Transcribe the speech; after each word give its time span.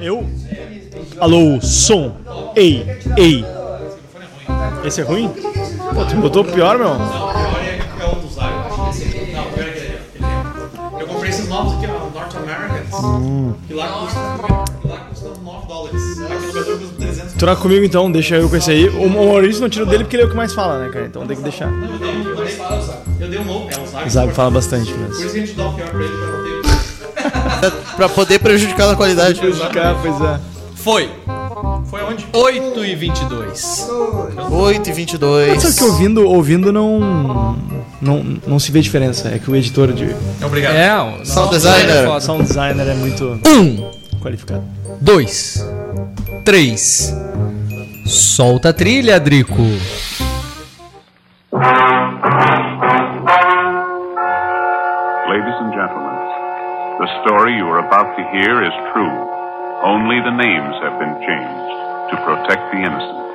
Eu? 0.00 0.24
Alô, 1.20 1.60
som. 1.60 2.14
Ei, 2.54 2.86
ei. 3.16 3.44
Esse 4.84 5.00
é 5.00 5.04
ruim? 5.04 5.28
Pô, 5.28 6.04
tu 6.04 6.16
botou 6.16 6.44
pior, 6.44 6.78
meu? 6.78 6.88
é 6.88 6.92
um 6.94 8.20
dos. 8.20 8.36
Não, 8.36 9.44
pior 9.50 9.66
é 9.66 9.70
aquele. 9.70 9.98
Eu 11.00 11.06
comprei 11.06 11.30
esses 11.30 11.48
novos 11.48 11.74
aqui, 11.74 11.86
ó, 11.86 12.10
North 12.10 12.36
Americans. 12.36 13.56
Que 13.66 13.74
lá 13.74 13.88
custa, 13.88 14.20
lá 14.88 14.96
custa 15.08 15.28
9 15.42 15.66
dólares. 15.66 16.20
Aqui 16.20 16.46
no 16.46 16.52
Brasil 16.52 16.78
custa 16.78 16.94
300 16.98 17.32
Troca 17.34 17.62
comigo 17.62 17.84
então, 17.84 18.10
deixa 18.10 18.36
eu 18.36 18.48
com 18.48 18.56
esse 18.56 18.70
aí. 18.70 18.88
O 18.88 19.08
Maurício 19.08 19.60
não 19.60 19.68
tira 19.68 19.84
o 19.84 19.88
dele 19.88 20.04
porque 20.04 20.16
ele 20.16 20.22
é 20.24 20.26
o 20.26 20.30
que 20.30 20.36
mais 20.36 20.52
fala, 20.54 20.78
né, 20.78 20.90
cara? 20.90 21.06
Então 21.06 21.26
tem 21.26 21.36
que 21.36 21.42
deixar. 21.42 21.68
Eu 21.68 21.98
dei, 21.98 22.08
eu 22.08 22.36
dei, 22.36 22.58
eu 23.20 23.28
dei 23.28 23.38
um 23.40 23.44
novo, 23.44 23.68
é 23.70 23.80
o 23.80 23.86
Zago. 23.86 24.06
O 24.06 24.10
Zago 24.10 24.32
fala 24.32 24.50
bastante 24.50 24.92
Por 24.92 25.00
mesmo. 25.00 25.14
isso 25.14 25.32
que 25.32 25.38
a 25.38 25.46
gente 25.46 25.52
dá 25.54 25.68
o 25.68 25.74
pior 25.74 25.88
pra 25.90 26.00
ele, 26.00 26.16
pra 26.16 26.26
não 26.26 26.44
ter. 26.44 26.47
Pra 27.96 28.08
poder 28.08 28.38
prejudicar 28.38 28.90
a 28.90 28.96
qualidade. 28.96 29.40
Cara, 29.72 29.96
pois 30.02 30.20
é. 30.20 30.40
Foi. 30.76 31.10
Foi 31.90 32.00
aonde? 32.00 32.26
8 32.32 32.84
e 32.84 32.94
22. 32.94 33.88
8 34.50 34.90
e 34.90 34.92
22. 34.92 35.62
Só 35.62 35.72
que 35.72 35.84
ouvindo, 35.90 36.26
ouvindo 36.28 36.72
não, 36.72 37.56
não, 38.00 38.22
não 38.46 38.58
se 38.58 38.70
vê 38.70 38.80
diferença. 38.80 39.28
É 39.28 39.38
que 39.38 39.50
o 39.50 39.56
editor 39.56 39.92
de 39.92 40.14
Obrigado. 40.44 40.74
É, 40.74 41.02
o 41.02 41.24
Sound 41.24 41.50
designer. 41.50 42.06
foda. 42.06 42.20
sound 42.20 42.42
designer 42.44 42.86
é 42.88 42.94
muito 42.94 43.40
Um, 43.46 43.90
qualificado. 44.20 44.62
dois, 45.00 45.64
três. 46.44 47.14
Solta 48.06 48.70
a 48.70 48.72
trilha, 48.72 49.18
Drico. 49.20 49.62
The 56.98 57.06
story 57.22 57.54
you 57.54 57.62
are 57.70 57.78
about 57.78 58.10
to 58.18 58.22
hear 58.34 58.58
is 58.58 58.74
true. 58.90 59.16
Only 59.86 60.18
the 60.18 60.34
names 60.34 60.74
have 60.82 60.98
been 60.98 61.14
changed 61.22 61.74
to 62.10 62.16
protect 62.26 62.74
the 62.74 62.82
innocent. 62.82 63.27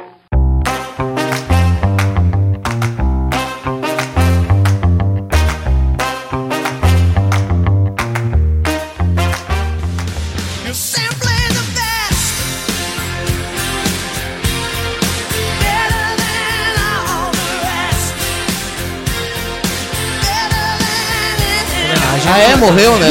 Ah, 22.33 22.39
é? 22.39 22.55
Morreu, 22.55 22.97
né? 22.97 23.09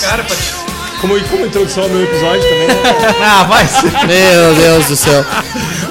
Cara, 0.00 0.24
Como, 1.00 1.20
como 1.28 1.44
introdução 1.46 1.82
ao 1.82 1.88
meu 1.88 2.04
episódio 2.04 2.42
também, 2.42 2.68
né? 2.68 2.74
Ah, 3.20 3.42
vai 3.44 3.66
ser. 3.66 3.90
Meu 4.06 4.54
Deus 4.54 4.86
do 4.86 4.94
céu. 4.96 5.24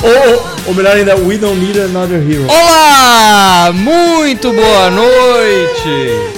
ou, 0.02 0.48
ou, 0.68 0.74
melhor 0.74 0.96
ainda, 0.96 1.16
We 1.18 1.38
Don't 1.38 1.60
Need 1.60 1.78
Another 1.82 2.22
Hero. 2.22 2.48
Olá! 2.50 3.72
Muito 3.74 4.54
boa 4.54 4.90
noite! 4.90 6.38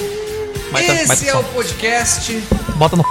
Mas 0.72 0.86
tá- 0.86 0.94
Esse 0.94 1.06
tá 1.06 1.12
é 1.30 1.32
só. 1.32 1.40
o 1.40 1.44
podcast 1.44 2.42
Bota 2.76 2.96
no, 2.96 3.04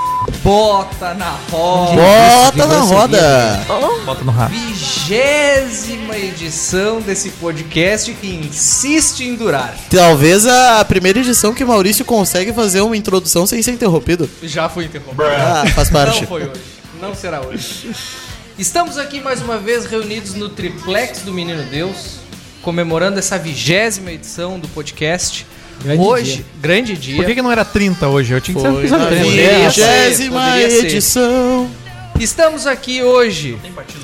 Bota 0.43 1.13
na 1.13 1.31
Roda. 1.51 2.01
Bota 2.01 2.67
na 2.67 2.79
roda. 2.79 3.65
bota 4.05 4.23
no 4.23 4.31
rabo. 4.31 4.55
Vigésima 4.55 6.17
edição 6.17 7.01
desse 7.01 7.29
podcast 7.31 8.13
que 8.13 8.27
insiste 8.27 9.21
em 9.21 9.35
durar. 9.35 9.75
Talvez 9.89 10.47
a 10.47 10.83
primeira 10.85 11.19
edição 11.19 11.53
que 11.53 11.65
Maurício 11.65 12.05
consegue 12.05 12.53
fazer 12.53 12.79
uma 12.81 12.95
introdução 12.95 13.45
sem 13.45 13.61
ser 13.61 13.71
interrompido. 13.71 14.29
Já 14.41 14.69
foi 14.69 14.85
interrompido. 14.85 15.23
Ah, 15.23 15.65
faz 15.75 15.89
parte. 15.89 16.21
Não 16.21 16.27
foi 16.27 16.43
hoje. 16.43 16.61
Não 17.01 17.13
será 17.13 17.41
hoje. 17.41 17.91
Estamos 18.57 18.97
aqui 18.97 19.19
mais 19.19 19.41
uma 19.41 19.57
vez 19.57 19.85
reunidos 19.85 20.35
no 20.35 20.47
triplex 20.47 21.19
do 21.19 21.33
Menino 21.33 21.63
Deus, 21.63 22.15
comemorando 22.61 23.19
essa 23.19 23.37
vigésima 23.37 24.11
edição 24.11 24.57
do 24.57 24.69
podcast. 24.69 25.45
Grande 25.83 26.01
hoje, 26.03 26.35
dia. 26.35 26.45
grande 26.61 26.97
dia. 26.97 27.15
Por 27.15 27.25
que, 27.25 27.35
que 27.35 27.41
não 27.41 27.51
era 27.51 27.63
30 27.63 28.07
hoje? 28.07 28.33
Eu 28.33 28.41
tinha 28.41 28.55
que 28.55 28.61
ser 28.61 28.69
Foi 28.69 28.79
episódio 28.79 29.05
na 29.05 29.11
30. 29.11 29.25
Poderia 29.25 29.71
ser, 29.71 29.81
vigésima 29.81 30.41
poderia 30.41 30.69
ser. 30.69 30.85
edição. 30.85 31.69
Estamos 32.19 32.67
aqui 32.67 33.01
hoje 33.01 33.57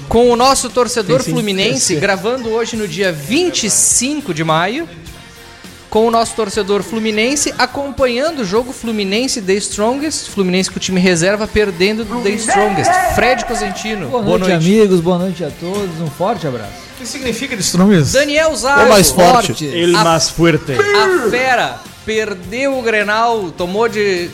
com 0.08 0.30
o 0.31 0.35
nosso 0.38 0.69
torcedor 0.69 1.22
sim, 1.22 1.31
fluminense, 1.31 1.96
gravando 1.96 2.50
hoje 2.50 2.78
no 2.78 2.88
dia 2.88 3.12
25 3.12 4.34
de 4.34 4.44
maio. 4.44 4.88
Com 5.90 6.07
o 6.07 6.12
nosso 6.12 6.35
torcedor 6.35 6.84
fluminense 6.84 7.53
acompanhando 7.57 8.40
o 8.41 8.46
jogo 8.46 8.73
Fluminense 8.73 9.41
The 9.41 9.53
Strongest. 9.53 10.29
Fluminense 10.29 10.69
com 10.69 10.75
o 10.78 10.79
time 10.79 11.00
reserva 11.00 11.47
perdendo 11.47 12.03
do 12.03 12.22
The 12.22 12.31
Strongest. 12.31 12.91
Fred 13.16 13.46
Cosentino. 13.46 14.07
Boa 14.09 14.22
noite, 14.38 14.51
amigos. 14.51 15.00
Boa 15.00 15.18
noite 15.18 15.44
a 15.44 15.50
todos. 15.51 16.01
Um 16.01 16.07
forte 16.07 16.46
abraço. 16.47 16.73
O 16.96 17.00
que 17.00 17.07
significa 17.07 17.56
de 17.56 17.62
Strongest? 17.63 18.12
Daniel 18.12 18.53
Zago. 18.56 18.81
Ou 18.81 18.90
mais 18.90 19.09
forte. 19.09 19.63
Ele 19.66 19.96
A- 19.96 20.03
mais 20.03 20.29
fuerte. 20.29 20.73
A 20.73 21.29
fera 21.29 21.79
perdeu 22.06 22.78
o 22.78 22.81
Grenal, 22.84 23.52
tomou 23.57 23.88
de. 23.90 24.29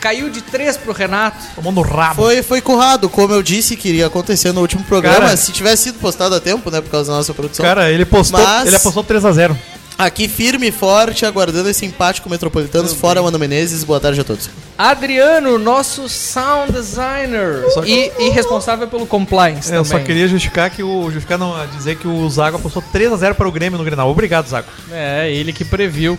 caiu 0.00 0.30
de 0.30 0.40
3 0.42 0.76
pro 0.76 0.92
Renato. 0.92 1.36
Tomou 1.54 1.70
no 1.72 1.82
rabo. 1.82 2.22
Foi, 2.22 2.42
foi 2.42 2.60
currado, 2.60 3.08
como 3.10 3.34
eu 3.34 3.42
disse 3.42 3.76
que 3.76 3.88
iria 3.90 4.06
acontecer 4.06 4.52
no 4.52 4.60
último 4.60 4.82
programa. 4.84 5.18
Cara- 5.20 5.36
se 5.36 5.52
tivesse 5.52 5.84
sido 5.84 5.98
postado 5.98 6.34
a 6.36 6.40
tempo, 6.40 6.70
né? 6.70 6.80
Por 6.80 6.90
causa 6.90 7.10
da 7.10 7.18
nossa 7.18 7.34
produção. 7.34 7.64
Cara, 7.64 7.90
ele 7.90 8.04
postou, 8.06 8.40
Mas- 8.40 8.66
ele 8.68 8.76
apostou 8.76 9.04
3x0. 9.04 9.54
Aqui 10.02 10.28
firme 10.28 10.68
e 10.68 10.72
forte, 10.72 11.26
aguardando 11.26 11.68
esse 11.68 11.84
empate 11.84 12.22
com 12.22 12.28
o 12.28 12.32
Metropolitanos. 12.32 12.94
Fora 12.94 13.20
Mano 13.22 13.38
Menezes. 13.38 13.84
Boa 13.84 14.00
tarde 14.00 14.18
a 14.18 14.24
todos. 14.24 14.48
Adriano, 14.78 15.58
nosso 15.58 16.08
sound 16.08 16.72
designer. 16.72 17.66
Só 17.74 17.82
que- 17.82 18.10
E, 18.18 18.28
e 18.28 18.30
responsável 18.30 18.88
pelo 18.88 19.06
compliance 19.06 19.70
É, 19.70 19.76
eu 19.76 19.82
também. 19.82 19.98
só 20.00 20.02
queria 20.06 20.26
justificar 20.26 20.70
que 20.70 20.82
o 20.82 21.02
justificar 21.10 21.36
não 21.36 21.66
dizer 21.76 21.96
que 21.98 22.08
o 22.08 22.26
Zago 22.30 22.56
apostou 22.56 22.82
3x0 22.90 23.34
para 23.34 23.46
o 23.46 23.52
Grêmio 23.52 23.78
no 23.78 23.84
Grenal. 23.84 24.08
Obrigado, 24.10 24.48
Zago. 24.48 24.68
É, 24.90 25.30
ele 25.30 25.52
que 25.52 25.66
previu. 25.66 26.18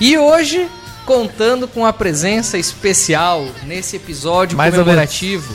E 0.00 0.16
hoje, 0.16 0.68
contando 1.04 1.66
com 1.66 1.84
a 1.84 1.92
presença 1.92 2.56
especial 2.56 3.48
nesse 3.64 3.96
episódio 3.96 4.56
Mais 4.56 4.72
comemorativo 4.72 5.52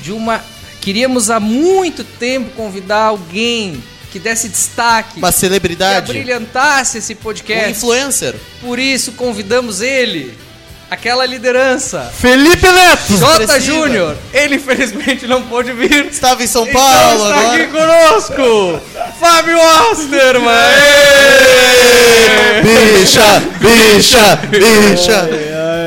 de 0.00 0.12
uma. 0.12 0.40
Queríamos 0.80 1.28
há 1.28 1.38
muito 1.38 2.02
tempo 2.04 2.52
convidar 2.56 3.02
alguém 3.04 3.84
que 4.10 4.18
desse 4.18 4.48
destaque, 4.48 5.18
Uma 5.18 5.32
que 5.32 5.38
celebridade. 5.38 6.10
abrilhantasse 6.10 6.98
esse 6.98 7.12
Um 7.12 7.16
podcast. 7.16 7.70
influencer. 7.70 8.34
Por 8.60 8.78
isso 8.78 9.12
convidamos 9.12 9.80
ele, 9.80 10.36
aquela 10.90 11.24
liderança, 11.24 12.12
Felipe 12.18 12.66
Neto! 12.68 13.16
Jota. 13.16 13.60
Júnior. 13.60 14.16
Ele 14.32 14.56
infelizmente 14.56 15.26
não 15.26 15.42
pôde 15.42 15.72
vir. 15.72 16.06
Estava 16.06 16.42
em 16.42 16.46
São 16.46 16.66
Então 16.66 16.80
Paulo 16.80 17.24
está 17.30 17.40
agora. 17.40 17.62
aqui 17.62 17.72
conosco, 17.72 18.80
Fábio 19.20 19.58
Osterman. 19.90 20.50
Bicha, 22.62 23.40
bicha, 23.60 24.36
bicha. 24.48 25.28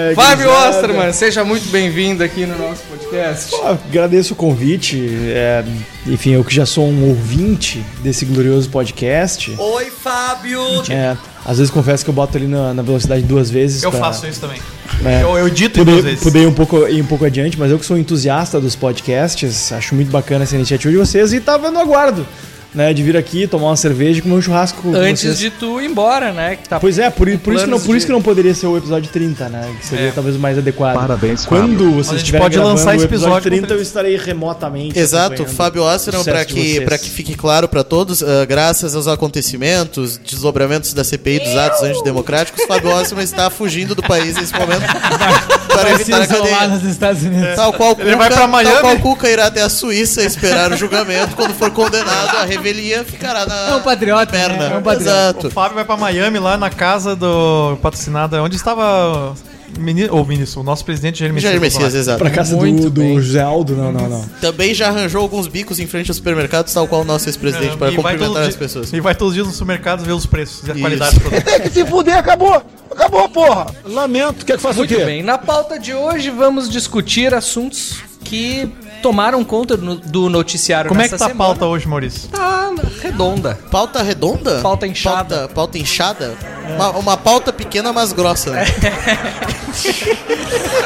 Ai, 0.10 0.16
Fábio. 0.16 0.50
Osterman, 0.50 1.12
seja 1.14 1.44
muito 1.44 1.68
bem-vindo 1.70 2.24
aqui 2.24 2.46
no 2.46 2.58
nosso 2.58 2.82
podcast. 3.14 3.52
Pô, 3.52 3.66
agradeço 3.68 4.34
o 4.34 4.36
convite. 4.36 5.00
é, 5.28 5.64
enfim, 6.08 6.32
eu 6.32 6.44
que 6.44 6.54
já 6.54 6.66
sou 6.66 6.86
um 6.88 7.10
ouvinte 7.10 7.84
desse 8.02 8.26
glorioso 8.26 8.70
podcast. 8.70 9.54
Oi, 9.58 9.86
Fábio. 9.92 10.60
É, 10.90 11.16
às 11.46 11.58
vezes 11.58 11.72
confesso 11.72 12.04
que 12.04 12.10
eu 12.10 12.14
boto 12.14 12.38
ali 12.38 12.48
na, 12.48 12.74
na 12.74 12.82
velocidade 12.82 13.22
duas 13.24 13.50
vezes. 13.50 13.84
Eu 13.84 13.92
pra- 13.92 14.00
faço 14.00 14.26
isso 14.28 14.42
também. 14.42 14.60
né, 15.02 15.22
Eu, 15.22 15.38
eu 15.38 15.50
dito 15.50 15.84
duas 15.86 16.04
vezes. 16.04 16.24
poder 16.24 16.42
ir 16.44 16.48
um, 16.48 16.54
pouco, 16.54 16.88
ir 16.88 17.02
um 17.02 17.06
pouco 17.06 17.26
adiante, 17.26 17.58
mas 17.60 17.72
eu 17.72 17.78
que 17.80 17.86
sou 17.86 17.98
entusiasta 17.98 18.60
dos 18.60 18.76
podcasts, 18.76 19.72
acho 19.72 19.94
muito 19.96 20.10
bacana 20.12 20.44
essa 20.44 20.56
iniciativa 20.56 20.92
de 20.92 20.98
vocês 20.98 21.34
e 21.34 21.40
tava 21.40 21.70
no 21.70 21.80
aguardo, 21.80 22.26
né? 22.74 22.94
De 22.94 23.04
vir 23.04 23.16
aqui, 23.18 23.48
tomar 23.48 23.68
uma 23.68 23.76
cerveja 23.76 24.20
e 24.20 24.22
comer 24.22 24.36
um 24.36 24.42
churrasco 24.42 24.82
com 24.82 24.96
Antes 24.96 25.22
vocês. 25.24 25.40
de 25.40 25.50
tu 25.52 25.80
ir 25.82 25.86
embora, 25.90 26.32
né? 26.32 26.56
Que 26.56 26.68
tá 26.70 26.80
Pois 26.80 26.98
é, 27.00 27.10
por, 27.10 27.28
por, 27.40 27.54
isso 27.54 27.64
que 27.66 27.70
não, 27.72 27.80
por 27.80 27.96
isso 27.96 28.00
de- 28.02 28.06
que 28.08 28.12
não 28.12 28.22
poderia 28.22 28.54
ser 28.54 28.68
o 28.68 28.78
episódio 28.78 29.10
30, 29.12 29.50
né? 29.50 29.74
Que 29.80 29.86
seria 29.86 30.08
É. 30.08 30.12
talvez 30.12 30.36
o 30.36 30.40
mais 30.40 30.58
adequado. 30.58 30.96
Parabéns, 30.96 31.46
Quando 31.46 31.70
Fábio. 31.72 31.86
Mas 31.86 31.94
a 31.94 31.96
vocês 31.98 32.08
gente 32.10 32.18
estiverem 32.20 32.46
pode 32.46 32.58
lançar 32.60 32.96
esse 32.96 33.06
episódio 33.06 33.34
episódio 33.38 33.52
30, 33.52 33.68
com 33.68 33.74
eu 33.74 33.82
estarei 33.82 34.18
remotamente. 34.18 34.98
Exato, 35.00 35.46
Fábio 35.46 35.84
sucesso 35.84 36.24
para 36.24 36.46
que, 36.46 36.54
vocês. 36.74 36.84
pra 36.86 36.98
que 36.98 37.10
fique 37.10 37.36
claro 37.36 37.68
para 37.68 37.84
todos, 37.84 38.24
ah, 38.24 38.46
graças 38.46 38.96
aos 38.96 39.08
acontecimentos, 39.08 40.18
desdobramentos 40.18 40.94
da 40.94 41.04
CPI 41.04 41.40
dos 41.40 41.56
atos 41.56 41.84
antidemocráticos, 41.84 42.64
Fábio 42.66 42.90
Osteron 42.96 43.22
está 43.22 43.50
fugindo 43.50 43.94
do 43.96 44.02
país 44.02 44.36
nesse 44.36 44.54
momento 44.54 44.84
para 45.68 45.92
evitar 45.92 46.22
a 46.22 46.28
cadeia. 46.28 46.68
nos 46.68 46.84
Estados 46.84 47.24
Unidos. 47.24 47.56
Tal 47.56 47.74
qual, 47.74 47.92
Ele 47.92 48.04
Cuca, 48.12 48.18
vai 48.18 48.30
pra 48.32 48.48
Miami. 48.48 48.72
tal 48.74 48.82
qual 48.82 49.00
Cuca 49.00 49.30
irá 49.30 49.48
até 49.48 49.62
a 49.62 49.70
Suíça 49.70 50.22
esperar 50.24 50.72
o 50.72 50.78
julgamento. 50.78 51.36
Quando 51.36 51.54
for 51.54 51.72
condenado, 51.72 52.38
a 52.38 52.46
revelia 52.64 53.04
ficará 53.04 53.46
na 53.46 53.70
É 53.70 53.76
um 53.76 53.82
patriota, 53.82 54.32
perna. 54.32 54.58
né? 54.70 54.76
É 54.76 54.78
um 54.78 54.82
patriota. 54.82 55.02
Exato. 55.12 55.48
O 55.48 55.52
Fábio 55.52 55.76
vai 55.76 55.86
pra 55.86 55.98
Miami 55.98 56.40
lá 56.40 56.58
na 56.58 56.70
casa 56.70 57.16
do 57.16 57.78
patrocinado, 57.82 58.36
onde 58.38 58.56
estava 58.56 59.34
o 59.76 59.80
mini- 59.80 60.10
o 60.10 60.24
ministro, 60.24 60.62
o 60.62 60.64
nosso 60.64 60.86
presidente 60.86 61.20
Jair 61.20 61.34
Messias. 61.34 61.52
Jair 61.52 61.62
Messias, 61.62 61.94
exato. 61.96 62.20
Pra 62.20 62.30
casa 62.30 62.56
Muito 62.56 62.90
do, 62.90 62.90
do. 62.90 63.22
José 63.22 63.42
Aldo, 63.42 63.76
não, 63.76 63.92
não, 63.92 64.08
não. 64.10 64.22
Também 64.40 64.74
já 64.74 64.88
arranjou 64.90 65.22
alguns 65.22 65.48
bicos 65.48 65.80
em 65.80 65.88
frente 65.88 66.10
aos 66.10 66.18
supermercados, 66.18 66.74
tal 66.74 66.88
qual 66.88 67.02
o 67.02 67.06
nosso 67.06 67.28
ex-presidente, 67.28 67.76
para 67.78 67.88
É, 67.90 67.94
E 67.94 67.98
vai 67.98 68.14
cumprimentar 68.14 68.48
as 68.48 68.56
pessoas. 68.56 68.94
E 68.94 69.00
vai 69.02 69.14
todos 69.16 69.30
os 69.30 69.36
dias 69.36 69.48
no 69.48 69.54
supermercado 69.54 70.04
ver 70.04 70.14
os 70.14 70.26
preços 70.26 70.68
e 70.68 70.72
a 70.72 70.74
Isso. 70.74 70.82
qualidade 70.82 71.16
do 71.16 71.22
produto. 71.22 71.44
Tem 71.44 71.60
que 71.62 71.70
se 71.70 71.86
fuder, 71.86 72.18
acabou! 72.18 72.62
Acabou, 72.92 73.28
porra! 73.28 73.66
Lamento, 73.86 74.46
quer 74.46 74.56
que 74.58 74.62
faça 74.62 74.76
o 74.76 74.78
Muito 74.80 74.96
quê? 74.96 75.04
bem, 75.04 75.24
na 75.24 75.38
pauta 75.38 75.80
de 75.80 75.94
hoje 75.96 76.30
vamos 76.30 76.70
discutir 76.70 77.34
assuntos 77.34 77.96
que 78.24 78.70
tomaram 79.04 79.44
conta 79.44 79.76
do, 79.76 80.30
noticiário 80.30 80.88
Como 80.88 81.02
é 81.02 81.10
que 81.10 81.18
tá 81.18 81.26
a 81.26 81.28
semana. 81.28 81.50
pauta 81.50 81.66
hoje, 81.66 81.86
Maurício? 81.86 82.30
Tá 82.30 82.72
redonda. 83.02 83.60
Pauta 83.70 84.02
redonda? 84.02 84.62
Pauta 84.62 84.88
inchada. 84.88 85.36
Pauta, 85.40 85.54
pauta 85.54 85.78
inchada? 85.78 86.38
Uma, 86.76 86.90
uma 86.92 87.18
pauta 87.18 87.52
pequena, 87.52 87.92
mas 87.92 88.14
grossa. 88.14 88.52
né? 88.56 88.66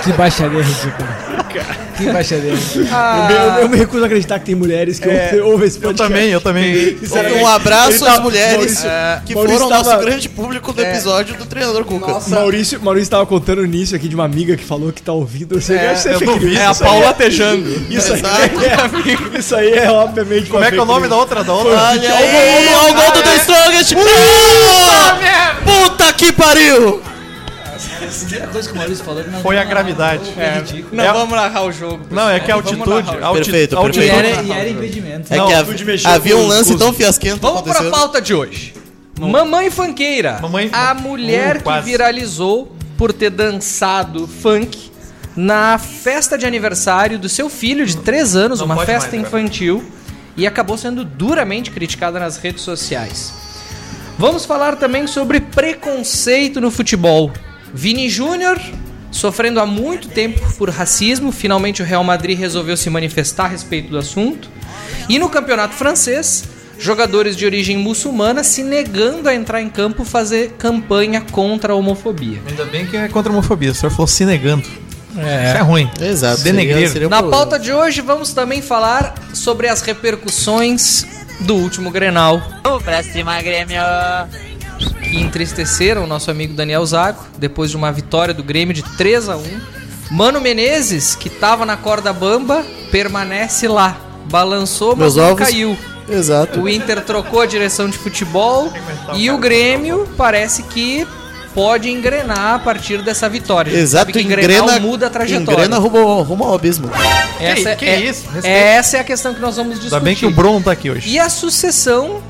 Que 0.03 0.11
baixaria 0.13 0.63
ridícula. 0.63 1.09
Que 1.97 2.11
baixaria. 2.11 2.53
Eu, 3.37 3.53
me- 3.53 3.61
eu 3.61 3.69
me 3.69 3.77
recuso 3.77 4.03
a 4.03 4.05
acreditar 4.07 4.39
que 4.39 4.45
tem 4.45 4.55
mulheres 4.55 4.99
que 4.99 5.07
ouvem- 5.07 5.41
ouvem 5.41 5.67
esse 5.67 5.77
Eu 5.77 5.81
podcast. 5.83 6.13
também, 6.13 6.29
eu 6.31 6.41
também. 6.41 6.97
Sinceramente, 6.99 7.41
Um 7.43 7.47
abraço 7.47 7.91
às 8.05 8.11
tava- 8.11 8.21
mulheres 8.21 8.55
Maurício- 8.83 8.89
que 9.25 9.33
Maurício 9.35 9.57
foram 9.59 9.69
tava- 9.69 9.91
nosso 9.93 10.05
grande 10.05 10.29
público 10.29 10.73
do 10.73 10.81
episódio 10.81 11.35
do 11.35 11.45
treinador 11.45 11.83
Cuca. 11.85 12.19
Maurício, 12.29 12.79
Maurício 12.81 13.03
estava 13.05 13.25
contando 13.25 13.59
o 13.59 13.65
início 13.65 13.95
aqui 13.95 14.07
de 14.07 14.15
uma 14.15 14.25
amiga 14.25 14.55
que 14.55 14.63
falou 14.63 14.91
que 14.91 15.01
tá 15.01 15.11
ouvindo. 15.11 15.59
Você 15.59 15.73
É, 15.73 15.95
eu 16.05 16.11
é 16.11 16.19
duvido. 16.19 16.45
news? 16.45 16.57
É 16.59 16.65
a 16.65 16.75
Paula 16.75 17.13
tejando. 17.13 17.69
Isso 17.89 18.13
aí, 18.13 18.19
Exato. 18.19 19.35
é, 19.35 19.37
isso 19.39 19.55
aí 19.55 19.73
é 19.73 19.89
obviamente 19.91 20.49
Como 20.49 20.63
é 20.63 20.71
que 20.71 20.77
é 20.77 20.81
o 20.81 20.85
nome 20.85 21.07
da 21.07 21.15
outra? 21.15 21.43
Da 21.43 21.53
outra? 21.53 21.71
Olha 21.71 22.13
aí, 22.13 22.67
olha 22.75 22.91
o 22.91 22.93
gol 22.95 23.11
do 23.11 23.21
The 23.23 23.35
Strongest. 23.37 23.93
Puta 25.65 26.13
que 26.13 26.31
pariu! 26.33 27.01
A 28.43 28.47
coisa 28.47 28.67
que 28.69 28.73
o 28.73 28.77
Maurício 28.77 29.03
falou 29.05 29.23
que 29.23 29.29
não 29.29 29.41
Foi 29.41 29.57
a 29.57 29.63
gravidade. 29.63 30.31
foi 30.33 30.43
É. 30.43 30.53
ridículo. 30.55 30.95
Não 30.95 31.03
É 31.03 31.07
a- 31.07 31.13
vamos 31.13 31.35
narrar 31.35 31.63
o 31.63 31.71
jogo. 31.71 32.05
Não, 32.09 32.29
é 32.29 32.39
que 32.39 32.51
a 32.51 32.55
Vamos 32.55 32.71
altitude. 32.71 33.05
narrar 33.11 33.21
o 33.21 33.25
alti- 33.25 33.43
Perfeito, 33.43 33.77
altitude- 33.77 34.05
E 34.05 34.09
perfeito. 34.09 34.37
era, 34.37 34.41
e 34.43 34.51
era 34.51 34.69
impedimento. 34.69 35.33
É 35.33 35.37
Não, 35.37 35.47
que 35.47 35.83
mexeu 35.83 36.11
havia 36.11 36.35
com 36.35 36.41
um 36.41 36.47
lance 36.47 36.77
tão 36.77 36.93
fiasquento 36.93 37.41
Vamos 37.41 37.61
para 37.61 37.71
a 37.71 37.75
acontecendo. 37.75 37.91
pauta 37.99 38.21
de 38.21 38.33
hoje. 38.33 38.73
Mamãe 39.19 39.69
funkeira. 39.71 40.39
Mamãe- 40.41 40.69
A 40.71 40.93
mulher 40.93 41.55
Uh, 41.55 41.57
que 41.59 41.63
quase. 41.63 41.89
viralizou 41.89 42.71
por 42.97 43.11
ter 43.11 43.29
dançado 43.31 44.27
funk 44.27 44.91
na 45.35 45.77
festa 45.77 46.37
de 46.37 46.45
aniversário 46.45 47.17
do 47.19 47.27
seu 47.29 47.49
filho 47.49 47.85
de 47.85 47.97
3 47.97 48.35
anos, 48.35 48.59
Não 48.59 48.65
uma 48.67 48.75
pode 48.75 48.85
festa 48.87 49.15
mais, 49.15 49.27
cara. 49.29 49.41
infantil, 49.43 49.83
e 50.35 50.45
acabou 50.45 50.77
sendo 50.77 51.03
duramente 51.03 51.71
criticada 51.71 52.19
nas 52.19 52.37
redes 52.37 52.63
sociais. 52.63 53.33
Vamos 54.19 54.45
falar 54.45 54.75
também 54.77 55.05
sobre 55.07 55.39
preconceito 55.39 56.59
no 56.61 56.69
futebol. 56.71 57.31
Vini 57.73 58.09
Júnior, 58.09 58.59
sofrendo 59.11 59.59
há 59.59 59.65
muito 59.65 60.07
tempo 60.09 60.39
por 60.57 60.69
racismo, 60.69 61.31
finalmente 61.31 61.81
o 61.81 61.85
Real 61.85 62.03
Madrid 62.03 62.37
resolveu 62.37 62.75
se 62.77 62.89
manifestar 62.89 63.45
a 63.45 63.49
respeito 63.49 63.89
do 63.89 63.97
assunto. 63.97 64.49
E 65.09 65.17
no 65.19 65.29
campeonato 65.29 65.73
francês, 65.73 66.43
jogadores 66.79 67.35
de 67.35 67.45
origem 67.45 67.77
muçulmana 67.77 68.43
se 68.43 68.63
negando 68.63 69.27
a 69.29 69.33
entrar 69.35 69.61
em 69.61 69.69
campo 69.69 70.03
fazer 70.05 70.51
campanha 70.57 71.21
contra 71.31 71.73
a 71.73 71.75
homofobia. 71.75 72.39
Ainda 72.47 72.65
bem 72.65 72.85
que 72.85 72.95
é 72.97 73.07
contra 73.07 73.31
a 73.31 73.33
homofobia. 73.33 73.71
O 73.71 73.75
senhor 73.75 73.91
falou 73.91 74.07
se 74.07 74.25
negando. 74.25 74.67
Isso 75.17 75.57
é 75.57 75.61
ruim. 75.61 75.89
Exato. 75.99 76.41
Denegrir. 76.43 76.73
seria- 76.75 76.89
seria 76.91 77.07
um 77.07 77.09
Na 77.09 77.17
problema. 77.17 77.43
pauta 77.43 77.57
de 77.59 77.73
hoje, 77.73 78.01
vamos 78.01 78.33
também 78.33 78.61
falar 78.61 79.15
sobre 79.33 79.67
as 79.67 79.81
repercussões 79.81 81.05
do 81.39 81.55
último 81.55 81.89
Grenal. 81.89 82.39
Pra 82.83 83.01
cima, 83.01 83.41
Grêmio! 83.41 83.81
Que 84.77 85.17
entristeceram 85.19 86.03
o 86.03 86.07
nosso 86.07 86.29
amigo 86.31 86.53
Daniel 86.53 86.85
Zago 86.85 87.19
depois 87.37 87.69
de 87.71 87.77
uma 87.77 87.91
vitória 87.91 88.33
do 88.33 88.43
Grêmio 88.43 88.73
de 88.73 88.83
3 88.97 89.29
a 89.29 89.37
1 89.37 89.43
Mano 90.11 90.39
Menezes, 90.39 91.15
que 91.15 91.29
tava 91.29 91.65
na 91.65 91.75
corda 91.75 92.13
bamba, 92.13 92.63
permanece 92.91 93.67
lá. 93.67 93.97
Balançou, 94.31 94.89
mas 94.95 94.99
Meus 94.99 95.15
não 95.17 95.31
ovos. 95.33 95.39
caiu. 95.39 95.77
Exato. 96.09 96.61
O 96.61 96.69
Inter 96.69 97.01
trocou 97.03 97.41
a 97.41 97.45
direção 97.45 97.89
de 97.89 97.97
futebol 97.97 98.71
e 99.15 99.29
o 99.29 99.37
Grêmio 99.37 100.07
parece 100.15 100.63
que 100.63 101.05
pode 101.53 101.89
engrenar 101.89 102.53
a 102.55 102.59
partir 102.59 103.01
dessa 103.01 103.27
vitória. 103.27 103.71
Exato, 103.71 104.11
sabe 104.11 104.13
que 104.13 104.21
engrenar 104.21 104.63
engrena, 104.63 104.79
muda 104.79 105.07
a 105.07 105.09
trajetória. 105.09 105.65
engrena 105.65 105.77
rumo, 105.77 106.21
rumo 106.21 106.43
ao 106.45 106.53
abismo. 106.55 106.89
Essa, 107.39 107.71
Que- 107.75 107.85
que 107.85 107.85
é, 107.91 107.99
isso? 107.99 108.23
Respeito. 108.31 108.45
essa 108.47 108.97
é 108.97 108.99
a 108.99 109.03
questão 109.03 109.33
que 109.33 109.41
nós 109.41 109.57
vamos 109.57 109.73
discutir. 109.73 109.95
Ainda 109.95 110.03
bem 110.05 110.15
que 110.15 110.25
o 110.25 110.31
Bruno 110.31 110.61
tá 110.61 110.71
aqui 110.71 110.89
hoje. 110.89 111.09
E 111.09 111.19
a 111.19 111.29
sucessão 111.29 112.21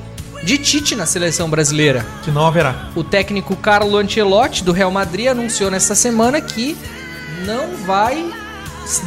de 0.48 0.58
Tite 0.58 0.96
na 0.96 1.06
seleção 1.06 1.50
brasileira. 1.50 2.06
Que 2.24 2.32
não 2.32 2.48
haverá. 2.48 2.88
O 2.96 3.04
técnico 3.04 3.54
Carlo 3.58 3.98
Ancelotti 3.98 4.64
do 4.64 4.72
Real 4.72 4.90
Madrid 4.90 5.28
anunciou 5.28 5.70
nesta 5.70 5.94
semana 5.94 6.40
que 6.40 6.78
não 7.46 7.76
vai 7.86 8.26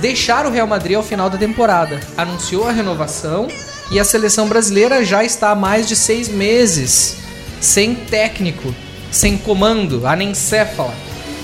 deixar 0.02 0.44
o 0.44 0.50
Real 0.50 0.66
Madrid 0.66 0.98
ao 0.98 1.02
final 1.02 1.31
da 1.31 1.38
temporada. 1.38 1.98
Anunciou 2.14 2.69
a 2.69 2.72
renovação 2.72 3.48
e 3.90 3.98
a 3.98 4.04
seleção 4.04 4.48
brasileira 4.48 5.02
já 5.02 5.25
está 5.25 5.48
há 5.52 5.54
mais 5.54 5.88
de 5.88 5.96
seis 5.96 6.28
meses 6.28 7.16
sem 7.58 7.94
técnico, 7.94 8.75
sem 9.10 9.38
comando, 9.38 10.06
anencéfala. 10.06 10.92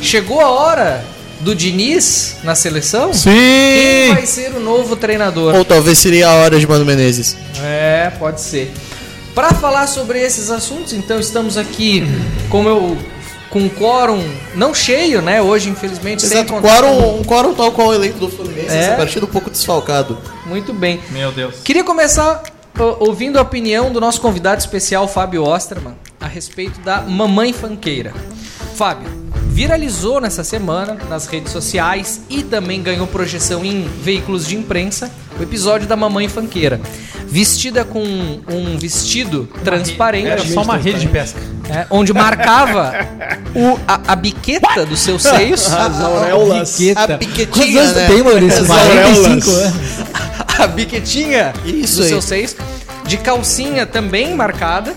Chegou 0.02 0.43
a 0.43 0.50
hora 0.50 1.02
do 1.40 1.54
Diniz 1.54 2.37
na 2.44 2.54
seleção? 2.54 3.12
Quem 3.12 3.14
Sim! 3.14 4.14
vai 4.14 4.26
ser 4.26 4.52
o 4.52 4.60
novo 4.60 4.94
treinador? 4.94 5.54
Ou 5.54 5.64
talvez 5.64 5.98
seria 5.98 6.28
a 6.28 6.34
hora 6.34 6.60
de 6.60 6.66
Mano 6.66 6.84
Menezes. 6.84 7.34
É, 7.62 8.12
pode 8.19 8.43
ser. 8.43 8.70
Para 9.37 9.50
falar 9.55 9.87
sobre 9.87 10.19
esses 10.19 10.50
assuntos, 10.50 10.93
então 10.94 11.21
estamos 11.21 11.56
aqui, 11.59 12.03
como 12.50 12.69
eu 12.69 12.97
com 13.50 13.61
um 13.61 13.69
quórum 13.69 14.21
não 14.55 14.75
cheio, 14.75 15.21
né? 15.23 15.41
Hoje, 15.43 15.69
infelizmente, 15.71 16.23
sem 16.23 16.38
Exato, 16.38 16.55
com- 16.55 16.61
quórum, 16.62 17.21
um 17.21 17.23
quórum 17.23 17.55
tal 17.55 17.71
qual 17.71 17.88
o 17.88 17.94
elenco 17.94 18.19
do 18.19 18.29
Fluminense, 18.31 18.75
É. 18.75 18.79
essa 18.81 18.97
partida 18.97 19.25
um 19.27 19.29
pouco 19.29 19.49
desfalcado. 19.50 20.19
Muito 20.47 20.73
bem. 20.73 20.99
Meu 21.11 21.31
Deus. 21.31 21.56
Queria 21.62 21.85
começar 21.85 22.43
ouvindo 22.99 23.38
a 23.38 23.43
opinião 23.43 23.93
do 23.93 24.00
nosso 24.00 24.21
convidado 24.23 24.59
especial, 24.61 25.06
Fábio 25.06 25.44
Osterman, 25.44 25.94
a 26.19 26.27
respeito 26.27 26.81
da 26.81 27.03
Mamãe 27.03 27.53
Fanqueira. 27.53 28.12
Fábio, 28.75 29.09
viralizou 29.56 30.20
nessa 30.20 30.44
semana 30.44 30.99
nas 31.08 31.26
redes 31.26 31.50
sociais 31.50 32.20
e 32.29 32.43
também 32.43 32.82
ganhou 32.82 33.06
projeção 33.06 33.64
em 33.64 33.88
veículos 34.03 34.47
de 34.47 34.55
imprensa 34.55 35.11
o 35.41 35.43
episódio 35.43 35.88
da 35.88 35.97
Mamãe 35.97 36.29
Fanqueira. 36.29 36.79
Vestida 37.26 37.82
com 37.82 38.03
um 38.03 38.76
vestido 38.79 39.49
transparente. 39.64 40.26
Era 40.29 40.47
só 40.47 40.61
uma 40.61 40.76
rede 40.76 41.00
de 41.00 41.08
pesca. 41.08 41.41
É, 41.70 41.87
onde 41.88 42.12
marcava 42.12 42.93
o, 43.55 43.81
a, 43.88 44.12
a 44.12 44.17
biqueta 44.17 44.85
dos 44.85 45.00
seus 45.00 45.23
seios, 45.23 45.64
As 45.73 46.00
auréolas. 46.03 46.79
A 46.94 47.17
piquetinha, 47.17 47.47
Quantos 47.47 47.76
anos 47.76 47.97
né? 47.97 48.06
tem, 48.08 48.23
Maurício? 48.23 48.61
As 48.61 48.67
45 48.69 49.50
auréolas. 49.50 49.73
anos. 49.73 49.75
a 50.61 50.67
biquetinha 50.67 51.55
Isso 51.64 51.97
dos 51.97 52.00
aí. 52.03 52.08
seus 52.11 52.25
seios, 52.26 52.56
de 53.06 53.17
calcinha 53.17 53.87
também 53.87 54.35
marcada. 54.35 54.94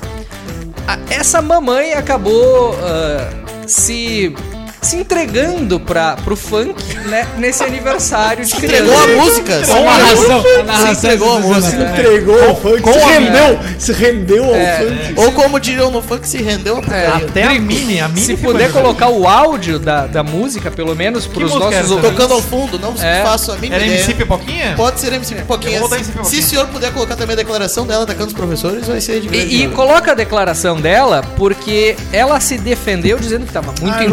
A- 0.85 0.99
essa 1.09 1.41
mamãe 1.41 1.93
acabou 1.93 2.75
ah, 2.83 3.29
se 3.65 4.33
se 4.81 4.95
entregando 4.97 5.79
para 5.79 6.15
pro 6.17 6.35
funk 6.35 6.73
né, 7.07 7.27
nesse 7.37 7.63
aniversário 7.63 8.45
de 8.45 8.53
Entregou 8.55 8.95
criança. 8.97 9.03
a 9.21 9.25
música. 9.25 9.59
Narração. 9.59 10.39
A 10.39 10.41
Se 10.43 10.63
narração 10.63 10.91
entregou 10.93 11.35
a 11.35 11.39
música. 11.39 11.69
cena. 11.71 11.89
Entregou 11.91 12.43
ao 12.49 12.55
funk, 12.55 12.81
com 12.81 12.93
se 12.93 12.99
a 12.99 13.07
rendeu, 13.07 13.59
se 13.77 13.91
rendeu 13.93 14.45
ao 14.45 14.55
É. 14.55 14.77
funk. 14.77 15.13
Ou 15.17 15.31
como 15.33 15.59
diriam 15.59 15.91
no 15.91 16.01
funk, 16.01 16.27
se 16.27 16.41
rendeu 16.41 16.77
a 16.77 16.95
É. 16.95 17.07
Até 17.07 17.43
a 17.43 17.53
mini, 17.59 17.99
a 17.99 18.07
mini 18.07 18.21
Se 18.21 18.37
puder 18.37 18.71
colocar 18.71 19.09
o 19.09 19.27
áudio 19.27 19.77
da, 19.79 20.07
da 20.07 20.23
música, 20.23 20.71
pelo 20.71 20.95
menos, 20.95 21.27
para 21.27 21.43
os 21.43 21.53
música 21.53 21.71
nossos 21.77 21.91
ouvintes. 21.91 22.11
Tocando 22.15 22.33
ao 22.33 22.41
fundo, 22.41 22.79
não 22.79 22.93
É. 23.01 23.21
faço 23.23 23.51
a 23.51 23.55
mínima 23.55 23.75
Era. 23.75 23.85
MC 23.85 24.13
Pipoquinha? 24.13 24.73
Pode 24.75 24.99
ser 24.99 25.13
MC 25.13 25.35
Pipoquinha. 25.35 25.79
Botar 25.79 25.95
MC 25.97 26.05
Se 26.07 26.11
Pipoquinha. 26.17 26.41
o 26.41 26.45
senhor 26.45 26.67
puder 26.67 26.93
colocar 26.93 27.15
também 27.15 27.33
a 27.33 27.37
declaração 27.37 27.85
dela 27.85 28.03
atacando 28.03 28.27
os 28.27 28.33
professores, 28.33 28.87
vai 28.87 29.01
ser 29.01 29.19
de 29.21 29.27
grande 29.27 29.55
E, 29.55 29.63
e 29.65 29.67
coloca 29.69 30.11
a 30.11 30.15
declaração 30.15 30.79
dela 30.79 31.21
porque 31.37 31.95
ela 32.13 32.39
se 32.39 32.57
defendeu 32.57 33.17
dizendo 33.19 33.41
que 33.43 33.49
estava 33.49 33.73
muito 33.81 33.93
Ah, 33.93 34.03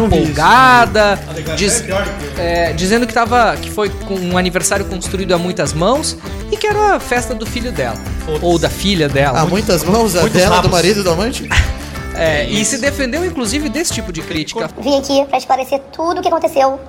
isso. 0.57 0.83
empolgada, 0.83 1.55
diz- 1.55 1.83
é, 2.37 2.73
dizendo 2.73 3.05
que 3.07 3.13
tava 3.13 3.55
que 3.57 3.69
foi 3.69 3.89
com 3.89 4.15
um 4.15 4.37
aniversário 4.37 4.85
construído 4.85 5.33
a 5.33 5.37
muitas 5.37 5.73
mãos 5.73 6.17
e 6.51 6.57
que 6.57 6.67
era 6.67 6.95
a 6.95 6.99
festa 6.99 7.33
do 7.35 7.45
filho 7.45 7.71
dela 7.71 7.97
ou 8.41 8.57
da 8.59 8.69
filha 8.69 9.07
dela. 9.09 9.41
Há 9.41 9.45
muitas 9.45 9.83
mãos, 9.83 10.15
a 10.15 10.21
muitos 10.21 10.39
dela, 10.39 10.55
do 10.55 10.61
rabos. 10.63 10.71
marido 10.71 10.99
e 11.01 11.03
do 11.03 11.11
amante? 11.11 11.47
É, 12.19 12.45
e 12.49 12.65
se 12.65 12.79
defendeu 12.79 13.23
inclusive 13.23 13.69
desse 13.69 13.93
tipo 13.93 14.11
de 14.11 14.23
crítica. 14.23 14.67
Vim 14.79 14.97
aqui 14.97 15.23
para 15.25 15.37
esclarecer 15.37 15.79
tudo 15.93 16.17
o 16.17 16.21
que 16.23 16.27
aconteceu, 16.27 16.79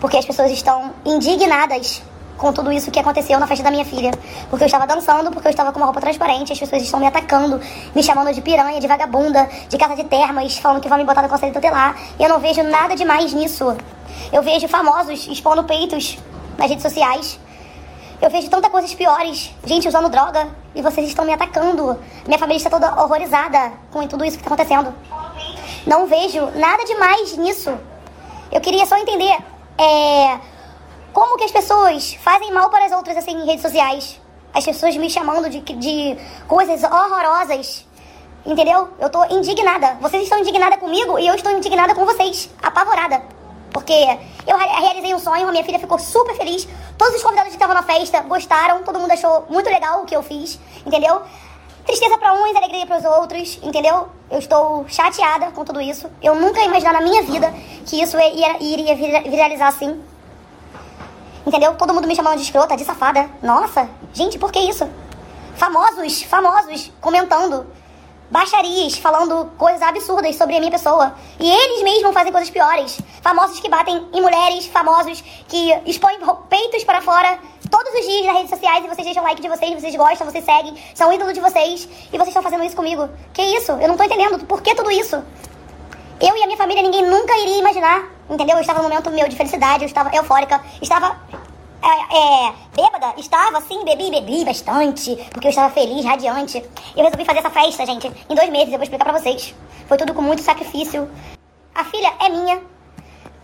porque 0.00 0.16
as 0.16 0.24
pessoas 0.24 0.50
estão 0.50 0.90
indignadas 1.06 2.02
com 2.36 2.52
tudo 2.52 2.72
isso 2.72 2.90
que 2.90 2.98
aconteceu 2.98 3.38
na 3.38 3.46
festa 3.46 3.64
da 3.64 3.70
minha 3.70 3.84
filha. 3.84 4.10
Porque 4.50 4.64
eu 4.64 4.66
estava 4.66 4.86
dançando, 4.86 5.30
porque 5.30 5.48
eu 5.48 5.50
estava 5.50 5.72
com 5.72 5.78
uma 5.78 5.86
roupa 5.86 6.00
transparente, 6.00 6.52
as 6.52 6.58
pessoas 6.58 6.82
estão 6.82 7.00
me 7.00 7.06
atacando, 7.06 7.60
me 7.94 8.02
chamando 8.02 8.32
de 8.32 8.40
piranha, 8.40 8.80
de 8.80 8.86
vagabunda, 8.86 9.48
de 9.68 9.76
casa 9.76 9.96
de 9.96 10.04
termas, 10.04 10.56
falando 10.58 10.80
que 10.80 10.88
vão 10.88 10.98
me 10.98 11.04
botar 11.04 11.22
no 11.22 11.28
conselho 11.28 11.52
tutelar. 11.52 11.96
E 12.18 12.22
eu 12.22 12.28
não 12.28 12.38
vejo 12.38 12.62
nada 12.62 12.94
demais 12.94 13.32
nisso. 13.32 13.76
Eu 14.32 14.42
vejo 14.42 14.68
famosos 14.68 15.26
expondo 15.26 15.64
peitos 15.64 16.18
nas 16.58 16.68
redes 16.68 16.82
sociais. 16.82 17.38
Eu 18.20 18.30
vejo 18.30 18.48
tanta 18.48 18.70
coisas 18.70 18.94
piores, 18.94 19.50
gente 19.66 19.86
usando 19.86 20.08
droga, 20.08 20.48
e 20.74 20.80
vocês 20.80 21.06
estão 21.08 21.24
me 21.24 21.32
atacando. 21.32 21.98
Minha 22.26 22.38
família 22.38 22.56
está 22.56 22.70
toda 22.70 23.02
horrorizada 23.02 23.72
com 23.90 24.06
tudo 24.06 24.24
isso 24.24 24.38
que 24.38 24.42
está 24.42 24.54
acontecendo. 24.54 24.94
Não 25.86 26.06
vejo 26.06 26.40
nada 26.54 26.84
demais 26.84 27.36
nisso. 27.36 27.76
Eu 28.50 28.60
queria 28.60 28.86
só 28.86 28.96
entender 28.96 29.36
é, 29.76 30.38
como 31.14 31.38
que 31.38 31.44
as 31.44 31.52
pessoas 31.52 32.12
fazem 32.22 32.52
mal 32.52 32.68
para 32.68 32.84
as 32.84 32.92
outras 32.92 33.16
assim 33.16 33.30
em 33.32 33.46
redes 33.46 33.62
sociais. 33.62 34.20
As 34.52 34.64
pessoas 34.64 34.94
me 34.96 35.08
chamando 35.08 35.48
de, 35.48 35.60
de 35.60 36.16
coisas 36.46 36.82
horrorosas. 36.84 37.86
Entendeu? 38.44 38.90
Eu 38.98 39.08
tô 39.08 39.24
indignada. 39.26 39.96
Vocês 40.02 40.24
estão 40.24 40.38
indignadas 40.38 40.78
comigo 40.78 41.18
e 41.18 41.26
eu 41.26 41.34
estou 41.34 41.50
indignada 41.52 41.94
com 41.94 42.04
vocês. 42.04 42.50
Apavorada. 42.62 43.22
Porque 43.72 43.92
eu 44.46 44.56
re- 44.56 44.80
realizei 44.80 45.14
um 45.14 45.18
sonho, 45.18 45.48
a 45.48 45.50
minha 45.50 45.64
filha 45.64 45.78
ficou 45.78 45.98
super 45.98 46.36
feliz. 46.36 46.68
Todos 46.98 47.14
os 47.16 47.22
convidados 47.22 47.48
que 47.50 47.56
estavam 47.56 47.74
na 47.74 47.82
festa 47.82 48.20
gostaram, 48.20 48.82
todo 48.84 49.00
mundo 49.00 49.10
achou 49.12 49.46
muito 49.48 49.68
legal 49.68 50.02
o 50.02 50.04
que 50.04 50.14
eu 50.14 50.22
fiz, 50.22 50.60
entendeu? 50.86 51.22
Tristeza 51.84 52.16
pra 52.18 52.32
uns, 52.34 52.54
alegria 52.54 52.86
pros 52.86 53.04
outros, 53.04 53.58
entendeu? 53.62 54.08
Eu 54.30 54.38
estou 54.38 54.84
chateada 54.88 55.50
com 55.50 55.64
tudo 55.64 55.80
isso. 55.80 56.08
Eu 56.22 56.34
nunca 56.36 56.60
ia 56.60 56.66
imaginar 56.66 56.92
na 56.92 57.00
minha 57.00 57.22
vida 57.22 57.52
que 57.86 58.00
isso 58.00 58.16
ia- 58.18 58.58
iria 58.62 58.94
vira- 58.94 59.22
viralizar 59.22 59.68
assim. 59.68 60.00
Entendeu? 61.46 61.74
Todo 61.74 61.92
mundo 61.92 62.08
me 62.08 62.16
chamando 62.16 62.36
de 62.36 62.44
escrota, 62.44 62.76
de 62.76 62.84
safada. 62.84 63.28
Nossa, 63.42 63.88
gente, 64.12 64.38
por 64.38 64.50
que 64.50 64.58
isso? 64.58 64.88
Famosos, 65.56 66.22
famosos, 66.22 66.90
comentando. 67.00 67.66
Baixarias, 68.30 68.96
falando 68.96 69.50
coisas 69.58 69.82
absurdas 69.82 70.34
sobre 70.36 70.56
a 70.56 70.58
minha 70.58 70.70
pessoa. 70.70 71.14
E 71.38 71.50
eles 71.50 71.82
mesmos 71.82 72.14
fazem 72.14 72.32
coisas 72.32 72.50
piores. 72.50 72.98
Famosos 73.22 73.60
que 73.60 73.68
batem 73.68 74.08
em 74.12 74.22
mulheres, 74.22 74.66
famosos 74.66 75.22
que 75.46 75.72
expõem 75.86 76.18
peitos 76.48 76.82
para 76.82 77.02
fora 77.02 77.38
todos 77.70 77.92
os 77.92 78.06
dias 78.06 78.26
nas 78.26 78.36
redes 78.36 78.50
sociais 78.50 78.84
e 78.84 78.88
vocês 78.88 79.04
deixam 79.04 79.22
like 79.22 79.42
de 79.42 79.48
vocês, 79.48 79.80
vocês 79.80 79.96
gostam, 79.96 80.30
vocês 80.30 80.44
seguem, 80.44 80.74
são 80.94 81.12
ídolo 81.12 81.32
de 81.32 81.40
vocês 81.40 81.88
e 82.06 82.16
vocês 82.16 82.28
estão 82.28 82.42
fazendo 82.42 82.64
isso 82.64 82.76
comigo. 82.76 83.08
Que 83.32 83.42
isso? 83.42 83.72
Eu 83.72 83.88
não 83.88 83.96
tô 83.96 84.04
entendendo. 84.04 84.44
Por 84.46 84.62
que 84.62 84.74
tudo 84.74 84.90
isso? 84.90 85.22
Eu 86.20 86.36
e 86.36 86.42
a 86.42 86.46
minha 86.46 86.56
família, 86.56 86.82
ninguém 86.82 87.02
nunca 87.02 87.36
iria 87.38 87.58
imaginar, 87.58 88.04
entendeu? 88.30 88.56
Eu 88.56 88.60
estava 88.60 88.80
num 88.80 88.88
momento 88.88 89.10
meu 89.10 89.28
de 89.28 89.36
felicidade, 89.36 89.82
eu 89.82 89.86
estava 89.86 90.14
eufórica, 90.14 90.60
estava 90.80 91.16
é, 91.82 92.48
é, 92.48 92.52
bêbada, 92.74 93.14
estava 93.18 93.58
assim, 93.58 93.84
bebi, 93.84 94.10
bebi 94.10 94.44
bastante, 94.44 95.16
porque 95.30 95.48
eu 95.48 95.50
estava 95.50 95.72
feliz, 95.72 96.04
radiante. 96.04 96.64
Eu 96.96 97.04
resolvi 97.04 97.24
fazer 97.24 97.40
essa 97.40 97.50
festa, 97.50 97.84
gente, 97.84 98.10
em 98.28 98.34
dois 98.34 98.48
meses, 98.48 98.68
eu 98.68 98.78
vou 98.78 98.84
explicar 98.84 99.04
pra 99.04 99.18
vocês. 99.18 99.54
Foi 99.88 99.98
tudo 99.98 100.14
com 100.14 100.22
muito 100.22 100.40
sacrifício. 100.40 101.10
A 101.74 101.84
filha 101.84 102.12
é 102.20 102.28
minha, 102.28 102.62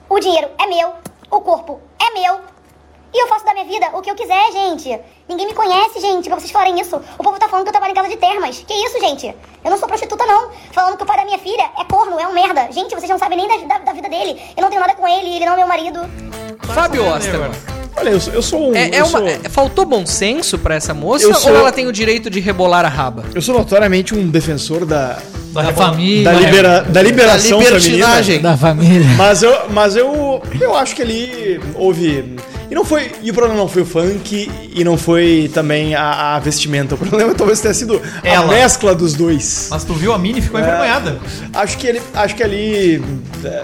o 0.09 0.19
dinheiro 0.21 0.49
é 0.59 0.67
meu, 0.67 0.93
o 1.31 1.41
corpo 1.41 1.81
é 1.99 2.19
meu. 2.19 2.41
E 3.13 3.23
eu 3.23 3.27
faço 3.27 3.45
da 3.45 3.53
minha 3.53 3.65
vida 3.65 3.87
o 3.93 4.01
que 4.01 4.11
eu 4.11 4.15
quiser, 4.15 4.53
gente. 4.53 4.97
Ninguém 5.29 5.47
me 5.49 5.55
conhece, 5.55 6.01
gente, 6.01 6.29
pra 6.29 6.39
vocês 6.39 6.51
falarem 6.53 6.81
isso. 6.81 6.97
O 7.19 7.23
povo 7.25 7.39
tá 7.39 7.49
falando 7.49 7.65
que 7.65 7.69
eu 7.71 7.73
trabalho 7.73 7.91
em 7.93 7.95
casa 7.95 8.09
de 8.09 8.17
termas. 8.17 8.63
Que 8.67 8.73
isso, 8.73 9.01
gente? 9.01 9.27
Eu 9.65 9.71
não 9.71 9.77
sou 9.79 9.89
prostituta, 9.89 10.25
não. 10.27 10.51
Falando 10.73 10.97
que 10.97 11.03
o 11.03 11.07
pai 11.07 11.17
da 11.19 11.25
minha 11.25 11.39
filha 11.39 11.71
é 11.79 11.85
corno, 11.85 12.19
é 12.21 12.27
um 12.29 12.33
merda. 12.33 12.69
Gente, 12.71 12.95
vocês 12.95 13.11
não 13.11 13.19
sabem 13.19 13.37
nem 13.37 13.49
da, 13.49 13.67
da- 13.79 13.85
da 13.85 13.93
vida 13.93 14.09
dele. 14.09 14.41
Eu 14.57 14.63
não 14.63 14.69
tenho 14.71 14.81
nada 14.81 14.95
com 14.95 15.07
ele, 15.09 15.35
ele 15.37 15.45
não 15.45 15.55
é 15.55 15.57
meu 15.57 15.67
marido. 15.67 16.01
Fábio 16.73 17.05
Osterman. 17.07 17.51
Olha, 17.97 18.11
eu 18.11 18.21
sou, 18.21 18.33
eu 18.33 18.43
sou 18.43 18.71
um. 18.71 18.75
É, 18.77 18.91
é 18.97 19.03
uma, 19.03 19.19
sou, 19.19 19.27
é- 19.29 19.39
faltou 19.49 19.85
bom 19.85 20.07
senso 20.07 20.57
pra 20.59 20.77
essa 20.77 20.95
moça 20.95 21.25
Eu 21.25 21.35
sou- 21.35 21.51
ou 21.51 21.59
ela 21.59 21.73
tem 21.73 21.89
o 21.89 21.93
direito 21.93 22.31
de 22.31 22.39
rebolar 22.39 22.85
a 22.85 22.89
raba? 22.89 23.25
eu 23.35 23.43
sou 23.43 23.53
notoriamente 23.57 24.15
um 24.15 24.29
defensor 24.31 24.87
da, 24.87 25.19
Da 25.53 25.73
família. 25.73 26.31
da, 26.33 26.39
libera, 26.39 26.81
da 26.83 27.03
liberação 27.03 27.59
Da 27.59 27.65
feminina. 27.81 28.39
Da 28.41 28.57
família. 28.57 29.09
Mas 29.17 29.43
eu, 29.43 29.69
mas 29.71 29.97
eu, 29.97 30.41
eu 30.61 30.77
acho 30.77 30.95
que 30.95 31.03
ali 31.03 31.61
houve. 31.75 32.37
E 32.71 32.75
não 32.75 32.85
foi. 32.85 33.11
E 33.23 33.31
o 33.31 33.35
problema 33.35 33.59
não 33.59 33.67
foi 33.69 33.83
o 33.83 33.87
funk 33.87 34.49
e 34.73 34.85
não 34.85 34.97
foi 34.97 35.51
também 35.53 35.95
a, 35.95 36.37
a 36.37 36.39
vestimenta. 36.39 36.95
O 36.95 36.99
problema 36.99 37.35
talvez 37.37 37.61
tenha 37.61 37.75
sido 37.75 38.01
a 38.23 38.29
Ela. 38.29 38.47
mescla 38.55 38.95
dos 38.95 39.15
dois. 39.15 39.69
Mas 39.71 39.83
tu 39.85 39.93
viu 39.95 40.13
a 40.13 40.19
Mini 40.19 40.39
e 40.39 40.43
ficou 40.43 40.61
envergonhada. 40.61 41.19
Acho 41.53 41.77
que 41.79 41.87
ele. 41.87 42.01
Acho 42.15 42.37
que 42.37 42.43
ali. 42.43 43.03
é, 43.45 43.63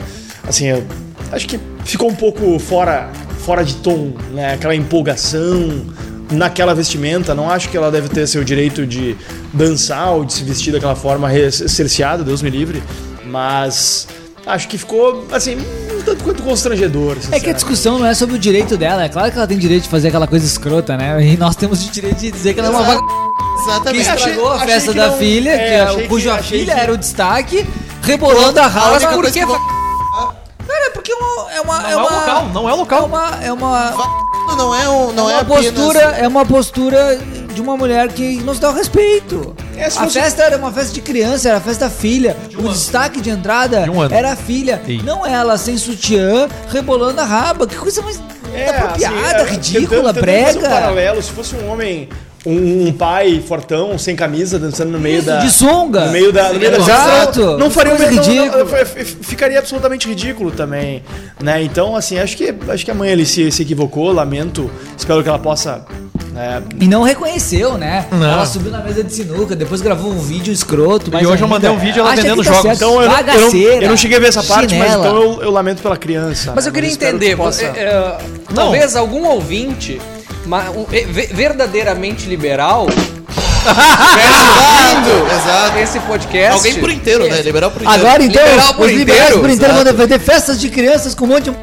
Assim, 0.48 0.66
eu 0.66 0.84
acho 1.32 1.46
que 1.48 1.58
ficou 1.84 2.08
um 2.08 2.14
pouco 2.14 2.58
fora, 2.58 3.10
fora 3.44 3.64
de 3.64 3.74
tom, 3.76 4.12
né? 4.32 4.54
Aquela 4.54 4.74
empolgação 4.74 5.86
naquela 6.30 6.74
vestimenta. 6.74 7.34
Não 7.34 7.48
acho 7.50 7.68
que 7.68 7.76
ela 7.76 7.90
deve 7.90 8.08
ter 8.08 8.26
seu 8.26 8.42
direito 8.44 8.86
de 8.86 9.16
dançar 9.52 10.10
ou 10.12 10.24
de 10.24 10.32
se 10.32 10.42
vestir 10.44 10.72
daquela 10.72 10.94
forma 10.96 11.28
cerceada, 11.50 12.22
Deus 12.24 12.42
me 12.42 12.50
livre. 12.50 12.82
Mas 13.24 14.06
acho 14.46 14.68
que 14.68 14.78
ficou, 14.78 15.24
assim, 15.32 15.56
um 15.56 16.02
tanto 16.02 16.22
quanto 16.24 16.42
constrangedor. 16.42 17.16
É 17.32 17.40
que 17.40 17.50
a 17.50 17.52
discussão 17.52 17.98
não 17.98 18.06
é 18.06 18.14
sobre 18.14 18.36
o 18.36 18.38
direito 18.38 18.76
dela. 18.76 19.04
É 19.04 19.08
claro 19.08 19.30
que 19.30 19.36
ela 19.36 19.46
tem 19.46 19.58
direito 19.58 19.82
de 19.84 19.88
fazer 19.88 20.08
aquela 20.08 20.26
coisa 20.26 20.46
escrota, 20.46 20.96
né? 20.96 21.22
E 21.26 21.36
nós 21.36 21.56
temos 21.56 21.84
o 21.86 21.90
direito 21.90 22.16
de 22.18 22.30
dizer 22.30 22.54
que 22.54 22.60
ela 22.60 22.68
é 22.68 22.70
uma 22.70 22.82
vaga 22.82 23.00
que 23.00 23.26
Exatamente. 23.68 24.08
Achei- 24.08 24.14
estragou 24.32 24.52
a 24.52 24.54
achei 24.56 24.66
festa 24.68 24.92
que 24.92 24.98
da 24.98 25.06
não- 25.08 25.18
filha, 25.18 25.50
é, 25.50 25.56
que 25.58 25.64
é- 25.74 26.02
que- 26.02 26.08
cuja 26.08 26.34
achei 26.34 26.60
filha 26.60 26.74
que- 26.74 26.80
era 26.80 26.92
o 26.92 26.96
destaque, 26.96 27.66
rebolando 28.02 28.60
a 28.60 28.66
rala. 28.66 28.92
única 28.92 29.06
Mas 29.06 29.14
por 29.14 29.22
coisa 29.22 29.32
que 29.32 29.40
que 29.40 29.46
va- 29.46 29.58
Cara, 30.66 30.90
porque 30.92 31.12
é 31.12 31.14
uma. 31.16 31.52
É 31.52 31.60
uma, 31.60 31.78
Não 31.80 31.88
é 31.88 31.92
é 31.92 31.96
o 31.96 31.98
uma, 32.00 32.10
local, 32.10 32.48
não 32.52 32.68
é 32.68 32.72
o 32.72 32.74
é 32.74 32.78
local. 32.78 33.06
uma, 33.06 33.38
é 33.42 33.52
uma, 33.52 33.90
Não 34.56 34.74
é, 34.74 34.88
um, 34.88 35.12
não 35.12 35.28
é 35.28 35.32
é 35.32 35.36
uma 35.36 35.42
apenas- 35.42 35.64
postura, 35.72 36.00
é 36.00 36.28
uma 36.28 36.46
postura 36.46 37.18
de 37.56 37.62
uma 37.62 37.76
mulher 37.76 38.08
que 38.08 38.36
não 38.44 38.54
se 38.54 38.60
dá 38.60 38.68
o 38.70 38.74
respeito. 38.74 39.56
É, 39.76 39.86
a 39.86 39.90
fosse- 39.90 40.20
festa 40.20 40.42
era 40.42 40.56
uma 40.58 40.70
festa 40.70 40.92
de 40.92 41.00
criança, 41.00 41.48
era 41.48 41.56
a 41.58 41.60
festa 41.60 41.86
da 41.86 41.90
filha. 41.90 42.36
o 42.56 42.68
destaque 42.68 43.20
de 43.20 43.30
entrada 43.30 43.82
De 43.82 43.90
um 43.90 44.04
era 44.04 44.32
a 44.32 44.36
filha, 44.36 44.80
Sim. 44.84 45.00
não 45.02 45.26
ela 45.26 45.56
sem 45.56 45.76
sutiã, 45.78 46.48
rebolando 46.68 47.20
a 47.20 47.24
raba. 47.24 47.66
Que 47.66 47.74
coisa 47.76 48.02
mais 48.02 48.20
inapropriada, 48.54 49.42
assim, 49.42 49.48
é, 49.48 49.50
ridícula, 49.50 50.12
tentando- 50.12 50.24
tentando 50.26 50.44
fazer 50.44 50.58
Um 50.58 50.60
brega. 50.60 50.68
paralelo, 50.68 51.22
se 51.22 51.30
fosse 51.32 51.54
um 51.56 51.68
homem, 51.70 52.08
um, 52.44 52.88
um 52.88 52.92
pai 52.92 53.42
fortão, 53.46 53.98
sem 53.98 54.14
camisa, 54.14 54.58
dançando 54.58 54.90
no 54.92 55.00
meio 55.00 55.18
Isso, 55.18 55.26
da. 55.26 55.38
de 55.38 55.50
sunga. 55.50 56.06
No 56.06 56.12
meio 56.12 56.32
da. 56.32 56.52
No 56.52 56.58
meio 56.58 56.70
da 56.72 56.78
Exato. 56.78 57.40
Não, 57.40 57.58
não 57.58 57.70
faria 57.70 57.94
o 57.94 57.96
Coisa 57.96 58.12
mesmo. 58.12 58.34
não- 58.46 58.58
não- 58.58 58.66
ficaria 59.22 59.58
absolutamente 59.58 60.06
ridículo 60.08 60.50
também. 60.50 61.02
Né? 61.42 61.62
Então, 61.62 61.96
assim, 61.96 62.18
acho 62.18 62.36
que, 62.36 62.54
acho 62.68 62.84
que 62.84 62.90
a 62.90 62.94
mãe 62.94 63.10
ali 63.12 63.26
se, 63.26 63.50
se 63.50 63.62
equivocou, 63.62 64.12
lamento. 64.12 64.70
Espero 64.96 65.22
que 65.22 65.28
ela 65.28 65.38
possa. 65.38 65.84
Né, 66.36 66.62
E 66.80 66.86
não 66.86 67.02
reconheceu, 67.02 67.76
né? 67.78 68.06
Não. 68.12 68.30
Ela 68.30 68.46
subiu 68.46 68.70
na 68.70 68.78
mesa 68.80 69.02
de 69.02 69.12
sinuca, 69.12 69.56
depois 69.56 69.80
gravou 69.80 70.12
um 70.12 70.18
vídeo 70.18 70.52
escroto. 70.52 71.10
mais 71.10 71.24
hoje 71.26 71.42
eu 71.42 71.46
ainda. 71.46 71.46
mandei 71.48 71.70
um 71.70 71.78
vídeo 71.78 72.00
ela 72.00 72.14
vendendo 72.14 72.44
tá 72.44 72.52
jogos. 72.52 72.62
certo. 72.62 72.76
Então 72.76 73.02
eu, 73.02 73.08
não- 73.08 73.18
eu, 73.18 73.40
não, 73.50 73.82
eu 73.82 73.88
não 73.88 73.96
cheguei 73.96 74.18
a 74.18 74.20
ver 74.20 74.28
essa 74.28 74.42
parte, 74.42 74.74
mas 74.74 74.84
chinela. 74.92 75.06
então 75.08 75.22
eu, 75.22 75.42
eu 75.42 75.50
lamento 75.50 75.82
pela 75.82 75.96
criança. 75.96 76.52
Mas 76.54 76.64
né? 76.64 76.68
eu 76.70 76.74
queria 76.74 76.90
entender, 76.92 77.30
que 77.30 77.36
possa- 77.36 77.64
é, 77.64 77.66
é, 77.66 78.16
talvez 78.54 78.94
algum 78.94 79.26
ouvinte 79.26 80.00
é, 80.92 81.04
verdadeiramente 81.34 82.28
liberal 82.28 82.86
Exato, 83.66 85.34
exato. 85.34 85.78
esse 85.78 85.98
podcast. 86.00 86.52
Alguém 86.54 86.74
por 86.80 86.90
inteiro, 86.90 87.28
né? 87.28 87.42
Liberal 87.42 87.70
por 87.70 87.82
inteiro. 87.82 88.00
Agora 88.06 88.22
então, 88.22 88.44
Liberal 88.44 88.74
por 88.74 88.86
os 88.86 88.92
liberais 88.92 89.22
inteiro, 89.24 89.40
por 89.40 89.50
inteiro 89.50 89.72
vão 89.74 89.82
exato. 89.82 89.96
defender 89.96 90.18
festas 90.20 90.60
de 90.60 90.68
crianças 90.68 91.14
com 91.14 91.24
um 91.24 91.28
monte 91.28 91.50
de 91.50 91.56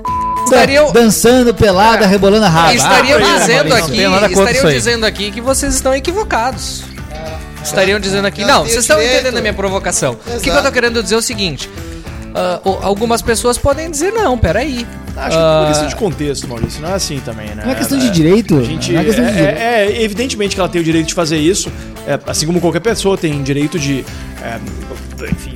Estariam- 0.45 0.91
dançando 0.91 1.53
pelada, 1.53 2.05
rebolando 2.05 2.45
a 2.45 2.49
raba. 2.49 2.73
estariam 2.73 3.17
Ah, 3.19 3.37
dizendo 3.39 3.73
aqui, 3.73 4.01
estariam 4.31 4.69
dizendo 4.69 5.05
aqui 5.05 5.31
que 5.31 5.41
vocês 5.41 5.73
estão 5.73 5.93
equivocados. 5.93 6.83
Estariam 7.63 7.99
dizendo 7.99 8.25
aqui, 8.27 8.43
não, 8.43 8.63
vocês 8.65 8.79
estão 8.79 8.97
direito. 8.97 9.15
entendendo 9.21 9.37
a 9.37 9.41
minha 9.41 9.53
provocação. 9.53 10.13
O 10.13 10.39
que, 10.39 10.49
eu 10.49 10.53
Exato. 10.53 10.67
tô 10.67 10.71
querendo 10.73 11.01
dizer 11.01 11.15
é 11.15 11.17
o 11.17 11.21
seguinte: 11.21 11.69
ah, 12.35 12.59
o- 12.63 12.77
algumas 12.81 13.21
pessoas 13.21 13.57
podem 13.57 13.89
dizer, 13.89 14.11
não, 14.11 14.37
peraí. 14.37 14.85
Acho 15.15 15.37
que 15.37 15.43
Ah, 15.43 15.59
por 15.61 15.67
questão 15.69 15.87
de 15.87 15.95
contexto, 15.95 16.47
Maurício. 16.47 16.81
Não 16.81 16.89
é 16.89 16.93
assim 16.95 17.19
também, 17.23 17.47
né? 17.49 17.61
Não 17.63 17.71
é 17.71 17.75
questão 17.75 17.97
É, 17.99 18.01
de 18.01 18.09
direito. 18.09 18.57
A 18.57 18.63
gente, 18.63 18.91
não 18.91 18.99
é 19.01 19.03
questão 19.05 19.23
de 19.25 19.31
direito. 19.31 19.57
é, 19.59 19.85
é- 19.85 20.03
evidentemente 20.03 20.55
que 20.55 20.59
ela 20.59 20.67
tem 20.69 20.81
o 20.81 20.83
direito 20.83 21.05
de 21.07 21.13
fazer 21.13 21.37
isso, 21.37 21.71
é, 22.07 22.19
assim 22.27 22.45
como 22.47 22.59
qualquer 22.59 22.79
pessoa 22.79 23.15
tem 23.17 23.41
direito 23.43 23.77
de, 23.79 24.03
é, 24.41 24.57
enfim, 25.31 25.52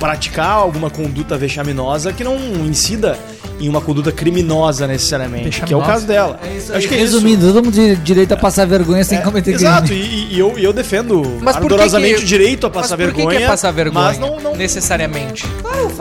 praticar 0.00 0.50
alguma 0.50 0.90
conduta 0.90 1.36
vexaminosa 1.36 2.12
que 2.12 2.24
não 2.24 2.34
incida 2.66 3.16
em 3.60 3.68
uma 3.68 3.82
conduta 3.82 4.10
criminosa 4.10 4.86
necessariamente, 4.86 5.60
que 5.60 5.74
é 5.74 5.76
o 5.76 5.82
caso 5.82 6.06
dela. 6.06 6.40
Acho 6.42 6.88
que 6.88 6.94
é 6.94 7.02
isso. 7.02 7.12
Resumindo, 7.16 7.46
todo 7.52 7.62
mundo 7.62 7.74
tem 7.74 7.94
direito 7.96 8.32
a 8.32 8.36
passar 8.38 8.66
vergonha 8.66 9.04
sem 9.04 9.18
É, 9.18 9.20
cometer 9.20 9.52
exato, 9.52 9.88
crime. 9.88 10.02
e, 10.02 10.34
e 10.34 10.38
eu, 10.38 10.58
e 10.58 10.64
eu 10.64 10.72
defendo 10.72 11.20
Mas 11.42 11.56
por 11.56 11.66
que 11.68 11.74
ardorosamente 11.74 12.14
que- 12.16 12.22
o 12.22 12.26
direito 12.26 12.66
a 12.66 12.70
passar 12.70 12.96
mas 12.96 13.06
por 13.08 13.12
que 13.12 13.16
vergonha. 13.18 13.36
que 13.38 13.44
é 13.44 13.46
passar 13.46 13.70
vergonha? 13.70 14.04
Mas 14.06 14.18
não, 14.18 14.40
não, 14.40 14.56
Necessariamente. 14.56 15.44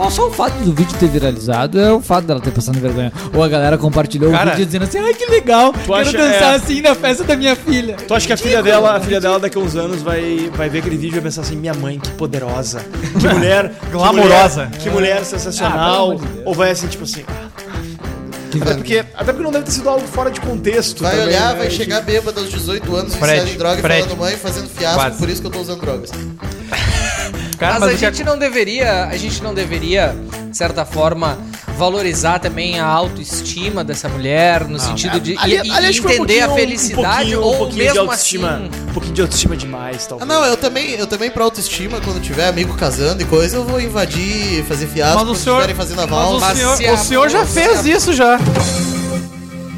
Ah, 0.02 0.10
só 0.10 0.28
o 0.30 0.32
fato 0.32 0.54
do 0.64 0.72
vídeo 0.74 0.96
ter 0.98 1.10
viralizado 1.10 1.78
é 1.78 1.92
o 1.92 2.00
fato 2.00 2.26
dela 2.26 2.40
ter 2.40 2.52
passado 2.52 2.80
vergonha. 2.80 3.12
Ou 3.34 3.44
a 3.44 3.48
galera 3.50 3.78
compartilhou 3.78 4.32
Cara, 4.32 4.48
o 4.48 4.52
vídeo 4.52 4.66
dizendo 4.66 4.84
assim, 4.86 4.98
ai 5.00 5.14
que 5.14 5.26
legal, 5.26 5.74
quero 5.74 5.94
acha- 5.96 6.18
dançar 6.18 6.54
é. 6.54 6.56
assim 6.56 6.82
na 6.82 6.96
festa 6.96 7.26
da 7.26 7.36
minha 7.36 7.58
filha. 7.58 7.98
Tu 8.08 8.14
acha 8.14 8.26
que 8.26 8.32
a 8.34 8.38
filha 8.38 8.64
dela, 8.64 8.96
a 8.96 9.00
filha 9.02 9.20
dela 9.20 9.38
daqui 9.38 9.58
a 9.58 9.62
uns 9.62 9.76
anos 9.76 10.02
vai, 10.02 10.50
vai 10.56 10.70
ver 10.70 10.80
aquele 10.80 10.96
vídeo 10.96 11.10
e 11.10 11.20
vai 11.20 11.24
pensar 11.24 11.42
assim, 11.42 11.58
minha 11.58 11.74
mãe, 11.74 12.00
que 12.00 12.10
poderosa, 12.12 12.80
que 13.20 13.28
mulher, 13.28 13.74
que 13.90 13.98
Glamourosa. 13.98 14.66
mulher- 14.66 14.80
que 14.80 14.90
mulher 14.90 15.18
Ah, 15.22 15.26
sensacional, 15.26 16.18
Deus. 16.18 16.22
ou 16.46 16.54
vai 16.54 16.72
assim, 16.72 16.88
tipo 16.88 17.04
assim, 17.04 17.24
até 18.62 18.74
porque, 18.76 19.00
até 19.14 19.26
porque 19.32 19.44
não 19.44 19.52
deve 19.52 19.66
ter 19.66 19.72
sido 19.72 19.90
algo 19.90 20.08
fora 20.08 20.32
de 20.32 20.40
contexto. 20.42 21.04
Vai 21.04 21.12
também, 21.12 21.28
olhar, 21.28 21.50
né? 21.54 21.60
vai 21.60 21.68
Que- 21.68 21.76
chegar 21.76 22.02
bêbado 22.02 22.40
aos 22.40 22.50
18 22.50 22.96
anos, 22.96 23.16
Fred, 23.16 23.32
viciado 23.34 23.50
em 23.52 23.58
droga 23.58 23.82
Fred. 23.82 24.02
falando 24.04 24.20
mãe, 24.20 24.36
fazendo 24.38 24.70
fiasco, 24.70 25.00
Quase. 25.00 25.18
por 25.18 25.30
isso 25.30 25.42
que 25.42 25.48
eu 25.48 25.52
tô 25.52 25.60
usando 25.60 25.82
drogas. 25.82 26.10
Cara, 27.60 27.74
mas, 27.74 27.82
mas 27.82 27.90
a 27.92 27.94
o 27.94 27.98
que 27.98 28.06
gente 28.06 28.24
não 28.24 28.38
deveria, 28.38 29.06
a 29.06 29.18
gente 29.18 29.44
não 29.44 29.54
deveria, 29.54 30.16
de 30.50 30.56
certa 30.58 30.86
forma, 30.86 31.38
valorizar 31.78 32.40
também 32.40 32.80
a 32.80 32.86
autoestima 32.86 33.84
dessa 33.84 34.08
mulher, 34.10 34.66
no 34.68 34.80
sentido 34.80 35.20
de 35.20 35.38
Ali- 35.38 35.56
e- 35.56 35.68
e 35.68 35.72
foi 36.02 36.12
um 36.12 36.24
entender 36.24 36.42
a 36.42 36.50
felicidade 36.50 37.36
um 37.36 37.42
pouquinho, 37.42 37.42
ou 37.42 37.54
um 37.54 37.58
pouquinho 37.58 37.78
de 37.80 37.84
mesmo 37.86 38.02
autoestima, 38.02 38.50
assim. 38.56 38.70
um 38.90 38.94
pouquinho 38.94 39.14
de 39.14 39.22
autoestima 39.22 39.58
demais, 39.58 40.04
Ah, 40.06 40.08
talvez. 40.10 40.30
não, 40.30 40.46
eu 40.46 40.58
também, 40.58 40.92
eu 40.92 41.08
também 41.08 41.30
pra 41.30 41.44
autoestima, 41.44 42.00
quando 42.02 42.22
tiver 42.22 42.48
amigo 42.48 42.74
casando 42.76 43.22
e 43.22 43.26
coisa, 43.26 43.58
eu 43.58 43.64
vou 43.66 43.80
invadir, 43.80 44.64
fazer 44.66 44.88
fiasco, 44.88 45.20
Mas 45.20 45.30
o 45.30 45.36
senhor- 45.36 45.76
fazendo 45.76 46.02
a 46.02 46.08
Mas 46.08 46.12
o. 46.12 46.40
Mas 46.42 46.58
senhor, 46.58 46.78
se 46.78 46.84
o 46.86 46.94
a- 46.94 46.98
senhor 46.98 47.30
já 47.30 47.46
fez 47.46 47.86
a- 47.86 47.90
isso 47.90 48.14
já. 48.14 48.38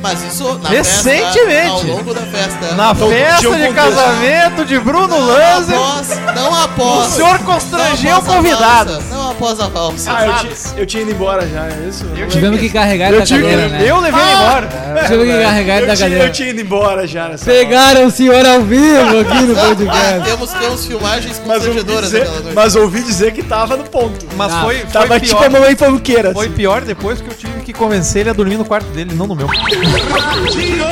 Mas 0.02 0.24
isso 0.24 0.58
na 0.64 0.70
Recentemente. 0.70 1.46
festa, 1.46 1.70
ao 1.70 1.84
longo 1.84 2.14
da 2.14 2.22
festa. 2.22 2.76
Na 2.76 2.92
Então, 2.92 3.10
festa 3.10 3.42
de 3.42 3.48
contexto. 3.48 3.74
casamento 3.76 4.66
de 4.66 4.80
Bruno 4.80 5.16
após, 5.32 6.08
não 6.36 6.56
após. 6.64 7.08
O 7.08 7.12
senhor 7.16 7.40
constrangeu 7.40 8.18
o 8.18 8.22
convidado. 8.24 9.04
Não 9.12 9.21
após 9.32 9.60
a 9.60 9.68
valsa. 9.68 10.12
Ah, 10.14 10.26
eu 10.28 10.34
tinha, 10.36 10.80
eu 10.82 10.86
tinha 10.86 11.04
ido 11.04 11.12
embora 11.12 11.48
já, 11.48 11.66
é 11.68 11.88
isso? 11.90 12.06
Tivemos 12.30 12.60
que 12.60 12.70
carregar 12.70 13.08
ele 13.08 13.16
Eu 13.16 13.20
da 13.22 13.26
tive- 13.26 13.42
cadeira, 13.42 13.68
né? 13.68 13.84
Eu 13.86 14.00
levei 14.00 14.22
ele 14.22 14.32
embora. 14.32 14.70
Tivemos 15.08 15.26
que 15.28 15.42
carregar 15.44 15.76
ele 15.78 15.84
eu, 15.84 15.88
da 15.88 15.96
tinha, 15.96 16.06
cadeira. 16.10 16.26
eu 16.28 16.32
tinha 16.32 16.50
ido 16.50 16.62
embora 16.62 17.08
já 17.08 17.30
nessa 17.30 17.46
Pegaram 17.46 18.06
o 18.06 18.12
senhor 18.12 18.46
ao 18.46 18.62
vivo 18.62 19.20
aqui 19.20 19.42
no 19.44 19.58
Ah, 19.58 19.66
podcast. 19.66 20.24
temos, 20.30 20.52
temos 20.54 20.86
filmagens 20.86 21.40
constrangedoras 21.40 22.12
naquela 22.12 22.40
noite. 22.40 22.56
mas 22.56 22.76
ouvi 22.76 23.02
dizer 23.04 23.32
que 23.34 23.44
tava 23.44 23.78
no 23.78 23.84
ponto. 23.86 24.26
Mas 24.38 24.52
Ah, 24.54 24.62
foi, 24.64 24.78
foi 24.80 24.88
Tava 24.92 25.20
tipo 25.20 25.38
pior. 25.38 25.46
a 25.46 25.50
mamãe 25.50 25.76
fanqueira. 25.76 26.34
Foi 26.34 26.46
assim. 26.48 26.56
pior 26.56 26.82
depois 26.82 27.22
que 27.22 27.28
eu 27.30 27.34
tive 27.34 27.62
que 27.62 27.74
convencer 27.74 28.22
ele 28.22 28.30
a 28.30 28.34
dormir 28.34 28.58
no 28.58 28.66
quarto 28.66 28.88
dele, 28.92 29.14
não 29.16 29.28
no 29.28 29.36
meu. 29.36 29.48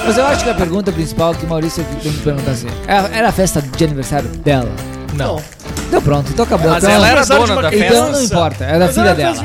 Mas 0.06 0.18
eu 0.18 0.26
acho 0.26 0.44
que 0.44 0.50
a 0.50 0.54
pergunta 0.54 0.92
principal 0.92 1.34
que 1.36 1.46
o 1.46 1.50
Maurício 1.50 1.86
tem 2.02 2.12
que 2.12 2.20
perguntar 2.20 2.52
assim: 2.52 2.68
era 2.88 3.08
era 3.14 3.30
a 3.30 3.32
festa 3.32 3.62
de 3.62 3.84
aniversário 3.84 4.28
dela? 4.30 4.70
Não. 5.14 5.42
Deu 5.90 6.02
pronto, 6.04 6.32
então 6.32 6.46
acabou. 6.46 6.70
Mas 6.70 6.84
então, 6.84 6.96
ela 6.96 7.08
era 7.08 7.26
dona 7.26 7.54
uma 7.54 7.62
da 7.62 7.70
criança. 7.70 7.90
festa. 7.90 8.08
Então 8.08 8.12
não 8.12 8.24
importa, 8.24 8.64
era 8.64 8.80
da 8.80 8.86
Mas 8.86 8.96
filha 8.96 9.16
dela. 9.16 9.36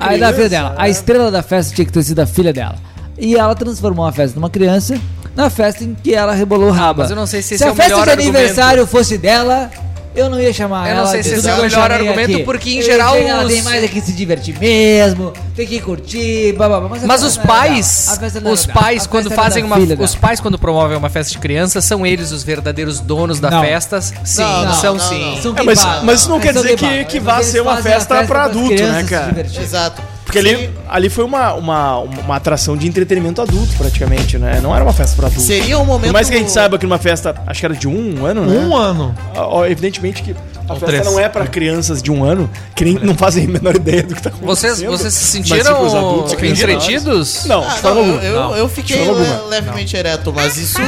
Aí 0.00 0.20
da 0.20 0.32
filha 0.32 0.48
dela. 0.48 0.74
A 0.76 0.88
é. 0.88 0.90
estrela 0.90 1.30
da 1.30 1.42
festa 1.42 1.74
tinha 1.74 1.84
que 1.84 1.92
ter 1.92 2.02
sido 2.02 2.20
a 2.20 2.26
filha 2.26 2.52
dela. 2.52 2.76
E 3.18 3.36
ela 3.36 3.54
transformou 3.54 4.06
a 4.06 4.12
festa 4.12 4.32
de 4.32 4.38
uma 4.38 4.50
criança 4.50 4.98
na 5.36 5.48
festa 5.50 5.84
em 5.84 5.94
que 5.94 6.14
ela 6.14 6.32
rebolou 6.32 6.68
o 6.68 6.72
rabo. 6.72 7.00
mas 7.02 7.10
eu 7.10 7.16
não 7.16 7.26
sei 7.26 7.42
se 7.42 7.48
se 7.48 7.54
esse 7.54 7.64
a 7.64 7.68
é 7.68 7.72
o 7.72 7.74
festa 7.74 7.94
de 7.94 8.00
argumento. 8.00 8.36
aniversário 8.36 8.86
fosse 8.86 9.16
dela, 9.18 9.70
eu 10.14 10.28
não 10.28 10.40
ia 10.40 10.52
chamar 10.52 10.86
Eu 10.88 10.92
ela. 10.92 11.02
não 11.04 11.10
sei 11.10 11.22
se 11.22 11.34
esse 11.34 11.48
é 11.48 11.52
o 11.54 11.56
eu 11.58 11.62
melhor 11.62 11.90
argumento, 11.90 12.34
aqui. 12.34 12.42
porque 12.44 12.70
em 12.70 12.76
Eu 12.78 12.82
geral 12.84 13.14
que 13.16 13.22
Ela 13.24 13.44
os- 13.44 13.52
tem 13.52 13.62
mais 13.62 13.84
é 13.84 13.88
que 13.88 14.00
se 14.00 14.12
divertir 14.12 14.58
mesmo, 14.58 15.32
tem 15.54 15.66
que 15.66 15.80
curtir, 15.80 16.52
babá. 16.54 16.80
Mas, 16.88 17.04
a 17.04 17.06
Mas 17.06 17.20
festa 17.22 17.26
os 17.26 17.36
era 17.38 17.46
pais, 17.46 18.16
festa 18.18 18.40
não 18.40 18.52
os 18.52 18.66
pais 18.66 19.06
quando 19.06 19.24
festa 19.24 19.34
era 19.34 19.42
fazem 19.44 19.64
uma, 19.64 19.76
filha 19.76 19.96
os 20.00 20.14
pais 20.14 20.40
quando 20.40 20.58
promovem 20.58 20.96
uma 20.96 21.08
festa 21.10 21.32
de 21.32 21.38
criança 21.38 21.80
são 21.80 22.04
eles 22.06 22.32
os 22.32 22.42
verdadeiros 22.42 23.00
donos 23.00 23.38
da 23.40 23.50
Não. 23.50 23.62
festas? 23.62 24.12
Sim, 24.24 24.42
Não, 24.42 24.72
são 24.74 24.94
não, 24.94 25.00
sim. 25.08 25.38
São 25.42 25.54
É, 25.56 25.62
mas- 25.62 25.84
mas 26.02 26.20
isso 26.20 26.28
não 26.30 26.40
quer 26.40 26.52
dizer 26.52 26.76
que- 26.76 27.04
que 27.04 27.20
vá 27.20 27.42
ser 27.42 27.60
uma 27.60 27.76
festa 27.76 28.16
pra 28.16 28.26
pras 28.26 28.44
adulto, 28.46 28.82
né, 28.82 29.04
cara? 29.08 29.46
Exato. 29.60 30.02
Porque 30.32 30.38
ali, 30.38 30.70
ali 30.88 31.08
foi 31.10 31.24
uma, 31.24 31.52
uma, 31.54 31.98
uma 31.98 32.36
atração 32.36 32.76
de 32.76 32.86
entretenimento 32.86 33.40
adulto, 33.42 33.74
praticamente, 33.76 34.38
né? 34.38 34.60
Não 34.62 34.74
era 34.74 34.84
uma 34.84 34.92
festa 34.92 35.16
pra 35.16 35.26
adulto. 35.26 35.42
Seria 35.44 35.78
um 35.78 35.84
momento. 35.84 36.06
Por 36.08 36.12
mais 36.12 36.28
que 36.30 36.36
a 36.36 36.38
gente 36.38 36.50
saiba 36.52 36.78
que 36.78 36.86
numa 36.86 36.98
festa, 36.98 37.34
acho 37.46 37.60
que 37.60 37.66
era 37.66 37.74
de 37.74 37.88
um 37.88 38.24
ano, 38.24 38.44
né? 38.46 38.58
Um 38.58 38.76
ano. 38.76 39.14
Ó, 39.34 39.64
Evidentemente 39.66 40.22
que 40.22 40.34
a 40.68 40.72
festa 40.74 40.86
três. 40.86 41.04
não 41.04 41.18
é 41.18 41.28
pra 41.28 41.46
crianças 41.48 42.00
de 42.02 42.10
um 42.12 42.22
ano, 42.22 42.48
que 42.76 42.84
nem, 42.84 42.94
não 42.94 43.14
fazem 43.14 43.44
a 43.44 43.48
menor 43.48 43.74
ideia 43.74 44.02
do 44.04 44.14
que 44.14 44.22
tá 44.22 44.28
acontecendo. 44.28 44.46
Vocês, 44.76 44.82
vocês 44.82 45.12
se 45.14 45.38
Mas, 45.38 45.48
sentiram 45.48 45.74
tipo, 45.74 45.86
os 45.86 45.94
adultos 45.94 46.32
entretidos? 46.32 47.44
Não, 47.46 47.62
Ah, 47.64 47.78
não, 47.82 47.96
eu, 47.98 48.20
eu, 48.22 48.56
eu 48.56 48.68
fiquei 48.68 48.98
le- 49.04 49.48
levemente 49.48 49.96
ereto, 49.96 50.32
mas 50.34 50.56
isso 50.56 50.78
não 50.80 50.86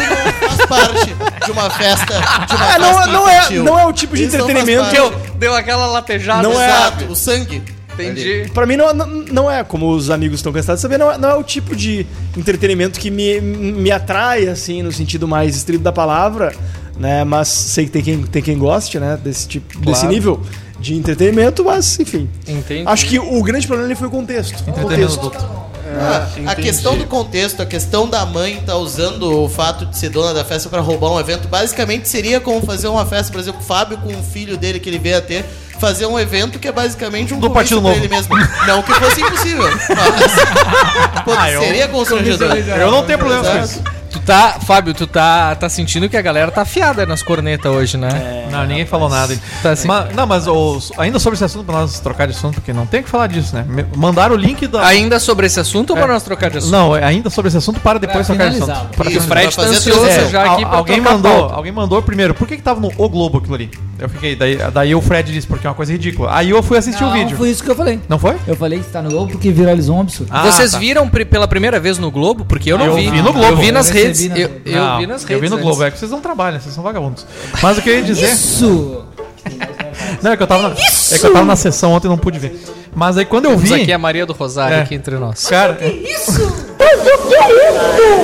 faz 0.49 0.67
parte 0.67 1.15
de 1.45 1.51
uma 1.51 1.69
festa. 1.71 2.15
De 2.47 2.55
uma 2.55 2.75
É, 2.75 2.79
não, 2.79 2.95
festa 2.95 3.07
não, 3.11 3.29
é, 3.29 3.39
infantil. 3.39 3.65
não 3.65 3.79
é 3.79 3.87
o 3.87 3.93
tipo 3.93 4.17
de 4.17 4.25
Isso 4.25 4.39
não 4.39 4.49
entretenimento 4.49 4.95
eu. 4.95 5.11
Deu 5.37 5.55
aquela 5.55 5.87
latejada. 5.87 6.43
Não 6.43 6.61
é- 6.61 6.67
Exato, 6.67 7.05
o 7.07 7.17
sangue. 7.17 7.63
Entendi. 7.95 8.51
Pra 8.53 8.67
mim, 8.67 8.77
não, 8.77 8.93
não, 8.95 9.07
não 9.07 9.51
é, 9.51 9.63
como 9.65 9.91
os 9.91 10.11
amigos 10.11 10.39
estão 10.39 10.53
cansados 10.53 10.81
de 10.81 10.83
saber, 10.83 10.99
não 10.99 11.11
é, 11.11 11.19
não 11.19 11.31
é 11.31 11.35
o 11.35 11.43
tipo 11.43 11.75
de 11.77 12.07
entretenimento 12.37 12.99
que 12.99 13.11
me, 13.11 13.41
me 13.41 13.91
atrai, 13.91 14.49
assim, 14.49 14.83
no 14.83 14.93
sentido 14.93 15.29
mais 15.29 15.57
estrito 15.57 15.83
da 15.83 15.93
palavra, 15.93 16.55
né? 16.99 17.25
Mas 17.25 17.49
sei 17.49 17.87
que 17.87 17.91
tem 17.91 18.03
quem, 18.03 18.23
tem 18.23 18.43
quem 18.43 18.59
goste, 18.59 18.99
né? 18.99 19.19
Desse 19.23 19.47
tipo, 19.49 19.79
desse 19.81 20.07
nível 20.07 20.41
de 20.79 20.95
entretenimento, 20.95 21.65
mas, 21.65 21.99
enfim. 22.01 22.29
Entendi. 22.47 22.83
Acho 22.87 23.07
que 23.07 23.19
o 23.19 23.43
grande 23.43 23.67
problema 23.67 23.89
ali 23.89 23.97
foi 23.97 24.09
o 24.09 24.11
contexto. 24.11 24.59
O 24.67 24.71
Entretenimento 24.71 25.19
contexto. 25.19 25.45
adulto. 25.45 25.73
Ah, 25.95 26.27
a 26.47 26.55
questão 26.55 26.97
do 26.97 27.05
contexto, 27.07 27.61
a 27.61 27.67
questão 27.67 28.09
da 28.09 28.25
mãe 28.25 28.63
tá 28.65 28.77
usando 28.77 29.45
o 29.45 29.49
fato 29.49 29.85
de 29.87 29.99
ser 29.99 30.09
dona 30.09 30.33
da 30.33 30.45
festa 30.45 30.69
pra 30.69 30.81
roubar 30.81 31.13
um 31.13 31.21
evento, 31.21 31.49
basicamente 31.49 32.09
seria 32.09 32.41
como 32.41 32.65
fazer 32.65 32.89
uma 32.89 33.05
festa, 33.05 33.31
por 33.31 33.41
exemplo, 33.41 33.61
o 33.61 33.65
Fábio 33.65 33.99
com 33.99 34.09
o 34.09 34.23
filho 34.23 34.57
dele 34.57 34.81
que 34.81 34.89
ele 34.89 34.99
veio 34.99 35.19
a 35.19 35.21
ter, 35.21 35.45
fazer 35.83 36.07
um 36.07 36.17
evento 36.19 36.61
que 36.61 36.69
é 36.69 36.73
basicamente 36.73 37.35
um 37.35 37.41
Do 37.41 37.49
convite 37.49 37.55
Partido 37.75 37.81
pra 37.83 37.91
Novo. 37.91 38.01
ele 38.05 38.09
mesmo. 38.09 38.37
Não 38.69 38.83
que 38.85 38.95
fosse 38.95 39.21
impossível, 39.21 39.65
mas 39.89 40.33
pô, 41.25 41.33
Ah, 41.37 41.51
eu- 41.51 41.61
seria 41.61 41.89
constrangedor. 41.89 42.57
Eu 42.57 42.91
não 42.93 43.03
tenho 43.05 43.19
problema 43.19 43.43
com 43.45 43.59
isso. 43.65 43.83
Tu 44.13 44.21
tá, 44.21 44.59
Fábio, 44.65 44.93
tu 44.93 45.07
tá, 45.07 45.55
tá 45.55 45.71
sentindo 45.71 46.07
que 46.07 46.17
a 46.19 46.21
galera 46.23 46.51
tá 46.51 46.61
afiada 46.63 47.07
nas 47.07 47.23
cornetas 47.23 47.73
hoje, 47.73 47.97
né? 47.97 48.47
Não, 48.51 48.65
ninguém 48.67 48.85
falou 48.85 49.09
nada. 49.09 49.35
Tá 49.63 49.71
assim. 49.71 49.89
Mas- 49.89 50.15
não, 50.15 50.27
mas 50.27 50.47
os- 50.47 50.93
ainda 50.99 51.19
sobre 51.19 51.35
esse 51.37 51.45
assunto, 51.45 51.65
pra 51.65 51.77
nós 51.81 51.99
trocar 51.99 52.27
de 52.27 52.35
assunto, 52.35 52.57
porque 52.57 52.75
não 52.75 52.85
tem 52.87 53.01
o 53.01 53.05
que 53.05 53.09
falar 53.09 53.27
disso, 53.27 53.55
né? 53.57 53.65
Mandaram 53.97 54.35
o 54.35 54.39
link 54.39 54.67
da. 54.67 54.87
Ainda 54.87 55.19
sobre 55.19 55.47
esse 55.47 55.59
assunto 55.59 55.91
ou 55.91 55.97
É. 55.97 56.01
para 56.03 56.13
nós 56.13 56.23
trocar 56.23 56.51
de 56.51 56.59
assunto? 56.59 56.71
Não, 56.71 56.95
é 56.95 57.03
ainda 57.03 57.31
sobre 57.31 57.49
esse 57.49 57.57
assunto 57.57 57.81
para 57.81 57.99
depois 57.99 58.27
Pra 58.27 58.37
trocar 58.37 58.51
de 58.51 58.63
assunto. 58.63 58.89
Para 58.97 59.11
Isso, 59.11 59.19
o 59.19 59.23
Fred 59.23 59.47
pra 59.47 59.57
tá 59.57 59.63
fazer 59.63 59.77
ansioso 59.79 60.01
transição. 60.01 60.31
já 60.31 60.41
aqui 60.43 60.63
al- 60.65 60.69
pra 60.69 60.79
alguém 60.79 61.01
mandou, 61.01 61.49
alguém 61.51 61.73
mandou 61.73 62.03
primeiro. 62.03 62.35
Por 62.35 62.47
que 62.47 62.57
que 62.59 62.63
tava 62.63 62.81
no 62.81 62.93
O 62.99 63.09
Globo 63.09 63.39
aquilo 63.39 63.55
ali? 63.55 63.71
Eu 64.03 64.09
fiquei, 64.09 64.35
daí, 64.35 64.57
daí 64.75 64.95
o 64.95 65.01
Fred 65.01 65.33
disse 65.33 65.47
porque 65.47 65.67
é 65.67 65.71
uma 65.71 65.77
coisa 65.77 65.93
ridícula. 65.93 66.31
Aí 66.35 66.51
eu 66.51 66.61
fui 66.63 66.77
assistir 66.77 67.05
o 67.05 67.07
Não, 67.07 67.13
vídeo. 67.15 67.37
foi 67.37 67.51
isso 67.51 67.63
que 67.63 67.71
eu 67.71 67.75
falei. 67.77 68.01
Não 68.09 68.19
foi? 68.19 68.37
Eu 68.49 68.57
falei 68.57 68.81
que 68.81 68.87
está 68.87 69.01
no 69.01 69.09
Globo 69.11 69.31
porque 69.33 69.51
viralizou 69.53 69.97
um 69.97 70.01
absurdo. 70.01 70.29
Ah, 70.35 70.43
Vocês 70.51 70.73
tá. 70.73 70.79
viram 70.79 71.09
pela 71.09 71.47
primeira 71.47 71.79
vez 71.79 71.99
no 71.99 72.11
Globo? 72.11 72.45
Porque 72.45 72.73
eu 72.73 72.77
não 72.77 72.87
Eu 72.87 72.95
vi. 72.97 73.11
vi 73.11 73.23
no 73.23 73.33
Globo. 73.33 73.49
Eu 73.49 73.57
vi 73.57 73.71
nas 73.71 73.89
Eu 73.89 73.95
redes. 73.95 74.29
nas 74.29 74.39
Eu, 74.39 74.51
eu 74.65 74.73
Não, 74.83 74.99
vi 74.99 75.07
nas 75.07 75.23
redes. 75.23 75.31
Eu 75.31 75.41
vi 75.41 75.49
no 75.49 75.55
antes. 75.57 75.65
Globo, 75.67 75.85
é 75.85 75.91
que 75.91 75.99
vocês 75.99 76.11
não 76.11 76.21
trabalham, 76.21 76.59
vocês 76.61 76.75
são 76.75 76.83
vagabundos. 76.83 77.25
Mas 77.63 77.79
o 77.79 77.83
que 77.83 77.91
eu 77.91 77.95
ia 77.95 78.03
dizer. 78.03 78.33
Isso! 78.33 79.05
Não, 80.23 80.33
é 80.33 80.37
que 80.37 80.43
eu 80.43 80.47
tava 80.47 80.69
na, 80.69 80.75
é 80.75 81.19
que 81.19 81.27
eu 81.27 81.33
tava 81.33 81.45
na 81.45 81.57
sessão 81.57 81.93
ontem 81.93 82.07
e 82.07 82.11
não 82.11 82.17
pude 82.19 82.39
ver. 82.39 82.61
Mas 82.95 83.17
aí 83.19 83.25
quando 83.25 83.47
eu 83.47 83.57
vi. 83.59 83.75
aqui 83.75 83.93
a 83.93 83.99
Maria 83.99 84.25
do 84.25 84.33
Rosário 84.33 84.77
É. 84.77 84.81
aqui 84.83 84.95
entre 84.95 85.17
nós. 85.17 85.47
Cara, 85.47 85.79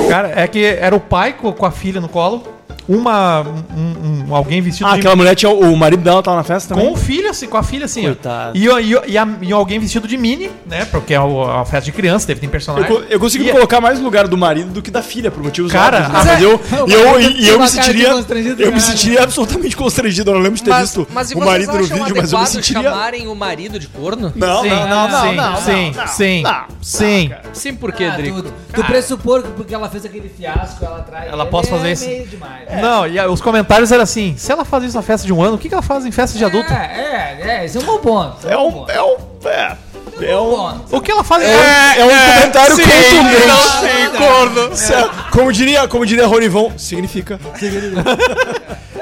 Cara, 0.09 0.33
é 0.35 0.47
que 0.47 0.63
era 0.65 0.95
o 0.95 0.99
pai 0.99 1.33
co- 1.33 1.53
com 1.53 1.65
a 1.65 1.71
filha 1.71 2.01
no 2.01 2.09
colo, 2.09 2.43
uma 2.87 3.41
um, 3.41 4.25
um- 4.29 4.35
alguém 4.35 4.61
vestido 4.61 4.87
Ah, 4.89 4.93
de 4.93 4.99
aquela 5.01 5.15
mulher 5.15 5.35
tinha. 5.35 5.51
O 5.51 5.77
marido 5.77 6.01
dela 6.01 6.23
tava 6.23 6.37
na 6.37 6.43
festa 6.43 6.73
com 6.73 6.79
também? 6.79 6.93
o 6.93 6.97
filho 6.97 7.29
assim, 7.29 7.45
com 7.47 7.55
a 7.57 7.61
filha 7.61 7.85
assim, 7.85 8.01
ó. 8.01 8.05
Coitado. 8.05 8.57
E, 8.57 8.67
o- 8.67 8.79
e, 8.79 8.95
o- 8.95 9.01
e, 9.05 9.15
a- 9.17 9.27
e 9.43 9.51
alguém 9.53 9.79
vestido 9.79 10.07
de 10.07 10.17
mini, 10.17 10.49
né? 10.65 10.85
Porque 10.85 11.13
é 11.13 11.19
o- 11.21 11.43
a 11.43 11.63
festa 11.65 11.85
de 11.85 11.91
criança, 11.91 12.25
deve 12.25 12.39
ter 12.39 12.47
Eu, 12.47 12.51
personagem. 12.51 12.87
co- 12.87 13.03
eu 13.07 13.19
consigo 13.19 13.43
E- 13.43 13.47
me 13.47 13.53
colocar 13.53 13.79
mais 13.79 13.99
no 13.99 14.05
lugar 14.05 14.27
do 14.27 14.35
marido 14.35 14.71
do 14.71 14.81
que 14.81 14.89
da 14.89 15.03
filha, 15.03 15.29
por 15.29 15.43
motivos 15.43 15.71
Cara, 15.71 15.97
óbvios, 15.97 16.13
mas 16.13 16.25
né? 16.25 16.31
é- 16.31 16.33
mas 16.33 16.43
eu, 16.43 16.55
o 16.55 16.89
e 16.89 16.93
eu, 16.93 17.19
e, 17.21 17.41
e 17.43 17.47
eu 17.49 17.57
uma 17.57 17.65
me 17.65 17.71
cara 17.71 17.81
de 17.81 17.85
sentiria. 17.85 18.13
constrangido, 18.15 18.63
Eu 18.63 18.71
me 18.71 18.81
sentiria 18.81 19.23
absolutamente 19.23 19.77
constrangido. 19.77 20.31
Eu 20.31 20.35
não 20.35 20.41
lembro 20.41 20.57
de 20.57 20.63
ter 20.63 20.71
Mas, 20.71 20.81
visto 20.81 21.07
mas 21.13 21.29
e 21.29 21.35
o 21.35 21.37
vocês 21.37 21.51
marido 21.51 21.67
no 21.67 21.73
acham 21.83 21.97
vídeo, 21.97 21.99
mas 21.99 22.31
eu 22.33 22.39
me 22.39 22.43
adequado 22.45 22.47
sentiria. 22.47 22.83
chamarem 22.89 23.27
o 23.27 23.35
marido 23.35 23.77
de 23.79 23.87
corno? 23.87 24.33
Não, 24.35 24.61
Sim, 24.63 24.69
não, 24.69 24.87
não, 24.87 25.07
não, 25.09 25.21
sim, 25.21 25.35
não, 25.35 25.55
sim, 25.57 25.91
não, 25.95 26.07
sim, 26.07 26.41
não, 26.41 26.63
sim. 26.81 27.31
Sim, 27.53 27.75
por 27.75 27.91
quê, 27.91 28.05
Ah, 28.05 28.15
Drico? 28.17 28.41
tu, 28.41 28.48
tu 28.73 28.83
pressupor 28.83 29.43
que 29.43 29.49
porque 29.49 29.73
ela 29.73 29.89
fez 29.89 30.05
aquele 30.05 30.29
fiasco, 30.29 30.83
ela 30.83 31.01
trai. 31.01 31.27
Ela 31.29 31.45
pode 31.45 31.67
é 31.67 31.71
fazer 31.71 31.91
isso. 31.91 32.05
meio 32.05 32.27
demais. 32.27 32.81
Não, 32.81 33.07
e 33.07 33.17
a- 33.19 33.29
os 33.29 33.41
comentários 33.41 33.91
eram 33.91 34.03
assim: 34.03 34.35
se 34.37 34.51
ela 34.51 34.63
faz 34.65 34.83
isso 34.83 34.95
na 34.95 35.01
festa 35.01 35.25
de 35.25 35.33
um 35.33 35.41
ano, 35.43 35.55
o 35.55 35.57
que, 35.57 35.67
que 35.67 35.73
ela 35.73 35.83
faz 35.83 36.05
em 36.05 36.11
festa 36.11 36.37
de 36.37 36.45
adulto? 36.45 36.71
É, 36.71 37.37
é, 37.41 37.47
é, 37.61 37.65
esse 37.65 37.77
é 37.77 37.81
um 37.81 37.83
bom 37.83 37.97
ponto. 37.99 38.47
É 38.47 38.57
um. 38.57 38.85
É 38.89 39.01
um. 39.01 39.15
É, 39.45 39.77
é 40.21 40.37
um. 40.37 40.49
ponto. 40.49 40.95
O 40.97 41.01
que 41.01 41.11
ela 41.11 41.23
faz 41.23 41.43
em 41.43 41.45
É, 41.47 41.99
é 41.99 42.05
um 42.05 42.33
comentário 42.35 42.75
sim, 42.75 42.83
contundente. 42.83 43.47
não, 43.47 43.57
sim, 43.81 44.17
corno. 44.17 44.75
Certo. 44.75 45.31
Como 45.31 45.51
diria, 45.53 45.87
como 45.87 46.05
diria 46.05 46.27
Ronivon, 46.27 46.71
significa. 46.77 47.39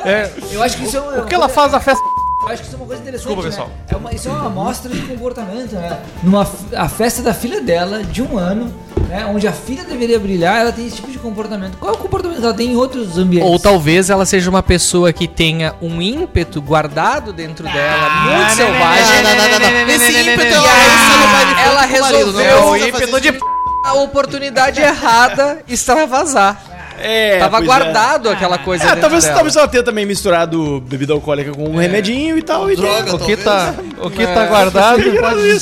É, 0.05 0.31
Eu 0.51 0.63
acho 0.63 0.77
que 0.77 0.85
isso 0.85 0.95
é 0.95 1.01
uma, 1.01 1.17
o 1.19 1.25
que 1.25 1.35
ela 1.35 1.49
faz 1.49 1.71
na 1.71 1.79
festa. 1.81 2.01
Eu 2.47 2.53
acho 2.53 2.61
que 2.61 2.67
isso 2.67 2.75
é 2.75 2.79
uma 2.79 2.87
coisa 2.87 3.01
interessante. 3.01 3.27
Desculpa, 3.27 3.43
né? 3.43 3.49
pessoal. 3.49 3.71
É 3.89 3.95
uma, 3.95 4.13
isso 4.13 4.29
é 4.29 4.31
uma 4.31 4.45
amostra 4.45 4.91
de 4.93 5.01
comportamento, 5.01 5.73
né? 5.73 5.99
Numa 6.23 6.47
a 6.75 6.87
festa 6.87 7.21
da 7.21 7.33
filha 7.33 7.61
dela, 7.61 8.03
de 8.03 8.21
um 8.21 8.37
ano, 8.37 8.73
né? 9.09 9.25
Onde 9.25 9.47
a 9.47 9.51
filha 9.51 9.83
deveria 9.83 10.17
brilhar, 10.17 10.61
ela 10.61 10.71
tem 10.71 10.87
esse 10.87 10.95
tipo 10.95 11.11
de 11.11 11.19
comportamento. 11.19 11.77
Qual 11.77 11.91
é 11.91 11.95
o 11.95 11.97
comportamento 11.97 12.39
que 12.39 12.45
ela 12.45 12.53
tem 12.53 12.71
em 12.71 12.75
outros 12.75 13.17
ambientes? 13.17 13.49
Ou 13.49 13.59
talvez 13.59 14.09
ela 14.09 14.25
seja 14.25 14.49
uma 14.49 14.63
pessoa 14.63 15.11
que 15.11 15.27
tenha 15.27 15.75
um 15.81 16.01
ímpeto 16.01 16.61
guardado 16.61 17.33
dentro 17.33 17.65
dela, 17.65 18.09
muito 18.21 18.51
selvagem. 18.51 19.23
não, 19.23 19.35
não, 19.35 19.51
não, 19.51 19.59
não. 19.59 19.89
Esse 19.89 20.11
ímpeto 20.11 20.43
é 20.43 21.65
ela 21.65 21.87
marido, 21.87 22.15
resolveu 22.15 22.63
o 22.65 22.77
ímpeto 22.77 23.21
de 23.21 23.29
isso. 23.29 23.39
a 23.83 23.93
oportunidade 23.93 24.81
errada 24.81 25.59
extravasar. 25.67 26.76
É, 26.99 27.37
Tava 27.39 27.57
é. 27.57 27.61
guardado 27.61 28.29
aquela 28.29 28.57
coisa 28.57 28.83
É, 28.83 28.95
talvez, 28.95 29.23
dela. 29.23 29.35
talvez 29.35 29.55
ela 29.55 29.67
tenha 29.67 29.83
também 29.83 30.05
misturado 30.05 30.81
bebida 30.81 31.13
alcoólica 31.13 31.51
com 31.51 31.69
um 31.69 31.77
remedinho 31.77 32.37
e 32.37 32.41
tal. 32.41 32.71
E 32.71 32.75
Droga, 32.75 33.15
O 33.15 33.19
que 33.19 33.37
talvez. 33.37 33.43
tá, 33.43 33.75
o 34.01 34.09
que 34.09 34.25
tá 34.25 34.45
guardado. 34.45 35.01
pode 35.19 35.59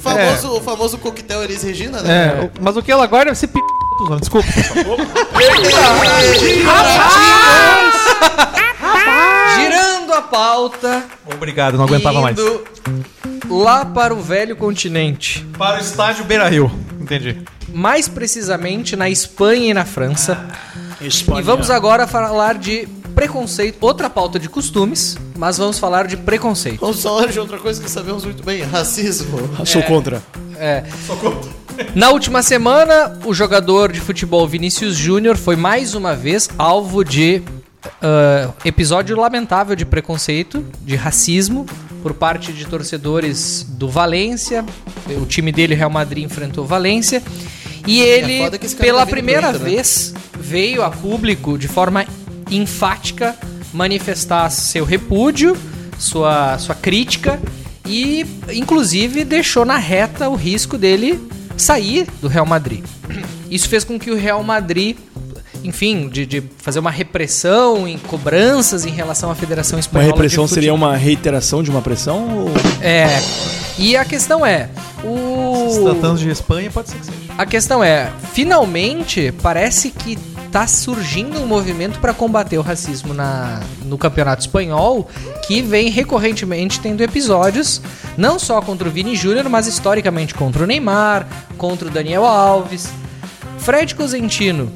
famoso, 0.00 0.56
o 0.56 0.60
famoso 0.60 0.98
coquetel 0.98 1.42
Elis 1.44 1.62
Regina, 1.62 2.00
né? 2.00 2.12
É, 2.44 2.50
mas 2.60 2.76
o 2.76 2.82
que 2.82 2.90
ela 2.92 3.06
guarda 3.06 3.26
deve 3.26 3.38
ser 3.38 3.48
p. 3.48 3.58
Desculpa. 4.18 4.48
Girando 9.56 9.91
pauta, 10.22 11.04
Obrigado, 11.32 11.76
não 11.76 11.84
aguentava 11.84 12.20
mais. 12.20 12.38
indo 12.38 12.64
lá 13.50 13.84
para 13.84 14.14
o 14.14 14.20
velho 14.20 14.56
continente. 14.56 15.46
Para 15.58 15.78
o 15.78 15.80
estádio 15.80 16.24
Beira 16.24 16.48
Rio. 16.48 16.70
Entendi. 17.00 17.42
Mais 17.72 18.08
precisamente 18.08 18.96
na 18.96 19.08
Espanha 19.10 19.70
e 19.70 19.74
na 19.74 19.84
França. 19.84 20.46
Espanha. 21.00 21.40
E 21.40 21.42
vamos 21.42 21.70
agora 21.70 22.06
falar 22.06 22.54
de 22.54 22.88
preconceito, 23.14 23.76
outra 23.80 24.08
pauta 24.08 24.38
de 24.38 24.48
costumes, 24.48 25.18
mas 25.36 25.58
vamos 25.58 25.78
falar 25.78 26.06
de 26.06 26.16
preconceito. 26.16 26.80
Vamos 26.80 27.02
falar 27.02 27.26
de 27.26 27.38
outra 27.38 27.58
coisa 27.58 27.82
que 27.82 27.90
sabemos 27.90 28.24
muito 28.24 28.42
bem: 28.42 28.62
racismo. 28.62 29.38
Sou 29.66 29.82
contra. 29.82 30.22
É. 30.56 30.84
Na 31.94 32.10
última 32.10 32.42
semana, 32.42 33.18
o 33.24 33.34
jogador 33.34 33.92
de 33.92 34.00
futebol 34.00 34.46
Vinícius 34.46 34.94
Júnior 34.96 35.36
foi 35.36 35.56
mais 35.56 35.94
uma 35.94 36.14
vez 36.14 36.48
alvo 36.58 37.04
de 37.04 37.42
ah, 38.00 38.52
episódio 38.64 39.16
lamentável 39.16 39.76
de 39.76 39.84
preconceito, 39.84 40.64
de 40.82 40.96
racismo, 40.96 41.66
por 42.02 42.14
parte 42.14 42.52
de 42.52 42.66
torcedores 42.66 43.64
do 43.68 43.88
Valência. 43.88 44.64
O 45.20 45.26
time 45.26 45.52
dele, 45.52 45.74
Real 45.74 45.90
Madrid, 45.90 46.24
enfrentou 46.24 46.64
o 46.64 46.66
Valência. 46.66 47.22
E 47.86 48.00
ele, 48.00 48.42
esse 48.62 48.76
cara 48.76 48.86
pela 48.86 49.06
tá 49.06 49.10
primeira 49.10 49.52
né? 49.52 49.58
vez, 49.58 50.14
veio 50.38 50.82
a 50.82 50.90
público 50.90 51.58
de 51.58 51.68
forma 51.68 52.04
enfática 52.50 53.36
manifestar 53.72 54.50
seu 54.50 54.84
repúdio, 54.84 55.56
sua, 55.98 56.58
sua 56.58 56.74
crítica 56.74 57.40
e, 57.86 58.26
inclusive, 58.52 59.24
deixou 59.24 59.64
na 59.64 59.78
reta 59.78 60.28
o 60.28 60.34
risco 60.34 60.76
dele 60.76 61.20
sair 61.56 62.06
do 62.20 62.28
Real 62.28 62.46
Madrid. 62.46 62.84
Isso 63.50 63.68
fez 63.68 63.84
com 63.84 63.98
que 63.98 64.10
o 64.10 64.16
Real 64.16 64.42
Madrid, 64.42 64.96
enfim, 65.64 66.08
de, 66.08 66.26
de 66.26 66.42
fazer 66.58 66.78
uma 66.78 66.90
repressão 66.90 67.86
em 67.86 67.98
cobranças 67.98 68.84
em 68.84 68.90
relação 68.90 69.30
à 69.30 69.34
Federação 69.34 69.76
Uma 69.76 69.80
Espanhola. 69.80 70.12
de 70.12 70.16
repressão 70.16 70.46
seria 70.46 70.74
uma 70.74 70.96
reiteração 70.96 71.62
de 71.62 71.70
uma 71.70 71.82
pressão? 71.82 72.38
Ou... 72.38 72.50
É. 72.80 73.06
E 73.78 73.96
a 73.96 74.04
questão 74.04 74.44
é, 74.44 74.68
o 75.02 75.70
Se 75.70 75.82
tratando 75.82 76.18
de 76.18 76.28
Espanha, 76.28 76.70
pode 76.70 76.90
ser 76.90 76.98
que 76.98 77.06
seja. 77.06 77.18
a 77.36 77.46
questão 77.46 77.82
é, 77.82 78.12
finalmente 78.32 79.32
parece 79.42 79.90
que 79.90 80.16
tá 80.52 80.66
surgindo 80.66 81.40
um 81.40 81.46
movimento 81.46 81.98
para 81.98 82.12
combater 82.12 82.58
o 82.58 82.62
racismo 82.62 83.14
na, 83.14 83.60
no 83.86 83.96
campeonato 83.96 84.42
espanhol, 84.42 85.08
que 85.46 85.62
vem 85.62 85.88
recorrentemente 85.88 86.78
tendo 86.78 87.00
episódios, 87.00 87.80
não 88.18 88.38
só 88.38 88.60
contra 88.60 88.86
o 88.86 88.90
Vini 88.90 89.16
Júnior, 89.16 89.48
mas 89.48 89.66
historicamente 89.66 90.34
contra 90.34 90.62
o 90.62 90.66
Neymar, 90.66 91.26
contra 91.56 91.88
o 91.88 91.90
Daniel 91.90 92.26
Alves. 92.26 92.90
Fred 93.58 93.94
Cosentino, 93.94 94.70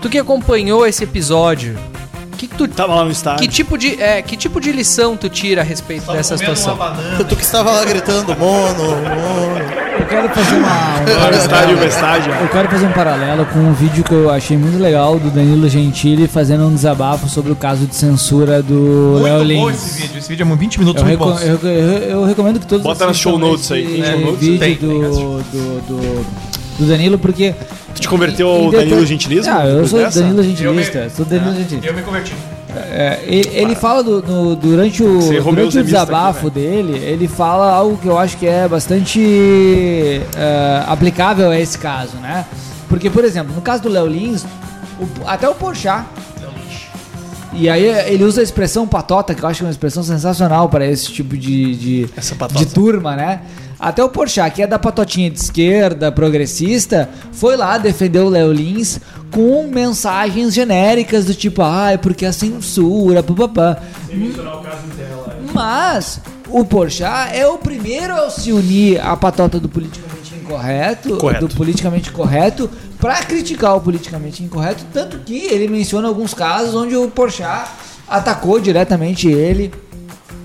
tu 0.00 0.08
que 0.08 0.18
acompanhou 0.18 0.86
esse 0.86 1.04
episódio, 1.04 1.76
que 2.36 2.46
que 2.46 2.54
tu, 2.56 2.66
Tava 2.68 2.94
lá 2.94 3.04
no 3.04 3.10
estádio. 3.10 3.40
que 3.40 3.48
tipo 3.48 3.76
de 3.76 4.00
é, 4.00 4.22
que 4.22 4.36
tipo 4.36 4.60
de 4.60 4.72
lição 4.72 5.14
tu 5.16 5.28
tira 5.28 5.60
a 5.60 5.64
respeito 5.64 6.10
dessa 6.10 6.36
situação? 6.38 6.78
Tu 7.28 7.36
que 7.36 7.42
estava 7.42 7.70
lá 7.70 7.84
gritando, 7.84 8.34
mono, 8.36 8.84
mono. 8.84 9.80
Eu 10.00 10.06
quero 10.06 10.28
fazer 10.30 10.56
uma. 10.56 10.70
um 11.04 11.30
estádio, 11.36 11.48
paralelo. 11.50 11.80
o 11.82 11.84
estádio. 11.86 12.32
Eu 12.32 12.48
quero 12.48 12.68
fazer 12.70 12.86
um 12.86 12.92
paralelo 12.92 13.44
com 13.46 13.58
um 13.58 13.72
vídeo 13.74 14.02
que 14.02 14.14
eu 14.14 14.30
achei 14.30 14.56
muito 14.56 14.78
legal 14.82 15.18
do 15.18 15.28
Danilo 15.30 15.68
Gentili 15.68 16.26
fazendo 16.26 16.64
um 16.66 16.74
desabafo 16.74 17.28
sobre 17.28 17.52
o 17.52 17.56
caso 17.56 17.84
de 17.84 17.94
censura 17.94 18.62
do 18.62 19.18
Léo 19.22 19.44
Muito 19.44 19.60
bom 19.60 19.68
Lins. 19.68 19.76
esse 19.86 20.00
vídeo. 20.02 20.18
Esse 20.18 20.28
vídeo 20.30 20.42
é 20.42 20.46
muito 20.46 20.60
20 20.60 20.78
minutos 20.80 21.02
Eu, 21.02 21.08
muito 21.08 21.22
reco- 21.22 21.30
bons. 21.38 21.42
eu, 21.46 21.70
eu- 21.70 22.02
eu 22.20 22.24
recomendo 22.24 22.58
que 22.58 22.66
todos 22.66 22.82
Bota 22.82 23.06
nas 23.06 23.18
show 23.18 23.38
notes 23.38 23.70
aí. 23.70 24.02
show 24.02 24.20
notes? 24.20 24.38
vídeo 24.40 24.58
Tem, 24.58 24.74
do, 24.76 24.88
tem, 24.88 25.00
do, 25.00 25.42
do, 25.42 26.26
do 26.78 26.86
Danilo, 26.86 27.18
porque... 27.18 27.54
Tu 27.94 28.00
te 28.02 28.08
converteu 28.08 28.48
ao 28.48 28.70
Danilo 28.70 29.04
Gentilismo? 29.04 29.52
Ah, 29.52 29.66
eu 29.66 29.86
sou 29.86 29.98
dessa? 29.98 30.20
Danilo 30.20 30.40
Eu 30.40 30.44
me- 30.44 30.82
Gentilista. 30.82 31.10
Sou 31.10 31.24
Danilo 31.24 31.54
Gentilista. 31.54 31.86
Eu 31.88 31.94
me 31.94 32.02
converti. 32.02 32.32
É, 32.92 33.18
ele, 33.26 33.50
ele 33.52 33.74
fala 33.74 34.00
do- 34.02 34.22
no- 34.22 34.54
durante 34.54 35.02
o, 35.02 35.18
durante 35.18 35.78
o 35.78 35.82
desabafo 35.84 36.46
aqui, 36.46 36.54
dele, 36.60 36.98
ele 36.98 37.26
fala 37.26 37.68
algo 37.72 37.96
que 37.96 38.06
eu 38.06 38.16
acho 38.16 38.36
que 38.36 38.46
é 38.46 38.68
bastante 38.68 40.20
é, 40.36 40.82
aplicável 40.86 41.50
a 41.50 41.58
esse 41.58 41.76
caso, 41.76 42.16
né? 42.18 42.44
Porque, 42.88 43.10
por 43.10 43.24
exemplo, 43.24 43.52
no 43.54 43.60
caso 43.60 43.82
do 43.82 43.88
Léo 43.88 44.06
Lins, 44.06 44.44
o- 45.00 45.06
até 45.26 45.48
o 45.48 45.54
Porchat. 45.54 46.04
E 47.52 47.68
aí 47.68 47.84
ele 47.84 48.24
usa 48.24 48.40
a 48.40 48.44
expressão 48.44 48.86
patota, 48.86 49.34
que 49.34 49.42
eu 49.42 49.48
acho 49.48 49.58
que 49.58 49.64
é 49.64 49.66
uma 49.66 49.72
expressão 49.72 50.02
sensacional 50.02 50.68
para 50.68 50.86
esse 50.86 51.12
tipo 51.12 51.36
de, 51.36 51.74
de, 51.74 52.08
de 52.56 52.66
turma, 52.66 53.16
né? 53.16 53.42
Até 53.78 54.04
o 54.04 54.10
Porchat, 54.10 54.54
que 54.54 54.62
é 54.62 54.66
da 54.66 54.78
patotinha 54.78 55.30
de 55.30 55.38
esquerda, 55.38 56.12
progressista, 56.12 57.08
foi 57.32 57.56
lá 57.56 57.78
defender 57.78 58.20
o 58.20 58.28
Léo 58.28 58.52
Lins 58.52 59.00
com 59.30 59.66
mensagens 59.68 60.52
genéricas 60.52 61.24
do 61.24 61.34
tipo, 61.34 61.62
ah, 61.62 61.92
é 61.92 61.96
porque 61.96 62.26
a 62.26 62.32
censura, 62.32 63.22
papapá. 63.22 63.78
Mas 65.54 66.20
o 66.48 66.64
Porchat 66.64 67.34
é 67.34 67.46
o 67.46 67.56
primeiro 67.56 68.14
a 68.14 68.28
se 68.28 68.52
unir 68.52 69.00
à 69.00 69.16
patota 69.16 69.58
do 69.58 69.68
politicamente 69.68 70.34
incorreto, 70.34 71.16
Correto. 71.16 71.48
do 71.48 71.54
politicamente 71.54 72.10
correto, 72.10 72.70
para 73.00 73.22
criticar 73.24 73.76
o 73.76 73.80
politicamente 73.80 74.42
incorreto, 74.42 74.84
tanto 74.92 75.18
que 75.20 75.46
ele 75.46 75.68
menciona 75.68 76.08
alguns 76.08 76.34
casos 76.34 76.74
onde 76.74 76.94
o 76.94 77.08
Porchat 77.08 77.70
atacou 78.06 78.60
diretamente 78.60 79.28
ele 79.28 79.72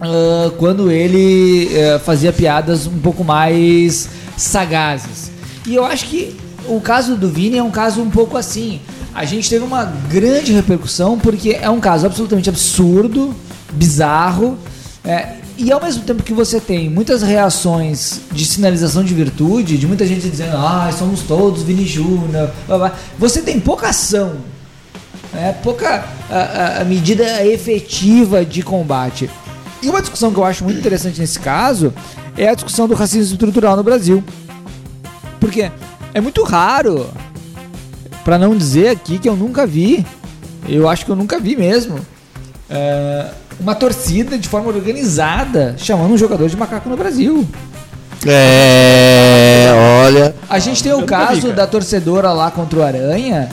ah, 0.01 0.51
quando 0.57 0.91
ele 0.91 1.69
eh, 1.73 1.99
fazia 1.99 2.31
piadas 2.33 2.85
um 2.85 2.99
pouco 2.99 3.23
mais 3.23 4.09
sagazes. 4.37 5.31
E 5.65 5.75
eu 5.75 5.85
acho 5.85 6.05
que 6.05 6.35
o 6.67 6.79
caso 6.81 7.15
do 7.15 7.29
Vini 7.29 7.57
é 7.57 7.63
um 7.63 7.71
caso 7.71 8.01
um 8.01 8.09
pouco 8.09 8.37
assim. 8.37 8.81
A 9.13 9.23
gente 9.23 9.49
teve 9.49 9.63
uma 9.63 9.85
grande 9.85 10.51
repercussão 10.51 11.17
porque 11.17 11.57
é 11.59 11.69
um 11.69 11.79
caso 11.79 12.05
absolutamente 12.05 12.49
absurdo, 12.49 13.33
bizarro, 13.71 14.57
é, 15.03 15.37
e 15.57 15.71
ao 15.71 15.81
mesmo 15.81 16.03
tempo 16.03 16.21
que 16.23 16.33
você 16.33 16.59
tem 16.59 16.89
muitas 16.89 17.21
reações 17.21 18.21
de 18.31 18.45
sinalização 18.45 19.03
de 19.03 19.13
virtude, 19.13 19.77
de 19.77 19.87
muita 19.87 20.05
gente 20.05 20.29
dizendo, 20.29 20.57
ah, 20.57 20.89
somos 20.97 21.21
todos 21.21 21.63
Vini 21.63 21.85
Júnior, 21.85 22.51
blá, 22.67 22.77
blá", 22.77 22.93
você 23.17 23.41
tem 23.41 23.59
pouca 23.59 23.89
ação 23.89 24.35
é, 25.33 25.51
pouca 25.51 26.05
a- 26.29 26.81
a 26.81 26.83
medida 26.85 27.45
efetiva 27.45 28.45
de 28.45 28.61
combate. 28.61 29.29
E 29.83 29.89
uma 29.89 29.99
discussão 30.01 30.31
que 30.31 30.39
eu 30.39 30.45
acho 30.45 30.63
muito 30.63 30.79
interessante 30.79 31.19
nesse 31.19 31.39
caso 31.39 31.93
é 32.37 32.47
a 32.47 32.53
discussão 32.55 32.87
do 32.87 32.93
racismo 32.95 33.33
estrutural 33.33 33.75
no 33.75 33.83
Brasil. 33.83 34.23
Porque 35.39 35.69
é 36.13 36.21
muito 36.21 36.41
raro, 36.43 37.09
para 38.23 38.37
não 38.37 38.55
dizer 38.55 38.87
aqui 38.89 39.19
que 39.19 39.27
eu 39.27 39.35
nunca 39.35 39.67
vi, 39.67 40.05
eu 40.69 40.87
acho 40.87 41.03
que 41.05 41.11
eu 41.11 41.15
nunca 41.17 41.37
vi 41.39 41.55
mesmo, 41.57 41.99
é, 42.69 43.27
uma 43.59 43.75
torcida 43.75 44.37
de 44.37 44.47
forma 44.47 44.69
organizada 44.69 45.75
chamando 45.77 46.13
um 46.13 46.17
jogador 46.17 46.47
de 46.49 46.57
macaco 46.57 46.89
no 46.89 46.97
Brasil. 46.97 47.47
É, 48.25 49.69
olha. 50.03 50.35
A 50.49 50.59
gente 50.59 50.81
tem 50.83 50.93
o 50.93 51.03
caso 51.03 51.51
da 51.51 51.67
torcedora 51.67 52.31
lá 52.31 52.49
contra 52.51 52.79
o 52.79 52.83
Aranha, 52.83 53.49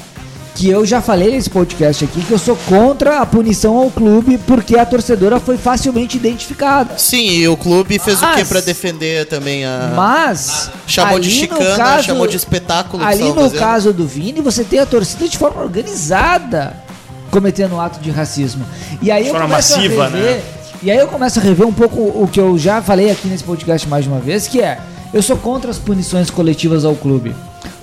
que 0.54 0.68
eu 0.68 0.84
já 0.84 1.00
falei 1.00 1.30
nesse 1.32 1.48
podcast 1.50 2.04
aqui, 2.04 2.22
que 2.22 2.30
eu 2.30 2.38
sou 2.38 2.56
contra 2.68 3.20
a 3.20 3.26
punição 3.26 3.76
ao 3.76 3.90
clube 3.90 4.38
porque 4.46 4.78
a 4.78 4.84
torcedora 4.84 5.40
foi 5.40 5.56
facilmente 5.56 6.16
identificada. 6.16 6.96
Sim, 6.98 7.26
e 7.30 7.48
o 7.48 7.56
clube 7.56 7.98
fez 7.98 8.18
o 8.18 8.20
que 8.20 8.26
Mas- 8.38 8.48
pra 8.48 8.60
defender 8.60 9.26
também 9.26 9.64
a. 9.64 9.92
Mas. 9.94 10.70
Chamou 10.86 11.18
de 11.18 11.30
chicana, 11.30 11.76
caso- 11.76 12.04
chamou 12.04 12.26
de 12.26 12.36
espetáculo. 12.36 13.02
Ali 13.04 13.24
no 13.24 13.34
fazendo. 13.34 13.58
caso 13.58 13.92
do 13.92 14.06
Vini, 14.06 14.40
você 14.40 14.62
tem 14.64 14.78
a 14.78 14.86
torcida 14.86 15.26
de 15.28 15.38
forma 15.38 15.62
organizada 15.62 16.76
cometendo 17.32 17.74
um 17.74 17.80
ato 17.80 17.98
de 17.98 18.10
racismo. 18.10 18.64
E 19.00 19.10
aí 19.10 19.26
eu 19.26 19.32
forma 19.32 19.48
começo 19.48 19.72
massiva, 19.72 20.04
a 20.04 20.08
rever, 20.08 20.36
né? 20.36 20.42
E 20.82 20.90
aí 20.90 20.98
eu 20.98 21.08
começo 21.08 21.40
a 21.40 21.42
rever 21.42 21.66
um 21.66 21.72
pouco 21.72 21.98
o 21.98 22.28
que 22.30 22.38
eu 22.38 22.58
já 22.58 22.82
falei 22.82 23.10
aqui 23.10 23.26
nesse 23.26 23.42
podcast 23.42 23.88
mais 23.88 24.04
de 24.04 24.10
uma 24.10 24.20
vez, 24.20 24.46
que 24.46 24.60
é 24.60 24.78
eu 25.14 25.22
sou 25.22 25.36
contra 25.36 25.70
as 25.70 25.78
punições 25.78 26.30
coletivas 26.30 26.84
ao 26.84 26.94
clube. 26.94 27.34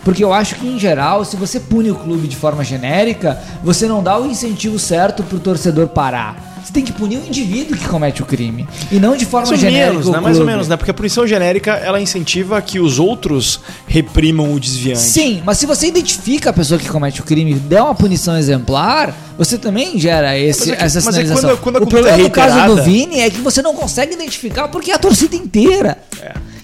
Porque 0.04 0.24
eu 0.24 0.34
acho 0.34 0.56
que, 0.56 0.68
em 0.68 0.80
geral, 0.80 1.26
se 1.26 1.36
você 1.36 1.60
pune 1.60 1.92
o 1.92 1.96
clube 1.96 2.28
de 2.28 2.36
forma 2.36 2.64
genérica, 2.64 3.40
você 3.64 3.88
não 3.88 4.02
dá 4.02 4.20
o 4.20 4.26
incentivo 4.26 4.80
certo 4.80 5.24
pro 5.24 5.40
torcedor 5.40 5.88
parar. 5.88 6.36
Você 6.64 6.74
tem 6.74 6.84
que 6.84 6.92
punir 6.92 7.18
o 7.18 7.26
indivíduo 7.26 7.78
que 7.78 7.88
comete 7.88 8.22
o 8.22 8.26
crime. 8.26 8.68
E 8.92 9.00
não 9.00 9.16
de 9.16 9.26
forma 9.26 9.48
Mais 9.48 9.64
ou 9.64 9.70
genérica. 9.70 9.92
menos, 9.94 10.10
né? 10.10 10.20
Mais 10.20 10.40
ou 10.40 10.46
menos, 10.46 10.68
né? 10.68 10.78
Porque 10.78 10.92
a 10.92 10.94
punição 10.94 11.26
genérica, 11.26 11.72
ela 11.74 12.00
incentiva 12.02 12.62
que 12.62 12.80
os 12.80 13.00
outros 13.00 13.60
reprimam 13.88 14.54
o 14.54 14.60
desviante. 14.60 15.00
Sim, 15.00 15.42
mas 15.46 15.58
se 15.58 15.66
você 15.66 15.88
identifica 15.88 16.50
a 16.50 16.54
pessoa 16.54 16.80
que 16.80 16.88
comete 16.88 17.22
o 17.22 17.24
crime 17.24 17.52
e 17.52 17.56
der 17.56 17.82
uma 17.82 17.96
punição 17.96 18.38
exemplar, 18.38 19.16
você 19.38 19.58
também 19.58 19.98
gera 20.00 20.38
esse, 20.38 20.60
Mas 20.62 20.70
é 20.70 20.76
que- 20.76 20.84
essa 20.84 20.96
mas 21.02 21.08
é 21.08 21.12
sinalização. 21.22 21.50
quando- 21.58 21.60
quando 21.62 21.76
a 21.78 21.80
o 21.84 21.88
problema 21.88 22.18
é 22.18 22.24
no 22.24 22.30
caso 22.30 22.76
do 22.76 22.84
Vini 22.84 23.20
é 23.22 23.30
que 23.30 23.40
você 23.40 23.62
não 23.62 23.74
consegue 23.74 24.14
identificar 24.14 24.68
porque 24.68 24.92
é 24.92 24.96
a 24.96 25.00
torcida 25.00 25.36
inteira. 25.36 25.98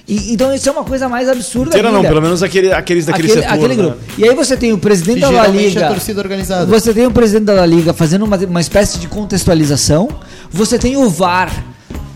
E- 0.08 0.34
então 0.34 0.54
isso 0.54 0.70
é 0.70 0.72
uma 0.72 0.84
coisa 0.84 1.10
mais 1.10 1.28
absurda 1.28 1.70
Inteira 1.70 1.90
não, 1.90 1.98
ainda. 1.98 2.10
pelo 2.10 2.22
menos 2.22 2.44
aquele, 2.44 2.72
aqueles 2.72 3.06
daquele 3.06 3.28
aquele, 3.32 3.42
setor. 3.44 3.56
aquele 3.56 3.76
né? 3.76 3.84
grupo. 3.84 3.98
E 4.18 4.24
aí 4.28 4.36
você 4.36 4.56
tem 4.56 4.72
o 4.72 4.78
presidente 4.78 5.18
E 5.18 5.22
da 5.22 5.30
La 5.30 5.40
geralmente 5.42 5.68
Liga. 5.70 5.86
é 5.86 5.88
torcida 5.88 6.22
organizada. 6.22 6.66
Você 6.68 6.94
tem 6.94 7.08
o 7.08 7.12
presidente 7.12 7.46
da 7.46 7.54
La 7.54 7.66
Liga 7.66 7.94
fazendo 7.94 8.24
uma, 8.26 8.38
uma 8.38 8.62
espécie 8.62 9.00
de 9.00 9.08
contextualização. 9.08 10.08
Você 10.52 10.78
tem 10.78 10.96
o 10.96 11.10
VAR 11.10 11.52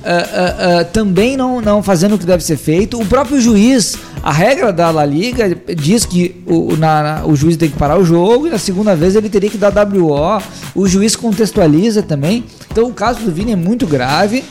ah, 0.02 0.10
ah, 0.34 0.80
ah, 0.80 0.84
também 0.86 1.36
não, 1.36 1.60
não 1.60 1.84
fazendo 1.84 2.16
o 2.16 2.18
que 2.20 2.26
deve 2.26 2.44
ser 2.44 2.56
feito. 2.58 3.00
O 3.02 3.06
próprio 3.06 3.42
juiz, 3.42 3.98
a 4.24 4.32
regra 4.32 4.72
da 4.72 4.90
La 4.92 5.04
Liga 5.06 5.58
diz 5.76 6.06
que 6.06 6.42
o, 6.48 6.76
na- 6.78 7.04
na- 7.04 7.26
o 7.26 7.36
juiz 7.36 7.58
tem 7.58 7.70
que 7.70 7.76
parar 7.78 7.98
o 8.00 8.06
jogo 8.06 8.48
e 8.48 8.50
na 8.50 8.58
segunda 8.58 8.96
vez 8.96 9.16
ele 9.16 9.30
teria 9.30 9.50
que 9.50 9.58
dar 9.58 9.72
WO. 9.74 10.42
O 10.74 10.88
juiz 10.88 11.16
contextualiza 11.18 12.02
também. 12.02 12.46
Então 12.72 12.86
o 12.88 12.94
caso 12.94 13.20
do 13.22 13.32
Vini 13.32 13.52
é 13.52 13.56
muito 13.58 13.86
grave. 13.86 14.44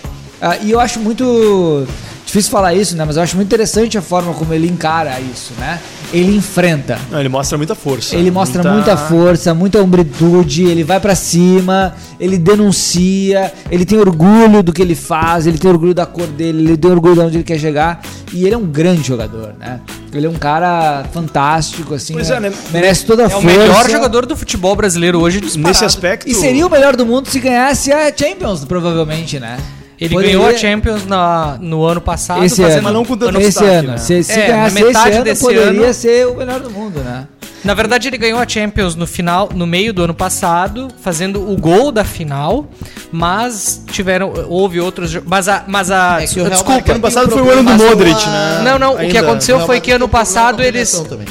ah, 0.43 0.57
e 0.63 0.71
eu 0.73 0.81
acho 0.81 0.99
muito. 1.01 1.87
Difícil 2.29 2.51
falar 2.51 2.75
isso, 2.75 2.95
né? 2.95 3.07
Mas 3.07 3.17
eu 3.17 3.23
acho 3.23 3.37
muito 3.37 3.49
interessante 3.49 3.97
a 3.97 4.03
forma 4.03 4.35
como 4.35 4.53
ele 4.53 4.69
encara 4.69 5.19
isso, 5.19 5.55
né? 5.59 5.81
Ele 6.13 6.37
enfrenta. 6.37 6.99
Não, 7.11 7.19
ele 7.19 7.29
mostra 7.31 7.57
muita 7.57 7.75
força. 7.75 8.15
Ele 8.15 8.31
mostra 8.31 8.71
muita 8.71 8.99
força, 8.99 9.55
muita 9.55 9.81
hombridade, 9.81 10.63
ele 10.63 10.85
vai 10.85 11.01
pra 11.01 11.15
cima, 11.15 11.95
ele 12.21 12.37
denuncia, 12.37 13.51
ele 13.71 13.87
tem 13.87 13.99
orgulho 13.99 14.63
do 14.63 14.75
que 14.75 14.83
ele 14.83 14.95
faz, 14.95 15.47
ele 15.47 15.57
tem 15.57 15.71
orgulho 15.71 15.95
da 15.95 16.05
cor 16.05 16.27
dele, 16.27 16.65
ele 16.65 16.77
tem 16.77 16.91
orgulho 16.91 17.15
de 17.15 17.21
onde 17.21 17.37
ele 17.39 17.45
quer 17.45 17.59
chegar. 17.59 18.03
E 18.31 18.45
ele 18.45 18.55
é 18.55 18.59
um 18.59 18.67
grande 18.67 19.09
jogador, 19.09 19.55
né? 19.59 19.81
Ele 20.13 20.27
é 20.27 20.31
um 20.31 20.35
cara 20.35 21.07
fantástico, 21.11 21.95
assim. 21.95 22.13
Pois 22.13 22.29
né? 22.29 22.37
é, 22.37 22.41
né? 22.41 22.53
Merece 22.71 23.07
toda 23.07 23.23
a 23.23 23.25
É 23.25 23.29
o 23.29 23.31
força. 23.41 23.47
melhor 23.47 23.89
jogador 23.89 24.27
do 24.27 24.37
futebol 24.37 24.77
brasileiro 24.77 25.19
hoje 25.19 25.41
disparado. 25.41 25.69
Nesse 25.69 25.85
aspecto. 25.87 26.29
E 26.29 26.35
seria 26.35 26.67
o 26.67 26.71
melhor 26.71 26.95
do 26.95 27.07
mundo 27.07 27.27
se 27.27 27.41
ganhasse 27.41 27.91
a 27.91 28.13
Champions, 28.15 28.67
provavelmente, 28.67 29.41
né? 29.41 29.57
Ele 30.01 30.15
Poderia- 30.15 30.37
ganhou 30.39 30.49
a 30.49 30.57
Champions 30.57 31.05
na- 31.07 31.59
no 31.61 31.85
ano 31.85 32.01
passado, 32.01 32.45
Esse 32.45 32.63
fazendo 32.63 32.75
ano. 32.75 32.83
Mas 32.85 32.93
não 32.95 33.05
com 33.05 33.17
tanto 33.17 33.39
Esse 33.39 33.49
destaque, 33.49 33.71
ano. 33.71 33.89
né? 33.89 33.97
Se, 33.99 34.23
se 34.23 34.33
É, 34.33 34.47
ganhasse 34.47 34.75
metade 34.75 35.09
esse 35.09 35.17
ano, 35.17 35.25
desse 35.25 35.43
poderia 35.43 35.63
ano- 35.87 35.95
ser 35.95 36.27
o 36.29 36.37
melhor 36.37 36.61
do 36.61 36.71
mundo, 36.71 37.01
né? 37.01 37.27
Na 37.65 37.75
verdade, 37.75 38.07
ele 38.07 38.17
ganhou 38.17 38.39
a 38.39 38.47
Champions 38.47 38.95
no 38.95 39.05
final, 39.05 39.49
no 39.53 39.67
meio 39.67 39.93
do 39.93 40.05
ano 40.05 40.15
passado, 40.15 40.87
fazendo 41.03 41.51
o 41.51 41.57
gol 41.57 41.91
da 41.91 42.05
final, 42.05 42.69
mas 43.11 43.83
tiveram 43.91 44.33
houve 44.49 44.79
outros, 44.81 45.17
mas 45.27 45.49
a 45.49 45.65
mas 45.67 45.91
a 45.91 46.23
É 46.23 46.27
que 46.29 46.35
o 46.39 46.45
Real 46.45 46.51
desculpa, 46.51 46.73
Madrid 46.75 46.91
ano 46.95 47.01
passado 47.01 47.31
foi 47.31 47.43
o 47.43 47.51
ano 47.51 47.63
do 47.65 47.85
Modric, 47.85 48.27
né? 48.29 48.61
Não, 48.65 48.79
não, 48.79 48.95
o 48.95 48.99
que 48.99 49.03
Ainda. 49.07 49.21
aconteceu 49.21 49.61
foi 49.67 49.81
que 49.81 49.91
ano 49.91 50.09
passado 50.09 50.63
eles 50.63 50.93
também. 51.09 51.27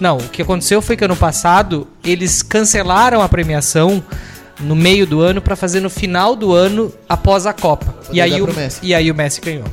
Não, 0.00 0.18
o 0.18 0.22
que 0.28 0.42
aconteceu 0.42 0.80
foi 0.80 0.96
que 0.96 1.04
ano 1.04 1.16
passado 1.16 1.88
eles 2.04 2.40
cancelaram 2.40 3.20
a 3.20 3.28
premiação 3.28 4.00
no 4.60 4.74
meio 4.74 5.06
do 5.06 5.20
ano 5.20 5.40
pra 5.40 5.56
fazer 5.56 5.80
no 5.80 5.90
final 5.90 6.34
do 6.34 6.52
ano 6.52 6.92
após 7.08 7.46
a 7.46 7.52
Copa. 7.52 7.94
E 8.12 8.20
aí, 8.20 8.40
o, 8.40 8.48
e 8.82 8.94
aí 8.94 9.10
o 9.10 9.14
Messi 9.14 9.40
ganhou. 9.40 9.64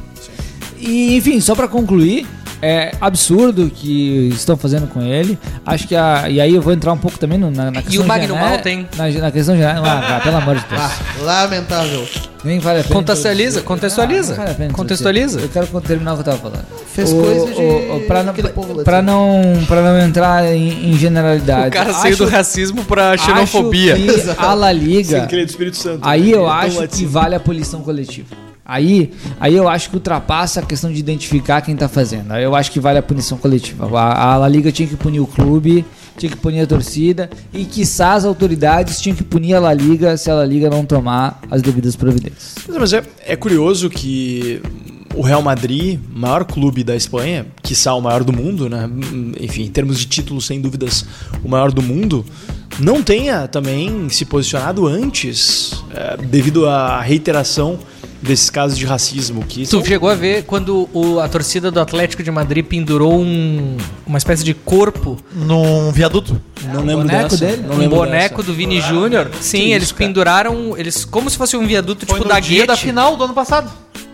E, 0.77 1.15
enfim, 1.15 1.39
só 1.39 1.55
pra 1.55 1.67
concluir, 1.67 2.27
é 2.65 2.91
absurdo 2.99 3.65
o 3.65 3.69
que 3.69 4.30
estão 4.34 4.58
fazendo 4.58 4.88
com 4.88 5.01
ele. 5.01 5.38
Acho 5.65 5.88
que 5.88 5.95
a. 5.95 6.30
E 6.30 6.39
aí 6.41 6.54
eu 6.56 6.62
vou 6.62 6.73
entrar 6.73 6.91
um 6.93 6.97
pouco 6.97 7.17
também 7.19 7.38
no- 7.38 7.51
na, 7.51 7.69
na 7.71 7.82
questão 7.82 8.04
o 8.04 8.08
Magnum 8.08 8.36
gené- 8.36 8.49
Malta, 8.49 8.69
hein? 8.69 8.88
Na, 8.97 9.08
na 9.10 9.32
questão 9.32 9.56
geral. 9.56 9.84
Ah, 9.86 10.01
cara, 10.01 10.19
pelo 10.21 10.38
amor 10.38 10.56
de 10.56 10.65
Deus. 10.67 10.82
Ah, 10.82 10.91
lamentável. 11.21 12.08
Nem 12.43 12.60
vale 12.60 12.80
a 12.82 12.84
pena. 12.84 12.95
Contextualiza, 12.95 13.62
contextualiza. 13.62 14.34
Ah, 14.34 14.38
vale 14.38 14.51
a 14.51 14.54
pena 14.54 14.73
Contextualiza. 14.73 15.39
Eu 15.39 15.49
quero 15.49 15.67
terminar 15.82 16.13
o 16.13 16.15
que 16.15 16.21
eu 16.21 16.25
tava 16.25 16.38
falando. 16.38 16.65
Fez 16.93 17.12
O- 17.12 17.21
coisa 17.21 17.45
de 17.47 17.62
o- 17.62 17.95
o- 17.97 18.01
pra, 18.01 18.23
não, 18.23 18.34
povo 18.34 18.84
pra, 18.84 19.01
não, 19.01 19.41
pra 19.67 19.82
não 19.82 19.99
entrar 19.99 20.45
em, 20.54 20.91
em 20.91 20.97
generalidade. 20.97 21.69
O 21.69 21.71
cara 21.71 21.93
saiu 21.93 22.15
do 22.17 22.23
Acho- 22.25 22.32
racismo 22.34 22.86
pra 22.86 23.12
acho 23.12 23.25
xenofobia. 23.25 23.95
que 23.95 24.10
a 24.38 24.54
La 24.54 24.71
Liga. 24.71 25.19
Sem 25.19 25.28
querer 25.28 25.45
do 25.45 25.49
Espírito 25.49 25.78
Santo. 25.78 25.99
Aí 26.04 26.32
né? 26.32 26.38
eu 26.38 26.47
é 26.47 26.51
acho 26.51 26.88
que 26.88 27.06
vale 27.06 27.34
a 27.36 27.39
punição 27.39 27.82
coletiva. 27.82 28.44
Aí, 28.65 29.12
aí 29.39 29.54
eu 29.54 29.67
acho 29.67 29.89
que 29.89 29.95
ultrapassa 29.95 30.60
a 30.60 30.63
questão 30.63 30.91
de 30.91 30.99
identificar 30.99 31.62
quem 31.62 31.75
tá 31.75 31.88
fazendo. 31.88 32.32
Aí 32.32 32.43
eu 32.43 32.56
acho 32.56 32.71
que 32.71 32.80
vale 32.80 32.97
a 32.97 33.04
punição 33.04 33.38
coletiva. 33.38 33.88
A, 33.95 34.34
a 34.34 34.38
La 34.38 34.47
Liga 34.47 34.71
tinha 34.71 34.88
que 34.88 34.95
punir 34.95 35.19
o 35.19 35.28
clube, 35.28 35.86
tinha 36.17 36.32
que 36.32 36.38
punir 36.38 36.62
a 36.62 36.67
torcida 36.67 37.30
e, 37.54 37.63
quiçá, 37.63 38.13
as 38.13 38.25
autoridades 38.25 38.99
tinham 38.99 39.15
que 39.15 39.23
punir 39.23 39.54
a 39.54 39.60
La 39.60 39.73
Liga 39.73 40.17
se 40.17 40.32
a 40.32 40.36
La 40.36 40.45
Liga 40.45 40.67
não 40.67 40.84
tomar 40.84 41.41
as 41.51 41.62
devidas 41.62 41.95
providências. 41.95 42.56
Mas 42.67 42.91
é, 42.91 43.04
é 43.23 43.36
curioso 43.36 43.88
que 43.88 44.60
o 45.13 45.21
Real 45.21 45.41
Madrid, 45.41 45.99
maior 46.13 46.43
clube 46.43 46.84
da 46.84 46.95
Espanha, 46.95 47.45
quiçá 47.62 47.93
o 47.93 48.01
maior 48.01 48.23
do 48.23 48.34
mundo, 48.34 48.67
né? 48.67 48.89
Enfim, 49.39 49.63
em 49.63 49.69
termos 49.69 49.99
de 49.99 50.06
títulos, 50.08 50.45
sem 50.45 50.60
dúvidas, 50.60 51.06
o 51.43 51.47
maior 51.47 51.71
do 51.71 51.82
mundo, 51.82 52.25
não 52.80 53.01
tenha 53.01 53.47
também 53.47 54.10
se 54.10 54.25
posicionado 54.25 54.86
antes, 54.88 55.84
é, 55.93 56.17
devido 56.17 56.67
à 56.67 56.99
reiteração 56.99 57.80
desses 58.25 58.49
casos 58.49 58.77
de 58.77 58.85
racismo. 58.85 59.43
Que 59.45 59.65
são- 59.65 59.81
Tu 59.81 59.88
chegou 59.88 60.09
a 60.09 60.15
ver 60.15 60.43
quando 60.45 60.89
o- 60.93 61.19
a 61.19 61.27
torcida 61.29 61.69
do 61.71 61.79
Atlético 61.79 62.23
de 62.23 62.31
Madrid 62.31 62.65
pendurou 62.65 63.19
um- 63.19 63.77
uma 64.05 64.17
espécie 64.17 64.43
de 64.43 64.53
corpo, 64.53 65.17
Num 65.33 65.91
viaduto. 65.91 66.41
não 66.73 66.81
lembro 66.83 67.05
boneco 67.05 67.29
dessa, 67.29 67.45
dele? 67.45 67.63
Não 67.67 67.75
um 67.75 67.79
lembro 67.79 67.97
boneco 67.97 68.38
dessa. 68.38 68.47
do 68.47 68.53
Vini 68.53 68.81
Júnior. 68.81 69.29
Sim, 69.39 69.73
eles 69.73 69.91
cara? 69.91 70.05
penduraram, 70.07 70.77
eles 70.77 71.05
como 71.05 71.29
se 71.29 71.38
fosse 71.38 71.55
um 71.55 71.65
viaduto 71.65 72.05
Foi 72.05 72.15
tipo 72.19 72.27
no 72.27 72.33
da 72.33 72.39
dia 72.39 72.65
da 72.65 72.75
final 72.75 73.15
do 73.15 73.23
ano 73.23 73.33
passado. 73.33 73.71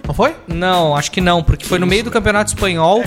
Não 0.07 0.13
foi? 0.15 0.33
Não, 0.47 0.95
acho 0.95 1.11
que 1.11 1.21
não, 1.21 1.41
porque 1.43 1.63
foi 1.65 1.79
no 1.79 1.85
meio 1.87 2.03
do 2.03 2.11
Campeonato 2.11 2.49
Espanhol. 2.49 3.03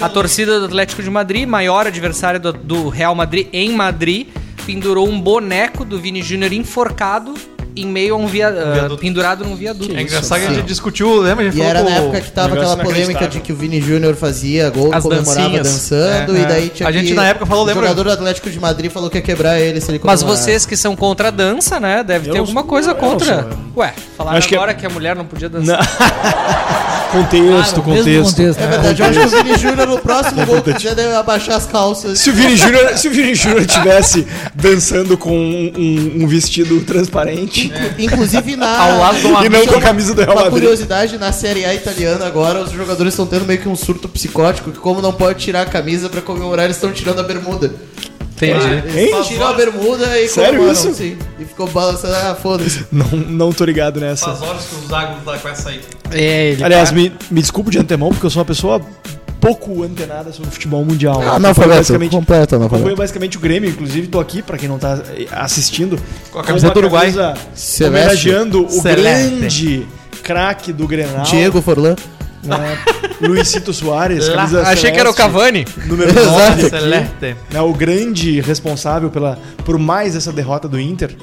A 0.00 0.08
torcida 0.08 0.58
do 0.58 0.64
Atlético 0.66 1.02
de 1.02 1.10
Madrid, 1.10 1.46
maior 1.46 1.86
adversário 1.86 2.40
do, 2.40 2.52
do 2.52 2.88
Real 2.88 3.14
Madrid 3.14 3.46
em 3.52 3.70
Madrid, 3.72 4.28
pendurou 4.66 5.08
um 5.08 5.20
boneco 5.20 5.84
do 5.84 5.98
Vini 6.00 6.20
Júnior 6.22 6.52
enforcado 6.52 7.34
em 7.82 7.86
meio 7.86 8.14
a 8.14 8.18
um 8.18 8.26
via, 8.26 8.50
viaduto. 8.50 8.98
pendurado 9.00 9.44
num 9.44 9.54
viaduto. 9.56 9.94
É 9.96 10.02
engraçado 10.02 10.40
que 10.40 10.46
a 10.46 10.50
gente 10.54 10.66
discutiu, 10.66 11.20
lembra? 11.20 11.46
A 11.46 11.50
gente 11.50 11.58
E 11.60 11.62
era 11.62 11.78
falou 11.80 11.92
na 11.94 12.00
o- 12.00 12.02
época 12.04 12.20
que 12.20 12.30
tava 12.32 12.54
aquela 12.56 12.76
polêmica 12.76 13.26
de 13.28 13.40
que 13.40 13.52
o 13.52 13.56
Vini 13.56 13.80
Júnior 13.80 14.14
fazia 14.16 14.70
gol, 14.70 14.90
As 14.92 15.02
comemorava 15.02 15.40
dancinhas. 15.48 15.66
dançando, 15.66 16.36
É, 16.36 16.40
e 16.40 16.42
é. 16.42 16.46
daí 16.46 16.68
tinha 16.68 16.88
A 16.88 16.92
gente 16.92 17.08
que- 17.08 17.14
na 17.14 17.26
época 17.26 17.46
falou, 17.46 17.64
O 17.64 17.66
lembra? 17.66 17.82
jogador 17.82 18.04
do 18.04 18.10
Atlético 18.12 18.50
de 18.50 18.58
Madrid 18.60 18.90
falou 18.90 19.08
que 19.10 19.18
ia 19.18 19.22
quebrar 19.22 19.58
ele 19.60 19.80
se 19.80 19.90
ele 19.90 20.00
Mas 20.02 20.22
vocês 20.22 20.64
que 20.66 20.76
são 20.76 20.94
contra 20.96 21.28
a 21.28 21.30
dança, 21.30 21.78
né? 21.80 22.02
Deve 22.02 22.28
Eu 22.28 22.32
ter 22.32 22.38
não 22.38 22.44
alguma 22.44 22.62
coisa 22.64 22.90
eu 22.90 22.94
não 22.94 23.00
contra. 23.00 23.42
sou, 23.42 23.58
Ué, 23.82 23.92
falaram 24.16 24.38
Acho 24.38 24.48
que 24.48 24.54
é- 24.54 24.58
agora 24.58 24.74
que... 24.74 24.84
a 24.86 24.90
mulher 24.90 25.14
não 25.16 25.24
podia 25.24 25.48
dançar. 25.48 25.78
contexto, 27.12 27.80
Ah, 27.80 27.82
no 27.86 27.94
mesmo 27.94 28.02
contexto. 28.04 28.22
contexto, 28.36 28.60
É 28.60 28.66
verdade, 28.66 29.02
eu 29.02 29.06
acho 29.08 29.20
que 29.20 29.26
o 29.26 29.42
Vini 29.44 29.58
Júnior 29.58 29.86
no 29.88 29.98
próximo 29.98 30.44
gol 30.46 30.60
que 30.62 30.74
fizer 30.74 30.94
deve 30.94 31.14
abaixar 31.14 31.56
as 31.56 31.66
calças. 31.66 32.18
Se 32.18 32.30
o 32.30 32.32
Vini 32.34 32.56
Júnior, 32.56 32.96
se 32.98 33.08
o 33.08 33.10
Vini 33.10 33.34
Júnior 33.34 33.64
tivesse 33.66 34.26
dançando 34.54 35.16
com 35.16 35.30
um, 35.30 35.72
um- 35.76 36.24
um 36.24 36.26
vestido 36.26 36.80
transparente 36.82 37.67
Inclusive 37.98 38.56
na. 38.56 38.78
Ao 38.78 38.98
lado 38.98 39.20
do 39.20 39.44
e 39.44 39.48
não 39.48 39.66
com 39.66 39.74
a 39.76 39.80
camisa 39.80 40.14
do 40.14 40.20
Real 40.20 40.32
Uma 40.34 40.44
Madrid. 40.44 40.62
curiosidade, 40.62 41.18
na 41.18 41.32
Série 41.32 41.64
A 41.64 41.74
italiana 41.74 42.26
agora, 42.26 42.62
os 42.62 42.70
jogadores 42.70 43.12
estão 43.12 43.26
tendo 43.26 43.44
meio 43.44 43.60
que 43.60 43.68
um 43.68 43.76
surto 43.76 44.08
psicótico, 44.08 44.70
que 44.70 44.78
como 44.78 45.00
não 45.02 45.12
pode 45.12 45.38
tirar 45.40 45.62
a 45.62 45.66
camisa 45.66 46.08
pra 46.08 46.20
comemorar, 46.20 46.64
eles 46.66 46.76
estão 46.76 46.92
tirando 46.92 47.20
a 47.20 47.22
bermuda. 47.22 47.72
Entendi. 48.36 48.98
Hein? 48.98 49.10
Tirou 49.26 49.48
a 49.48 49.52
bermuda 49.52 50.20
e 50.20 50.28
Sério 50.28 50.60
comemoram, 50.60 50.72
isso? 50.72 50.94
Sim. 50.94 51.18
E 51.40 51.44
ficou 51.44 51.66
balançando, 51.66 52.14
ah, 52.14 52.36
foda-se. 52.40 52.86
Não, 52.92 53.06
não 53.08 53.52
tô 53.52 53.64
ligado 53.64 53.98
nessa. 53.98 54.26
Faz 54.26 54.42
horas 54.42 54.62
que 54.64 54.74
o 54.76 54.88
Zago 54.88 55.16
tá 55.24 55.36
com 55.38 55.48
essa 55.48 55.70
aí. 55.70 55.80
É, 56.12 56.50
ele 56.52 56.62
Aliás, 56.62 56.90
tá- 56.90 56.94
me, 56.94 57.12
me 57.32 57.40
desculpo 57.40 57.68
de 57.68 57.78
antemão, 57.80 58.10
porque 58.10 58.24
eu 58.26 58.30
sou 58.30 58.38
uma 58.40 58.46
pessoa 58.46 58.80
pouco 59.40 59.82
antenada 59.82 60.32
sobre 60.32 60.48
o 60.48 60.52
futebol 60.52 60.84
mundial. 60.84 61.20
Ah, 61.22 61.34
Eu 61.34 61.38
não, 61.38 61.54
foi 61.54 61.66
basicamente, 61.68 62.10
completo, 62.10 62.58
não 62.58 62.66
acompanho 62.66 62.96
basicamente 62.96 63.36
o 63.36 63.40
Grêmio, 63.40 63.70
inclusive 63.70 64.06
tô 64.08 64.18
aqui, 64.20 64.42
pra 64.42 64.56
quem 64.58 64.68
não 64.68 64.78
tá 64.78 65.00
eh, 65.16 65.26
assistindo, 65.32 65.98
Com 66.30 66.38
a 66.40 66.44
camiseta 66.44 66.74
do 66.74 66.80
Uruguai. 66.80 67.02
camisa 67.12 67.34
Celeste. 67.54 67.84
homenageando 67.84 68.66
o 68.66 68.70
Celeste. 68.70 69.30
grande 69.38 69.86
craque 70.22 70.72
do 70.72 70.86
Grenal, 70.86 71.22
Diego 71.24 71.62
Forlan. 71.62 71.96
né, 72.42 72.78
Luizito 73.20 73.72
Soares, 73.72 74.28
camisa 74.28 74.62
Achei 74.62 74.90
que 74.92 74.98
era 75.00 75.10
o 75.10 75.12
celeste, 75.12 75.16
Cavani. 75.34 75.64
número 75.86 76.12
9 76.14 76.52
aqui, 76.52 76.70
Celeste. 76.70 77.36
né, 77.52 77.60
o 77.60 77.72
grande 77.72 78.40
responsável 78.40 79.10
pela, 79.10 79.38
por 79.64 79.78
mais 79.78 80.14
essa 80.16 80.32
derrota 80.32 80.68
do 80.68 80.78
Inter 80.78 81.14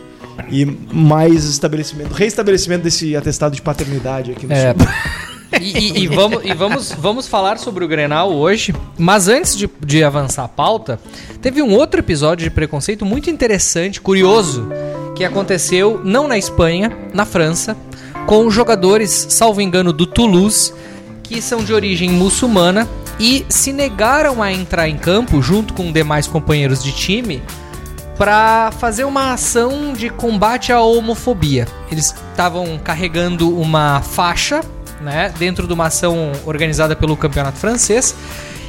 e 0.50 0.66
mais 0.66 1.46
estabelecimento, 1.46 2.12
reestabelecimento 2.14 2.84
desse 2.84 3.16
atestado 3.16 3.56
de 3.56 3.62
paternidade 3.62 4.32
aqui 4.32 4.46
no 4.46 4.54
É. 4.54 4.74
Sul. 4.74 4.88
E, 5.60 5.78
e- 5.78 6.04
e 6.04 6.08
vamos, 6.08 6.44
e 6.44 6.54
vamos, 6.54 6.92
vamos 6.92 7.28
falar 7.28 7.58
sobre 7.60 7.84
o 7.86 7.88
Grenal 7.88 8.32
hoje. 8.34 8.74
Mas 8.98 9.28
antes 9.28 9.56
de, 9.56 9.70
de 9.86 10.04
avançar 10.04 10.44
a 10.44 10.48
pauta, 10.48 11.00
teve 11.42 11.62
um 11.62 11.74
outro 11.74 12.00
episódio 12.00 12.44
de 12.44 12.50
preconceito 12.50 13.06
muito 13.06 13.30
interessante, 13.30 14.02
curioso, 14.02 14.68
que 15.16 15.24
aconteceu 15.24 16.02
não 16.04 16.28
na 16.28 16.38
Espanha, 16.38 16.92
na 17.14 17.26
França, 17.26 17.76
com 18.26 18.50
jogadores, 18.50 19.28
salvo 19.30 19.62
engano, 19.62 19.94
do 19.94 20.06
Toulouse, 20.06 20.74
que 21.24 21.42
são 21.42 21.64
de 21.64 21.74
origem 21.74 22.10
muçulmana 22.10 22.88
e 23.20 23.46
se 23.48 23.72
negaram 23.72 24.44
a 24.44 24.52
entrar 24.52 24.90
em 24.90 24.98
campo 24.98 25.42
junto 25.42 25.74
com 25.74 25.92
demais 25.92 26.28
companheiros 26.28 26.84
de 26.84 26.92
time 26.92 27.42
para 28.18 28.72
fazer 28.80 29.04
uma 29.06 29.34
ação 29.34 29.94
de 29.94 30.10
combate 30.10 30.72
à 30.72 30.82
homofobia. 30.82 31.68
Eles 31.92 32.14
estavam 32.32 32.78
carregando 32.84 33.58
uma 33.58 34.02
faixa, 34.02 34.62
né, 35.06 35.34
dentro 35.38 35.68
de 35.68 35.74
uma 35.74 35.86
ação 35.86 36.32
organizada 36.46 36.96
pelo 36.96 37.16
Campeonato 37.16 37.58
Francês. 37.58 38.14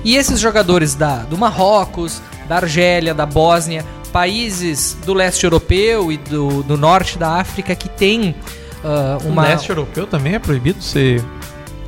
E 0.04 0.14
esses 0.14 0.38
jogadores 0.38 0.94
da, 0.94 1.20
do 1.20 1.36
Marrocos, 1.36 2.22
da 2.46 2.56
Argélia, 2.56 3.12
da 3.12 3.26
Bósnia, 3.26 3.84
países 4.12 4.96
do 5.04 5.12
leste 5.12 5.44
europeu 5.44 6.12
e 6.12 6.16
do, 6.16 6.62
do 6.62 6.76
norte 6.76 7.18
da 7.18 7.40
África 7.40 7.74
que 7.74 7.88
tem 7.88 8.36
ah, 8.84 9.18
O 9.24 9.28
uma. 9.28 9.42
leste 9.42 9.70
europeu 9.70 10.06
também 10.06 10.34
é 10.34 10.38
proibido 10.38 10.80
se 10.82 11.20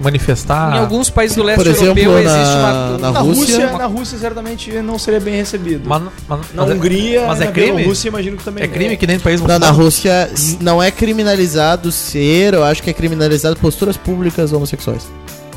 manifestar. 0.00 0.74
Em 0.76 0.78
alguns 0.78 1.10
países 1.10 1.36
do 1.36 1.42
leste 1.42 1.58
Por 1.62 1.66
exemplo, 1.70 1.98
europeu 2.00 2.12
na- 2.12 2.38
existe 2.40 2.56
uma. 2.56 2.98
na 2.98 3.10
Na 3.12 3.20
Rússia- 3.20 3.44
Rússia, 3.66 3.78
na 3.78 3.86
Rússia 3.86 4.18
certamente 4.18 4.72
não 4.82 4.98
seria 4.98 5.20
bem 5.20 5.34
recebido. 5.36 5.88
Mas, 5.88 6.02
mas, 6.28 6.38
na 6.54 6.62
mas 6.62 6.70
é- 6.70 6.74
Hungria, 6.74 7.26
mas 7.26 7.40
é 7.40 7.44
na 7.46 7.52
crime? 7.52 7.72
Bielorrússia, 7.72 8.08
imagino 8.08 8.36
que 8.36 8.44
também 8.44 8.64
É 8.64 8.68
crime 8.68 8.96
que 8.96 9.06
nem 9.06 9.16
no 9.16 9.22
país 9.22 9.40
Não, 9.40 9.58
na? 9.58 9.70
Rússia 9.70 10.30
não 10.60 10.82
é 10.82 10.90
criminalizado 10.90 11.90
ser, 11.92 12.54
eu 12.54 12.64
acho 12.64 12.82
que 12.82 12.90
é 12.90 12.92
criminalizado 12.92 13.56
posturas 13.56 13.96
públicas 13.96 14.52
homossexuais. 14.52 15.06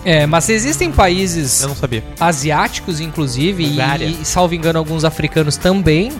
É, 0.04 0.26
mas 0.26 0.50
existem 0.50 0.92
países 0.92 1.62
Eu 1.62 1.68
não 1.70 1.76
sabia. 1.76 2.04
asiáticos, 2.20 3.00
inclusive, 3.00 3.66
Bulgária. 3.68 4.06
e, 4.06 4.18
e, 4.22 4.26
salvo 4.26 4.56
engano, 4.56 4.80
alguns 4.80 5.04
africanos 5.04 5.58
também, 5.58 6.12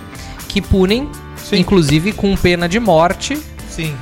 que 0.48 0.62
punem, 0.62 1.10
Sim. 1.44 1.58
inclusive 1.58 2.12
com 2.12 2.36
pena 2.38 2.70
de 2.70 2.80
morte, 2.80 3.40
Sim. 3.70 3.96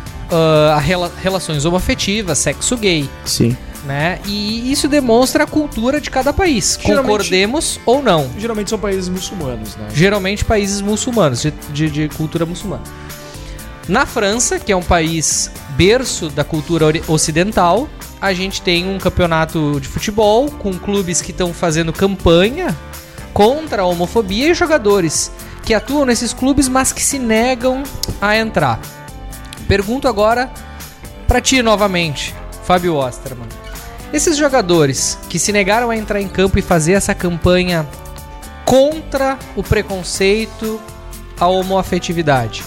a 0.75 0.77
rela- 0.79 1.11
relações 1.23 1.63
homoafetivas, 1.63 2.37
sexo 2.39 2.75
gay, 2.75 3.09
Sim. 3.23 3.55
Né? 3.89 4.19
E 4.25 4.71
isso 4.71 4.87
demonstra 4.87 5.43
a 5.45 5.47
cultura 5.47 5.99
de 5.99 6.11
cada 6.11 6.31
país, 6.31 6.77
Geralmente- 6.79 7.01
concordemos 7.07 7.79
ou 7.87 8.03
não. 8.03 8.29
Geralmente 8.37 8.69
são 8.69 8.77
países 8.77 9.09
muçulmanos, 9.09 9.75
né? 9.75 9.87
Geralmente 9.91 10.45
países 10.45 10.79
muçulmanos, 10.79 11.41
de, 11.41 11.51
de- 11.73 11.89
de 11.89 12.09
cultura 12.09 12.45
muçulmana. 12.45 12.83
Na 13.87 14.05
França, 14.05 14.59
que 14.59 14.71
é 14.71 14.75
um 14.75 14.83
país 14.83 15.49
berço 15.71 16.29
da 16.29 16.43
cultura 16.43 16.85
ocidental, 17.07 17.89
a 18.21 18.31
gente 18.31 18.61
tem 18.61 18.87
um 18.87 18.99
campeonato 18.99 19.79
de 19.81 19.87
futebol 19.87 20.51
com 20.51 20.71
clubes 20.77 21.19
que 21.19 21.31
estão 21.31 21.51
fazendo 21.51 21.91
campanha 21.91 22.77
contra 23.33 23.81
a 23.81 23.85
homofobia 23.85 24.49
e 24.49 24.53
jogadores 24.53 25.31
que 25.63 25.73
atuam 25.73 26.05
nesses 26.05 26.31
clubes, 26.33 26.67
mas 26.67 26.91
que 26.93 27.01
se 27.01 27.17
negam 27.17 27.81
a 28.21 28.37
entrar. 28.37 28.79
Pergunto 29.67 30.07
agora 30.07 30.51
pra 31.27 31.41
ti 31.41 31.63
novamente, 31.63 32.35
Fábio 32.63 32.95
Osterman. 32.95 33.47
Esses 34.11 34.35
jogadores 34.35 35.19
que 35.29 35.37
se 35.37 35.51
negaram 35.51 35.91
a 35.91 35.95
entrar 35.95 36.19
em 36.19 36.27
campo 36.27 36.57
e 36.57 36.63
fazer 36.63 36.93
essa 36.93 37.13
campanha 37.13 37.87
contra 38.65 39.37
o 39.55 39.61
preconceito 39.61 40.81
à 41.39 41.47
homoafetividade, 41.47 42.63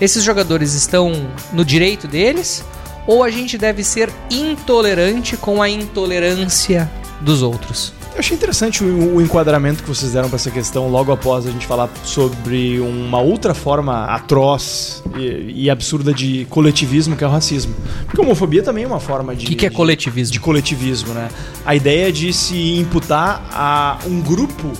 esses 0.00 0.24
jogadores 0.24 0.74
estão 0.74 1.30
no 1.52 1.64
direito 1.64 2.08
deles? 2.08 2.64
Ou 3.06 3.22
a 3.22 3.30
gente 3.30 3.56
deve 3.56 3.84
ser 3.84 4.12
intolerante 4.30 5.36
com 5.36 5.62
a 5.62 5.68
intolerância 5.68 6.90
dos 7.20 7.40
outros? 7.42 7.92
Eu 8.20 8.22
achei 8.22 8.36
interessante 8.36 8.84
o, 8.84 9.14
o 9.16 9.22
enquadramento 9.22 9.82
que 9.82 9.88
vocês 9.88 10.12
deram 10.12 10.28
para 10.28 10.36
essa 10.36 10.50
questão 10.50 10.90
logo 10.90 11.10
após 11.10 11.46
a 11.46 11.50
gente 11.50 11.66
falar 11.66 11.88
sobre 12.04 12.78
uma 12.78 13.18
outra 13.18 13.54
forma 13.54 14.04
atroz 14.04 15.02
e, 15.16 15.64
e 15.64 15.70
absurda 15.70 16.12
de 16.12 16.44
coletivismo 16.50 17.16
que 17.16 17.24
é 17.24 17.26
o 17.26 17.30
racismo. 17.30 17.74
Porque 18.04 18.20
a 18.20 18.22
homofobia 18.22 18.62
também 18.62 18.84
é 18.84 18.86
uma 18.86 19.00
forma 19.00 19.34
de. 19.34 19.46
O 19.46 19.48
que, 19.48 19.54
que 19.54 19.64
é 19.64 19.70
de- 19.70 19.74
coletivismo? 19.74 20.34
de 20.34 20.38
coletivismo, 20.38 21.14
né? 21.14 21.30
A 21.64 21.74
ideia 21.74 22.12
de 22.12 22.30
se 22.34 22.76
imputar 22.76 23.42
a 23.50 23.98
um 24.06 24.20
grupo 24.20 24.70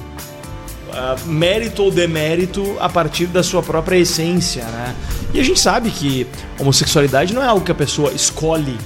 ah, 0.93 1.17
mérito 1.25 1.83
ou 1.83 1.91
demérito 1.91 2.77
a 2.79 2.91
partir 2.91 3.25
da 3.25 3.43
sua 3.43 3.63
própria 3.63 3.97
essência, 3.97 4.65
né? 4.65 4.95
E 5.33 5.41
a 5.41 5.43
gente 5.43 5.59
sabe 5.59 5.89
que 5.89 6.27
homossexualidade 6.59 7.33
não 7.33 7.43
é 7.43 7.47
algo 7.47 7.65
que 7.65 7.73
a 7.73 7.75
pessoa 7.75 8.13
escolhe 8.13 8.77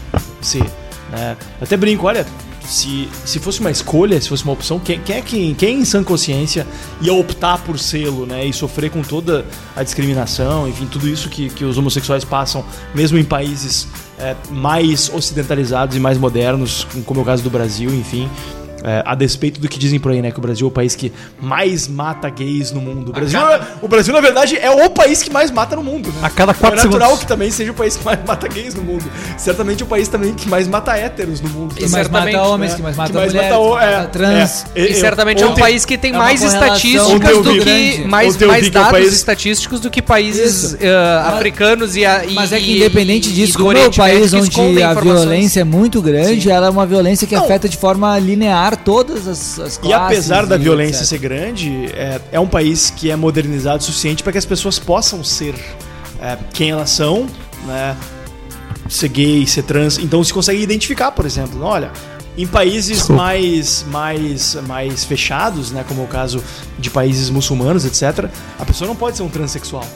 ser, 0.40 0.62
né? 1.11 1.37
Eu 1.61 1.64
até 1.64 1.77
brinco, 1.77 2.07
olha, 2.07 2.25
se, 2.66 3.09
se 3.24 3.38
fosse 3.38 3.61
uma 3.61 3.70
escolha, 3.70 4.20
se 4.20 4.29
fosse 4.29 4.44
uma 4.44 4.53
opção, 4.53 4.79
quem, 4.79 5.00
quem 5.00 5.16
é 5.16 5.20
que 5.20 5.55
quem 5.55 5.81
em 5.81 5.85
sã 5.85 6.03
consciência 6.03 6.66
ia 7.00 7.12
optar 7.12 7.59
por 7.59 7.79
sê-lo, 7.79 8.27
né? 8.27 8.44
E 8.46 8.53
sofrer 8.53 8.90
com 8.90 9.03
toda 9.03 9.44
a 9.77 9.83
discriminação, 9.83 10.68
enfim, 10.68 10.87
tudo 10.87 11.09
isso 11.09 11.29
que, 11.29 11.50
que 11.50 11.64
os 11.64 11.79
homossexuais 11.79 12.24
passam, 12.24 12.64
mesmo 12.94 13.18
em 13.18 13.24
países 13.24 13.88
é, 14.18 14.35
mais 14.50 15.11
ocidentalizados 15.12 15.96
e 15.96 16.00
mais 16.00 16.18
modernos, 16.18 16.87
como 17.05 17.20
é 17.20 17.22
o 17.22 17.27
caso 17.27 17.42
do 17.42 17.50
Brasil, 17.50 17.90
enfim. 17.94 18.29
É, 18.87 19.03
a 19.07 19.14
despeito 19.14 19.59
do 19.61 19.66
que 19.68 19.79
dizem 19.79 19.99
por 19.99 20.12
aí, 20.12 20.20
né? 20.20 20.31
Que 20.31 20.38
o 20.38 20.42
Brasil 20.42 20.66
é 20.66 20.68
o 20.68 20.70
país 20.70 20.94
que 20.94 21.11
mais 21.40 21.88
mata 21.88 22.29
gays 22.29 22.70
no 22.70 22.83
mundo. 22.83 23.09
O 23.09 23.12
Brasil, 23.12 23.40
é- 23.40 23.61
o 23.81 23.88
Brasil 23.88 24.12
na 24.12 24.20
verdade, 24.20 24.59
é 24.59 24.70
o 24.70 24.90
país 24.90 25.23
que 25.23 25.31
mais 25.31 25.51
mata 25.51 25.75
no 25.75 25.83
mundo. 25.83 26.09
Né? 26.11 26.18
A 26.23 26.29
cada 26.29 26.53
é 26.53 26.55
quatro 26.55 26.77
natural 26.77 27.01
segundos. 27.09 27.20
que 27.20 27.27
também 27.27 27.51
seja 27.51 27.70
o 27.70 27.75
país 27.75 27.97
que 27.97 28.05
mais 28.05 28.18
mata 28.27 28.47
gays 28.47 28.75
no 28.75 28.83
mundo. 28.83 29.05
Certamente 29.38 29.83
o 29.83 29.87
país 29.87 30.07
também 30.09 30.35
que 30.35 30.47
mais 30.49 30.68
mata 30.68 30.94
héteros 30.97 31.40
no 31.40 31.49
mundo. 31.49 31.75
Que 31.75 31.81
mais 31.88 31.92
certamente, 31.92 32.37
mata 32.37 32.47
homens, 32.49 32.70
né? 32.73 32.77
que 32.77 32.83
mais 32.83 32.97
mata 32.97 33.11
Que 33.11 33.16
mais 33.16 33.33
mulheres, 33.33 33.51
mata 33.53 33.62
o- 33.62 33.79
é, 33.79 33.97
mata 33.97 34.09
trans. 34.09 34.66
é. 34.75 34.81
E 34.90 34.94
certamente 34.94 35.42
é 35.42 35.47
um 35.47 35.55
país 35.55 35.85
que 35.87 35.97
tem 35.97 36.12
é 36.14 36.18
mais 36.18 36.42
estatísticas 36.42 37.38
do 37.42 37.59
que 37.59 38.05
mais, 38.07 38.37
mais 38.37 38.62
que 38.62 38.68
é 38.68 38.70
dados 38.70 38.90
país- 38.90 39.12
estatísticos 39.14 39.81
do 39.81 39.90
que 39.90 40.03
países 40.03 40.73
Mas- 40.75 41.35
africanos 41.35 41.97
e, 41.97 42.05
a- 42.05 42.25
e 42.25 42.35
Mas 42.35 42.53
é 42.53 42.59
que 42.61 42.77
independente 42.77 43.33
disso, 43.33 43.57
como 43.59 43.73
é 43.73 43.88
um 43.88 43.90
país 43.90 44.33
onde 44.35 44.83
a 44.83 44.92
violência 44.94 45.61
é 45.61 45.64
muito 45.64 46.03
grande, 46.03 46.51
ela 46.51 46.66
é 46.66 46.70
uma 46.70 46.85
violência 46.87 47.27
que 47.27 47.35
Não. 47.35 47.44
afeta 47.44 47.68
de 47.68 47.77
forma 47.77 48.18
linear 48.18 48.73
todas 48.76 49.26
as, 49.28 49.58
as 49.58 49.76
E 49.76 49.80
classes. 49.80 50.18
apesar 50.18 50.46
da 50.46 50.56
e 50.56 50.58
violência 50.58 51.00
etc. 51.00 51.08
ser 51.08 51.18
grande, 51.18 51.87
é, 51.94 52.20
é 52.32 52.40
um 52.40 52.46
país 52.46 52.90
que 52.90 53.10
é 53.10 53.16
modernizado 53.16 53.78
o 53.78 53.82
suficiente 53.82 54.22
para 54.22 54.32
que 54.32 54.38
as 54.38 54.44
pessoas 54.44 54.78
possam 54.78 55.22
ser 55.24 55.54
é, 56.20 56.38
quem 56.52 56.70
elas 56.70 56.90
são, 56.90 57.26
né? 57.66 57.96
Ser 58.88 59.08
gay, 59.08 59.46
ser 59.46 59.62
trans. 59.62 59.98
Então 59.98 60.22
se 60.22 60.32
consegue 60.32 60.60
identificar, 60.62 61.10
por 61.12 61.24
exemplo. 61.24 61.62
Olha, 61.62 61.90
em 62.37 62.46
países 62.46 63.08
mais, 63.08 63.84
mais, 63.88 64.56
mais 64.66 65.04
fechados, 65.04 65.70
né? 65.70 65.84
Como 65.87 66.02
é 66.02 66.04
o 66.04 66.08
caso 66.08 66.42
de 66.78 66.90
países 66.90 67.30
muçulmanos, 67.30 67.84
etc., 67.84 68.28
a 68.58 68.64
pessoa 68.64 68.88
não 68.88 68.96
pode 68.96 69.16
ser 69.16 69.22
um 69.22 69.28
transexual. 69.28 69.87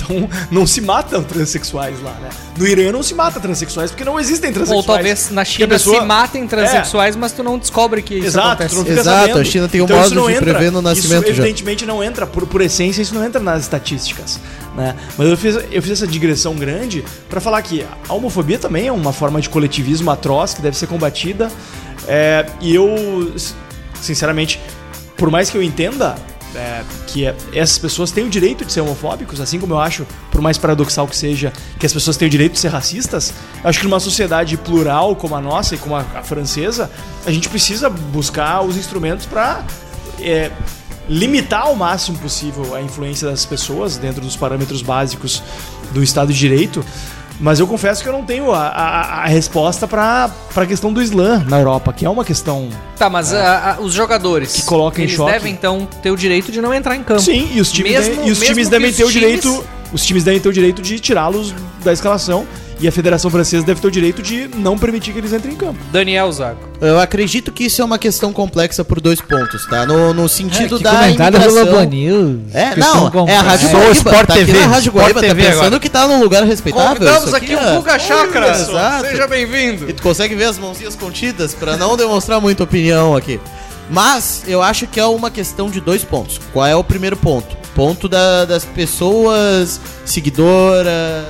Então 0.00 0.28
não 0.50 0.66
se 0.66 0.80
matam 0.80 1.22
transexuais 1.24 2.00
lá, 2.02 2.12
né? 2.20 2.28
No 2.56 2.66
Irã 2.66 2.92
não 2.92 3.02
se 3.02 3.14
mata 3.14 3.40
transexuais 3.40 3.90
porque 3.90 4.04
não 4.04 4.18
existem 4.18 4.48
Ou 4.50 4.54
transexuais. 4.54 4.86
talvez 4.86 5.30
na 5.30 5.44
China 5.44 5.68
pessoa- 5.68 6.00
se 6.00 6.06
matem 6.06 6.46
transexuais, 6.46 7.16
mas 7.16 7.32
tu 7.32 7.42
não 7.42 7.58
descobre 7.58 8.00
que 8.02 8.14
isso 8.14 8.26
Exato, 8.28 8.48
acontece. 8.48 8.74
tu 8.74 8.78
não 8.78 8.84
fica 8.84 9.00
Exato, 9.00 9.18
sabendo. 9.20 9.38
a 9.40 9.44
China 9.44 9.68
tem 9.68 9.80
um 9.80 9.84
isso 9.84 9.94
modo 9.94 10.26
de 10.28 10.32
entra- 10.32 10.54
prever 10.54 10.70
no 10.72 10.80
nascimento 10.82 11.24
Isso 11.24 11.34
já. 11.34 11.42
evidentemente 11.42 11.84
não 11.86 12.02
entra, 12.02 12.26
por, 12.26 12.46
por 12.46 12.60
essência, 12.60 13.02
isso 13.02 13.14
não 13.14 13.24
entra 13.24 13.40
nas 13.40 13.62
estatísticas. 13.62 14.38
Né? 14.76 14.94
Mas 15.16 15.28
eu 15.28 15.36
fiz, 15.36 15.56
eu 15.72 15.82
fiz 15.82 15.90
essa 15.92 16.06
digressão 16.06 16.54
grande 16.54 17.04
para 17.28 17.40
falar 17.40 17.60
que 17.62 17.84
a 18.08 18.14
homofobia 18.14 18.58
também 18.58 18.86
é 18.86 18.92
uma 18.92 19.12
forma 19.12 19.40
de 19.40 19.48
coletivismo 19.48 20.10
atroz 20.10 20.54
que 20.54 20.62
deve 20.62 20.76
ser 20.76 20.86
combatida. 20.86 21.50
É, 22.06 22.46
e 22.60 22.74
eu, 22.74 23.32
sinceramente, 24.00 24.60
por 25.16 25.30
mais 25.30 25.50
que 25.50 25.56
eu 25.56 25.62
entenda 25.62 26.14
é, 26.54 26.82
que 27.06 27.26
é- 27.26 27.34
essas 27.52 27.78
pessoas 27.78 28.10
têm 28.10 28.24
o 28.24 28.28
direito 28.30 28.64
de 28.64 28.72
ser 28.72 28.80
homofóbicos, 28.80 29.40
assim 29.40 29.58
como 29.58 29.74
eu 29.74 29.78
acho, 29.78 30.06
por 30.30 30.40
mais 30.40 30.56
paradoxal 30.58 31.06
que 31.06 31.16
seja, 31.16 31.52
que 31.78 31.86
as 31.86 31.92
pessoas 31.92 32.16
têm 32.16 32.26
o 32.28 32.30
direito 32.30 32.52
de 32.52 32.58
ser 32.60 32.68
racistas, 32.68 33.32
eu 33.62 33.68
acho 33.68 33.78
que 33.78 33.84
numa 33.84 34.00
sociedade 34.00 34.56
plural 34.56 35.14
como 35.16 35.34
a 35.36 35.40
nossa 35.40 35.74
e 35.74 35.78
como 35.78 35.94
a, 35.96 36.00
a 36.14 36.22
francesa, 36.22 36.90
a 37.26 37.30
gente 37.30 37.48
precisa 37.48 37.88
buscar 37.90 38.62
os 38.62 38.76
instrumentos 38.76 39.26
para 39.26 39.64
limitar 41.08 41.62
ao 41.62 41.74
máximo 41.74 42.18
possível 42.18 42.74
a 42.74 42.82
influência 42.82 43.28
das 43.28 43.44
pessoas 43.46 43.96
dentro 43.96 44.20
dos 44.20 44.36
parâmetros 44.36 44.82
básicos 44.82 45.42
do 45.92 46.02
Estado 46.02 46.32
de 46.32 46.38
Direito. 46.38 46.84
Mas 47.40 47.60
eu 47.60 47.66
confesso 47.66 48.02
que 48.02 48.08
eu 48.08 48.12
não 48.12 48.24
tenho 48.24 48.52
a, 48.52 48.66
a- 48.66 49.22
a 49.22 49.26
resposta 49.26 49.86
para 49.86 50.28
a 50.56 50.66
questão 50.66 50.92
do 50.92 51.00
Islã 51.00 51.44
na 51.48 51.58
Europa, 51.58 51.92
que 51.92 52.04
é 52.04 52.10
uma 52.10 52.24
questão 52.24 52.68
Tá, 52.98 53.08
mas 53.08 53.32
a- 53.32 53.74
a- 53.76 53.80
os 53.80 53.92
jogadores 53.92 54.52
Que 54.54 54.62
coloca 54.62 55.00
em 55.00 55.06
choque. 55.08 55.30
devem 55.30 55.52
então 55.52 55.86
ter 56.02 56.10
o 56.10 56.16
direito 56.16 56.50
de 56.50 56.60
não 56.60 56.74
entrar 56.74 56.96
em 56.96 57.02
campo. 57.04 57.20
Sim, 57.22 57.48
e 57.54 57.60
os 57.60 57.70
times, 57.70 57.92
Mesmo- 57.92 58.10
devem, 58.14 58.28
e 58.28 58.32
os 58.32 58.40
times 58.40 58.68
devem 58.68 58.90
os 58.90 58.96
ter 58.96 59.04
o 59.04 59.08
times- 59.10 59.40
direito. 59.40 59.64
Os 59.92 60.04
times 60.04 60.24
devem 60.24 60.40
ter 60.40 60.48
o 60.48 60.52
direito 60.52 60.82
de 60.82 60.98
tirá-los 61.00 61.54
da 61.84 61.92
escalação. 61.92 62.46
E 62.80 62.86
a 62.86 62.92
Federação 62.92 63.28
Francesa 63.28 63.66
deve 63.66 63.80
ter 63.80 63.88
o 63.88 63.90
direito 63.90 64.22
de 64.22 64.48
não 64.54 64.78
permitir 64.78 65.12
que 65.12 65.18
eles 65.18 65.32
entrem 65.32 65.54
em 65.54 65.56
campo. 65.56 65.78
Daniel 65.90 66.30
Zago. 66.30 66.60
Eu 66.80 67.00
acredito 67.00 67.50
que 67.50 67.64
isso 67.64 67.82
é 67.82 67.84
uma 67.84 67.98
questão 67.98 68.32
complexa 68.32 68.84
por 68.84 69.00
dois 69.00 69.20
pontos, 69.20 69.66
tá? 69.66 69.84
No, 69.84 70.14
no 70.14 70.28
sentido 70.28 70.76
É, 70.76 70.78
que 70.78 70.84
da 70.84 70.90
comentário 70.92 71.38
do 71.40 71.44
imigração. 71.44 71.72
Globo 71.72 71.90
News. 71.90 72.40
É, 72.54 72.76
não, 72.76 73.26
é 73.26 73.36
a 73.36 73.42
Rádio 73.42 73.68
o 73.68 73.72
Guaíba, 73.72 73.92
Sport 73.92 74.26
tá 74.28 74.34
aqui 74.34 74.44
TV, 74.44 74.60
na 74.60 74.66
Rádio 74.68 74.88
Sport 74.90 74.94
Guaíba, 75.04 75.20
tá 75.20 75.26
TV 75.26 75.42
pensando 75.42 75.64
agora. 75.66 75.80
que 75.80 75.88
tá 75.90 76.06
num 76.06 76.20
lugar 76.22 76.44
respeitável? 76.44 76.88
Convidamos 76.96 77.34
aqui 77.34 77.54
o 77.54 77.58
é- 77.58 77.76
Guga 77.76 77.98
Chakra. 77.98 78.50
Exato. 78.52 79.06
Seja 79.08 79.26
bem-vindo. 79.26 79.90
E 79.90 79.92
tu 79.92 80.00
consegue 80.02 80.36
ver 80.36 80.44
as 80.44 80.56
mãozinhas 80.56 80.94
contidas 80.94 81.54
pra 81.54 81.76
não 81.76 81.96
demonstrar 81.96 82.40
muita 82.40 82.62
opinião 82.62 83.16
aqui. 83.16 83.40
Mas 83.90 84.42
eu 84.46 84.62
acho 84.62 84.86
que 84.86 85.00
é 85.00 85.04
uma 85.04 85.32
questão 85.32 85.68
de 85.68 85.80
dois 85.80 86.04
pontos. 86.04 86.38
Qual 86.52 86.64
é 86.64 86.76
o 86.76 86.84
primeiro 86.84 87.16
ponto? 87.16 87.56
Ponto 87.74 88.08
da- 88.08 88.44
das 88.44 88.64
pessoas 88.64 89.80
seguidoras 90.04 91.24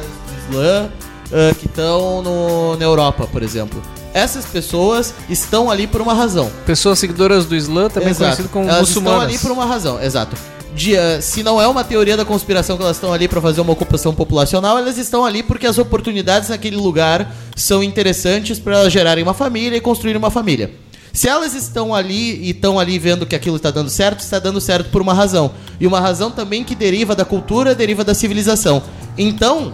do 0.51 0.55
Islã 0.57 0.89
ah, 1.33 1.55
que 1.59 1.67
estão 1.67 2.23
no- 2.23 2.77
na 2.77 2.85
Europa, 2.85 3.27
por 3.31 3.43
exemplo. 3.43 3.81
Essas 4.15 4.45
pessoas 4.47 5.13
estão 5.29 5.71
ali 5.71 5.87
por 5.87 6.01
uma 6.01 6.15
razão. 6.15 6.51
Pessoas 6.67 6.99
seguidoras 6.99 7.45
do 7.47 7.55
Islã, 7.55 7.89
também 7.89 8.09
Exato. 8.11 8.25
conhecido 8.25 8.49
como 8.49 8.69
elas 8.69 8.81
muçulmanas. 8.89 9.19
estão 9.21 9.29
ali 9.29 9.39
por 9.39 9.51
uma 9.53 9.65
razão, 9.67 10.03
exato. 10.03 10.37
De, 10.75 10.95
eh, 10.97 11.21
se 11.21 11.43
não 11.43 11.61
é 11.61 11.67
uma 11.67 11.83
teoria 11.85 12.17
da 12.17 12.25
conspiração 12.25 12.77
que 12.77 12.83
elas 12.83 12.97
estão 12.97 13.13
ali 13.13 13.27
para 13.29 13.41
fazer 13.41 13.61
uma 13.61 13.73
ocupação 13.73 14.15
populacional, 14.15 14.79
elas 14.79 14.97
estão 14.99 15.25
ali 15.25 15.43
porque 15.43 15.67
as 15.67 15.77
oportunidades 15.79 16.49
naquele 16.51 16.77
lugar 16.77 17.33
são 17.57 17.83
interessantes 17.83 18.59
para 18.59 18.79
elas 18.79 18.93
gerarem 18.93 19.23
uma 19.25 19.35
família 19.35 19.77
e 19.77 19.81
construir 19.81 20.17
uma 20.17 20.31
família. 20.31 20.71
Se 21.13 21.27
elas 21.29 21.55
estão 21.55 21.95
ali 21.95 22.37
e 22.45 22.51
estão 22.51 22.79
ali 22.79 22.99
vendo 22.99 23.27
que 23.27 23.35
aquilo 23.35 23.57
está 23.57 23.71
dando 23.71 23.91
certo, 23.91 24.21
está 24.21 24.39
dando 24.39 24.61
certo 24.61 24.91
por 24.91 25.01
uma 25.03 25.15
razão. 25.15 25.51
E 25.81 25.87
uma 25.87 26.01
razão 26.01 26.31
também 26.31 26.63
que 26.63 26.75
deriva 26.75 27.15
da 27.17 27.25
cultura, 27.25 27.75
deriva 27.75 28.05
da 28.05 28.15
civilização. 28.15 28.83
Então, 29.17 29.73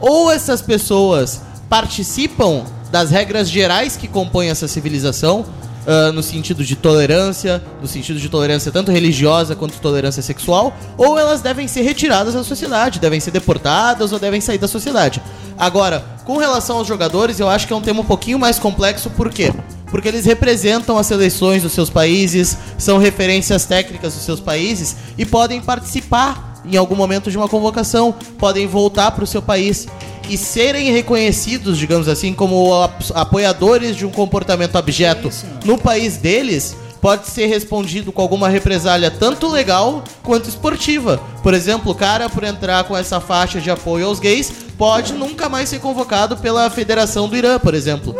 ou 0.00 0.30
essas 0.30 0.62
pessoas 0.62 1.40
participam 1.68 2.64
das 2.90 3.10
regras 3.10 3.48
gerais 3.48 3.96
que 3.96 4.08
compõem 4.08 4.48
essa 4.48 4.66
civilização, 4.66 5.44
ah, 5.90 6.12
no 6.12 6.22
sentido 6.22 6.62
de 6.62 6.76
tolerância, 6.76 7.62
no 7.80 7.88
sentido 7.88 8.20
de 8.20 8.28
tolerância 8.28 8.70
tanto 8.70 8.92
religiosa 8.92 9.56
quanto 9.56 9.80
tolerância 9.80 10.22
sexual, 10.22 10.76
ou 10.98 11.18
elas 11.18 11.40
devem 11.40 11.66
ser 11.66 11.80
retiradas 11.80 12.34
da 12.34 12.44
sociedade, 12.44 13.00
devem 13.00 13.18
ser 13.18 13.30
deportadas 13.30 14.12
ou 14.12 14.18
devem 14.18 14.38
sair 14.38 14.58
da 14.58 14.68
sociedade. 14.68 15.22
Agora, 15.58 16.04
com 16.26 16.36
relação 16.36 16.76
aos 16.76 16.86
jogadores, 16.86 17.40
eu 17.40 17.48
acho 17.48 17.66
que 17.66 17.72
é 17.72 17.76
um 17.76 17.80
tema 17.80 18.02
um 18.02 18.04
pouquinho 18.04 18.38
mais 18.38 18.58
complexo, 18.58 19.08
por 19.08 19.30
quê? 19.30 19.50
Porque 19.86 20.08
eles 20.08 20.26
representam 20.26 20.98
as 20.98 21.06
seleções 21.06 21.62
dos 21.62 21.72
seus 21.72 21.88
países, 21.88 22.58
são 22.76 22.98
referências 22.98 23.64
técnicas 23.64 24.12
dos 24.12 24.24
seus 24.24 24.40
países 24.40 24.94
e 25.16 25.24
podem 25.24 25.62
participar 25.62 26.47
em 26.70 26.76
algum 26.76 26.94
momento 26.94 27.30
de 27.30 27.36
uma 27.36 27.48
convocação, 27.48 28.14
podem 28.38 28.66
voltar 28.66 29.10
para 29.12 29.24
o 29.24 29.26
seu 29.26 29.40
país 29.42 29.86
e 30.28 30.36
serem 30.36 30.92
reconhecidos, 30.92 31.78
digamos 31.78 32.08
assim, 32.08 32.34
como 32.34 32.82
ap- 32.82 33.02
apoiadores 33.14 33.96
de 33.96 34.04
um 34.04 34.10
comportamento 34.10 34.76
abjeto 34.76 35.30
no 35.64 35.78
país 35.78 36.16
deles, 36.18 36.76
pode 37.00 37.28
ser 37.28 37.46
respondido 37.46 38.10
com 38.12 38.20
alguma 38.20 38.48
represália 38.48 39.10
tanto 39.10 39.48
legal 39.48 40.02
quanto 40.22 40.48
esportiva. 40.48 41.18
Por 41.42 41.54
exemplo, 41.54 41.92
o 41.92 41.94
cara, 41.94 42.28
por 42.28 42.42
entrar 42.44 42.84
com 42.84 42.96
essa 42.96 43.20
faixa 43.20 43.60
de 43.60 43.70
apoio 43.70 44.06
aos 44.06 44.18
gays, 44.18 44.52
pode 44.76 45.12
nunca 45.14 45.48
mais 45.48 45.68
ser 45.68 45.78
convocado 45.80 46.36
pela 46.36 46.68
Federação 46.68 47.28
do 47.28 47.36
Irã, 47.36 47.58
por 47.58 47.72
exemplo. 47.72 48.14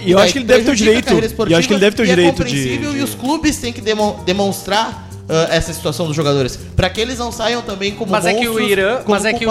E 0.00 0.10
eu 0.10 0.18
acho 0.18 0.32
que 0.32 0.38
ele 0.38 0.46
deve 0.46 0.64
ter 0.64 0.70
o 0.72 0.76
direito. 0.76 1.06
E 1.50 1.52
eu 1.52 1.58
acho 1.58 1.68
que 1.68 1.74
ele 1.74 1.80
deve 1.80 1.96
ter 1.96 2.02
o 2.02 2.06
esportiva 2.06 2.16
direito 2.16 2.42
é 2.42 2.44
de. 2.44 2.52
E 2.98 3.02
os 3.02 3.14
clubes 3.14 3.58
têm 3.58 3.72
que 3.72 3.80
demo- 3.80 4.20
demonstrar 4.24 5.08
essa 5.50 5.72
situação 5.72 6.06
dos 6.06 6.16
jogadores? 6.16 6.58
Pra 6.76 6.90
que 6.90 7.00
eles 7.00 7.18
não 7.18 7.32
saiam 7.32 7.62
também 7.62 7.92
como 7.92 8.12
Mas 8.12 8.26
é 8.26 8.34
que 8.34 8.48
o 8.48 8.60
Irã, 8.60 9.00
mas 9.06 9.24
é 9.24 9.32
que 9.32 9.46
o, 9.46 9.50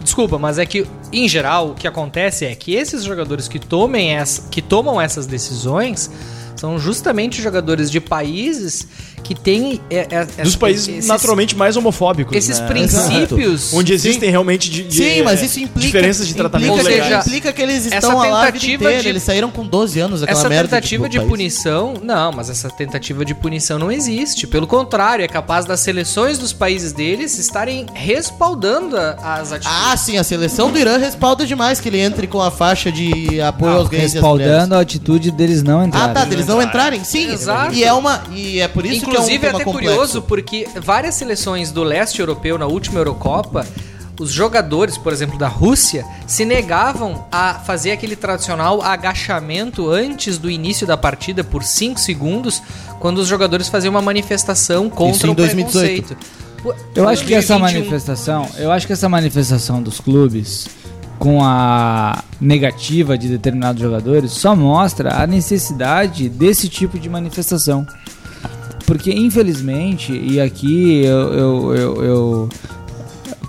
desculpa, 0.00 0.38
mas 0.38 0.58
é 0.58 0.66
que 0.66 0.86
em 1.12 1.28
geral 1.28 1.70
o 1.70 1.74
que 1.74 1.86
acontece 1.86 2.44
é 2.44 2.54
que 2.54 2.74
esses 2.74 3.04
jogadores 3.04 3.48
que 3.48 3.58
tomem 3.58 4.14
essa, 4.16 4.48
que 4.50 4.60
tomam 4.60 5.00
essas 5.00 5.26
decisões 5.26 6.10
são 6.56 6.78
justamente 6.78 7.42
jogadores 7.42 7.90
de 7.90 8.00
países 8.00 8.86
que 9.22 9.34
têm 9.34 9.80
é, 9.90 10.06
é, 10.38 10.42
Dos 10.42 10.56
países 10.56 10.88
esses- 10.88 11.06
naturalmente 11.06 11.56
mais 11.56 11.76
homofóbicos. 11.76 12.36
esses 12.36 12.58
né? 12.60 12.66
princípios 12.66 13.72
Onde 13.72 13.92
existem 13.92 14.30
realmente 14.30 14.70
de, 14.70 14.82
de- 14.84 14.96
Sim, 14.96 15.22
mas 15.22 15.42
isso 15.42 15.60
implica. 15.60 15.86
diferenças 15.86 16.26
de 16.26 16.34
tratamento 16.34 16.70
Ou 16.72 16.78
implica, 16.80 17.02
seja, 17.04 17.18
implica 17.20 17.52
que 17.52 17.62
eles 17.62 17.86
essa 17.86 17.96
estão 17.96 18.16
lá 18.18 18.24
a 18.24 18.26
vida 18.26 18.46
tentativa 18.52 18.84
inteira. 18.84 19.02
de- 19.02 19.08
Eles 19.08 19.22
saíram 19.22 19.50
com 19.50 19.66
12 19.66 20.00
anos 20.00 20.20
daquela 20.20 20.38
Essa 20.38 20.48
merda. 20.48 20.68
tentativa 20.68 21.08
de 21.08 21.18
país. 21.18 21.28
punição, 21.30 21.94
não, 22.02 22.32
mas 22.32 22.50
essa 22.50 22.68
tentativa 22.70 23.24
de 23.24 23.34
punição 23.34 23.78
não 23.78 23.90
existe. 23.92 24.46
Pelo 24.46 24.66
contrário, 24.66 25.24
é 25.24 25.28
capaz 25.28 25.64
das 25.64 25.80
seleções 25.80 26.38
dos 26.38 26.52
países 26.52 26.92
deles 26.92 27.38
estarem 27.38 27.86
respaldando 27.94 28.96
a- 28.96 29.16
as 29.40 29.52
atitudes. 29.52 29.78
Ah, 29.84 29.96
sim, 29.96 30.16
a 30.18 30.24
seleção 30.24 30.70
do 30.70 30.78
Irã 30.78 30.96
respalda 30.98 31.44
demais 31.46 31.80
que 31.80 31.88
ele 31.88 31.98
entre 32.00 32.26
com 32.26 32.40
a 32.40 32.50
faixa 32.50 32.90
de 32.90 33.40
apoio 33.40 33.72
Não, 33.72 33.78
aos 33.80 33.88
gays 33.88 34.12
e 34.12 34.14
respaldando 34.14 34.74
a 34.74 34.80
atitude 34.80 35.30
deles 35.30 35.62
não 35.62 35.80
Ah, 35.80 35.86
entrarem. 35.86 36.14
tá, 36.14 36.24
deles 36.24 36.46
não 36.46 36.60
entrarem? 36.62 37.04
Sim, 37.04 37.30
Exato. 37.32 37.74
e 37.74 37.84
é 37.84 37.92
uma 37.92 38.22
e 38.34 38.60
é 38.60 38.68
por 38.68 38.84
isso 38.84 38.96
Inclusive 38.96 39.11
que 39.12 39.16
é 39.16 39.20
um 39.20 39.24
até 39.24 39.38
tema 39.38 39.64
curioso 39.64 40.22
complexo. 40.22 40.22
porque 40.22 40.68
várias 40.80 41.14
seleções 41.14 41.70
do 41.70 41.82
leste 41.82 42.20
europeu 42.20 42.58
na 42.58 42.66
última 42.66 42.98
Eurocopa, 42.98 43.66
os 44.20 44.30
jogadores, 44.30 44.96
por 44.98 45.12
exemplo, 45.12 45.38
da 45.38 45.48
Rússia, 45.48 46.04
se 46.26 46.44
negavam 46.44 47.26
a 47.30 47.54
fazer 47.54 47.92
aquele 47.92 48.14
tradicional 48.14 48.82
agachamento 48.82 49.90
antes 49.90 50.38
do 50.38 50.50
início 50.50 50.86
da 50.86 50.96
partida 50.96 51.42
por 51.42 51.62
5 51.62 51.98
segundos, 51.98 52.62
quando 53.00 53.18
os 53.18 53.28
jogadores 53.28 53.68
faziam 53.68 53.90
uma 53.90 54.02
manifestação 54.02 54.88
contra 54.88 55.16
Isso 55.16 55.26
em 55.26 55.30
o 55.30 55.34
2018. 55.34 56.14
preconceito. 56.14 56.42
Pô, 56.62 56.74
Eu 56.94 57.08
acho 57.08 57.24
que 57.24 57.34
essa 57.34 57.58
2021 57.58 57.80
manifestação, 57.80 58.48
eu 58.56 58.70
acho 58.70 58.86
que 58.86 58.92
essa 58.92 59.08
manifestação 59.08 59.82
dos 59.82 59.98
clubes 59.98 60.68
com 61.18 61.42
a 61.42 62.22
negativa 62.40 63.16
de 63.16 63.28
determinados 63.28 63.80
jogadores 63.80 64.32
só 64.32 64.56
mostra 64.56 65.22
a 65.22 65.26
necessidade 65.26 66.28
desse 66.28 66.68
tipo 66.68 66.98
de 66.98 67.08
manifestação. 67.08 67.86
Porque 68.86 69.12
infelizmente, 69.12 70.12
e 70.12 70.40
aqui 70.40 71.04
eu, 71.04 71.32
eu, 71.32 71.74
eu, 71.74 72.04
eu 72.04 72.48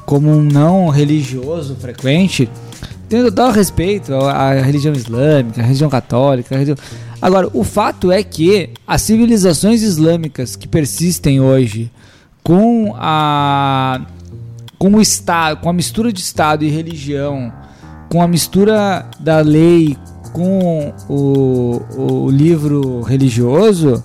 como 0.05 0.29
um 0.29 0.41
não 0.41 0.89
religioso 0.89 1.75
frequente, 1.75 2.49
tenho 3.09 3.25
total 3.25 3.51
respeito 3.51 4.13
à 4.13 4.31
à 4.31 4.53
religião 4.61 4.93
islâmica, 4.93 5.61
à 5.61 5.63
religião 5.63 5.89
católica. 5.89 6.53
à 6.55 6.57
religião- 6.57 6.77
Agora, 7.21 7.49
o 7.53 7.63
fato 7.63 8.11
é 8.11 8.21
que 8.21 8.69
as 8.85 9.01
civilizações 9.01 9.81
islâmicas 9.81 10.55
que 10.57 10.67
persistem 10.67 11.39
hoje 11.39 11.89
com 12.43 12.93
a 12.97 14.01
com 14.77 14.93
o 14.95 15.01
estado, 15.01 15.61
com 15.61 15.69
a 15.69 15.73
mistura 15.73 16.11
de 16.11 16.19
estado 16.19 16.65
e 16.65 16.69
religião, 16.69 17.51
com 18.09 18.21
a 18.21 18.27
mistura 18.27 19.05
da 19.19 19.39
lei 19.39 19.95
com 20.33 20.93
o, 21.07 21.81
o 22.25 22.29
livro 22.29 23.01
religioso, 23.01 24.03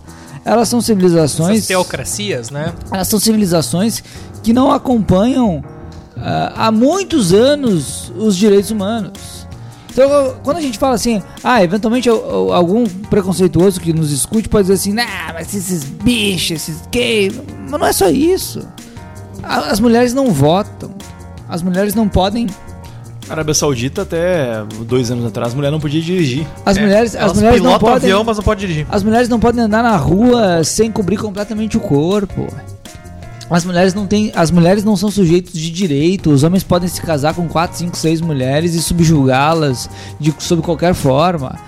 elas 0.48 0.68
são 0.68 0.80
civilizações 0.80 1.56
essas 1.58 1.66
teocracias, 1.66 2.50
né? 2.50 2.72
elas 2.92 3.08
são 3.08 3.18
civilizações 3.20 4.02
que 4.42 4.52
não 4.52 4.70
acompanham 4.72 5.62
ah, 6.16 6.52
há 6.66 6.72
muitos 6.72 7.32
anos 7.32 8.12
os 8.16 8.36
direitos 8.36 8.70
humanos. 8.70 9.46
Então, 9.90 10.36
quando 10.44 10.58
a 10.58 10.60
gente 10.60 10.78
fala 10.78 10.94
assim, 10.94 11.20
ah, 11.42 11.62
eventualmente 11.62 12.08
al- 12.08 12.22
al- 12.30 12.52
algum 12.52 12.84
preconceituoso 12.86 13.80
que 13.80 13.92
nos 13.92 14.12
escute 14.12 14.48
pode 14.48 14.64
dizer 14.68 14.74
assim, 14.74 14.92
nah, 14.92 15.32
mas 15.34 15.52
esses 15.54 15.82
bichos, 15.84 16.52
esses 16.52 16.82
gays, 16.90 17.34
mas 17.68 17.80
não 17.80 17.86
é 17.86 17.92
só 17.92 18.08
isso. 18.08 18.60
As 19.42 19.80
mulheres 19.80 20.14
não 20.14 20.30
votam, 20.30 20.90
as 21.48 21.62
mulheres 21.62 21.94
não 21.94 22.08
podem, 22.08 22.46
Na 23.28 23.34
Arábia 23.34 23.52
Saudita, 23.54 24.02
até 24.02 24.64
dois 24.86 25.10
anos 25.10 25.26
atrás, 25.26 25.52
a 25.52 25.56
mulher 25.56 25.70
não 25.70 25.78
podia 25.78 26.00
dirigir. 26.00 26.46
as 26.64 26.78
mulheres, 26.78 27.14
as 27.14 27.22
Elas 27.22 27.36
mulheres 27.36 27.62
não 27.62 27.78
podem, 27.78 27.96
avião, 27.96 28.24
mas 28.24 28.36
não 28.38 28.44
pode 28.44 28.60
dirigir. 28.60 28.86
as 28.90 29.02
mulheres 29.02 29.28
não 29.28 29.38
podem 29.38 29.60
andar 29.62 29.82
na 29.82 29.96
rua 29.96 30.64
sem 30.64 30.90
cobrir 30.90 31.18
completamente 31.18 31.76
o 31.76 31.80
corpo. 31.80 32.46
As 33.50 33.64
mulheres 33.64 33.94
não 33.94 34.06
têm, 34.06 34.30
as 34.34 34.50
mulheres 34.50 34.84
não 34.84 34.96
são 34.96 35.10
sujeitos 35.10 35.52
de 35.54 35.70
direito. 35.70 36.30
Os 36.30 36.42
homens 36.42 36.62
podem 36.62 36.88
se 36.88 37.00
casar 37.00 37.34
com 37.34 37.48
4, 37.48 37.78
5, 37.78 37.96
6 37.96 38.20
mulheres 38.20 38.74
e 38.74 38.82
subjugá-las 38.82 39.88
de 40.20 40.34
sob 40.38 40.60
qualquer 40.62 40.94
forma. 40.94 41.58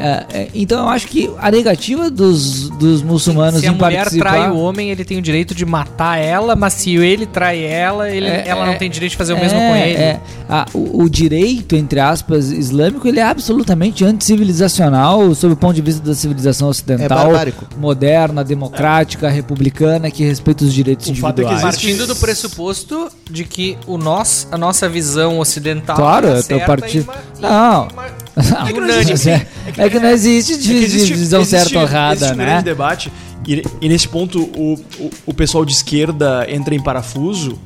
É, 0.00 0.26
é, 0.32 0.48
então 0.54 0.80
eu 0.80 0.88
acho 0.88 1.06
que 1.08 1.30
a 1.38 1.50
negativa 1.50 2.10
dos, 2.10 2.68
dos 2.70 3.02
muçulmanos 3.02 3.60
se 3.60 3.66
a 3.66 3.70
em 3.70 3.74
mulher 3.74 3.98
participar 4.04 4.30
trai 4.32 4.50
o 4.50 4.56
homem, 4.56 4.90
ele 4.90 5.04
tem 5.04 5.18
o 5.18 5.22
direito 5.22 5.54
de 5.54 5.64
matar 5.66 6.16
ela, 6.18 6.56
mas 6.56 6.72
se 6.74 6.96
ele 6.96 7.26
trai 7.26 7.62
ela, 7.62 8.08
ele- 8.10 8.26
É, 8.26 8.44
ela 8.46 8.64
é, 8.64 8.66
não 8.66 8.76
tem 8.78 8.88
direito 8.90 9.12
de 9.12 9.16
fazer 9.18 9.32
o 9.34 9.38
mesmo 9.38 9.58
É, 9.58 9.68
com 9.68 9.76
ele. 9.76 9.94
é. 9.96 10.20
Ah, 10.48 10.66
o, 10.74 11.02
o 11.04 11.10
direito, 11.10 11.76
entre 11.76 12.00
aspas, 12.00 12.50
islâmico, 12.50 13.06
ele 13.06 13.20
é 13.20 13.24
absolutamente 13.24 14.04
anticivilizacional 14.04 15.34
sob 15.34 15.52
o 15.54 15.56
ponto 15.56 15.74
de 15.74 15.82
vista 15.82 16.02
da 16.06 16.14
civilização 16.14 16.68
ocidental, 16.68 17.34
É 17.36 17.52
moderna, 17.78 18.42
democrática, 18.44 19.28
republicana, 19.28 20.10
que 20.10 20.24
respeita 20.24 20.64
os 20.64 20.72
direitos 20.72 21.08
O 21.08 21.14
fato 21.14 21.40
é 21.40 21.44
que 21.44 21.50
individuais. 21.50 21.74
existe- 21.76 21.86
Partindo 21.96 22.06
do 22.06 22.16
pressuposto 22.16 23.08
de 23.30 23.44
que 23.44 23.76
o 23.86 23.96
nós, 23.98 24.46
a 24.50 24.58
nossa 24.58 24.88
visão 24.88 25.38
ocidental 25.38 25.96
Claro, 25.96 26.28
é 26.28 26.38
eu 26.38 26.42
tô 26.44 26.60
partindo. 26.60 27.06
e 27.38 27.44
Não. 28.42 28.56
uma- 28.56 28.64
Não, 28.64 28.72
que 28.72 28.80
não 28.80 29.00
existe- 29.00 29.28
é, 29.30 29.46
é 29.76 29.90
que 29.90 29.98
não 30.00 30.08
existe 30.10 30.52
É 30.54 30.56
que 30.56 30.62
de, 30.62 30.74
existe- 30.84 31.06
de 31.08 31.14
visão 31.14 31.40
existe- 31.40 31.58
certa 31.64 31.78
ou 31.78 31.84
errada, 31.84 32.14
existe 32.16 32.32
um 32.34 32.36
né? 32.36 32.44
grande 32.46 32.64
debate 32.64 33.12
e, 33.46 33.62
e 33.80 33.88
nesse 33.88 34.08
ponto 34.08 34.40
o, 34.40 34.74
o, 34.98 35.10
o 35.26 35.34
pessoal 35.34 35.64
de 35.64 35.72
esquerda 35.72 36.46
entra 36.48 36.74
em 36.74 36.82
parafuso 36.82 37.58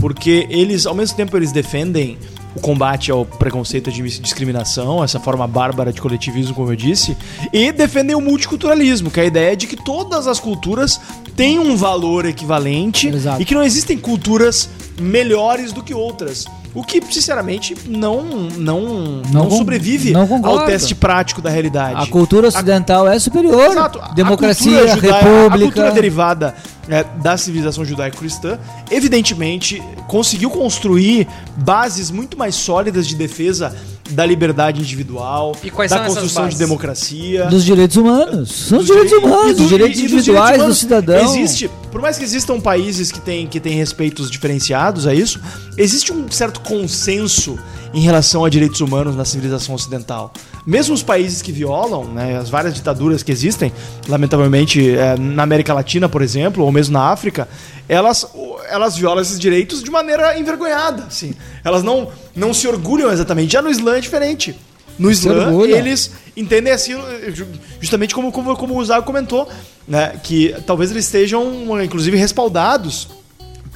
porque 0.00 0.46
eles, 0.48 0.86
ao 0.86 0.94
mesmo 0.94 1.14
tempo, 1.16 1.36
eles 1.36 1.52
defendem 1.52 2.16
o 2.56 2.60
combate 2.60 3.10
ao 3.12 3.24
preconceito 3.24 3.90
e 3.90 4.02
à 4.02 4.06
discriminação, 4.20 5.04
essa 5.04 5.20
forma 5.20 5.46
bárbara 5.46 5.92
de 5.92 6.00
coletivismo, 6.00 6.54
como 6.54 6.72
eu 6.72 6.74
disse, 6.76 7.16
e 7.52 7.70
defendem 7.70 8.16
o 8.16 8.20
multiculturalismo, 8.20 9.10
que 9.10 9.20
é 9.20 9.24
a 9.24 9.26
ideia 9.26 9.54
de 9.56 9.66
que 9.68 9.76
todas 9.76 10.26
as 10.26 10.40
culturas 10.40 10.98
têm 11.36 11.58
um 11.60 11.76
valor 11.76 12.24
equivalente 12.26 13.08
Exato. 13.08 13.40
e 13.42 13.44
que 13.44 13.54
não 13.54 13.62
existem 13.62 13.96
culturas 13.98 14.68
melhores 14.98 15.70
do 15.70 15.82
que 15.82 15.94
outras. 15.94 16.44
O 16.72 16.84
que, 16.84 17.02
sinceramente, 17.12 17.74
não, 17.88 18.22
não, 18.56 19.22
não, 19.32 19.48
con- 19.48 19.58
sobrevive 19.58 20.12
não 20.12 20.28
ao 20.46 20.64
teste 20.66 20.94
prático 20.94 21.42
da 21.42 21.50
realidade. 21.50 22.00
A 22.00 22.06
cultura 22.06 22.46
ocidental 22.48 23.08
é 23.08 23.18
superior. 23.18 23.70
Exato. 23.72 23.98
A 24.00 24.08
Democracia, 24.08 24.70
cultura 24.78 24.94
judaica- 24.94 25.16
A 25.16 25.20
república. 25.20 25.64
cultura 25.64 25.90
derivada 25.90 26.54
é, 26.88 27.04
da 27.22 27.36
civilização 27.36 27.84
judaico-cristã, 27.84 28.58
evidentemente, 28.90 29.82
conseguiu 30.06 30.50
construir 30.50 31.26
bases 31.56 32.10
muito 32.10 32.38
mais 32.38 32.54
sólidas 32.54 33.06
de 33.06 33.14
defesa 33.16 33.74
da 34.10 34.26
liberdade 34.26 34.80
individual, 34.80 35.56
E 35.62 35.70
quais 35.70 35.90
da 35.90 36.00
construção 36.04 36.48
de 36.48 36.56
democracia. 36.56 37.46
Dos 37.46 37.64
direitos 37.64 37.96
humanos. 37.96 38.50
São 38.52 38.78
os 38.78 38.86
dos 38.86 38.96
direitos 38.96 39.10
direi- 39.18 39.24
humanos, 39.34 39.56
do- 39.56 39.62
os 39.64 39.68
direitos 39.68 39.98
e- 39.98 40.00
e 40.00 40.02
dos 40.04 40.12
individuais 40.12 40.52
direitos 40.52 40.58
do 40.58 40.62
humanos. 40.62 40.78
cidadão. 40.78 41.36
Existe, 41.36 41.70
por 41.90 42.00
mais 42.00 42.18
que 42.18 42.24
existam 42.24 42.60
países 42.60 43.10
que 43.12 43.20
têm, 43.20 43.46
que 43.46 43.60
têm 43.60 43.74
respeitos 43.76 44.30
diferenciados 44.30 45.06
a 45.06 45.14
isso, 45.14 45.40
existe 45.76 46.12
um 46.12 46.30
certo 46.30 46.60
consenso 46.60 47.58
em 47.92 48.00
relação 48.00 48.44
a 48.44 48.48
direitos 48.48 48.80
humanos 48.80 49.16
na 49.16 49.24
civilização 49.24 49.74
ocidental. 49.74 50.32
Mesmo 50.66 50.94
os 50.94 51.02
países 51.02 51.40
que 51.40 51.50
violam, 51.50 52.04
né, 52.04 52.36
as 52.36 52.50
várias 52.50 52.74
ditaduras 52.74 53.22
que 53.22 53.32
existem, 53.32 53.72
lamentavelmente 54.06 54.90
é, 54.96 55.16
na 55.16 55.42
América 55.42 55.72
Latina, 55.72 56.08
por 56.08 56.20
exemplo, 56.22 56.64
ou 56.64 56.70
mesmo 56.70 56.92
na 56.92 57.04
África, 57.10 57.48
elas, 57.88 58.26
elas 58.68 58.96
violam 58.96 59.22
esses 59.22 59.38
direitos 59.38 59.82
de 59.82 59.90
maneira 59.90 60.38
envergonhada. 60.38 61.04
Assim. 61.04 61.34
Elas 61.64 61.82
não, 61.82 62.08
não 62.36 62.52
se 62.52 62.68
orgulham 62.68 63.10
exatamente. 63.10 63.52
Já 63.52 63.62
no 63.62 63.70
Islã 63.70 63.96
é 63.96 64.00
diferente. 64.00 64.54
No 64.98 65.10
Islã, 65.10 65.50
eles 65.78 66.10
entendem 66.36 66.72
assim, 66.72 66.92
ju- 67.32 67.46
justamente 67.80 68.14
como, 68.14 68.30
como, 68.30 68.54
como 68.54 68.78
o 68.78 68.84
Zago 68.84 69.06
comentou, 69.06 69.48
né? 69.88 70.20
Que 70.22 70.54
talvez 70.66 70.90
eles 70.90 71.06
estejam, 71.06 71.82
inclusive, 71.82 72.18
respaldados 72.18 73.08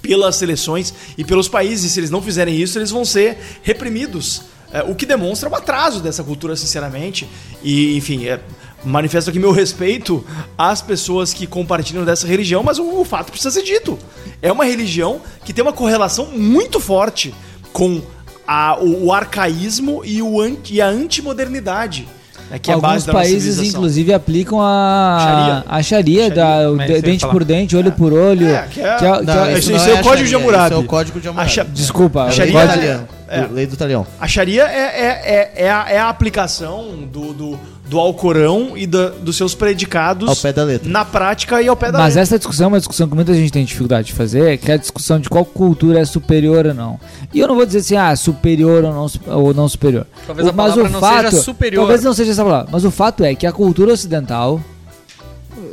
pelas 0.02 0.36
seleções 0.36 0.92
e 1.16 1.24
pelos 1.24 1.48
países. 1.48 1.90
Se 1.92 1.98
eles 2.00 2.10
não 2.10 2.20
fizerem 2.20 2.60
isso, 2.60 2.78
eles 2.78 2.90
vão 2.90 3.06
ser 3.06 3.38
reprimidos. 3.62 4.42
É, 4.74 4.82
o 4.82 4.94
que 4.94 5.06
demonstra 5.06 5.48
o 5.48 5.54
atraso 5.54 6.00
dessa 6.00 6.22
cultura, 6.24 6.56
sinceramente. 6.56 7.26
E, 7.62 7.96
enfim, 7.96 8.26
é, 8.26 8.40
manifesto 8.84 9.30
aqui 9.30 9.38
meu 9.38 9.52
respeito 9.52 10.22
às 10.58 10.82
pessoas 10.82 11.32
que 11.32 11.46
compartilham 11.46 12.04
dessa 12.04 12.26
religião, 12.26 12.62
mas 12.62 12.78
o, 12.78 13.00
o 13.00 13.04
fato 13.04 13.30
precisa 13.30 13.50
ser 13.52 13.62
dito. 13.62 13.96
É 14.42 14.50
uma 14.52 14.64
religião 14.64 15.20
que 15.44 15.52
tem 15.52 15.62
uma 15.62 15.72
correlação 15.72 16.26
muito 16.26 16.80
forte 16.80 17.32
com 17.72 18.02
a- 18.46 18.76
o, 18.80 19.06
o 19.06 19.12
arcaísmo 19.12 20.02
e, 20.04 20.20
o 20.20 20.40
anti, 20.40 20.74
e 20.74 20.80
a 20.82 20.88
antimodernidade. 20.88 22.06
né, 22.50 22.58
que 22.58 22.70
é 22.70 22.74
a 22.74 22.76
Alguns 22.76 23.06
países, 23.06 23.58
inclusive, 23.58 24.12
aplicam 24.12 24.60
a 24.60 25.18
Sharia. 25.20 25.64
a 25.66 25.82
Sharia, 25.82 26.30
da, 26.30 26.70
o 26.70 26.76
de- 26.76 27.00
dente 27.00 27.20
falar. 27.20 27.32
por 27.32 27.44
dente, 27.44 27.76
olho 27.76 27.92
por 27.92 28.12
olho. 28.12 28.48
É, 28.48 28.66
que 28.70 28.80
é- 28.80 28.96
que 28.96 29.04
é- 29.04 29.18
que 29.18 29.22
Não, 29.24 29.44
é- 29.46 29.60
não 29.60 29.86
é 29.96 30.00
o 30.00 30.02
Código 30.02 30.28
de 30.28 30.34
Hammurabi. 30.34 30.64
Isso 30.66 30.74
é 30.74 30.78
o 30.78 30.84
código 30.84 31.20
de 31.20 31.28
Hammurabi. 31.28 31.70
Desculpa, 31.72 32.22
A 32.24 32.26
o 32.26 32.32
Sharia 32.32 32.52
código- 32.52 32.72
italiano. 32.74 33.08
É, 33.34 33.40
É. 33.40 33.48
Lei 33.52 33.66
do 33.66 33.76
talião. 33.76 34.06
A 34.20 34.26
Sharia 34.28 34.64
é, 34.64 34.76
é, 34.78 35.22
é, 35.56 35.64
é, 35.66 35.70
a, 35.70 35.86
é 35.90 35.98
a 35.98 36.08
aplicação 36.08 37.06
do, 37.10 37.32
do, 37.32 37.58
do 37.88 37.98
Alcorão 37.98 38.72
e 38.76 38.86
da- 38.86 39.08
dos 39.10 39.36
seus 39.36 39.54
predicados 39.54 40.28
Ao 40.28 40.36
pé 40.36 40.52
da 40.52 40.64
letra. 40.64 40.88
na 40.90 41.04
prática 41.04 41.60
e 41.60 41.68
ao 41.68 41.76
pé 41.76 41.92
da 41.92 41.98
Mas 41.98 42.08
letra. 42.14 42.22
essa 42.22 42.38
discussão 42.38 42.64
é 42.64 42.68
uma 42.68 42.78
discussão 42.78 43.08
que 43.08 43.14
muita 43.14 43.34
gente 43.34 43.52
tem 43.52 43.64
dificuldade 43.64 44.06
de 44.08 44.12
fazer, 44.14 44.58
que 44.58 44.70
é 44.70 44.74
a 44.74 44.78
discussão 44.78 45.18
de 45.18 45.28
qual 45.28 45.44
cultura 45.44 46.00
é 46.00 46.04
superior 46.04 46.66
ou 46.66 46.74
não. 46.74 46.98
E 47.32 47.40
eu 47.40 47.48
não 47.48 47.54
vou 47.56 47.66
dizer 47.66 47.78
assim, 47.78 47.96
ah, 47.96 48.14
superior 48.16 48.84
ou 48.84 48.92
não, 48.92 49.06
ou 49.36 49.54
não 49.54 49.68
superior. 49.68 50.06
Talvez 50.26 50.48
a 50.48 50.50
O- 50.50 50.54
mas 50.54 50.66
palavra 50.72 50.84
o 50.84 50.92
não 50.92 51.00
fato, 51.00 51.30
seja 51.30 51.42
superior. 51.42 51.80
Talvez 51.82 52.02
não 52.02 52.14
seja 52.14 52.30
essa 52.32 52.42
palavra, 52.44 52.68
mas 52.72 52.84
o 52.84 52.90
fato 52.90 53.22
é 53.24 53.34
que 53.34 53.46
a 53.46 53.52
cultura 53.52 53.92
ocidental, 53.92 54.60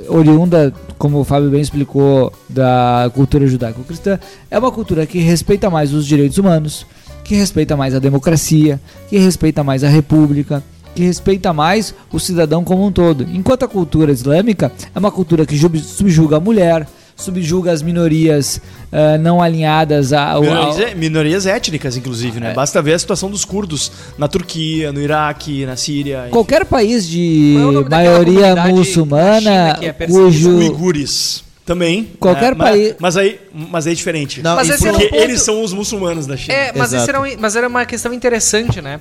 oriunda, 0.08 0.74
como 0.98 1.20
o 1.20 1.24
Fábio 1.24 1.50
bem 1.50 1.62
explicou, 1.62 2.32
da 2.50 3.10
cultura 3.14 3.48
judaico-cristã, 3.48 4.20
é 4.50 4.60
uma 4.60 4.72
cultura 4.72 5.06
que 5.06 5.20
respeita 5.20 5.70
mais 5.70 5.94
os 5.94 6.06
direitos 6.06 6.38
humanos, 6.38 6.86
que 7.32 7.36
respeita 7.38 7.78
mais 7.78 7.96
a 7.96 8.00
democracia, 8.00 8.78
que 9.10 9.18
respeita 9.18 9.64
mais 9.64 9.86
a 9.86 9.88
república, 9.88 10.62
que 10.94 11.02
respeita 11.06 11.54
mais 11.54 11.96
o 12.12 12.20
cidadão 12.20 12.62
como 12.62 12.86
um 12.86 12.92
todo. 12.92 13.26
Enquanto 13.32 13.64
a 13.64 13.70
cultura 13.70 14.12
islâmica 14.12 14.70
é 14.94 15.00
uma 15.00 15.10
cultura 15.10 15.46
que 15.46 15.58
subjuga 15.58 16.36
a 16.36 16.40
mulher, 16.42 16.86
subjuga 17.16 17.72
as 17.72 17.82
minorias 17.82 18.60
ah, 18.92 19.18
não 19.18 19.42
alinhadas 19.42 20.12
a, 20.12 20.32
ao, 20.32 20.42
Minorias, 20.42 20.80
é- 20.82 20.94
minorias 20.94 21.46
étnicas, 21.46 21.96
inclusive, 21.96 22.36
É. 22.36 22.42
né? 22.42 22.54
Basta 22.54 22.82
ver 22.82 22.96
a 22.96 23.00
situação 23.00 23.32
dos 23.32 23.46
curdos 23.46 23.90
na 24.18 24.28
Turquia, 24.28 24.92
no 24.92 25.00
Iraque, 25.02 25.66
na 25.66 25.78
Síria. 25.78 26.24
enfim. 26.24 26.32
Qualquer 26.32 26.66
país 26.66 27.08
de 27.08 27.56
é 27.56 27.90
maioria 27.90 28.56
muçulmana 28.68 29.80
é 29.82 29.94
cujo 29.94 30.58
Uigures 30.58 31.46
também. 31.66 32.10
Qualquer? 32.20 32.56
Mas- 32.56 32.70
país- 32.70 32.96
Mas, 33.00 33.18
aí, 33.18 33.40
mas 33.54 33.88
aí 33.88 33.94
é 33.94 33.96
diferente. 33.96 34.42
Não, 34.42 34.56
Mas 34.56 34.68
Porque 34.70 34.90
um 34.90 34.94
ponto- 34.94 35.16
eles 35.16 35.42
são 35.42 35.64
os 35.64 35.74
muçulmanos 35.74 36.26
da 36.28 36.36
China. 36.38 36.54
É, 36.54 36.72
mas, 36.76 36.94
era 36.94 37.22
um- 37.22 37.36
mas 37.40 37.56
era 37.56 37.68
uma 37.68 37.86
questão 37.86 38.14
interessante, 38.14 38.82
né? 38.82 39.00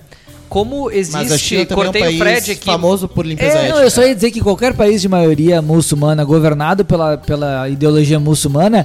Como 0.48 0.86
Mas 0.86 1.14
existe. 1.14 1.64
Também 1.64 1.84
é 1.84 1.88
um 1.88 1.92
cortei 1.92 2.18
Fred 2.18 2.50
aqui. 2.50 2.64
famoso 2.66 3.06
por 3.08 3.24
limpeza 3.24 3.52
É, 3.52 3.58
étnica. 3.60 3.74
não, 3.76 3.82
eu 3.84 3.90
só 3.90 4.02
ia 4.04 4.12
dizer 4.14 4.32
que 4.32 4.40
qualquer 4.40 4.74
país 4.74 5.00
de 5.00 5.08
maioria 5.08 5.62
muçulmana 5.62 6.24
governado 6.24 6.84
pela, 6.84 7.16
pela 7.16 7.68
ideologia 7.68 8.18
muçulmana 8.18 8.84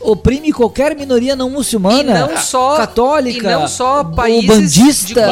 oprime 0.00 0.52
qualquer 0.52 0.96
minoria 0.96 1.36
não 1.36 1.50
muçulmana, 1.50 2.12
E 2.12 2.18
não 2.32 2.36
só- 2.38 2.76
católica, 2.76 3.48
e 3.48 3.52
não 3.52 3.68
só 3.68 4.02
países 4.04 4.46
bandista, 4.46 5.26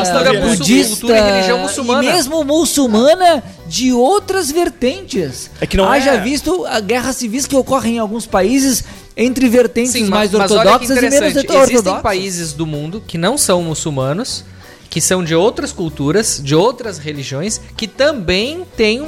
budista, 0.56 1.06
e 1.16 1.20
religião 1.20 1.58
muçulmana. 1.60 2.04
e 2.04 2.12
mesmo 2.12 2.44
muçulmana 2.44 3.42
de 3.66 3.92
outras 3.92 4.50
vertentes. 4.50 5.50
É 5.60 5.66
que 5.66 5.76
não 5.76 5.88
Haja 5.90 6.12
é- 6.12 6.20
visto 6.20 6.64
a 6.66 6.80
guerras 6.80 7.16
civis 7.16 7.46
que 7.46 7.56
ocorrem 7.56 7.96
em 7.96 7.98
alguns 7.98 8.26
países 8.26 8.84
entre 9.16 9.48
vertentes 9.48 9.92
Sim, 9.92 10.04
mais 10.06 10.30
mas, 10.30 10.40
mas 10.42 10.50
ortodoxas 10.50 10.90
e 10.90 10.94
menos 10.94 11.14
interessante. 11.14 11.36
Existem 11.38 11.56
ortodoxas. 11.60 12.02
países 12.02 12.52
do 12.52 12.66
mundo 12.66 13.02
que 13.06 13.16
não 13.18 13.36
são 13.38 13.62
muçulmanos, 13.62 14.44
que 14.88 15.00
são 15.00 15.22
de 15.22 15.34
outras 15.34 15.72
culturas, 15.72 16.40
de 16.42 16.54
outras 16.54 16.98
religiões, 16.98 17.60
que 17.76 17.86
também 17.86 18.64
têm 18.76 19.00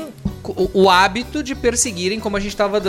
o, 0.44 0.70
o 0.84 0.90
hábito 0.90 1.42
de 1.42 1.54
perseguirem, 1.54 2.20
como 2.20 2.36
a 2.36 2.40
gente 2.40 2.52
estava 2.52 2.80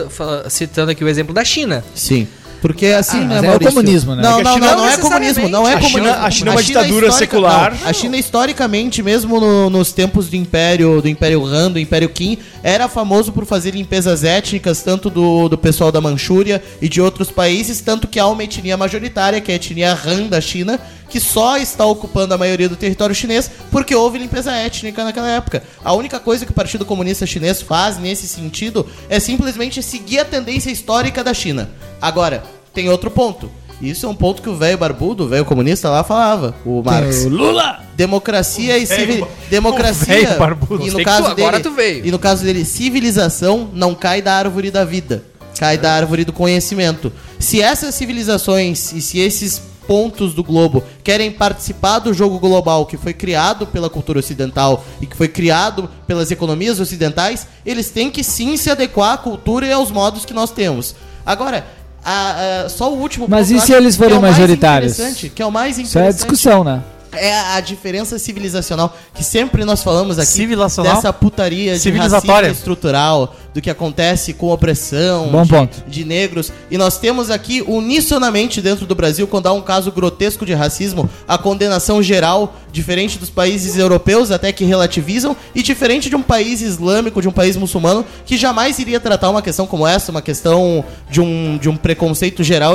citando 0.50 0.92
aqui 0.92 1.04
o 1.04 1.08
exemplo 1.08 1.34
da 1.34 1.44
China. 1.44 1.84
Sim. 1.96 2.28
Porque 2.64 2.86
assim, 2.88 3.18
Ah, 3.26 3.42
né, 3.42 3.48
é 3.50 3.56
o 3.58 3.60
comunismo, 3.60 4.16
né? 4.16 4.24
Não, 4.24 4.42
não, 4.42 4.54
China 4.54 4.68
não, 4.68 4.76
não 4.78 4.84
não 4.86 4.90
é 4.90 4.98
comunismo, 4.98 5.50
não 5.50 5.68
é 5.68 5.74
A 5.74 5.82
China- 5.82 5.92
comunismo. 5.92 6.26
a 6.26 6.32
China 6.32 6.50
é 6.50 6.54
uma 6.56 6.64
ditadura 6.64 7.12
secular. 7.12 7.78
não, 7.82 7.90
a 7.90 7.92
China 7.92 8.16
historicamente, 8.18 9.04
mesmo 9.04 9.38
no- 9.38 9.70
nos 9.70 9.92
tempos 9.92 10.30
do 10.30 10.38
Império, 10.38 11.02
do 11.02 11.10
Império 11.10 11.46
Han, 11.46 11.72
do 11.74 11.78
Império 11.80 12.08
Qin, 12.08 12.38
era 12.64 12.88
famoso 12.88 13.34
por 13.34 13.46
fazer 13.46 13.72
limpezas 13.72 14.24
étnicas, 14.24 14.82
tanto 14.82 15.10
do, 15.10 15.50
do 15.50 15.58
pessoal 15.58 15.92
da 15.92 16.00
Manchúria 16.00 16.64
e 16.82 16.88
de 16.88 17.02
outros 17.02 17.30
países, 17.30 17.82
tanto 17.82 18.08
que 18.08 18.18
há 18.18 18.26
uma 18.28 18.42
etnia 18.46 18.78
majoritária, 18.78 19.42
que 19.42 19.52
é 19.52 19.56
a 19.56 19.58
etnia 19.58 19.92
Han 20.06 20.28
da 20.28 20.40
China, 20.40 20.80
que 21.10 21.20
só 21.20 21.58
está 21.58 21.86
ocupando 21.86 22.34
a 22.34 22.38
maioria 22.38 22.70
do 22.70 22.78
território 22.78 23.14
chinês 23.14 23.52
porque 23.70 23.94
houve 23.94 24.18
limpeza 24.18 24.54
étnica 24.54 25.04
naquela 25.04 25.30
época. 25.30 25.62
A 25.84 25.92
única 25.94 26.18
coisa 26.18 26.46
que 26.46 26.52
o 26.52 26.56
Partido 26.56 26.86
Comunista 26.86 27.26
Chinês 27.26 27.62
faz 27.62 27.98
nesse 28.00 28.26
sentido 28.26 28.88
é 29.10 29.20
simplesmente 29.20 29.84
seguir 29.84 30.20
a 30.20 30.26
tendência 30.26 30.72
histórica 30.72 31.24
da 31.24 31.34
China. 31.34 31.70
Agora, 32.02 32.44
tem 32.74 32.90
outro 32.90 33.12
ponto. 33.12 33.50
Isso 33.82 34.06
é 34.06 34.10
um 34.10 34.16
ponto 34.16 34.42
que 34.42 34.50
o 34.50 34.56
velho 34.56 34.78
barbudo, 34.78 35.26
o 35.26 35.28
velho 35.28 35.44
comunista 35.44 35.90
lá 35.90 36.04
falava, 36.04 36.56
o 36.66 36.82
Marx. 36.82 37.26
Lula! 37.26 37.80
Democracia 37.96 38.78
e 38.78 38.86
civil... 38.88 39.26
o 39.26 39.50
democracia 39.50 40.36
barbudo. 40.36 40.88
e 40.88 40.92
no 40.92 41.04
caso 41.04 41.24
tu- 41.24 41.32
agora 41.32 41.58
dele, 41.60 41.64
tu 41.64 41.72
veio. 41.72 42.06
e 42.06 42.12
no 42.12 42.18
caso 42.18 42.44
dele, 42.44 42.64
civilização 42.64 43.70
não 43.74 43.94
cai 43.94 44.22
da 44.22 44.34
árvore 44.34 44.72
da 44.72 44.86
vida, 44.86 45.24
cai 45.60 45.78
da 45.78 45.92
árvore 45.92 46.24
do 46.24 46.32
conhecimento. 46.32 47.12
Se 47.38 47.62
essas 47.62 47.94
civilizações 47.94 48.94
e 48.94 49.02
se 49.02 49.20
esses 49.20 49.62
pontos 49.86 50.34
do 50.34 50.44
globo 50.44 50.82
querem 51.04 51.30
participar 51.30 52.00
do 52.00 52.14
jogo 52.14 52.40
global 52.40 52.86
que 52.86 52.96
foi 52.96 53.14
criado 53.14 53.68
pela 53.68 53.90
cultura 53.90 54.20
ocidental 54.20 54.84
e 55.02 55.06
que 55.06 55.18
foi 55.18 55.28
criado 55.28 55.90
pelas 56.08 56.32
economias 56.32 56.80
ocidentais, 56.80 57.46
eles 57.66 57.90
têm 57.90 58.10
que 58.10 58.24
sim 58.24 58.56
se 58.56 58.72
adequar 58.72 59.14
à 59.14 59.18
cultura 59.18 59.66
e 59.68 59.74
aos 59.74 59.92
modos 59.92 60.24
que 60.24 60.34
nós 60.34 60.52
temos. 60.52 60.96
Agora, 61.26 61.66
a- 62.06 62.64
a- 62.66 62.70
só 62.70 62.92
o 62.92 62.98
último 63.00 63.28
Mas 63.30 63.48
ponto 63.48 63.58
e 63.58 63.60
eu 63.62 63.66
se 63.66 63.74
eles 63.74 63.96
que 63.96 64.02
é 64.02 64.06
forem 64.06 64.18
o 64.20 64.22
mais 64.22 64.34
majoritários? 64.38 64.94
interessante, 64.94 65.30
Que 65.30 65.42
é 65.42 65.46
o 65.46 65.52
mais 65.52 65.78
Isso 65.78 65.98
é 65.98 66.02
interessante 66.02 66.16
discussão, 66.18 66.64
né? 66.64 66.82
é 67.16 67.40
a 67.40 67.60
diferença 67.62 68.18
civilizacional 68.18 68.96
que 69.14 69.24
sempre 69.24 69.64
nós 69.64 69.84
falamos 69.84 70.18
aqui 70.18 70.32
Civilizacional? 70.32 70.96
dessa 70.96 71.14
putaria 71.14 71.74
de 71.76 71.80
Civilizatória. 71.80 72.50
racismo 72.50 72.58
estrutural, 72.60 73.36
do 73.54 73.62
que 73.62 73.70
acontece 73.70 74.34
com 74.34 74.50
opressão 74.50 75.28
Bom 75.30 75.44
de, 75.44 75.50
ponto. 75.50 75.84
de 75.88 76.04
negros. 76.04 76.52
E 76.72 76.78
nós 76.78 76.98
temos 76.98 77.30
aqui 77.30 77.62
unisonamente 77.68 78.62
dentro 78.62 78.86
do 78.86 78.96
Brasil, 78.96 79.28
quando 79.28 79.48
há 79.48 79.54
um 79.54 79.62
caso 79.62 79.92
grotesco 79.92 80.46
de 80.46 80.54
racismo, 80.54 81.10
a 81.28 81.38
condenação 81.38 82.02
geral, 82.02 82.56
diferente 82.72 83.20
dos 83.20 83.30
países 83.30 83.78
europeus, 83.78 84.32
até 84.32 84.52
que 84.52 84.64
relativizam, 84.64 85.36
e 85.54 85.62
diferente 85.62 86.10
de 86.10 86.16
um 86.16 86.22
país 86.24 86.62
islâmico, 86.62 87.22
de 87.22 87.28
um 87.28 87.32
país 87.32 87.56
muçulmano, 87.56 88.04
que 88.26 88.36
jamais 88.38 88.80
iria 88.80 89.00
tratar 89.00 89.30
uma 89.30 89.42
questão 89.42 89.68
como 89.68 89.86
essa, 89.86 90.10
uma 90.12 90.22
questão 90.22 90.84
de 91.10 91.22
um, 91.22 91.58
de 91.58 91.70
um 91.70 91.76
preconceito 91.78 92.44
geral 92.44 92.74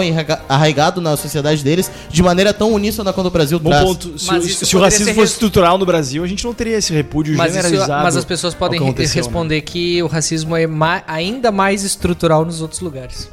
arraigado 0.49 1.01
na 1.01 1.17
sociedade 1.17 1.65
deles, 1.65 1.91
de 2.09 2.23
maneira 2.23 2.53
tão 2.55 2.73
uníssona 2.73 3.13
quanto 3.13 3.27
o 3.27 3.31
Brasil 3.31 3.59
Bom 3.59 3.71
traz. 3.71 3.85
ponto. 3.85 4.19
Se, 4.19 4.27
Mas 4.27 4.45
o- 4.45 4.65
se 4.67 4.77
o 4.77 4.81
racismo 4.81 5.07
fosse 5.09 5.21
res- 5.21 5.31
estrutural 5.33 5.77
no 5.79 5.85
Brasil, 5.85 6.23
a 6.23 6.27
gente 6.27 6.45
não 6.45 6.55
teria 6.55 6.77
esse 6.77 6.93
repúdio 6.93 7.37
Mas, 7.37 7.53
isso- 7.53 7.63
generalizado. 7.63 8.05
mas 8.05 8.17
as 8.17 8.25
pessoas 8.25 8.55
podem 8.55 8.79
ao 8.79 8.85
que 8.85 8.91
re- 8.91 8.91
aconteceu, 8.93 9.23
né? 9.23 9.27
responder 9.27 9.61
que 9.63 10.03
o 10.03 10.07
racismo 10.07 10.57
é 10.57 10.68
ma- 10.69 11.03
ainda 11.07 11.51
mais 11.51 11.83
estrutural 11.83 12.45
nos 12.45 12.61
outros 12.61 12.81
lugares. 12.81 13.29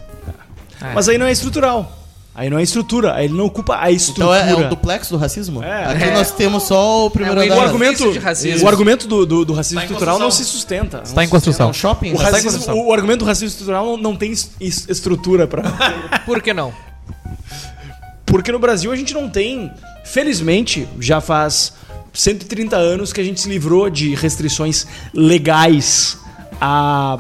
Mas 0.94 1.08
aí 1.10 1.18
não 1.18 1.26
é 1.26 1.32
estrutural. 1.32 1.92
Aí 2.38 2.50
não 2.50 2.58
é 2.60 2.64
estrutura. 2.64 3.14
Aí 3.16 3.26
ele 3.26 3.34
não 3.34 3.46
ocupa 3.46 3.76
a 3.78 3.84
Então 3.92 3.96
estrutura. 3.96 4.38
é, 4.40 4.52
é 4.52 4.56
um 4.56 4.68
duplex 4.70 5.10
do 5.10 5.16
racismo? 5.18 5.64
É. 5.64 5.86
Aqui 5.86 6.04
É. 6.04 6.14
nós 6.14 6.32
temos 6.32 6.64
só 6.64 7.06
o 7.06 7.10
primeiro 7.10 7.40
É 7.40 7.44
um 7.44 7.46
andar. 7.46 7.58
O 7.58 7.62
argumento, 7.62 8.04
isso 8.04 8.12
de 8.12 8.20
racismo. 8.20 8.66
o 8.66 8.68
argumento 8.70 9.08
do, 9.08 9.26
do, 9.26 9.46
do 9.46 9.54
racismo 9.54 9.80
Tá 9.80 9.86
estrutural 9.86 10.20
não 10.20 10.30
se 10.30 10.44
sustenta. 10.44 11.02
Está 11.06 11.24
em 11.24 11.28
É 11.28 11.30
construção. 11.30 11.70
um 11.70 11.74
shopping? 11.74 12.12
O, 12.14 12.18
tá 12.18 12.24
em 12.24 12.26
racismo- 12.26 12.52
construção. 12.52 12.80
o 12.88 12.92
argumento 12.94 13.20
do 13.20 13.26
racismo 13.26 13.48
estrutural 13.48 13.96
não, 13.98 14.16
tem 14.18 14.32
es- 14.34 14.52
es- 14.60 14.86
estrutura 14.90 15.48
para 15.48 15.64
Por 16.26 16.42
que 16.42 16.54
não? 16.54 16.74
Porque 18.26 18.52
no 18.52 18.60
Brasil 18.60 18.92
a 18.92 18.96
gente 18.98 19.14
não 19.14 19.30
tem, 19.30 19.72
felizmente, 20.04 20.88
já 21.00 21.22
faz 21.22 21.72
130 22.14 22.76
anos 22.76 23.14
que 23.14 23.22
a 23.22 23.24
gente 23.24 23.40
se 23.40 23.48
livrou 23.48 23.90
de 23.90 24.14
restrições 24.14 24.86
legais 25.14 26.18
a, 26.60 27.20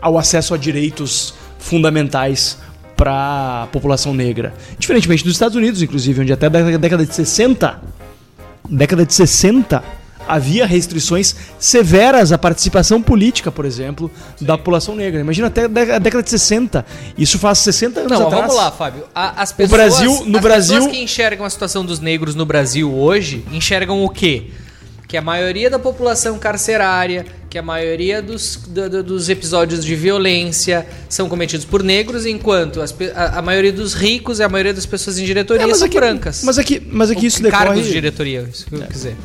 ao 0.00 0.18
acesso 0.18 0.54
a 0.54 0.56
direitos 0.56 1.34
fundamentais 1.58 2.58
para 2.96 3.64
a 3.64 3.66
população 3.72 4.14
negra. 4.14 4.54
Diferentemente 4.78 5.24
dos 5.24 5.32
Estados 5.32 5.56
Unidos, 5.56 5.82
inclusive, 5.82 6.20
onde 6.22 6.32
até 6.32 6.46
a 6.46 6.48
década- 6.48 7.04
de 7.06 7.14
60, 7.14 7.80
década 8.68 9.04
de 9.04 9.12
60, 9.12 9.82
havia 10.28 10.64
restrições 10.64 11.34
severas 11.58 12.30
à 12.30 12.38
participação 12.38 13.02
política, 13.02 13.50
por 13.50 13.64
exemplo, 13.64 14.08
da 14.40 14.56
população 14.56 14.94
negra. 14.94 15.20
Imagina 15.20 15.48
até 15.48 15.64
a 15.64 15.66
dé- 15.66 15.94
a 15.96 15.98
década 15.98 16.22
de 16.22 16.30
60. 16.30 16.86
Isso 17.18 17.38
faz 17.40 17.58
60 17.58 18.00
anos 18.00 18.12
Não, 18.12 18.26
atrás. 18.26 18.42
vamos 18.42 18.56
lá, 18.56 18.70
Fábio. 18.70 19.04
A- 19.12 19.42
as 19.42 19.50
pessoas, 19.52 19.80
Brasil- 19.80 20.24
no 20.26 20.36
as 20.38 20.42
Brasil- 20.42 20.74
pessoas 20.76 20.92
que 20.96 21.02
enxergam 21.02 21.44
a 21.44 21.50
situação 21.50 21.84
dos 21.84 21.98
negros 21.98 22.36
no 22.36 22.46
Brasil 22.46 22.92
hoje, 22.94 23.44
enxergam 23.52 24.04
o 24.04 24.08
quê? 24.08 24.44
Que 25.08 25.16
a 25.16 25.22
maioria 25.22 25.68
da 25.68 25.78
população 25.78 26.38
carcerária, 26.38 27.26
que 27.52 27.58
a 27.58 27.62
maioria 27.62 28.22
dos, 28.22 28.58
do- 28.66 28.88
do- 28.88 29.02
dos 29.02 29.28
episódios 29.28 29.84
de 29.84 29.94
violência 29.94 30.86
são 31.06 31.28
cometidos 31.28 31.66
por 31.66 31.82
negros, 31.82 32.24
enquanto 32.24 32.80
as 32.80 32.94
a, 33.14 33.40
a 33.40 33.42
maioria 33.42 33.70
dos 33.70 33.92
ricos 33.92 34.38
e 34.38 34.42
a 34.42 34.48
maioria 34.48 34.72
das 34.72 34.86
pessoas 34.86 35.18
em 35.18 35.24
diretoria 35.26 35.66
É, 35.70 35.74
são 35.74 35.86
é 35.86 35.90
brancas. 35.90 36.42
Mas 36.44 36.56
é 36.56 36.64
que, 36.64 36.80
mas 36.90 37.10
é 37.10 37.14
Ou 37.14 37.22
isso 37.22 37.42
cargos 37.42 37.74
de 37.74 37.82
decorre. 37.82 37.92
diretoria, 37.92 38.48
isso 38.50 38.64
que 38.64 38.74
eu 38.74 38.80
quiser. 38.86 39.16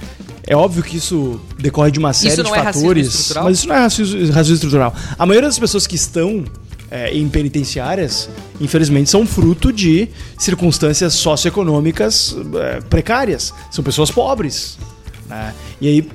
É 0.45 0.53
óbvio 0.57 0.83
que 0.83 0.97
isso 0.97 1.39
decorre 1.57 1.89
de 1.89 1.99
uma 1.99 2.11
série 2.11 2.35
de 2.35 2.41
é 2.41 2.63
fatores. 2.63 3.31
Mas 3.35 3.59
isso 3.59 3.67
não 3.69 3.75
é 3.75 3.79
racismo, 3.79 4.31
racismo 4.33 4.55
estrutural. 4.55 4.93
A 5.17 5.25
maioria 5.25 5.47
das 5.47 5.57
pessoas 5.57 5.87
que 5.87 5.95
estão 5.95 6.43
é, 6.91 7.13
em 7.13 7.29
penitenciárias, 7.29 8.27
infelizmente, 8.59 9.09
são 9.09 9.25
fruto 9.25 9.71
de 9.71 10.09
circunstâncias 10.37 11.13
socioeconômicas 11.13 12.35
é, 12.55 12.81
precárias. 12.81 13.53
São 13.71 13.81
pessoas 13.85 14.11
pobres. 14.11 14.77
né? 15.29 15.53
E 15.79 15.87
aí, 15.87 16.09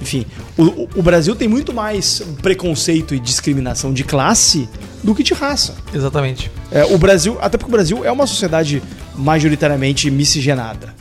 enfim, 0.00 0.24
o, 0.56 0.88
o- 0.96 1.02
Brasil 1.02 1.34
tem 1.34 1.48
muito 1.48 1.72
mais 1.74 2.22
preconceito 2.42 3.14
e 3.14 3.18
discriminação 3.20 3.92
de 3.92 4.04
classe 4.04 4.68
do 5.02 5.14
que 5.14 5.22
de 5.22 5.34
raça. 5.34 5.74
Exatamente. 5.92 6.50
É, 6.70 6.84
o 6.84 6.96
Brasil, 6.98 7.36
até 7.40 7.58
porque 7.58 7.70
o 7.70 7.72
Brasil 7.72 8.04
é 8.04 8.12
uma 8.12 8.26
sociedade 8.26 8.82
majoritariamente 9.16 10.10
miscigenada. 10.10 10.94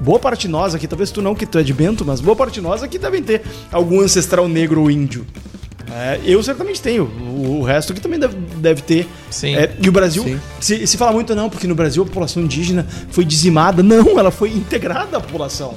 boa 0.00 0.18
parte 0.18 0.42
de 0.42 0.48
nós 0.48 0.74
aqui, 0.74 0.86
talvez 0.86 1.10
tu 1.10 1.22
não, 1.22 1.34
que 1.34 1.46
tu 1.46 1.58
é 1.58 1.62
de 1.62 1.72
Bento, 1.72 2.04
mas 2.04 2.20
boa 2.20 2.36
parte 2.36 2.54
de 2.54 2.60
nós 2.60 2.82
aqui 2.82 2.98
devem 2.98 3.22
ter 3.22 3.42
algum 3.70 4.00
ancestral 4.00 4.46
negro 4.48 4.82
ou 4.82 4.90
índio. 4.90 5.26
É, 5.94 6.20
eu 6.24 6.42
certamente 6.42 6.80
tenho. 6.80 7.04
O, 7.04 7.60
o 7.60 7.62
resto 7.62 7.92
aqui 7.92 8.00
também 8.00 8.18
deve, 8.18 8.34
deve 8.56 8.80
ter. 8.82 9.06
Sim. 9.30 9.54
É, 9.56 9.74
e 9.80 9.88
o 9.88 9.92
Brasil, 9.92 10.22
Sim. 10.24 10.40
se, 10.58 10.86
se 10.86 10.96
fala 10.96 11.12
muito 11.12 11.34
não, 11.34 11.50
porque 11.50 11.66
no 11.66 11.74
Brasil 11.74 12.02
a 12.02 12.06
população 12.06 12.42
indígena 12.42 12.86
foi 13.10 13.24
dizimada. 13.26 13.82
Não, 13.84 14.18
ela 14.18 14.30
foi 14.30 14.48
integrada 14.50 15.18
à 15.18 15.20
população. 15.20 15.74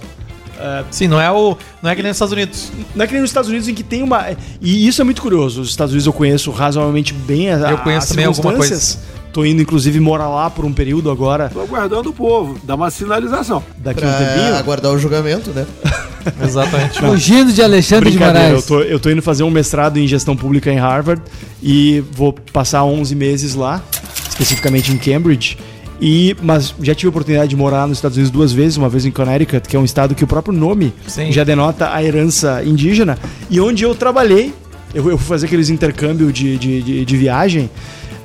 Sim, 0.92 1.08
não 1.08 1.20
é, 1.20 1.32
o, 1.32 1.58
não 1.82 1.90
é 1.90 1.96
que 1.96 2.02
nem 2.02 2.10
nos 2.10 2.16
Estados 2.18 2.32
Unidos. 2.34 2.72
Não 2.96 3.04
é 3.04 3.08
que 3.08 3.14
nem 3.14 3.22
nos 3.22 3.30
Estados 3.30 3.50
Unidos 3.50 3.68
em 3.68 3.74
que 3.74 3.84
tem 3.84 4.02
uma. 4.04 4.26
E 4.62 4.88
isso 4.88 5.02
é 5.02 5.04
muito 5.04 5.22
curioso. 5.22 5.62
Os 5.62 5.70
Estados 5.70 5.92
Unidos 5.94 6.08
eu 6.08 6.14
conheço 6.14 6.52
razoavelmente 6.52 7.14
bem 7.14 7.50
a, 7.52 7.72
Eu 7.72 7.78
conheço 7.80 8.04
as 8.04 8.10
também 8.10 8.26
alguma 8.26 8.52
circunstâncias. 8.52 9.00
Tô 9.34 9.44
indo, 9.44 9.62
inclusive, 9.62 10.00
morar 10.00 10.30
lá 10.30 10.50
por 10.50 10.64
um 10.64 10.72
período 10.72 11.12
agora, 11.12 11.50
Tô 11.50 11.60
aguardando 11.60 12.10
o 12.10 12.14
povo, 12.14 12.58
dá 12.64 12.74
uma 12.76 12.90
sinalização. 12.90 13.62
daqui 13.80 14.02
a 14.02 14.08
um 14.08 14.12
tempinho. 14.14 14.56
Aguardar 14.56 14.94
o 14.94 14.98
julgamento, 14.98 15.50
né? 15.50 15.66
Exatamente. 16.42 17.00
Fugindo 17.00 17.52
de 17.52 17.62
Alexandre 17.62 18.10
de 18.12 18.18
Brincadeira, 18.18 18.48
eu 18.48 18.52
Moraes. 18.52 18.66
tô, 18.66 18.80
eu 18.80 18.98
tô 18.98 19.10
indo 19.10 19.22
fazer 19.22 19.44
um 19.44 19.50
mestrado 19.52 19.98
em 19.98 20.08
gestão 20.08 20.38
pública 20.38 20.72
em 20.72 20.78
Harvard 20.78 21.22
e 21.62 22.02
vou 22.14 22.32
passar 22.32 22.86
11 22.86 23.14
meses 23.14 23.56
lá, 23.56 23.84
especificamente 24.30 24.94
em 24.94 24.98
Cambridge. 24.98 25.58
E, 26.02 26.36
mas 26.42 26.76
já 26.82 26.94
tive 26.94 27.08
a 27.08 27.10
oportunidade 27.10 27.50
de 27.50 27.56
morar 27.56 27.88
nos 27.88 27.98
Estados 27.98 28.18
Unidos 28.18 28.32
duas 28.32 28.52
vezes, 28.52 28.78
uma 28.78 28.90
vez 28.90 29.06
em 29.06 29.12
Connecticut, 29.12 29.68
que 29.68 29.76
é 29.76 29.80
um 29.80 29.86
estado 29.86 30.14
que 30.14 30.24
o 30.24 30.28
próprio 30.28 30.54
nome 30.54 30.94
Sim. 31.08 31.32
já 31.32 31.44
denota 31.44 31.94
a 31.94 32.04
herança 32.04 32.62
indígena, 32.66 33.18
e 33.50 33.60
onde 33.62 33.84
eu 33.84 33.96
trabalhei, 33.96 34.54
eu, 34.94 35.10
eu 35.10 35.18
fui 35.18 35.28
fazer 35.28 35.46
aqueles 35.46 35.70
intercâmbio 35.70 36.32
de, 36.32 36.58
de, 36.58 36.82
de, 36.82 37.06
de 37.06 37.18
viagem, 37.18 37.70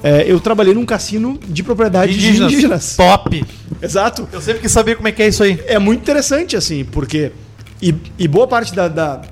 é, 0.03 0.25
eu 0.27 0.41
trabalhei 0.41 0.75
num 0.75 0.87
cassino 0.87 1.39
de 1.47 1.63
propriedade 1.63 2.13
de 2.13 2.27
Indígenas. 2.27 2.53
indígenas. 2.53 2.97
Top. 2.97 3.45
Exato. 3.83 4.29
Eu 4.33 4.41
sempre 4.41 4.63
quis 4.63 4.73
saber 4.73 4.97
como 4.97 5.09
é 5.09 5.13
que 5.13 5.23
é 5.23 5.29
isso 5.29 5.43
aí. 5.43 5.63
É 5.67 5.79
muito 5.79 6.01
interessante, 6.01 6.57
assim, 6.57 6.85
porque. 6.85 7.33
E, 7.83 7.95
e 8.19 8.29
boa 8.29 8.47
parte 8.47 8.75
da, 8.75 8.89
da, 8.89 9.23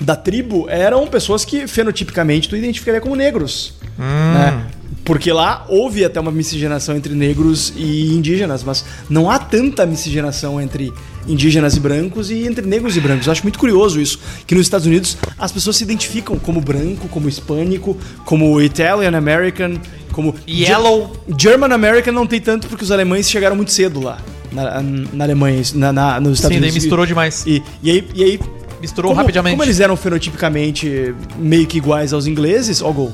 da 0.00 0.16
tribo 0.16 0.66
eram 0.68 1.06
pessoas 1.06 1.44
que 1.44 1.66
fenotipicamente 1.66 2.48
tu 2.48 2.56
identificaria 2.56 3.00
como 3.00 3.14
negros. 3.14 3.74
Né? 3.98 4.66
Porque 5.04 5.30
lá 5.32 5.66
houve 5.68 6.04
até 6.04 6.18
uma 6.18 6.30
miscigenação 6.32 6.96
entre 6.96 7.14
negros 7.14 7.72
e 7.76 8.14
indígenas, 8.14 8.64
mas 8.64 8.84
não 9.10 9.30
há 9.30 9.38
tanta 9.38 9.84
miscigenação 9.84 10.58
entre 10.60 10.90
indígenas 11.28 11.76
e 11.76 11.80
brancos 11.80 12.30
e 12.30 12.46
entre 12.46 12.66
negros 12.66 12.96
e 12.96 13.00
brancos. 13.00 13.26
Eu 13.26 13.32
acho 13.32 13.42
muito 13.42 13.58
curioso 13.58 14.00
isso, 14.00 14.18
que 14.46 14.54
nos 14.54 14.64
Estados 14.66 14.86
Unidos 14.86 15.16
as 15.38 15.52
pessoas 15.52 15.76
se 15.76 15.84
identificam 15.84 16.38
como 16.38 16.60
branco, 16.60 17.06
como 17.08 17.28
hispânico, 17.28 17.96
como 18.24 18.60
Italian 18.62 19.14
American, 19.16 19.74
como 20.10 20.34
Yellow. 20.48 21.12
German 21.38 21.72
American 21.74 22.14
não 22.14 22.26
tem 22.26 22.40
tanto 22.40 22.66
porque 22.68 22.84
os 22.84 22.90
alemães 22.90 23.28
chegaram 23.28 23.56
muito 23.56 23.72
cedo 23.72 24.00
lá. 24.00 24.18
Na, 24.52 24.80
na 24.82 25.24
Alemanha, 25.24 25.60
na, 25.74 25.92
na- 25.92 26.20
nos 26.20 26.38
Estados 26.38 26.54
Sim, 26.56 26.60
daí 26.60 26.70
Unidos. 26.70 26.84
misturou 26.84 27.04
demais. 27.04 27.44
E, 27.46 27.62
e 27.82 27.90
aí, 27.90 28.08
e 28.14 28.22
aí 28.24 28.40
Misturou 28.80 29.10
como, 29.10 29.20
rapidamente. 29.20 29.52
Como 29.54 29.62
eles 29.64 29.80
eram 29.80 29.96
fenotipicamente 29.96 31.14
meio 31.38 31.66
que 31.66 31.78
iguais 31.78 32.12
aos 32.12 32.26
ingleses, 32.26 32.80
ó 32.82 32.90
o 32.90 32.92
gol. 32.92 33.12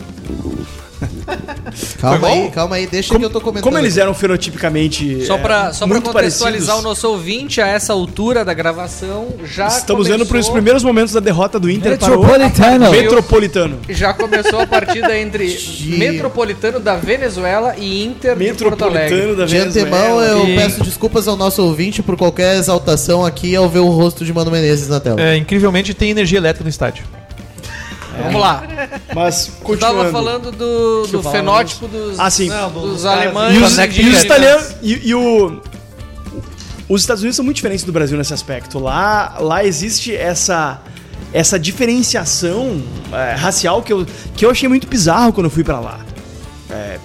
Calma 2.00 2.28
aí, 2.28 2.50
calma 2.50 2.76
aí, 2.76 2.86
deixa 2.86 3.08
Como, 3.08 3.20
que 3.20 3.26
eu 3.26 3.30
tô 3.30 3.40
comentando. 3.40 3.62
como 3.64 3.78
eles 3.78 3.96
eram 3.96 4.12
fenotipicamente 4.14 5.24
Só 5.26 5.38
pra, 5.38 5.68
é, 5.68 5.72
só 5.72 5.86
pra 5.86 5.94
muito 5.94 6.10
contextualizar 6.10 6.68
parecidos, 6.76 6.84
o 6.84 6.88
nosso 6.88 7.08
ouvinte, 7.08 7.60
a 7.60 7.66
essa 7.66 7.92
altura 7.92 8.44
da 8.44 8.52
gravação, 8.54 9.28
já 9.44 9.66
Estamos 9.68 10.06
vendo 10.08 10.18
para 10.18 10.24
os 10.24 10.30
começou- 10.46 10.52
primeiros 10.54 10.82
momentos 10.84 11.12
da 11.12 11.20
derrota 11.20 11.58
do 11.58 11.70
Inter 11.70 11.98
para 11.98 12.14
o 12.16 12.20
Metropolitano. 12.20 12.90
Metropolitano. 12.90 13.78
Já 13.88 14.12
começou 14.14 14.60
a 14.60 14.66
partida 14.66 15.16
entre 15.18 15.56
Metropolitano 15.98 16.80
da 16.80 16.96
Venezuela 16.96 17.74
e 17.78 18.04
Inter 18.04 18.36
de 18.36 18.52
Porto 18.54 18.84
Alegre. 18.84 19.14
Metropolitano 19.16 19.36
da 19.36 19.46
De 19.46 19.56
antemão, 19.58 20.18
Venezuela. 20.18 20.24
eu 20.26 20.48
E- 20.48 20.56
peço 20.56 20.82
desculpas 20.84 21.28
ao 21.28 21.36
nosso 21.36 21.62
ouvinte 21.62 22.02
por 22.02 22.16
qualquer 22.16 22.56
exaltação 22.56 23.24
aqui 23.24 23.54
ao 23.54 23.68
ver 23.68 23.78
o 23.80 23.88
rosto 23.88 24.24
de 24.24 24.32
Mano 24.32 24.50
Menezes 24.50 24.88
na 24.88 25.00
tela. 25.00 25.20
É, 25.20 25.36
incrivelmente 25.36 25.94
tem 25.94 26.10
energia 26.10 26.38
elétrica 26.38 26.64
no 26.64 26.70
estádio. 26.70 27.04
Vamos 28.24 28.40
lá. 28.40 28.62
Mas 29.14 29.48
Eu 29.48 29.52
continuando. 29.62 29.96
tava 29.98 30.10
falando 30.12 30.52
do, 30.52 31.06
do 31.06 31.22
fenótipo 31.22 31.88
dos, 31.88 32.18
Ah, 32.18 32.30
sim. 32.30 32.48
Não, 32.48 32.70
do- 32.70 32.80
dos 32.92 33.04
alemães. 33.04 33.54
E 33.54 33.58
os, 33.58 33.78
e 33.98 34.08
os 34.08 34.22
italianos. 34.22 34.74
E, 34.82 35.08
e 35.08 35.14
o. 35.14 35.60
Os 36.88 37.02
Estados 37.02 37.22
Unidos 37.22 37.36
são 37.36 37.44
muito 37.44 37.56
diferentes 37.56 37.84
do 37.84 37.92
Brasil 37.92 38.18
nesse 38.18 38.34
aspecto. 38.34 38.78
Lá, 38.78 39.36
lá 39.40 39.64
existe 39.64 40.14
essa. 40.14 40.80
Essa 41.32 41.56
diferenciação 41.60 42.82
é, 43.12 43.34
racial 43.36 43.82
que 43.82 43.92
eu, 43.92 44.04
que 44.34 44.44
eu 44.44 44.50
achei 44.50 44.68
muito 44.68 44.88
bizarro 44.88 45.32
quando 45.32 45.44
eu 45.46 45.50
fui 45.50 45.62
pra 45.62 45.78
lá. 45.78 46.00
É, 46.68 46.98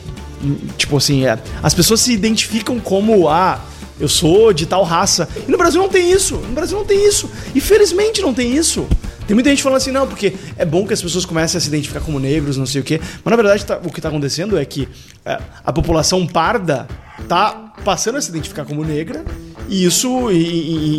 tipo 0.77 0.97
assim, 0.97 1.27
é, 1.27 1.37
as 1.61 1.75
pessoas 1.75 2.01
se 2.01 2.11
identificam 2.11 2.79
como 2.79 3.29
ah, 3.29 3.59
eu 3.99 4.09
sou 4.09 4.51
de 4.51 4.65
tal 4.65 4.83
raça. 4.83 5.29
E 5.47 5.51
no 5.51 5.57
Brasil 5.59 5.79
não 5.79 5.89
tem 5.89 6.11
isso. 6.11 6.37
No 6.37 6.53
Brasil 6.55 6.75
não 6.75 6.85
tem 6.85 7.07
isso. 7.07 7.29
E 7.53 7.61
felizmente 7.61 8.19
não 8.23 8.33
tem 8.33 8.51
isso. 8.55 8.87
Tem 9.27 9.33
muita 9.33 9.49
gente 9.49 9.63
falando 9.63 9.77
assim, 9.77 9.91
não, 9.91 10.07
porque 10.07 10.33
é 10.57 10.65
bom 10.65 10.85
que 10.85 10.93
as 10.93 11.01
pessoas 11.01 11.25
comecem 11.25 11.57
a 11.57 11.61
se 11.61 11.67
identificar 11.67 11.99
como 11.99 12.19
negros, 12.19 12.57
não 12.57 12.65
sei 12.65 12.81
o 12.81 12.83
quê. 12.83 12.99
Mas 13.23 13.31
na 13.31 13.35
verdade 13.35 13.65
tá- 13.65 13.79
o 13.83 13.91
que 13.91 13.99
tá 13.99 14.09
acontecendo 14.09 14.57
é 14.57 14.63
que 14.65 14.87
é, 15.25 15.39
a 15.65 15.73
população 15.73 16.25
parda 16.27 16.87
tá 17.27 17.73
passando 17.83 18.17
a 18.17 18.21
se 18.21 18.29
identificar 18.29 18.65
como 18.65 18.83
negra. 18.83 19.23
E 19.67 19.83
isso, 19.83 20.29
e- 20.31 20.35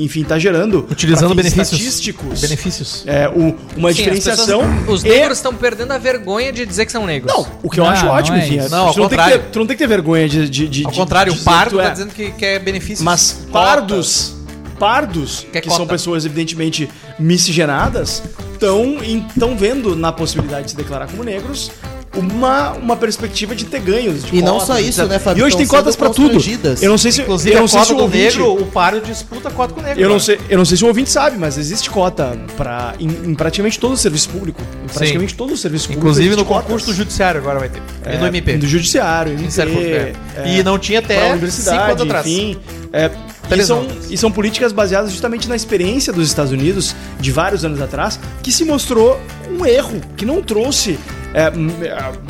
e- 0.01 0.05
enfim, 0.05 0.25
tá 0.25 0.37
gerando. 0.41 0.89
Utilizando 0.91 1.33
benefícios. 1.37 1.71
estatísticos. 1.81 2.41
Benefícios. 2.41 3.05
É, 3.07 3.29
o- 3.29 3.55
uma 3.77 3.91
Sim, 3.93 3.99
diferenciação. 3.99 4.59
pessoas- 4.59 4.89
os 4.89 5.03
negros 5.05 5.39
estão 5.39 5.55
perdendo 5.55 5.93
a 5.93 5.99
vergonha 5.99 6.53
de 6.53 6.67
dizer 6.67 6.85
que 6.85 6.91
são 6.91 7.07
negros. 7.07 7.33
Não, 7.33 7.47
o 7.63 7.71
que 7.71 7.79
eu 7.79 7.85
Não, 7.85 7.91
acho 7.93 8.05
não 8.07 8.11
ótimo, 8.13 8.37
é 8.39 8.41
enfim. 8.45 8.69
Não, 8.69 8.89
ao 8.89 8.95
tu, 8.95 8.99
não 9.01 9.09
tem 9.09 9.19
que 9.19 9.23
contrário. 9.25 9.39
ter, 9.45 9.51
tu 9.53 9.59
não 9.61 9.67
tem 9.69 9.77
que 9.77 9.83
ter 9.85 9.89
vergonha 9.89 10.29
de. 10.29 10.49
de, 10.49 10.67
de 10.69 10.85
Ao 10.85 10.91
contrário, 10.91 11.33
de 11.33 11.39
o 11.41 11.45
pardo 11.45 11.71
que 11.71 11.77
tu 11.77 11.83
tá 11.83 11.89
é. 11.89 11.93
dizendo 11.93 12.13
que 12.13 12.31
quer 12.33 12.59
benefícios. 12.59 13.03
Mas 13.03 13.39
pardos, 13.53 14.35
pardos, 14.79 15.47
Que 15.53 15.59
é 15.59 15.61
que 15.61 15.71
são 15.71 15.87
pessoas 15.87 16.25
evidentemente 16.25 16.89
miscigenadas, 17.19 18.23
estão 18.55 19.57
vendo 19.57 19.95
na 19.97 20.13
possibilidade 20.13 20.65
de 20.65 20.71
se 20.73 20.77
declarar 20.77 21.07
como 21.09 21.23
negros 21.25 21.71
uma, 22.17 22.73
uma 22.73 22.97
perspectiva 22.97 23.55
de 23.55 23.67
ter 23.67 23.81
ganhos. 23.81 24.25
de 24.25 24.37
E 24.37 24.41
não 24.43 24.53
cotas, 24.53 24.67
só 24.67 24.79
isso, 24.81 25.05
né, 25.07 25.19
Fábio? 25.19 25.43
E 25.43 25.45
hoje 25.45 25.57
tem 25.57 25.67
cotas 25.67 25.95
pra 25.95 26.09
tudo. 26.11 26.39
Eu 26.81 26.89
não 26.91 26.97
sei 26.99 27.13
se, 27.13 27.21
Inclusive, 27.21 27.55
eu 27.55 27.61
não 27.61 27.69
sei 27.69 27.85
se 27.85 27.93
o 27.93 27.99
ouvinte, 27.99 28.25
negro, 28.39 28.53
o 28.55 28.67
paro 28.67 29.01
disputa 29.01 29.51
cota 29.51 29.75
com 29.75 29.81
o 29.81 29.83
negro. 29.83 30.01
eu 30.03 30.09
não 30.09 30.17
né? 30.17 30.21
sei, 30.23 30.41
eu 30.49 30.57
não 30.57 30.65
sei 30.65 30.77
se 30.79 30.85
o 30.85 30.87
ouvinte 30.87 31.11
sabe, 31.11 31.37
mas 31.37 31.59
existe 31.59 31.91
cota 31.91 32.35
para 32.57 32.95
em, 32.99 33.07
em 33.09 33.35
praticamente 33.35 33.79
todo 33.79 33.93
o 33.93 33.97
serviço 33.99 34.31
público. 34.31 34.63
Em 34.85 34.87
praticamente 34.89 35.35
todo 35.35 35.53
o 35.53 35.57
serviço 35.57 35.89
público. 35.89 36.07
Inclusive 36.07 36.37
no 36.37 36.45
cotas. 36.45 36.65
concurso 36.65 36.87
do 36.87 36.95
judiciário 36.95 37.41
agora 37.41 37.59
vai 37.59 37.69
ter. 37.69 37.83
E 38.07 38.09
É, 38.15 38.19
no 38.19 38.27
MP. 38.27 38.57
Do 38.57 38.67
judiciário, 38.67 39.33
MP, 39.35 39.61
é. 39.61 40.13
é, 40.37 40.49
E 40.59 40.63
não 40.63 40.79
tinha 40.79 41.03
pra 41.03 41.15
até 41.35 41.51
cinco 41.51 41.77
anos 41.83 42.01
atrás. 42.01 42.27
enfim. 42.27 42.59
É, 42.93 43.11
e, 43.51 43.63
são, 43.65 43.87
e 44.11 44.17
são 44.17 44.31
políticas 44.31 44.73
baseadas 44.73 45.11
justamente 45.11 45.49
na 45.49 45.55
experiência 45.57 46.13
dos 46.13 46.27
Estados 46.27 46.53
Unidos 46.53 46.95
de 47.21 47.31
vários 47.31 47.65
anos 47.65 47.81
atrás, 47.81 48.19
que 48.43 48.51
se 48.51 48.65
mostrou 48.65 49.21
um 49.51 49.65
erro, 49.65 50.01
que 50.17 50.25
não 50.25 50.43
trouxe 50.43 50.99
é, 51.33 51.43
é, 51.45 51.53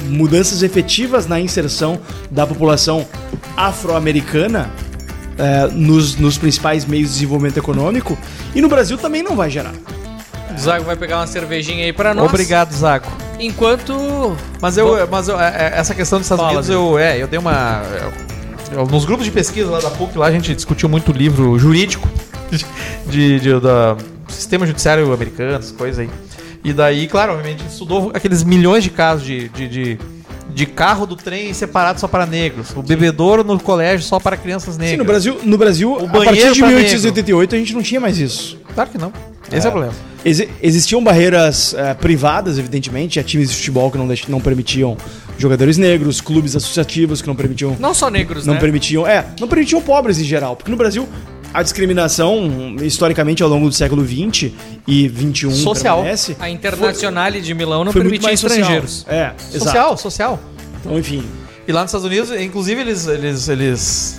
mudanças 0.05 0.63
efetivas 0.63 1.27
na 1.27 1.41
inserção 1.41 1.99
da 2.31 2.47
população 2.47 3.07
afro-americana 3.57 4.71
é, 5.39 5.67
nos, 5.73 6.17
nos 6.17 6.39
principais 6.39 6.85
meios 6.85 7.09
de 7.09 7.15
desenvolvimento 7.15 7.59
econômico, 7.59 8.17
e 8.55 8.61
no 8.61 8.69
Brasil 8.69 8.97
também 8.99 9.23
não 9.23 9.37
vai 9.37 9.51
gerar. 9.51 9.73
O 10.55 10.59
Zago 10.59 10.85
vai 10.85 10.97
pegar 10.97 11.19
uma 11.19 11.27
cervejinha 11.27 11.85
aí 11.85 11.93
pra 11.93 12.15
nós. 12.15 12.29
Obrigado, 12.29 12.73
Zaco. 12.73 13.13
Enquanto. 13.39 14.35
Mas 14.61 14.79
eu, 14.79 15.07
mas 15.11 15.29
eu, 15.29 15.39
é, 15.39 15.49
é, 15.49 15.79
essa 15.79 15.95
questão 15.95 16.19
dos 16.19 16.25
Estados 16.25 16.43
Fala, 16.43 16.59
Unidos, 16.59 16.71
eu, 16.71 16.99
é, 16.99 17.23
eu 17.23 17.29
dei 17.29 17.39
uma. 17.39 17.83
eu- 18.01 18.36
nos 18.91 19.05
grupos 19.05 19.25
de 19.25 19.31
pesquisa 19.31 19.71
lá 19.71 19.81
da 19.81 19.91
PUC, 19.91 20.17
lá 20.19 20.27
a 20.27 20.31
gente 20.33 20.55
discutiu 20.55 20.89
muito 20.89 21.13
livro 21.13 21.59
jurídico 21.59 22.09
de, 23.09 23.41
de- 23.41 23.61
da 23.61 23.97
sistema 24.29 24.67
judiciário 24.67 25.13
americano, 25.13 25.53
essas 25.53 25.73
coisas 25.73 25.99
aí. 26.01 26.11
E 26.65 26.73
daí, 26.73 27.07
claro, 27.07 27.33
obviamente, 27.33 27.61
a 27.61 27.63
gente 27.63 27.73
estudou 27.73 28.11
aqueles 28.13 28.43
milhões 28.43 28.83
de 28.83 28.91
casos 28.91 29.25
de, 29.25 29.49
de, 29.51 29.69
de, 29.69 29.99
de 30.53 30.67
carro 30.67 31.07
do 31.07 31.15
trem 31.15 31.53
separado 31.55 32.01
só 32.01 32.09
para 32.09 32.27
negros, 32.27 32.71
o 32.75 32.83
bebedouro 32.83 33.45
no 33.45 33.59
colégio 33.61 34.05
só 34.05 34.19
para 34.19 34.37
crianças 34.37 34.77
negras. 34.77 34.91
Sim, 34.93 34.97
no 34.97 35.05
Brasil, 35.05 35.39
no 35.45 35.57
Brasil 35.59 35.95
a 35.97 36.09
partir 36.25 36.53
de 36.53 36.59
pra 36.61 36.69
1888 36.69 37.55
a 37.55 37.59
gente 37.59 37.73
não 37.75 37.83
tinha 37.83 38.01
mais 38.01 38.19
isso. 38.19 38.59
Claro 38.75 38.91
que 38.91 38.99
não. 38.99 39.13
Esse 39.53 39.65
é, 39.65 39.69
o 39.69 39.73
problema. 39.73 39.95
Exi- 40.25 40.49
existiam 40.61 41.03
barreiras 41.05 41.73
eh, 41.75 41.95
privadas, 41.95 42.59
evidentemente, 42.59 43.11
tinha 43.13 43.23
times 43.23 43.49
de 43.51 43.57
futebol 43.57 43.89
que 43.93 43.97
não, 43.97 44.09
não 44.29 44.41
permitiam 44.41 44.97
jogadores 45.39 45.77
negros, 45.77 46.21
clubes 46.21 46.57
associativos 46.57 47.21
que 47.21 47.29
não 47.29 47.37
permitiam. 47.37 47.77
Não 47.79 47.95
só 47.95 48.11
negros, 48.11 48.47
não 48.47 48.55
né? 48.55 48.61
permitiam. 48.61 49.07
É, 49.07 49.25
não 49.41 49.49
permitiam 49.49 49.81
pobres 49.81 50.19
em 50.19 50.25
geral. 50.25 50.57
Porque 50.57 50.71
no 50.71 50.77
Brasil, 50.77 51.09
a 51.53 51.63
discriminação, 51.63 52.77
historicamente, 52.83 53.43
ao 53.43 53.49
longo 53.49 53.69
do 53.69 53.75
século 53.75 54.05
XX 54.05 54.53
e 54.87 55.09
XXI, 55.09 55.53
Social. 55.55 55.97
permanece, 55.99 56.37
A 56.39 56.51
Internacional 56.51 57.31
de 57.31 57.55
Milão 57.55 57.85
não 57.85 57.93
permitia 57.93 58.29
mais 58.29 58.41
social. 58.41 58.59
estrangeiros. 58.59 59.07
É, 59.09 59.33
exato. 59.55 59.65
Social, 59.65 59.97
social. 59.97 60.41
Então, 60.81 60.99
enfim. 60.99 61.25
E 61.67 61.73
lá 61.73 61.83
nos 61.83 61.91
Estados 61.91 62.07
Unidos, 62.07 62.31
inclusive, 62.41 62.81
eles, 62.81 63.07
eles, 63.07 63.49
eles, 63.49 64.19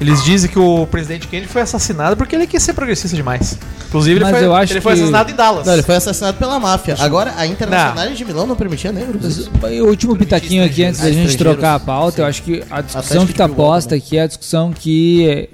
eles 0.00 0.22
dizem 0.22 0.48
que 0.48 0.58
o 0.58 0.86
presidente 0.86 1.26
Kennedy 1.26 1.48
foi 1.48 1.62
assassinado 1.62 2.16
porque 2.16 2.36
ele 2.36 2.46
quis 2.46 2.62
ser 2.62 2.72
progressista 2.72 3.16
demais. 3.16 3.58
Inclusive, 3.88 4.16
ele, 4.16 4.24
Mas 4.24 4.36
foi, 4.36 4.44
eu 4.44 4.54
acho 4.54 4.72
ele 4.72 4.80
foi 4.80 4.92
que- 4.92 4.98
assassinado 5.00 5.30
em 5.30 5.34
Dallas. 5.34 5.66
Não, 5.66 5.72
ele 5.72 5.82
foi 5.82 5.96
assassinado 5.96 6.36
pela 6.38 6.60
máfia. 6.60 6.94
Agora, 7.00 7.34
a 7.36 7.46
Internacional 7.46 8.14
de 8.14 8.24
Milão 8.24 8.46
não 8.46 8.54
permitia 8.56 8.92
negros. 8.92 9.48
O 9.48 9.84
último 9.86 10.16
pitaquinho 10.16 10.64
aqui 10.64 10.84
antes 10.84 11.00
da 11.00 11.10
gente 11.10 11.36
trocar 11.36 11.74
a 11.74 11.80
pauta, 11.80 12.22
eu 12.22 12.26
acho 12.26 12.42
que 12.42 12.62
a 12.70 12.80
discussão 12.80 13.26
que 13.26 13.32
tá 13.34 13.46
Bilbao, 13.48 13.66
posta 13.66 13.94
aqui 13.94 14.16
é 14.18 14.22
a 14.22 14.26
discussão 14.26 14.72
que 14.72 15.48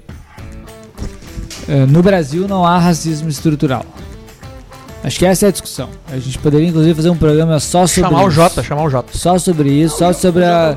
eh, 1.67 1.85
no 1.87 2.03
Brasil 2.03 2.47
não 2.47 2.65
há 2.65 2.77
racismo 2.77 3.29
estrutural. 3.29 3.85
Acho 5.05 5.19
que 5.19 5.25
essa 5.25 5.45
é 5.45 5.49
a 5.49 5.51
discussão. 5.51 5.87
A 6.11 6.17
gente 6.17 6.37
poderia, 6.39 6.67
inclusive, 6.67 6.95
fazer 6.95 7.09
um 7.11 7.15
programa 7.17 7.59
só 7.59 7.85
sobre 7.85 8.09
Chamar 8.09 8.23
o 8.23 8.27
isso. 8.27 8.35
Jota, 8.35 8.63
chamar 8.63 8.83
o 8.85 8.89
Jota. 8.89 9.15
Só 9.15 9.37
sobre 9.37 9.69
isso, 9.69 9.97
só 9.99 10.11
sobre 10.13 10.43
a, 10.43 10.75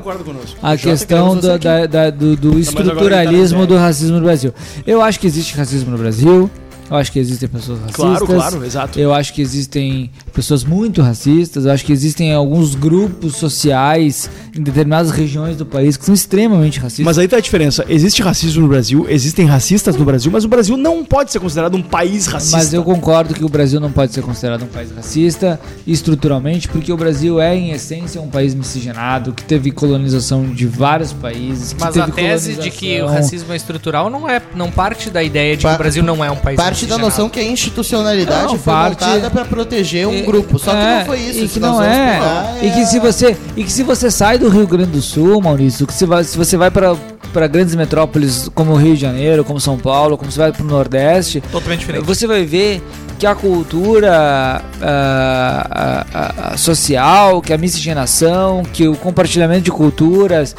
a 0.61 0.77
questão 0.77 1.35
do, 1.35 1.57
da- 1.57 1.85
da- 1.87 2.09
do, 2.11 2.35
do 2.35 2.51
tá 2.51 2.59
estruturalismo 2.59 3.65
do 3.65 3.75
racismo 3.77 4.17
no 4.17 4.23
Brasil. 4.23 4.53
Eu 4.85 5.01
acho 5.01 5.19
que 5.19 5.25
existe 5.25 5.57
racismo 5.57 5.89
no 5.91 5.97
Brasil. 5.97 6.49
Eu 6.89 6.97
acho 6.97 7.11
que 7.11 7.19
existem 7.19 7.47
pessoas 7.47 7.79
racistas. 7.79 8.03
Claro, 8.05 8.25
claro, 8.25 8.65
exato. 8.65 8.99
Eu 8.99 9.13
acho 9.13 9.33
que 9.33 9.41
existem 9.41 10.09
pessoas 10.33 10.63
muito 10.63 11.01
racistas. 11.01 11.65
Eu 11.65 11.71
acho 11.71 11.85
que 11.85 11.91
existem 11.93 12.33
alguns 12.33 12.73
grupos 12.75 13.35
sociais 13.35 14.29
em 14.55 14.61
determinadas 14.61 15.11
regiões 15.11 15.55
do 15.55 15.65
país 15.65 15.95
que 15.97 16.05
são 16.05 16.13
extremamente 16.13 16.79
racistas. 16.79 17.05
Mas 17.05 17.17
aí 17.17 17.27
tá 17.27 17.37
a 17.37 17.41
diferença. 17.41 17.85
Existe 17.87 18.21
racismo 18.21 18.61
no 18.63 18.67
Brasil, 18.67 19.05
existem 19.09 19.45
racistas 19.45 19.95
no 19.95 20.03
Brasil, 20.05 20.31
mas 20.31 20.43
o 20.45 20.47
Brasil 20.47 20.75
não 20.77 21.03
pode 21.05 21.31
ser 21.31 21.39
considerado 21.39 21.75
um 21.75 21.81
país 21.83 22.25
racista. 22.27 22.57
Mas 22.57 22.73
eu 22.73 22.83
concordo 22.83 23.33
que 23.33 23.43
o 23.43 23.49
Brasil 23.49 23.79
não 23.79 23.91
pode 23.91 24.13
ser 24.13 24.21
considerado 24.21 24.63
um 24.63 24.67
país 24.67 24.91
racista 24.91 25.59
estruturalmente, 25.85 26.67
porque 26.67 26.91
o 26.91 26.97
Brasil 26.97 27.39
é, 27.39 27.55
em 27.55 27.71
essência, 27.71 28.21
um 28.21 28.29
país 28.29 28.53
miscigenado, 28.55 29.33
que 29.33 29.43
teve 29.43 29.71
colonização 29.71 30.45
de 30.53 30.65
vários 30.65 31.13
países. 31.13 31.73
Que 31.73 31.81
Mas 31.81 31.93
teve 31.93 32.09
a 32.09 32.13
tese 32.13 32.55
de 32.55 32.71
que 32.71 33.01
o 33.01 33.07
racismo 33.07 33.53
é 33.53 33.55
estrutural 33.55 34.09
não, 34.09 34.29
é, 34.29 34.41
não 34.55 34.71
parte 34.71 35.09
da 35.09 35.21
ideia 35.21 35.55
de 35.55 35.61
que 35.61 35.63
Pa- 35.67 35.75
o 35.75 35.77
Brasil 35.77 36.03
não 36.03 36.23
é 36.23 36.31
um 36.31 36.35
país 36.37 36.57
Parte 36.57 36.78
da 36.85 36.95
miscigenado. 36.95 37.01
noção 37.01 37.29
que 37.29 37.39
a 37.39 37.43
institucionalidade 37.43 38.43
Não, 38.43 38.49
foi 38.57 38.73
parte- 38.73 39.05
montada 39.05 39.29
pra 39.29 39.45
proteger 39.45 40.07
um 40.07 40.13
É, 40.13 40.21
grupo. 40.21 40.57
Só 40.59 40.71
que 40.71 40.77
é, 40.77 40.99
não 40.99 41.05
foi 41.05 41.19
isso. 41.19 41.45
E 41.45 41.47
que 41.47 41.59
não 41.59 41.81
é. 41.83 42.13
pegar, 42.13 42.57
E 42.61 42.71
que 42.71 42.85
se 42.85 42.99
você 42.99 43.37
e 43.55 43.63
que 43.63 43.71
se 43.71 43.83
você 43.83 44.09
sai 44.11 44.37
do 44.37 44.49
Rio 44.49 44.67
Grande 44.67 44.91
do 44.91 45.01
Sul, 45.01 45.41
Maurício, 45.41 45.85
que 45.87 45.93
se, 45.93 46.05
vai, 46.05 46.23
se 46.23 46.37
você 46.37 46.57
vai 46.57 46.69
para 46.71 46.95
para 47.31 47.45
grandes 47.45 47.75
metrópoles 47.75 48.49
como 48.55 48.71
o 48.71 48.75
Rio 48.75 48.95
de 48.95 49.01
Janeiro, 49.01 49.43
como 49.43 49.59
São 49.59 49.77
Paulo, 49.77 50.17
como 50.17 50.31
você 50.31 50.39
vai 50.39 50.51
para 50.51 50.63
o 50.63 50.65
Nordeste, 50.65 51.41
Totalmente 51.51 51.81
diferente. 51.81 52.03
você 52.03 52.25
vai 52.25 52.43
ver 52.43 52.81
que 53.19 53.27
a 53.27 53.35
cultura 53.35 54.63
ah, 54.81 55.67
ah, 55.71 56.05
ah, 56.53 56.57
social, 56.57 57.39
que 57.41 57.53
a 57.53 57.57
miscigenação, 57.57 58.63
que 58.73 58.87
o 58.87 58.95
compartilhamento 58.95 59.61
de 59.61 59.71
culturas, 59.71 60.55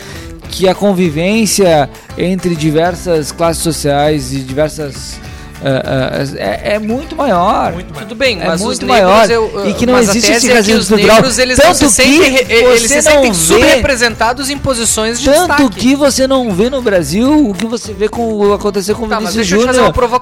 que 0.49 0.69
a 0.69 0.75
convivência 0.75 1.91
entre 2.17 2.55
diversas 2.55 3.33
classes 3.33 3.63
sociais 3.65 4.33
e 4.33 4.39
diversas 4.39 5.19
ah, 5.65 6.13
ah, 6.21 6.37
é, 6.39 6.75
é 6.75 6.79
muito 6.79 7.15
maior. 7.17 7.73
Tudo 7.99 8.15
bem, 8.15 8.41
É 8.41 8.47
mas 8.47 8.61
os 8.61 8.67
muito 8.67 8.87
negros, 8.87 9.11
maior. 9.11 9.31
eu- 9.31 9.69
E 9.69 9.75
que 9.75 9.85
não 9.87 9.99
existe 9.99 10.33
esse 10.33 10.49
racismo 10.51 10.77
os 10.79 10.83
estrutural. 10.85 11.17
negros, 11.17 11.39
eles 11.39 11.59
não 11.59 11.65
Tanto 11.67 11.77
se 11.79 11.91
sentem, 11.91 12.45
que 12.45 12.53
eles 12.53 12.83
se 12.83 12.89
sentem 13.03 13.15
não 13.15 13.33
vê- 13.33 13.35
subrepresentados 13.35 14.49
em 14.51 14.59
posições 14.59 15.21
de 15.21 15.27
Tanto 15.31 15.49
destaque. 15.49 15.71
que 15.81 15.95
você 15.97 16.27
não 16.27 16.53
vê 16.53 16.71
no 16.71 16.81
Brasil 16.81 17.49
o 17.49 17.55
que 17.55 17.67
você 17.67 17.93
vê 17.93 18.09
com 18.09 18.53
acontecer 18.53 18.95
com 18.95 19.05
o 19.07 19.09
Tá, 19.09 19.19
Vinícius 19.19 19.47
Júnior 19.47 19.73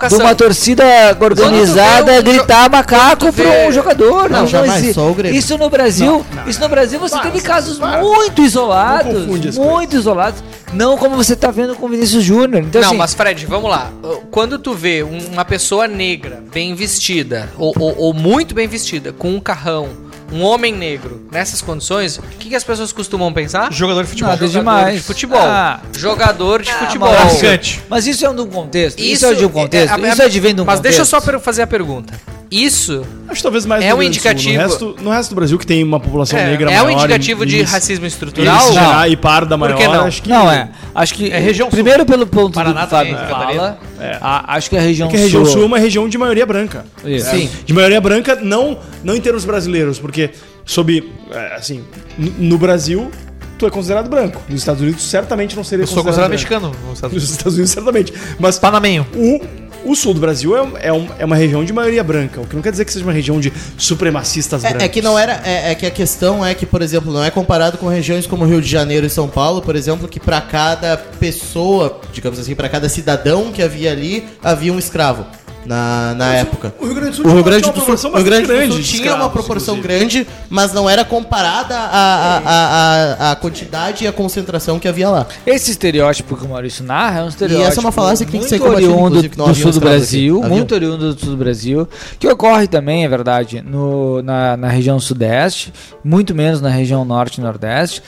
de 0.09 0.15
uma 0.17 0.35
torcida 0.35 0.85
organizada 1.21 2.13
um 2.13 2.17
jo- 2.17 2.23
gritar 2.33 2.71
macaco 2.71 3.33
para 3.33 3.69
um 3.69 3.73
jogador. 3.73 4.29
Não, 4.31 4.41
Não, 4.41 4.47
jamais, 4.47 4.77
existe. 4.79 4.95
só 4.95 5.09
o 5.11 5.15
Grêmio. 5.15 5.39
Isso 5.39 5.57
no 5.59 5.71
Brasil, 5.71 6.25
isso 6.47 6.61
no 6.61 6.69
Brasil 6.69 6.99
você 6.99 7.19
teve 7.21 7.41
casos 7.41 7.79
muito 7.79 8.43
isolados, 8.43 9.27
Não 9.57 9.65
muito 9.65 9.97
isolados, 9.97 10.43
não 10.73 10.97
como 10.99 11.17
você 11.17 11.35
tá 11.35 11.51
vendo 11.51 11.75
com 11.75 11.87
o 11.87 11.89
Vinícius 11.89 12.23
Júnior. 12.25 12.63
Então 12.63 12.81
não, 12.81 12.89
assim, 12.91 12.97
mas 12.99 13.15
Fred, 13.15 13.47
vamos 13.47 13.71
lá. 13.71 13.91
Quando 14.31 14.59
tu 14.59 14.75
vê 14.75 15.03
um- 15.03 15.33
uma 15.33 15.45
pessoa 15.45 15.89
negra, 15.89 16.43
bem 16.53 16.75
vestida, 16.75 17.49
ou, 17.57 17.75
ou- 17.79 17.95
ou 17.99 18.15
muito 18.15 18.55
bem 18.55 18.69
vestida, 18.69 19.13
com 19.13 19.31
um 19.35 19.41
carrão, 19.41 19.89
um 20.31 20.43
homem 20.43 20.73
negro, 20.75 21.27
nessas 21.33 21.63
condições, 21.63 22.19
o 22.19 22.23
que, 22.39 22.51
que 22.51 22.55
as 22.55 22.63
pessoas 22.65 22.93
costumam 22.93 23.33
pensar? 23.33 23.73
Jogador 23.73 24.03
de 24.05 24.11
futebol. 24.11 24.31
Nada 24.31 24.47
Jogador 24.47 24.59
demais. 24.81 24.95
de 24.97 25.03
futebol. 25.03 25.41
Ah. 25.41 25.81
Jogador 25.97 26.63
de 26.63 26.73
futebol. 26.75 27.09
Maurício, 27.09 27.39
Traficante. 27.39 27.83
Mas 27.89 28.07
isso 28.07 28.27
é 28.27 28.29
um 28.31 28.47
contexto. 28.47 28.99
Isso, 28.99 29.25
é 29.27 29.35
de 29.35 29.45
um 29.47 29.49
contexto. 29.49 29.95
é- 30.05 30.09
isso 30.13 30.23
é 30.23 30.29
de 30.29 30.41
vem 30.41 30.55
de 30.55 30.61
um 30.61 30.65
Mas 30.67 30.81
deixa 30.81 30.99
eu 31.01 31.07
contexto. 31.07 31.33
só 31.33 31.39
fazer 31.41 31.63
a 31.63 31.67
pergunta. 31.67 32.13
Isso 32.51 33.05
Acho 33.29 33.37
que 33.37 33.43
talvez 33.43 33.67
mais 33.67 33.85
É 33.85 33.89
no 33.91 33.95
um 33.97 33.99
Sul. 33.99 34.03
indicativo- 34.07 34.55
No 34.55 34.59
resto, 34.61 34.97
no 35.03 35.11
resto 35.11 35.31
do 35.31 35.35
Brasil, 35.37 35.59
que 35.59 35.67
tem 35.67 35.85
uma 35.85 36.01
população 36.01 36.39
é, 36.39 36.47
negra 36.47 36.71
é 36.73 36.81
um 36.81 36.85
maior. 36.87 36.99
indicativo 36.99 37.45
e- 37.45 37.47
de 37.47 37.57
e- 37.59 37.63
racismo 37.63 38.07
estrutural? 38.07 38.57
miscigenar 38.57 39.11
e 39.11 39.17
parda 39.17 39.57
maior. 39.57 39.75
Por 39.77 39.83
que 39.83 39.89
não? 39.89 40.05
Acho 40.07 40.23
que 40.23 40.29
Não, 40.31 40.51
é. 40.51 40.71
Acho 40.95 41.15
que. 41.15 41.31
É 41.31 41.39
região 41.39 41.67
sul. 41.67 41.73
Primeiro 41.73 42.07
pelo 42.07 42.27
ponto 42.27 42.55
Paraná 42.55 42.87
do 42.87 42.91
Fábio 42.91 43.15
fala. 43.17 43.29
Catarina. 43.29 43.79
a- 44.23 44.55
acho 44.57 44.71
que 44.71 44.77
a 44.77 44.81
região, 44.81 45.09
É 45.09 45.11
que 45.11 45.17
a 45.17 45.21
região 45.21 45.45
sul 45.45 45.63
é 45.63 45.67
uma 45.67 45.79
região 45.79 46.09
de 46.09 46.17
maioria 46.17 46.47
branca. 46.47 46.87
Isso. 47.05 47.29
Sim. 47.31 47.51
De 47.67 47.73
maioria 47.75 48.01
branca, 48.01 48.35
não, 48.41 48.79
não 49.05 49.15
em 49.15 49.21
termos 49.21 49.45
brasileiros, 49.45 49.99
porque 49.99 50.31
sob, 50.65 51.07
é, 51.31 51.55
assim, 51.55 51.85
no 52.17 52.57
Brasil, 52.57 53.11
tu 53.59 53.67
é 53.67 53.71
considerado 53.71 54.09
branco. 54.09 54.41
Nos 54.49 54.61
Estados 54.61 54.81
Unidos, 54.81 55.03
certamente 55.03 55.55
não 55.55 55.65
seria 55.65 55.83
Eu 55.83 55.87
sou 55.87 55.97
considerado 56.03 56.31
branco. 56.31 56.31
mexicano. 56.31 56.69
nos 56.87 56.95
Estados 56.95 57.03
Nos 57.03 57.23
Unidos. 57.25 57.31
Estados 57.31 57.55
Unidos, 57.55 57.71
certamente. 57.73 58.13
Mas 58.39 58.59
Panamenho. 58.59 59.07
o, 59.15 59.41
o 59.85 59.95
sul 59.95 60.15
do 60.15 60.21
Brasil 60.21 60.57
é, 60.57 60.89
é, 60.89 60.93
um- 60.93 61.09
é 61.19 61.25
uma 61.25 61.37
região 61.37 61.65
de 61.65 61.73
maioria 61.73 62.03
branca, 62.05 62.41
o 62.41 62.47
que 62.47 62.55
não 62.55 62.63
quer 62.63 62.71
dizer 62.71 62.85
que 62.85 62.93
seja 62.93 63.05
uma 63.05 63.13
região 63.13 63.41
de 63.41 63.53
supremacistas 63.77 64.63
brancos. 64.63 64.83
É, 64.83 64.85
é 64.87 64.89
que 64.89 65.01
não 65.03 65.19
era. 65.19 65.41
É, 65.45 65.71
é 65.73 65.75
que 65.75 65.87
a 65.87 65.91
questão 65.91 66.45
é 66.45 66.55
que, 66.55 66.67
por 66.67 66.83
exemplo, 66.83 67.13
não 67.13 67.23
é 67.25 67.31
comparado 67.31 67.79
com 67.79 67.89
regiões 67.89 68.27
como 68.27 68.45
Rio 68.45 68.61
de 68.61 68.69
Janeiro 68.69 69.07
e 69.07 69.11
São 69.11 69.29
Paulo, 69.29 69.61
por 69.63 69.75
exemplo, 69.77 70.07
que 70.09 70.21
pra 70.21 70.41
cada 70.41 70.97
pessoa, 70.97 72.01
digamos 72.13 72.39
assim, 72.39 72.55
pra 72.55 72.69
cada 72.69 72.89
cidadão 72.89 73.53
que 73.53 73.63
havia 73.63 73.93
ali, 73.93 74.27
havia 74.43 74.73
um 74.73 74.79
escravo. 74.79 75.27
Na, 75.69 76.15
na 76.15 76.35
época. 76.35 76.75
O 76.81 76.87
Rio 76.87 76.95
Grande 76.95 77.11
do 77.11 77.17
Sul 77.17 77.27
O 77.27 77.29
Rio 77.29 77.37
tinha 77.37 77.43
Grande 77.45 77.63
do 77.63 77.67
Sul, 77.67 77.85
Rio 77.85 78.69
do 78.69 78.73
Sul 78.75 78.83
tinha 78.83 79.15
uma 79.15 79.29
proporção 79.29 79.77
inclusive. 79.77 79.99
grande, 79.99 80.27
mas 80.49 80.73
não 80.73 80.89
era 80.89 81.05
comparada 81.05 81.77
a, 81.77 81.89
a, 81.91 82.39
a, 82.39 83.29
a, 83.29 83.33
a 83.33 83.37
quantidade 83.37 84.05
e 84.05 84.07
a 84.07 84.13
concentração 84.13 84.79
que 84.79 84.89
havia 84.89 85.11
lá. 85.11 85.27
Esse 85.47 85.71
estereótipo 85.71 86.37
que 86.37 86.45
o 86.45 86.49
Maurício 86.49 86.83
narra 86.85 87.21
é 87.21 87.23
um 87.25 87.29
estereótipo. 87.29 87.69
essa 87.69 87.81
é 87.81 87.83
uma 87.83 87.93
falácia 87.93 88.25
que 88.25 88.33
tem 88.33 88.41
que 88.41 88.49
muito 88.49 88.65
ser 88.65 88.69
oriundo 88.69 89.23
que 89.23 89.29
do 89.37 89.55
sul 89.55 89.71
do 89.73 89.81
Brasil, 89.81 90.39
aqui. 90.41 90.49
Muito 90.49 90.75
oriundo 90.75 91.15
do 91.15 91.21
sul 91.21 91.31
do 91.33 91.37
Brasil, 91.37 91.87
que 92.19 92.27
ocorre 92.27 92.67
também, 92.67 93.05
é 93.05 93.09
verdade, 93.09 93.61
no, 93.61 94.23
na, 94.23 94.57
na 94.57 94.69
região 94.69 94.99
sudeste, 94.99 95.73
muito 96.03 96.35
menos 96.35 96.63
na 96.63 96.71
região 96.71 97.05
norte 97.05 97.39
e 97.39 97.41
nordeste, 97.43 98.03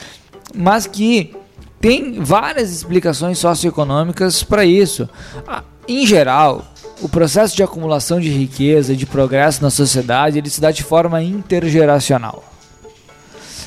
mas 0.54 0.86
que 0.86 1.34
tem 1.80 2.22
várias 2.22 2.72
explicações 2.72 3.38
socioeconômicas 3.38 4.42
para 4.42 4.64
isso. 4.64 5.08
Ah, 5.46 5.62
Em 5.88 6.06
geral, 6.06 6.64
o 7.02 7.08
processo 7.08 7.56
de 7.56 7.62
acumulação 7.62 8.20
de 8.20 8.28
riqueza, 8.30 8.94
de 8.94 9.06
progresso 9.06 9.62
na 9.62 9.70
sociedade, 9.70 10.38
ele 10.38 10.50
se 10.50 10.60
dá 10.60 10.70
de 10.70 10.82
forma 10.82 11.22
intergeracional 11.22 12.44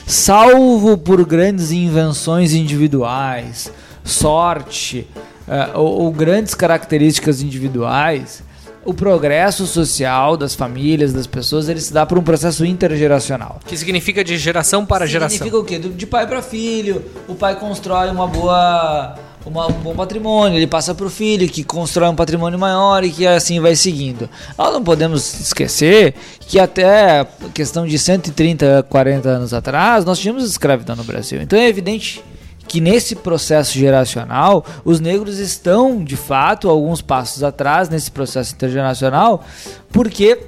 salvo 0.05 0.97
por 0.97 1.25
grandes 1.25 1.71
invenções 1.71 2.53
individuais, 2.53 3.71
sorte 4.03 5.07
eh, 5.47 5.69
ou, 5.73 6.03
ou 6.03 6.11
grandes 6.11 6.53
características 6.53 7.41
individuais, 7.41 8.43
o 8.85 8.93
progresso 8.93 9.65
social 9.65 10.35
das 10.35 10.53
famílias, 10.53 11.13
das 11.13 11.25
pessoas, 11.25 11.69
ele 11.69 11.79
se 11.79 11.93
dá 11.93 12.05
por 12.05 12.17
um 12.17 12.21
processo 12.21 12.65
intergeracional. 12.65 13.59
Que 13.65 13.77
significa 13.77 14.23
de 14.23 14.37
geração 14.37 14.85
para 14.85 15.05
geração. 15.05 15.37
Significa 15.37 15.57
o 15.57 15.63
quê? 15.63 15.79
De 15.79 16.05
pai 16.05 16.27
para 16.27 16.41
filho. 16.41 17.03
O 17.27 17.33
pai 17.33 17.57
constrói 17.57 18.09
uma 18.09 18.27
boa, 18.27 19.15
uma- 19.45 19.67
um 19.67 19.73
bom 19.73 19.95
patrimônio, 19.95 20.57
ele 20.57 20.67
passa 20.67 20.93
para 20.95 21.05
o 21.05 21.09
filho, 21.09 21.47
que 21.49 21.63
constrói 21.63 22.09
um 22.09 22.15
patrimônio 22.15 22.57
maior 22.57 23.03
e 23.03 23.09
que 23.11 23.27
assim 23.27 23.59
vai 23.59 23.75
seguindo. 23.75 24.29
Nós 24.57 24.71
não 24.73 24.83
podemos 24.83 25.39
esquecer 25.39 26.13
que 26.39 26.59
até 26.59 27.25
questão 27.53 27.85
de 27.85 27.97
130, 27.99 28.85
40 28.89 29.29
anos 29.29 29.53
atrás, 29.53 30.05
nós 30.05 30.19
tínhamos 30.19 30.43
escravidão 30.45 30.95
no 30.95 31.03
Brasil. 31.03 31.41
Então 31.41 31.57
é 31.59 31.67
evidente 31.67 32.23
que 32.67 32.79
nesse 32.79 33.15
processo 33.15 33.77
geracional, 33.77 34.65
os 34.85 34.99
negros 35.01 35.37
estão, 35.37 36.01
de 36.03 36.15
fato, 36.15 36.69
alguns 36.69 37.01
passos 37.01 37.43
atrás 37.43 37.89
nesse 37.89 38.09
processo 38.09 38.53
intergeracional, 38.55 39.43
porque 39.91 40.39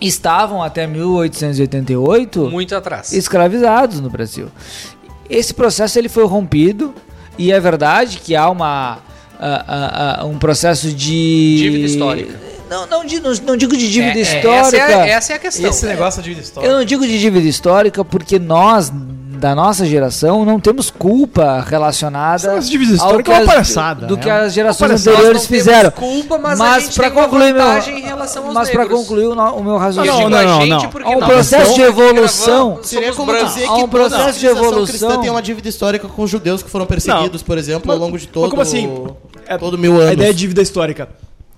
estavam 0.00 0.62
até 0.62 0.86
1888 0.86 2.50
Muito 2.50 2.74
atrás. 2.74 3.12
escravizados 3.12 4.00
no 4.00 4.10
Brasil. 4.10 4.48
Esse 5.30 5.54
processo 5.54 5.98
ele 5.98 6.08
foi 6.08 6.26
rompido 6.26 6.94
e 7.38 7.52
é 7.52 7.60
verdade 7.60 8.18
que 8.18 8.34
há 8.36 8.48
uma 8.48 8.98
ah, 9.38 9.64
ah, 9.66 10.16
ah, 10.20 10.24
um 10.24 10.38
processo 10.38 10.88
de 10.88 11.56
Dívida 11.58 11.86
histórica. 11.86 12.40
Não, 12.72 12.86
não, 12.86 13.02
não, 13.04 13.34
não 13.46 13.56
digo 13.56 13.76
de 13.76 13.90
dívida 13.90 14.18
É, 14.18 14.18
é, 14.18 14.22
histórica. 14.22 14.56
Essa 14.58 14.76
é, 14.76 14.94
a- 14.94 15.06
essa 15.06 15.32
é 15.32 15.36
a 15.36 15.38
questão. 15.38 15.70
Esse 15.70 15.86
negócio 15.86 16.22
de 16.22 16.30
vida 16.30 16.40
histórica. 16.40 16.72
Eu 16.72 16.78
não 16.78 16.84
digo 16.84 17.06
de 17.06 17.18
dívida 17.20 17.46
histórica 17.46 18.04
porque 18.04 18.38
nós 18.38 18.90
da 19.42 19.56
nossa 19.56 19.84
geração 19.84 20.44
não 20.44 20.60
temos 20.60 20.88
culpa 20.88 21.60
relacionada 21.68 22.58
Essa 22.58 22.60
dívida 22.70 22.92
ao 22.92 22.96
histórica 22.96 23.22
que 23.24 23.30
é 23.32 23.34
uma 23.42 23.44
palhaçada, 23.46 24.06
do 24.06 24.14
né? 24.16 24.22
que 24.22 24.28
É 24.28 24.32
as 24.32 24.52
gerações 24.54 24.88
palhaçada. 24.88 25.10
anteriores 25.10 25.42
Nós 25.42 25.50
não 25.50 25.58
temos 25.58 25.66
fizeram. 25.66 25.90
culpa, 25.90 26.38
mas 26.38 26.60
a 26.60 26.78
gente 26.78 26.94
pra 26.94 27.10
tem 27.10 27.18
uma 27.18 27.24
concluir 27.24 27.52
meu, 27.52 27.62
vantagem 27.64 27.98
em 27.98 28.02
relação 28.02 28.44
aos 28.46 28.54
mas 28.54 28.70
para 28.70 28.86
concluir 28.86 29.26
o, 29.26 29.32
o 29.32 29.64
meu 29.64 29.72
Eu 29.72 29.78
raciocínio, 29.78 30.28
não, 30.30 30.44
não, 30.44 30.66
não. 30.66 30.90
Há 31.04 31.08
um 31.10 31.18
processo 31.18 31.74
de 31.74 31.82
evolução. 31.82 32.78
Seria 32.84 33.12
como 33.14 33.32
dizer 33.34 33.64
Há 33.66 33.72
um 33.72 33.74
que 33.74 33.80
toda 33.80 34.08
processo 34.08 34.28
a 34.28 34.32
de 34.40 34.46
evolução. 34.46 34.86
cristã 34.86 35.20
tem 35.20 35.30
uma 35.30 35.42
dívida 35.42 35.68
histórica 35.68 36.06
com 36.06 36.22
os 36.22 36.30
judeus 36.30 36.62
que 36.62 36.70
foram 36.70 36.86
perseguidos, 36.86 37.42
por 37.42 37.58
exemplo, 37.58 37.90
ao 37.90 37.98
Mas- 37.98 38.06
longo 38.06 38.18
de 38.18 38.26
mas 38.26 38.32
todo, 38.32 38.48
como 38.50 38.62
assim? 38.62 39.08
É- 39.48 39.58
todo 39.58 39.76
mil 39.76 39.94
anos. 39.96 40.10
A 40.10 40.12
ideia 40.12 40.32
de 40.32 40.38
dívida 40.38 40.62
histórica. 40.62 41.08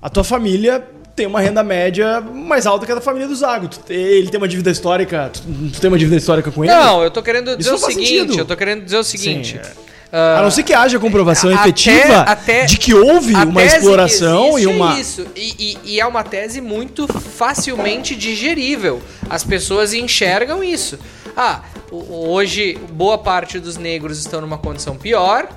A 0.00 0.08
tua 0.08 0.24
família 0.24 0.82
tem 1.14 1.26
uma 1.26 1.40
renda 1.40 1.62
média 1.62 2.20
mais 2.20 2.66
alta 2.66 2.84
que 2.84 2.92
a 2.92 2.96
da 2.96 3.00
família 3.00 3.28
do 3.28 3.34
Zago. 3.36 3.68
Ele 3.88 4.28
tem 4.28 4.38
uma 4.38 4.48
dívida 4.48 4.70
histórica. 4.70 5.30
Tu, 5.32 5.40
tu 5.72 5.80
tem 5.80 5.88
uma 5.88 5.98
dívida 5.98 6.16
histórica 6.16 6.50
com 6.50 6.64
ele? 6.64 6.72
Não, 6.74 7.02
eu 7.02 7.10
tô 7.10 7.22
querendo 7.22 7.56
dizer 7.56 7.72
o 7.72 7.78
seguinte, 7.78 8.08
sentido. 8.08 8.38
eu 8.38 8.44
tô 8.44 8.56
querendo 8.56 8.84
dizer 8.84 8.96
o 8.98 9.04
seguinte. 9.04 9.60
Sim, 9.62 9.70
A 10.12 10.42
não 10.42 10.50
ser 10.50 10.62
que 10.62 10.72
haja 10.72 10.98
comprovação 10.98 11.50
Até- 11.52 11.62
efetiva 11.62 12.20
até- 12.22 12.64
de 12.66 12.78
que 12.78 12.94
houve 12.94 13.34
uma 13.34 13.62
exploração 13.64 14.58
e 14.58 14.62
existe 14.62 14.66
uma. 14.76 14.96
É 14.96 15.00
isso. 15.00 15.26
E, 15.36 15.54
e- 15.58 15.78
e 15.94 16.00
é 16.00 16.06
uma 16.06 16.22
tese 16.24 16.60
muito 16.60 17.06
facilmente 17.08 18.14
digerível. 18.16 19.00
As 19.28 19.42
pessoas 19.44 19.92
enxergam 19.92 20.62
isso. 20.64 20.98
Ah, 21.36 21.62
hoje 21.90 22.78
boa 22.92 23.18
parte 23.18 23.58
dos 23.58 23.76
negros 23.76 24.18
estão 24.18 24.40
numa 24.40 24.58
condição 24.58 24.96
pior, 24.96 25.48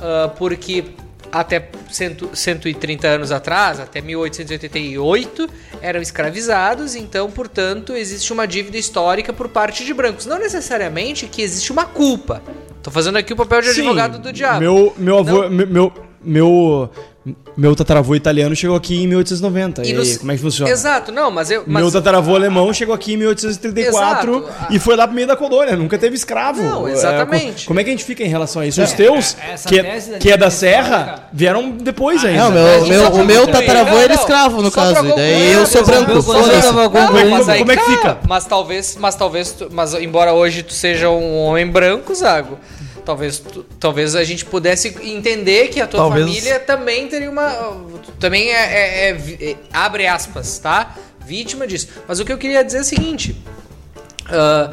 ah, 0.00 0.30
porque 0.36 0.84
até 1.32 1.66
cento, 1.90 2.30
130 2.34 3.08
anos 3.08 3.32
atrás, 3.32 3.80
até 3.80 4.02
1888, 4.02 5.48
eram 5.80 6.00
escravizados, 6.02 6.94
então, 6.94 7.30
portanto, 7.30 7.94
existe 7.94 8.32
uma 8.32 8.46
dívida 8.46 8.76
histórica 8.76 9.32
por 9.32 9.48
parte 9.48 9.84
de 9.84 9.94
brancos. 9.94 10.26
Não 10.26 10.38
necessariamente 10.38 11.26
que 11.26 11.40
existe 11.40 11.72
uma 11.72 11.86
culpa. 11.86 12.42
Tô 12.82 12.90
fazendo 12.90 13.16
aqui 13.16 13.32
o 13.32 13.36
papel 13.36 13.62
de 13.62 13.72
Sim, 13.72 13.80
advogado 13.80 14.18
do 14.18 14.32
diabo. 14.32 14.60
Meu, 14.60 14.94
meu 14.98 15.18
avô. 15.18 15.48
Não. 15.48 15.66
Meu, 15.66 15.92
meu, 16.24 16.90
meu, 17.56 17.76
tataravô 17.76 18.16
italiano 18.16 18.54
chegou 18.56 18.76
aqui 18.76 19.00
em 19.02 19.06
1890. 19.06 19.86
E, 19.86 19.92
no- 19.92 20.02
aí, 20.02 20.18
como 20.18 20.32
é 20.32 20.34
que 20.34 20.40
funciona? 20.42 20.70
Exato, 20.70 21.12
não, 21.12 21.30
mas 21.30 21.50
eu. 21.50 21.62
Mas, 21.66 21.82
Meu 21.82 21.92
tataravô 21.92 22.34
alemão 22.34 22.72
chegou 22.74 22.92
aqui 22.94 23.12
em 23.14 23.16
1834 23.16 24.38
Exato. 24.38 24.48
e 24.74 24.78
foi 24.80 24.96
lá 24.96 25.06
pro 25.06 25.14
meio 25.14 25.26
da 25.28 25.36
colônia, 25.36 25.76
nunca 25.76 25.96
teve 25.98 26.16
escravo. 26.16 26.62
Não, 26.62 26.88
É, 26.88 26.92
exatamente. 26.92 27.62
co- 27.64 27.68
como 27.68 27.80
é 27.80 27.84
que 27.84 27.90
a 27.90 27.92
gente 27.92 28.04
fica 28.04 28.24
em 28.24 28.28
relação 28.28 28.60
a 28.62 28.66
isso? 28.66 28.82
Os 28.82 28.92
teus, 28.92 29.36
essa 29.48 29.68
que, 29.68 29.80
da 29.82 29.88
é, 29.88 30.00
que 30.18 30.30
é 30.32 30.36
da 30.36 30.50
Serra, 30.50 30.98
histórica- 30.98 31.22
vieram 31.32 31.70
depois 31.70 32.24
ainda. 32.24 32.42
É, 32.42 32.46
o 32.46 32.50
meu, 32.50 32.86
meu, 32.86 33.12
o 33.12 33.24
meu 33.24 33.46
tataravô 33.46 33.90
não, 33.92 33.98
era 34.00 34.14
não, 34.14 34.20
escravo, 34.20 34.62
no 34.62 34.70
caso. 34.70 35.06
E 35.06 35.14
daí 35.14 35.52
eu 35.52 35.66
sou 35.66 35.82
não, 35.82 35.86
branco, 35.86 36.12
Não, 36.14 36.22
Como 36.90 37.18
é 37.18 37.22
que- 37.24 37.30
mas 37.30 37.48
aí 37.48 37.58
como 37.60 37.72
é 37.72 37.76
que 37.76 37.84
fica? 37.84 38.18
Mas 38.28 38.44
talvez, 38.46 38.96
mas 38.98 39.14
talvez, 39.14 39.54
mas 39.70 39.94
embora 39.94 40.32
hoje 40.32 40.62
tu 40.62 40.72
seja 40.72 41.08
um 41.08 41.38
homem 41.38 41.66
branco, 41.66 42.14
Zago, 42.14 42.58
talvez, 43.04 43.38
tu- 43.38 43.64
talvez 43.78 44.14
a 44.14 44.24
gente 44.24 44.44
pudesse 44.44 44.88
entender 45.02 45.68
que 45.68 45.80
a 45.80 45.86
tua 45.86 46.00
Talvez- 46.00 46.26
família 46.26 46.60
também 46.60 47.08
teria 47.08 47.30
uma, 47.30 47.50
também 48.18 48.50
é, 48.50 48.54
é- 48.54 49.10
é 49.10 49.50
é- 49.50 49.56
abre 49.72 50.06
aspas, 50.06 50.58
tá? 50.58 50.94
Vítima 51.24 51.66
disso. 51.66 51.88
Mas 52.08 52.18
o 52.20 52.24
que 52.24 52.32
eu 52.32 52.38
queria 52.38 52.64
dizer 52.64 52.78
é 52.78 52.80
o 52.80 52.84
seguinte, 52.84 53.36
ah, 54.28 54.72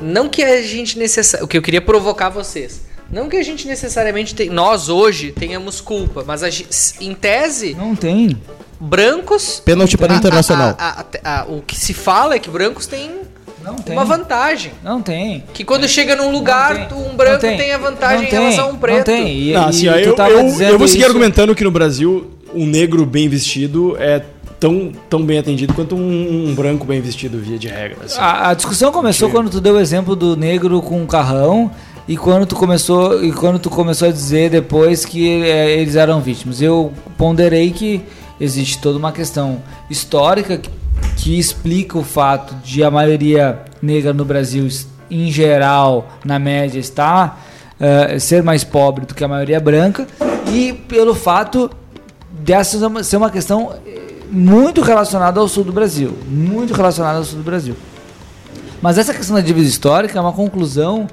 não 0.00 0.28
que 0.28 0.42
a 0.42 0.62
gente 0.62 0.98
necessa, 0.98 1.42
o 1.44 1.48
que 1.48 1.56
eu 1.56 1.62
queria 1.62 1.80
provocar 1.80 2.28
vocês. 2.28 2.82
Não 3.10 3.28
que 3.28 3.36
a 3.36 3.42
gente 3.42 3.66
necessariamente 3.68 4.34
tem, 4.34 4.48
nós 4.48 4.88
hoje 4.88 5.30
tenhamos 5.30 5.80
culpa, 5.80 6.24
mas 6.26 6.42
a 6.42 6.50
gente, 6.50 6.68
em 7.00 7.14
tese, 7.14 7.74
Não 7.74 7.94
tem. 7.94 8.40
brancos 8.80 9.60
Pênalti 9.64 9.96
para 9.96 10.14
a- 10.14 10.16
Internacional. 10.16 10.74
a- 10.78 11.04
a- 11.22 11.44
o 11.46 11.62
que 11.62 11.76
se 11.76 11.92
fala 11.94 12.34
é 12.34 12.38
que 12.38 12.48
brancos 12.50 12.86
têm 12.86 13.20
Não 13.64 13.74
tem. 13.76 13.94
uma 13.96 14.04
vantagem. 14.04 14.72
Não 14.82 15.00
tem. 15.02 15.42
Que 15.54 15.64
quando 15.64 15.88
chega 15.88 16.14
num 16.14 16.30
lugar, 16.30 16.88
tem. 16.88 16.98
um 16.98 17.16
branco 17.16 17.46
Não 17.46 17.56
tem. 17.56 17.72
a 17.72 17.78
vantagem 17.78 18.26
em 18.26 18.30
tem. 18.30 18.38
relação 18.38 18.66
a 18.66 18.72
um 18.72 18.76
preto. 18.76 18.96
Não 18.98 19.04
tem. 19.04 19.38
E, 19.48 19.52
Não, 19.52 19.66
e 19.66 19.68
assim, 19.70 19.86
tu 19.86 20.08
eu, 20.08 20.14
tava 20.14 20.30
eu, 20.30 20.44
dizendo 20.44 20.72
eu 20.72 20.78
vou 20.78 20.86
seguir 20.88 21.00
isso- 21.00 21.08
argumentando 21.10 21.54
que 21.54 21.64
no 21.64 21.70
Brasil 21.70 22.30
um 22.54 22.66
negro 22.66 23.04
bem 23.06 23.28
vestido 23.28 23.96
é 23.98 24.22
tão, 24.60 24.92
tão 25.10 25.22
bem 25.22 25.38
atendido 25.38 25.74
quanto 25.74 25.94
um, 25.96 26.48
um 26.50 26.54
branco 26.54 26.84
bem 26.86 27.00
vestido, 27.00 27.38
via 27.38 27.58
de 27.58 27.68
regra. 27.68 27.98
assim. 28.04 28.18
A, 28.20 28.50
a 28.50 28.54
discussão 28.54 28.92
começou 28.92 29.28
quando 29.30 29.50
tu 29.50 29.60
deu 29.60 29.74
o 29.74 29.80
exemplo 29.80 30.14
do 30.14 30.36
negro 30.36 30.80
com 30.80 31.00
um 31.02 31.06
carrão 31.06 31.70
e 32.06 32.16
quando 32.16 32.46
tu 32.46 32.54
começou 32.54 33.24
e 33.24 33.32
quando 33.32 33.58
tu 33.58 33.68
começou 33.70 34.08
a 34.08 34.12
dizer 34.12 34.50
depois 34.50 35.04
que 35.04 35.42
é, 35.42 35.72
eles 35.78 35.96
eram 35.96 36.20
vítimas. 36.20 36.62
Eu 36.62 36.92
ponderei 37.18 37.70
que 37.72 38.00
existe 38.40 38.78
toda 38.78 38.98
uma 38.98 39.10
questão 39.12 39.60
histórica 39.90 40.56
que, 40.58 40.68
que 41.24 41.38
explica 41.38 41.96
o 41.96 42.04
fato 42.04 42.54
de 42.56 42.84
a 42.84 42.90
maioria 42.90 43.58
negra 43.80 44.12
no 44.12 44.26
Brasil, 44.26 44.68
em 45.10 45.32
geral, 45.32 46.06
na 46.22 46.38
média, 46.38 46.78
estar 46.78 47.42
eh, 47.80 48.18
ser 48.18 48.42
mais 48.42 48.62
pobre 48.62 49.06
do 49.06 49.14
que 49.14 49.24
a 49.24 49.28
maioria 49.28 49.58
branca 49.58 50.06
e 50.52 50.74
pelo 50.74 51.14
fato 51.14 51.70
dessa 52.30 53.02
ser 53.02 53.16
uma- 53.16 53.30
questão 53.30 53.74
eh, 53.86 54.00
muito 54.30 54.82
relacionada 54.82 55.40
ao 55.40 55.48
sul 55.48 55.64
do 55.64 55.72
Brasil, 55.72 56.14
muito 56.28 56.74
relacionada 56.74 57.16
ao 57.16 57.24
sul 57.24 57.38
do 57.38 57.42
Brasil. 57.44 57.74
Mas 58.82 58.98
essa 58.98 59.14
questão 59.14 59.34
da 59.34 59.40
dívida 59.40 59.66
histórica 59.66 60.18
é 60.18 60.20
uma 60.20 60.30
conclusão 60.30 61.06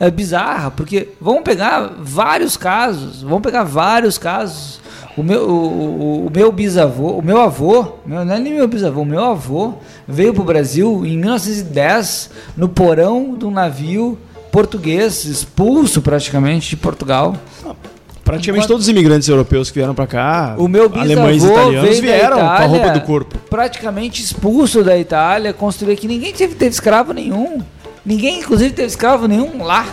é, 0.00 0.10
bizarra, 0.10 0.72
porque 0.72 1.10
vamos 1.20 1.42
pegar 1.44 1.92
vários 2.00 2.56
casos, 2.56 3.22
vamos 3.22 3.42
pegar 3.42 3.62
vários 3.62 4.18
casos. 4.18 4.81
O 5.16 5.22
meu, 5.22 5.42
o, 5.42 5.52
o- 5.52 6.26
o 6.26 6.30
meu 6.34 6.50
bisavô, 6.50 7.08
o 7.18 7.22
meu 7.22 7.38
avô, 7.40 7.86
meu- 8.06 8.24
não 8.24 8.34
é 8.34 8.38
nem 8.40 8.54
meu 8.54 8.66
bisavô, 8.66 9.02
o 9.02 9.06
meu 9.06 9.22
avô 9.22 9.74
veio 10.08 10.32
para 10.32 10.42
o 10.42 10.44
Brasil 10.46 11.04
em 11.04 11.18
1910 11.18 12.30
no 12.56 12.68
porão 12.68 13.36
de 13.38 13.44
um 13.44 13.50
navio 13.50 14.18
português, 14.50 15.24
expulso 15.26 16.00
praticamente 16.00 16.70
de 16.70 16.76
Portugal. 16.76 17.36
Praticamente 18.24 18.50
enquanto- 18.60 18.68
todos 18.68 18.84
os 18.84 18.88
imigrantes 18.88 19.28
europeus 19.28 19.68
que 19.70 19.78
vieram 19.80 19.94
pra 19.94 20.06
cá, 20.06 20.54
O 20.56 20.68
meu 20.68 20.88
bisavô 20.88 21.04
alemães 21.12 21.42
e 21.42 21.46
italianos, 21.46 21.98
vieram 22.00 22.36
da 22.36 22.42
com 22.44 22.50
a 22.50 22.54
Itália, 22.54 22.68
roupa 22.68 22.90
do 22.90 23.00
corpo. 23.02 23.38
praticamente 23.50 24.22
expulso 24.22 24.82
da 24.84 24.96
Itália, 24.96 25.52
construiu 25.52 25.92
aqui. 25.94 26.06
Ninguém 26.06 26.32
teve, 26.32 26.54
teve 26.54 26.70
escravo 26.70 27.12
nenhum. 27.12 27.60
Ninguém, 28.06 28.38
inclusive, 28.40 28.72
teve 28.72 28.88
escravo 28.88 29.26
nenhum 29.28 29.62
lá. 29.64 29.84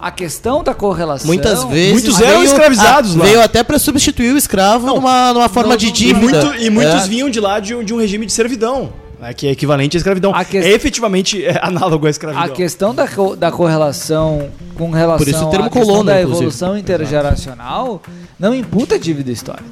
A 0.00 0.10
questão 0.12 0.62
da 0.62 0.72
correlação. 0.74 1.26
Muitas 1.26 1.64
vezes. 1.64 1.92
Muitos 1.92 2.20
eram 2.20 2.42
escravizados 2.44 3.14
ah, 3.16 3.18
lá. 3.18 3.24
Veio 3.24 3.40
até 3.42 3.64
para 3.64 3.78
substituir 3.80 4.32
o 4.32 4.38
escravo 4.38 4.86
numa, 4.86 5.32
numa 5.32 5.48
forma 5.48 5.76
de 5.76 5.86
E, 5.88 5.90
dívida. 5.92 6.44
muito- 6.44 6.62
e 6.62 6.70
muitos 6.70 7.04
É. 7.04 7.08
vinham 7.08 7.28
de 7.28 7.40
lá 7.40 7.58
de, 7.58 7.74
um- 7.74 7.82
de 7.82 7.92
um 7.92 7.98
regime 7.98 8.24
de 8.24 8.32
servidão, 8.32 8.92
né, 9.20 9.34
que 9.34 9.48
é 9.48 9.50
equivalente 9.50 9.96
à 9.96 9.98
escravidão. 9.98 10.32
A 10.32 10.44
que- 10.44 10.56
É 10.56 10.70
efetivamente 10.70 11.44
é, 11.44 11.58
análogo 11.60 12.06
à 12.06 12.10
escravidão. 12.10 12.44
A 12.44 12.48
questão 12.48 12.94
da, 12.94 13.08
co- 13.08 13.34
da 13.34 13.50
correlação 13.50 14.50
com 14.76 14.90
relação 14.92 15.18
Por 15.18 15.28
isso 15.28 15.44
o 15.44 15.50
termo 15.50 15.66
à 15.66 15.70
questão 15.70 15.86
coluna, 15.94 16.12
da 16.12 16.20
inclusive. 16.20 16.44
evolução 16.44 16.78
intergeracional 16.78 18.00
não 18.38 18.54
imputa 18.54 18.94
a 18.94 18.98
dívida 18.98 19.32
histórica. 19.32 19.66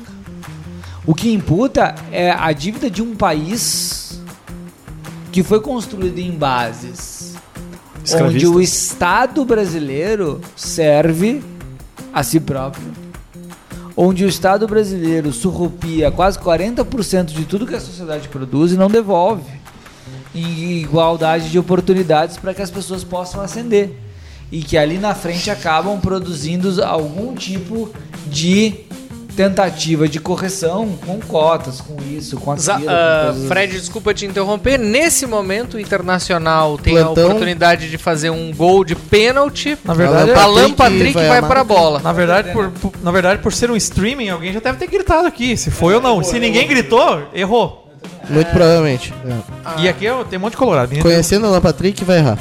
O 1.07 1.15
que 1.15 1.33
imputa 1.33 1.95
é 2.11 2.33
a 2.33 2.51
dívida 2.53 2.91
de 2.91 3.01
um 3.01 3.15
país 3.15 4.19
que 5.31 5.45
foi 5.45 5.61
construído 5.61 6.19
em 6.19 6.33
bases 6.33 7.16
onde 8.15 8.47
o 8.47 8.61
Estado 8.61 9.45
brasileiro 9.45 10.41
serve 10.55 11.43
a 12.13 12.23
si 12.23 12.41
próprio. 12.41 12.87
Onde 13.97 14.25
o 14.25 14.29
Estado 14.29 14.67
brasileiro 14.67 15.33
surrupia 15.33 16.11
quase 16.11 16.39
40% 16.39 17.27
de 17.27 17.45
tudo 17.45 17.67
que 17.67 17.75
a 17.75 17.81
sociedade 17.81 18.29
produz 18.29 18.73
e 18.73 18.77
não 18.77 18.89
devolve 18.89 19.57
em 20.35 20.83
igualdade 20.83 21.51
de 21.51 21.59
oportunidades 21.59 22.37
para 22.37 22.53
que 22.53 22.61
as 22.61 22.71
pessoas 22.71 23.03
possam 23.03 23.41
ascender. 23.41 23.97
E 24.53 24.63
que 24.63 24.77
ali 24.77 24.99
na 24.99 25.15
frente 25.15 25.51
acabam 25.51 26.01
produzindo 26.01 26.85
algum 26.85 27.35
tipo 27.35 27.91
de 28.27 28.85
tentativa 29.37 30.09
de 30.09 30.19
correção 30.19 30.97
com 31.05 31.21
cotas, 31.21 31.81
com 31.81 31.97
isso, 32.03 32.39
com 32.39 32.53
aquilo. 32.53 32.69
com 32.79 32.85
coisas 33.27 33.49
Fred, 33.49 33.73
desculpa 33.79 34.15
te 34.15 34.25
interromper. 34.27 34.79
Nesse 34.79 35.27
momento, 35.27 35.75
o 35.77 35.81
Internacional 35.81 36.79
tem 36.79 36.97
a 36.99 37.05
Plantão. 37.05 37.27
oportunidade 37.27 37.91
de 37.91 37.99
fazer 37.99 38.31
um 38.31 38.53
gol 38.55 38.85
de 38.85 38.95
pênalti. 38.97 39.77
Na 39.85 39.93
verdade, 39.95 40.31
Alan 40.33 40.73
Patrick 40.73 40.97
Patrick 40.97 41.13
vai 41.15 41.29
vai, 41.29 41.39
amar. 41.39 41.51
pra 41.51 41.65
bola. 41.65 42.01
Na 42.01 42.13
verdade, 42.13 42.51
por, 42.53 42.71
por- 42.71 42.93
na 43.03 43.11
verdade, 43.11 43.43
por 43.43 43.53
ser 43.53 43.71
um 43.71 43.77
streaming, 43.77 44.31
alguém 44.31 44.53
já 44.53 44.61
deve 44.61 44.79
ter 44.79 44.87
gritado 44.87 45.27
aqui, 45.29 45.57
se 45.57 45.71
foi 45.71 45.95
ou 45.95 46.01
não. 46.01 46.23
Se 46.23 46.39
ninguém 46.39 46.67
gritou, 46.67 47.23
errou. 47.35 47.85
Muito 48.31 48.51
provavelmente. 48.51 49.13
Ah. 49.65 49.77
E 49.79 49.89
aqui 49.89 50.09
ó, 50.09 50.25
tem 50.25 50.39
um 50.39 50.43
monte 50.43 50.53
de 50.53 50.57
colorado. 50.59 50.97
Conhecendo 51.01 51.45
o 51.45 51.47
Alan 51.49 51.61
Patrick, 51.61 52.05
vai 52.05 52.19
errar. 52.19 52.39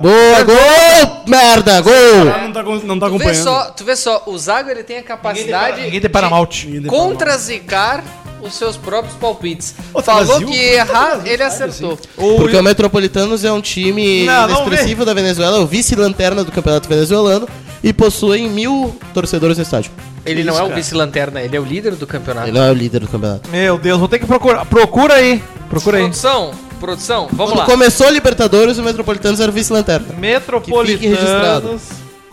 Boa, 0.00 0.42
gol! 0.44 1.24
Merda, 1.26 1.80
gol! 1.82 1.92
Não 2.24 2.52
tá, 2.52 2.62
não 2.62 2.98
tá 2.98 3.10
Tu 3.10 3.18
vê, 3.18 3.34
só, 3.34 3.64
tu 3.70 3.84
vê 3.84 3.94
só, 3.94 4.22
o 4.26 4.38
Zago 4.38 4.70
ele 4.70 4.82
tem 4.82 4.96
a 4.96 5.02
capacidade 5.02 5.82
Ninguém 5.82 6.00
tem 6.00 6.08
Paramount. 6.10 6.46
de 6.46 6.80
contrazicar 6.86 8.02
os 8.40 8.54
seus 8.54 8.78
próprios 8.78 9.14
palpites. 9.16 9.74
Ô, 9.92 10.00
tá 10.00 10.14
Falou 10.14 10.26
vazio? 10.26 10.48
que 10.48 10.54
ia 10.54 10.72
errar, 10.76 11.18
Tá 11.18 11.22
ele 11.28 11.44
vazio, 11.44 11.66
acertou. 11.66 11.98
Porque 12.16 12.56
o 12.56 12.62
Metropolitanos 12.62 13.44
é 13.44 13.52
um 13.52 13.60
time 13.60 14.24
Não, 14.24 14.48
não 14.48 14.56
inexpressivo 14.56 15.04
da 15.04 15.12
Venezuela, 15.12 15.58
é 15.58 15.60
o 15.60 15.66
vice-lanterna 15.66 16.42
do 16.44 16.50
campeonato 16.50 16.88
venezuelano 16.88 17.46
e 17.82 17.92
possui 17.92 18.48
mil 18.48 18.96
torcedores 19.12 19.58
no 19.58 19.62
estádio. 19.62 19.90
Ele 20.24 20.44
não 20.44 20.56
é 20.58 20.62
o 20.62 20.74
vice-lanterna, 20.74 21.42
ele 21.42 21.56
é 21.56 21.60
o 21.60 21.64
líder 21.64 21.94
do 21.94 22.06
campeonato. 22.06 22.48
Ele 22.48 22.58
não 22.58 22.64
é 22.64 22.70
o 22.70 22.74
líder 22.74 23.00
do 23.00 23.08
campeonato. 23.08 23.48
Meu 23.50 23.76
Deus, 23.78 23.98
vou 23.98 24.08
ter 24.08 24.18
que 24.18 24.26
procurar. 24.26 24.64
Procura 24.64 25.14
aí. 25.14 25.42
Procura 25.68 25.98
aí. 25.98 26.04
Produção, 26.04 26.52
produção, 26.80 27.28
vamos 27.32 27.52
Quando 27.52 27.58
lá. 27.60 27.64
começou 27.66 28.06
a 28.06 28.10
Libertadores, 28.10 28.78
o 28.78 28.82
Metropolitanos 28.82 29.38
era 29.40 29.50
o 29.50 29.54
vice-lanterna. 29.54 30.06
Metropolitanos. 30.18 31.82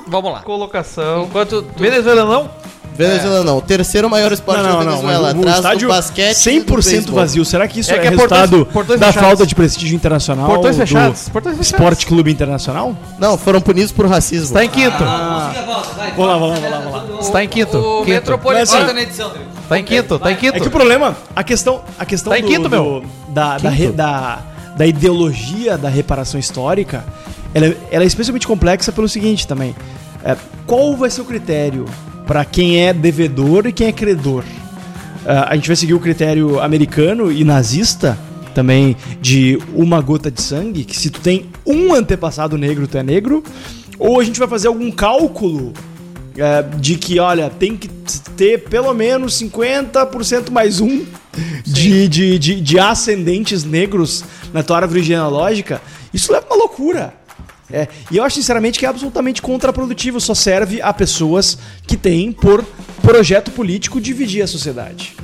Vamos 0.08 0.32
lá. 0.32 0.39
Colocação. 0.41 1.24
Enquanto 1.26 1.62
tu- 1.62 1.80
Venezuela 1.80 2.24
não? 2.26 2.50
Venezuela 2.95 3.43
não, 3.43 3.58
o 3.58 3.62
terceiro 3.62 4.10
maior 4.10 4.32
esporte 4.32 4.64
Não, 4.64 4.70
não, 4.70 4.80
da 4.80 4.86
não. 4.86 4.91
Venezuela, 5.02 5.28
mas 5.28 5.36
o 5.36 5.39
atrás 5.41 5.58
estádio 5.58 5.88
do 5.88 5.93
basquete 5.93 6.32
e 6.48 6.60
do 6.62 6.66
100% 6.66 6.84
beisebol. 6.84 7.16
vazio. 7.16 7.45
Será 7.45 7.68
que 7.68 7.80
isso 7.82 7.91
É 7.91 7.95
é, 7.95 8.00
que 8.00 8.08
é 8.08 8.10
resultado 8.10 8.50
portões- 8.50 8.74
portões 8.74 9.00
da 9.00 9.06
fechados. 9.08 9.28
falta 9.30 9.45
de 9.45 9.54
prestígio 9.54 9.95
internacional 9.95 10.48
Portões 10.48 10.76
do 10.78 10.80
fechados. 10.80 11.30
Portões 11.30 11.58
fechados. 11.58 11.80
Esporte 11.80 12.08
Clube 12.08 12.32
Internacional? 12.32 12.98
Não, 13.20 13.38
foram 13.38 13.62
punidos 13.62 13.91
por 13.91 14.08
racismo. 14.08 14.45
Está 14.48 14.66
em 14.66 14.70
quinto. 14.70 14.98
Ah. 15.04 15.54
Vamos 16.16 16.28
lá, 16.28 16.38
vamos 16.38 16.60
lá, 16.60 16.70
vamos 16.70 16.72
lá. 16.72 17.00
Vamos 17.02 17.14
lá. 17.16 17.20
Está 17.22 17.43
em 17.43 17.48
quinto. 17.48 17.78
o 17.78 17.98
quinto. 18.00 18.10
Metropolitano. 18.10 18.86
Mas, 18.86 18.95
na 18.95 19.02
edição, 19.04 19.28
Rodrigo. 19.28 19.50
Tá 19.68 19.78
em 19.80 19.84
quinto, 19.84 20.18
tá 20.20 20.32
em 20.32 20.36
quinto. 20.36 20.57
É 20.57 20.59
que 20.59 20.68
o 20.68 20.72
problema, 20.72 21.15
a 21.36 21.43
questão, 21.43 21.82
a 21.99 22.05
questão 22.05 22.32
Tá 22.32 22.39
em 22.39 22.41
do- 22.43 22.47
quinto, 22.47 22.63
do- 22.63 22.70
meu. 22.70 23.03
Da, 23.30 23.57
da, 23.57 23.70
re- 23.70 23.91
da, 23.91 24.39
da 24.78 24.86
ideologia 24.88 25.78
da 25.78 25.89
reparação 25.89 26.39
histórica, 26.39 27.03
ela, 27.53 27.65
é- 27.68 27.78
ela 27.91 28.03
é 28.03 28.07
especialmente 28.07 28.47
complexa 28.47 28.91
pelo 28.91 29.09
seguinte 29.09 29.45
também. 29.47 29.76
É, 30.24 30.36
qual 30.65 30.95
vai 30.95 31.09
ser 31.09 31.22
o 31.22 31.26
critério 31.26 31.86
para 32.26 32.43
quem 32.45 32.86
é 32.86 32.93
devedor 32.93 33.65
e 33.68 33.72
quem 33.72 33.88
é 33.88 33.91
credor? 33.91 34.43
Ah, 35.26 35.47
a 35.49 35.55
gente 35.55 35.68
vai 35.68 35.76
seguir 35.76 35.93
o 35.93 35.99
critério 35.99 36.59
americano 36.61 37.30
e 37.32 37.43
nazista 37.43 38.18
também 38.55 38.95
de 39.22 39.59
uma 39.76 39.99
gota 40.01 40.32
de 40.32 40.41
sangue, 40.41 40.84
que 40.86 40.97
se 40.97 41.09
tu 41.09 41.20
tem 41.20 41.45
um 41.65 41.93
antepassado 41.93 42.57
negro, 42.57 42.88
tu 42.88 42.97
é 42.97 43.03
negro, 43.03 43.43
ou 43.99 44.20
a 44.20 44.24
gente 44.24 44.39
vai 44.39 44.47
fazer 44.47 44.68
algum 44.70 44.89
cálculo 44.89 45.74
é, 46.38 46.62
de 46.62 46.96
que, 46.96 47.20
olha, 47.20 47.50
tem 47.50 47.76
que 47.76 47.88
ter 48.36 48.70
pelo 48.70 48.94
menos 48.94 49.40
50% 49.42 50.52
mais 50.52 50.80
um 50.80 51.06
de, 51.66 52.08
de, 52.08 52.40
de, 52.40 52.62
de 52.62 52.80
ascendentes 52.80 53.64
negros 53.64 54.24
na 54.54 54.64
tua 54.64 54.78
árvore 54.78 55.04
genealógica, 55.04 55.82
isso 56.14 56.32
leva 56.32 56.46
uma 56.48 56.56
loucura. 56.56 57.14
É, 57.70 57.88
e 58.10 58.18
eu 58.18 58.24
acho 58.24 58.36
sinceramente 58.36 58.80
que 58.80 58.86
é 58.86 58.90
absolutamente 58.90 59.42
contraprodutivo, 59.42 60.22
só 60.22 60.34
serve 60.34 60.82
a 60.82 60.94
pessoas 60.94 61.58
que 61.86 61.98
têm 61.98 62.32
por 62.32 62.64
projeto 63.02 63.52
político 63.52 64.00
dividir 64.00 64.42
a 64.42 64.48
sociedade. 64.48 65.16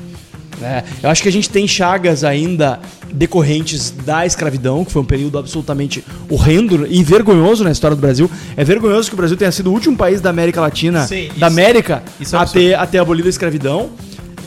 Né? 0.59 0.83
Eu 1.01 1.09
acho 1.09 1.21
que 1.21 1.29
a 1.29 1.31
gente 1.31 1.49
tem 1.49 1.67
chagas 1.67 2.23
ainda 2.23 2.79
decorrentes 3.13 3.91
da 3.91 4.25
escravidão, 4.25 4.83
que 4.83 4.91
foi 4.91 5.01
um 5.01 5.05
período 5.05 5.37
absolutamente 5.37 6.03
horrendo 6.29 6.87
e 6.89 7.03
vergonhoso 7.03 7.63
na 7.63 7.71
história 7.71 7.95
do 7.95 8.01
Brasil. 8.01 8.29
É 8.57 8.63
vergonhoso 8.63 9.09
que 9.09 9.13
o 9.13 9.17
Brasil 9.17 9.37
tenha 9.37 9.51
sido 9.51 9.69
o 9.69 9.73
último 9.73 9.95
país 9.95 10.19
da 10.21 10.29
América 10.29 10.59
Latina, 10.61 11.05
Sim, 11.07 11.27
da 11.27 11.33
isso- 11.35 11.45
América, 11.45 12.03
isso 12.19 12.35
é 12.35 12.39
a, 12.39 12.45
ter, 12.45 12.73
a 12.75 12.85
ter 12.87 12.97
abolido 12.97 13.27
a 13.27 13.29
escravidão. 13.29 13.91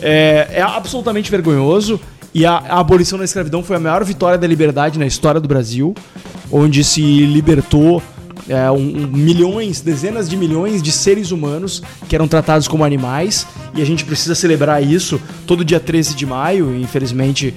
É, 0.02 0.48
é 0.54 0.62
absolutamente 0.62 1.30
vergonhoso. 1.30 2.00
E 2.34 2.44
a, 2.44 2.52
a 2.56 2.80
abolição 2.80 3.18
da 3.18 3.24
escravidão 3.24 3.62
foi 3.62 3.76
a 3.76 3.80
maior 3.80 4.04
vitória 4.04 4.36
da 4.36 4.46
liberdade 4.46 4.98
na 4.98 5.06
história 5.06 5.40
do 5.40 5.48
Brasil, 5.48 5.94
onde 6.52 6.84
se 6.84 7.00
libertou 7.24 8.02
é, 8.48 8.70
um- 8.70 9.06
milhões, 9.08 9.80
dezenas 9.80 10.28
de 10.28 10.36
milhões 10.36 10.82
de 10.82 10.92
seres 10.92 11.30
humanos 11.30 11.82
que 12.08 12.14
eram 12.14 12.28
tratados 12.28 12.68
como 12.68 12.84
animais. 12.84 13.46
E 13.74 13.82
a 13.82 13.84
gente 13.84 14.04
precisa 14.04 14.34
celebrar 14.34 14.82
isso 14.82 15.20
todo 15.46 15.64
dia 15.64 15.80
13 15.80 16.14
de 16.14 16.24
maio. 16.26 16.74
Infelizmente, 16.78 17.54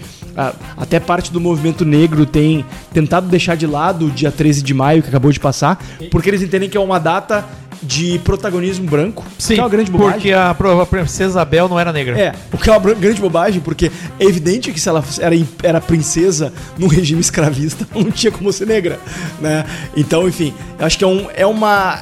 até 0.78 1.00
parte 1.00 1.32
do 1.32 1.40
movimento 1.40 1.84
negro 1.86 2.26
tem 2.26 2.66
tentado 2.94 3.28
deixar 3.28 3.56
de 3.56 3.68
lado 3.68 4.08
o 4.08 4.10
dia 4.12 4.32
13 4.32 4.62
de 4.62 4.74
maio 4.74 5.02
que 5.04 5.10
acabou 5.10 5.32
de 5.32 5.40
passar, 5.40 5.84
porque 6.12 6.30
eles 6.30 6.42
entendem 6.42 6.70
que 6.70 6.78
é 6.78 6.80
uma 6.80 7.00
data 7.00 7.46
de 7.82 8.20
protagonismo 8.20 8.90
branco, 8.90 9.26
Sim, 9.38 9.56
que 9.56 9.60
é 9.60 9.64
uma 9.64 9.70
grande 9.70 9.92
bobagem. 9.92 10.14
porque 10.14 10.34
a, 10.34 10.50
a 10.52 10.86
princesa 10.86 11.30
Isabel 11.30 11.70
não 11.70 11.80
era 11.80 11.94
negra. 11.94 12.20
É, 12.20 12.34
o 12.52 12.58
que 12.58 12.70
é 12.70 12.76
uma 12.76 12.94
grande 12.94 13.22
bobagem, 13.22 13.62
porque 13.62 13.92
é 14.20 14.24
evidente 14.26 14.72
que 14.72 14.80
se 14.80 14.90
ela 14.90 15.04
era, 15.20 15.36
era 15.64 15.82
princesa 15.82 16.52
num 16.78 16.88
regime 16.90 17.22
escravista, 17.22 17.88
não 17.96 18.12
tinha 18.12 18.32
como 18.32 18.52
ser 18.52 18.68
negra, 18.68 19.00
né? 19.40 19.66
Então, 19.96 20.28
enfim, 20.28 20.54
eu 20.78 20.86
acho 20.86 20.98
que 20.98 21.04
é, 21.04 21.08
um, 21.08 21.28
é 21.34 21.46
uma 21.46 22.00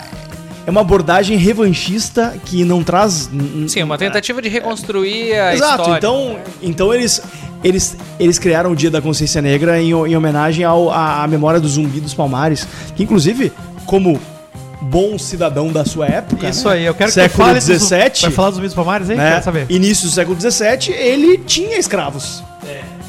é 0.66 0.70
uma 0.70 0.82
abordagem 0.82 1.38
revanchista 1.38 2.36
que 2.44 2.66
não 2.66 2.84
traz 2.84 3.30
Sim, 3.70 3.84
uma 3.84 3.98
tentativa 3.98 4.42
de 4.42 4.50
reconstruir 4.50 5.34
a 5.34 5.54
Exato, 5.54 5.82
história. 5.82 5.98
então, 5.98 6.40
então 6.62 6.94
eles, 6.94 7.22
eles, 7.64 7.96
eles 8.20 8.38
criaram 8.38 8.72
o 8.72 8.76
Dia 8.76 8.92
da 8.92 9.02
Consciência 9.02 9.42
Negra 9.42 9.82
em, 9.82 9.92
em 9.92 10.18
homenagem 10.18 10.66
ao, 10.66 10.92
à, 10.92 11.24
à 11.24 11.28
memória 11.28 11.58
do 11.58 11.70
Zumbi 11.70 12.02
dos 12.02 12.14
Palmares, 12.14 12.68
que 12.98 13.04
inclusive, 13.04 13.54
como 13.86 14.20
bom 14.82 15.18
cidadão 15.18 15.72
da 15.72 15.84
sua 15.86 16.06
época, 16.08 16.48
Isso 16.50 16.68
né? 16.70 16.76
aí, 16.76 16.86
eu 16.86 16.94
quero 16.94 17.12
século 17.12 17.48
que 17.48 17.54
dos- 17.56 17.66
17, 17.66 18.22
Vai 18.24 18.32
falar 18.32 18.50
dos 18.50 18.58
zumbis 18.58 18.74
palmares, 18.74 19.10
hein? 19.10 19.18
né? 19.18 19.32
Quero 19.32 19.44
saber. 19.44 19.66
Início 19.70 20.08
do 20.08 20.14
século 20.14 20.40
XVII, 20.40 20.94
ele 20.94 21.38
tinha 21.40 21.78
escravos. 21.80 22.44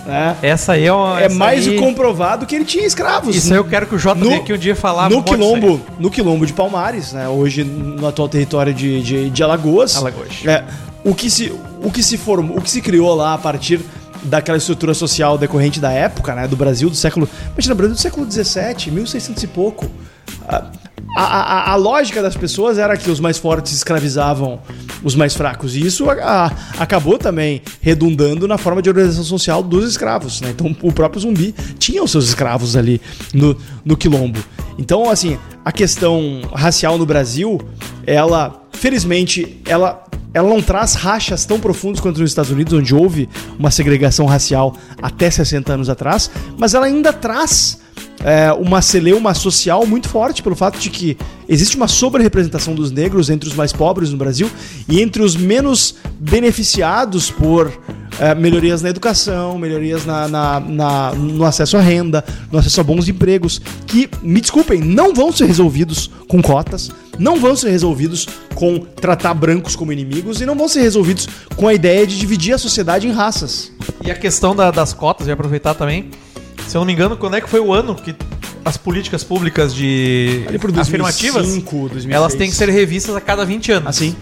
né? 0.06 0.36
Essa 0.40 0.72
aí 0.72 0.86
é 0.86 0.92
uma. 0.92 1.20
É 1.20 1.28
mais 1.28 1.66
aí- 1.68 1.76
do 1.76 1.82
comprovado 1.82 2.46
que 2.46 2.54
ele 2.54 2.64
tinha 2.64 2.86
escravos. 2.86 3.36
Isso 3.36 3.52
aí 3.52 3.58
eu 3.58 3.64
quero 3.64 3.86
que 3.86 3.94
o 3.94 3.98
Jota 3.98 4.20
No- 4.20 4.30
venha 4.30 4.40
aqui 4.40 4.52
um 4.54 4.56
dia 4.58 4.74
falar 4.74 5.10
no 5.10 5.18
um 5.18 5.22
quilombo, 5.22 5.80
no 5.98 6.10
quilombo 6.10 6.46
de 6.46 6.54
Palmares, 6.54 7.12
né? 7.12 7.28
Hoje 7.28 7.62
no 7.64 8.06
atual 8.06 8.28
território 8.28 8.72
de, 8.72 9.02
de, 9.02 9.28
de 9.30 9.42
Alagoas. 9.42 9.96
Alagoas. 9.96 10.28
É, 10.46 10.64
o 11.04 11.14
que 11.14 11.28
se 11.28 11.52
o 11.82 11.90
que 11.90 12.02
se 12.02 12.16
formou, 12.16 12.56
o 12.56 12.60
que 12.62 12.70
se 12.70 12.80
criou 12.80 13.14
lá 13.14 13.34
a 13.34 13.38
partir 13.38 13.80
daquela 14.22 14.56
estrutura 14.56 14.94
social 14.94 15.36
decorrente 15.36 15.78
da 15.78 15.92
época, 15.92 16.34
né? 16.34 16.48
Do 16.48 16.56
Brasil 16.56 16.88
do 16.88 16.96
século, 16.96 17.28
imagina, 17.52 17.74
Brasil 17.74 17.94
do 17.94 18.00
século 18.00 18.24
17, 18.24 18.90
1600 18.90 19.42
e 19.42 19.46
pouco. 19.46 19.90
A, 21.20 21.24
a, 21.24 21.72
a, 21.72 21.74
lógica 21.74 22.22
das 22.22 22.36
pessoas 22.36 22.78
era 22.78 22.96
que 22.96 23.10
os 23.10 23.18
mais 23.18 23.38
fortes 23.38 23.72
escravizavam 23.72 24.60
os 25.02 25.16
mais 25.16 25.34
fracos. 25.34 25.74
E 25.74 25.84
isso 25.84 26.08
a- 26.08 26.52
acabou 26.78 27.18
também 27.18 27.60
redundando 27.80 28.46
na 28.46 28.56
forma 28.56 28.80
de 28.80 28.88
organização 28.88 29.24
social 29.24 29.60
dos 29.60 29.90
escravos. 29.90 30.40
Né? 30.40 30.50
Então 30.50 30.76
o 30.80 30.92
próprio 30.92 31.20
zumbi 31.20 31.52
tinha 31.76 32.04
os 32.04 32.12
seus 32.12 32.28
escravos 32.28 32.76
ali 32.76 33.00
no, 33.34 33.56
no 33.84 33.96
quilombo. 33.96 34.38
Então, 34.78 35.10
assim, 35.10 35.36
a 35.64 35.72
questão 35.72 36.40
racial 36.54 36.96
no 36.96 37.04
Brasil, 37.04 37.60
ela, 38.06 38.62
felizmente, 38.70 39.60
ela 39.66 40.04
ela 40.34 40.48
não 40.48 40.60
traz 40.62 40.94
rachas 40.94 41.44
tão 41.46 41.58
profundos 41.58 42.00
quanto 42.00 42.20
nos 42.20 42.30
Estados 42.30 42.50
Unidos, 42.50 42.72
onde 42.74 42.94
houve 42.94 43.28
uma 43.58 43.70
segregação 43.70 44.26
racial 44.26 44.74
até 45.00 45.30
60 45.30 45.72
anos 45.72 45.88
atrás, 45.88 46.30
mas 46.58 46.74
ela 46.74 46.86
ainda 46.86 47.12
traz 47.12 47.78
é, 48.24 48.52
uma 48.52 48.82
celeuma 48.82 49.32
social 49.34 49.86
muito 49.86 50.08
forte 50.08 50.42
pelo 50.42 50.54
fato 50.56 50.78
de 50.78 50.90
que 50.90 51.16
existe 51.48 51.76
uma 51.76 51.88
sobre-representação 51.88 52.74
dos 52.74 52.90
negros 52.90 53.30
entre 53.30 53.48
os 53.48 53.54
mais 53.54 53.72
pobres 53.72 54.10
no 54.10 54.16
Brasil 54.18 54.50
e 54.88 55.00
entre 55.00 55.22
os 55.22 55.34
menos 55.36 55.94
beneficiados 56.20 57.30
por 57.30 57.72
é, 58.20 58.34
melhorias 58.34 58.82
na 58.82 58.88
educação, 58.90 59.56
melhorias 59.58 60.04
na, 60.04 60.26
na- 60.26 60.60
na- 60.60 61.12
no 61.14 61.44
acesso 61.44 61.76
à 61.76 61.80
renda, 61.80 62.24
no 62.50 62.58
acesso 62.58 62.80
a 62.80 62.84
bons 62.84 63.08
empregos, 63.08 63.60
que, 63.86 64.08
me 64.22 64.40
desculpem, 64.40 64.80
não 64.80 65.14
vão 65.14 65.30
ser 65.30 65.46
resolvidos 65.46 66.10
com 66.26 66.42
cotas, 66.42 66.90
não 67.18 67.38
vão 67.40 67.56
ser 67.56 67.70
resolvidos 67.70 68.26
com 68.54 68.78
tratar 68.78 69.34
brancos 69.34 69.74
como 69.76 69.92
inimigos 69.92 70.40
e 70.40 70.46
não 70.46 70.54
vão 70.56 70.68
ser 70.68 70.80
resolvidos 70.82 71.28
com 71.56 71.66
a 71.68 71.74
ideia 71.74 72.06
de 72.06 72.18
dividir 72.18 72.52
a 72.54 72.58
sociedade 72.58 73.06
em 73.06 73.12
raças. 73.12 73.72
E 74.04 74.10
a 74.10 74.14
questão 74.14 74.54
da- 74.54 74.70
das 74.70 74.92
cotas, 74.92 75.26
eu 75.26 75.30
ia 75.32 75.34
aproveitar 75.34 75.74
também. 75.74 76.10
Se 76.66 76.76
eu 76.76 76.80
não 76.80 76.86
me 76.86 76.92
engano, 76.92 77.16
quando 77.16 77.34
é 77.36 77.40
que 77.40 77.48
foi 77.48 77.60
o 77.60 77.72
ano 77.72 77.94
que 77.94 78.14
as 78.64 78.76
políticas 78.76 79.24
públicas 79.24 79.74
de 79.74 80.44
Ali 80.48 80.58
por 80.58 80.70
afirmativas 80.78 81.42
2005, 81.46 81.88
2006. 81.88 82.14
elas 82.14 82.34
têm 82.34 82.50
que 82.50 82.56
ser 82.56 82.68
revistas 82.68 83.16
a 83.16 83.20
cada 83.20 83.44
20 83.44 83.72
anos. 83.72 83.88
Assim? 83.88 84.14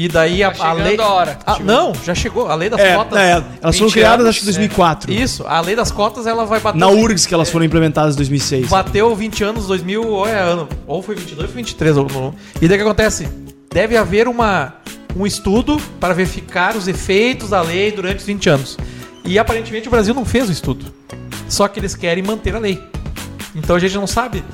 E 0.00 0.06
daí 0.06 0.44
a, 0.44 0.52
Tá 0.52 0.64
a 0.64 0.68
chegando 0.76 0.84
lei. 0.86 1.00
a 1.00 1.06
hora. 1.08 1.38
Ah, 1.44 1.58
não, 1.58 1.92
já 2.04 2.14
chegou. 2.14 2.46
A 2.48 2.54
lei 2.54 2.70
das 2.70 2.78
É, 2.78 2.94
cotas. 2.94 3.18
é, 3.18 3.30
elas 3.32 3.76
foram 3.76 3.88
20 3.88 3.92
criadas 3.92 4.20
anos, 4.20 4.28
acho 4.28 4.38
que 4.38 4.44
em 4.44 4.46
2004. 4.46 5.12
Isso, 5.12 5.44
a 5.44 5.60
lei 5.60 5.74
das 5.74 5.90
cotas 5.90 6.24
ela 6.24 6.46
vai 6.46 6.60
bater. 6.60 6.78
Na 6.78 6.86
URGS 6.88 7.26
que 7.26 7.34
elas 7.34 7.50
foram 7.50 7.64
implementadas 7.66 8.14
em 8.14 8.18
2006. 8.18 8.68
Bateu 8.68 9.12
20 9.16 9.42
anos, 9.42 9.66
2000, 9.66 10.06
ou 10.06 10.24
é 10.28 10.38
ano. 10.38 10.68
Ou 10.86 11.02
foi 11.02 11.16
22 11.16 11.48
ou 11.48 11.52
foi 11.52 11.56
23. 11.56 11.96
Ou, 11.96 12.06
não. 12.08 12.34
E 12.62 12.68
daí 12.68 12.76
o 12.76 12.80
que 12.80 12.86
acontece? 12.86 13.28
Deve 13.74 13.96
haver 13.96 14.28
uma, 14.28 14.74
um 15.16 15.26
estudo 15.26 15.78
para 15.98 16.14
verificar 16.14 16.76
os 16.76 16.86
efeitos 16.86 17.50
da 17.50 17.60
lei 17.60 17.90
durante 17.90 18.18
os 18.20 18.24
20 18.24 18.48
anos. 18.50 18.76
E 19.24 19.36
aparentemente 19.36 19.88
o 19.88 19.90
Brasil 19.90 20.14
não 20.14 20.24
fez 20.24 20.48
o 20.48 20.52
estudo. 20.52 20.86
Só 21.48 21.66
que 21.66 21.80
eles 21.80 21.96
querem 21.96 22.22
manter 22.22 22.54
a 22.54 22.60
lei. 22.60 22.80
Então 23.52 23.74
a 23.74 23.80
gente 23.80 23.96
não 23.96 24.06
sabe 24.06 24.44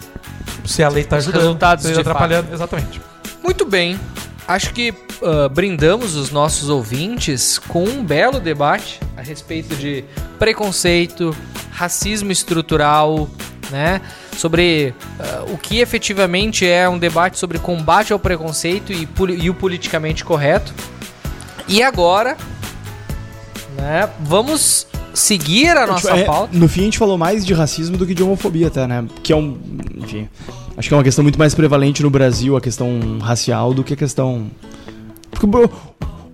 se 0.65 0.83
a 0.83 0.89
lei 0.89 1.03
está 1.03 1.17
ajudando, 1.17 1.43
resultados 1.43 1.85
se 1.85 1.93
de 1.93 2.01
atrapalhando. 2.01 2.49
Exatamente. 2.51 2.99
Muito 3.43 3.67
bem. 3.67 4.01
Acho 4.47 4.73
que 4.75 4.93
ah, 5.23 5.49
brindamos 5.49 6.17
os 6.17 6.31
nossos 6.31 6.69
ouvintes 6.69 7.59
com 7.59 7.85
um 7.85 8.05
belo 8.05 8.39
debate 8.41 9.01
a 9.17 9.23
respeito 9.23 9.75
de 9.77 10.05
preconceito, 10.39 11.35
racismo 11.71 12.31
estrutural, 12.31 13.29
né? 13.71 14.01
Sobre 14.37 14.95
ah, 15.19 15.45
o 15.49 15.57
que 15.57 15.79
efetivamente 15.81 16.67
é 16.67 16.89
um 16.89 16.99
debate 16.99 17.39
sobre 17.39 17.59
combate 17.59 18.13
ao 18.13 18.19
preconceito 18.19 18.93
e, 18.93 19.09
e 19.41 19.49
o 19.51 19.55
politicamente 19.55 20.25
correto. 20.25 20.75
E 21.67 21.83
agora, 21.83 22.37
né? 23.77 24.11
Vamos 24.21 24.87
seguir 25.15 25.77
a 25.77 25.87
nossa 25.87 26.11
É, 26.11 26.25
pauta. 26.25 26.55
no 26.57 26.69
fim, 26.69 26.83
a 26.83 26.85
gente 26.85 26.99
falou 26.99 27.17
mais 27.17 27.47
de 27.47 27.55
racismo 27.55 27.97
do 27.97 28.05
que 28.05 28.13
de 28.13 28.23
homofobia, 28.23 28.67
até, 28.67 28.87
né? 28.87 29.07
Que 29.23 29.33
é 29.33 29.37
um. 29.37 29.59
Enfim. 29.97 30.29
Acho 30.77 30.89
que 30.89 30.95
é 30.95 30.97
uma 30.97 31.05
questão 31.05 31.23
muito 31.23 31.39
mais 31.39 31.55
prevalente 31.55 32.03
no 32.03 32.11
Brasil, 32.11 32.57
a 32.57 32.61
questão 32.61 33.19
racial, 33.21 33.73
do 33.73 33.85
que 33.85 33.95
a 33.95 33.97
questão. 33.97 34.51
Porque 35.31 35.47
o, 35.47 35.51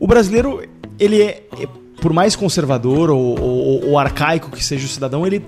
brasileiro, 0.07 0.63
ele 0.99 1.21
é. 1.23 1.47
é- 1.59 1.69
Por 2.01 2.15
mais 2.15 2.35
conservador 2.35 3.11
ou, 3.11 3.39
ou- 3.39 3.89
ou 3.91 3.99
arcaico 3.99 4.51
que 4.51 4.65
seja 4.65 4.87
o 4.87 4.89
cidadão, 4.89 5.27
ele. 5.27 5.45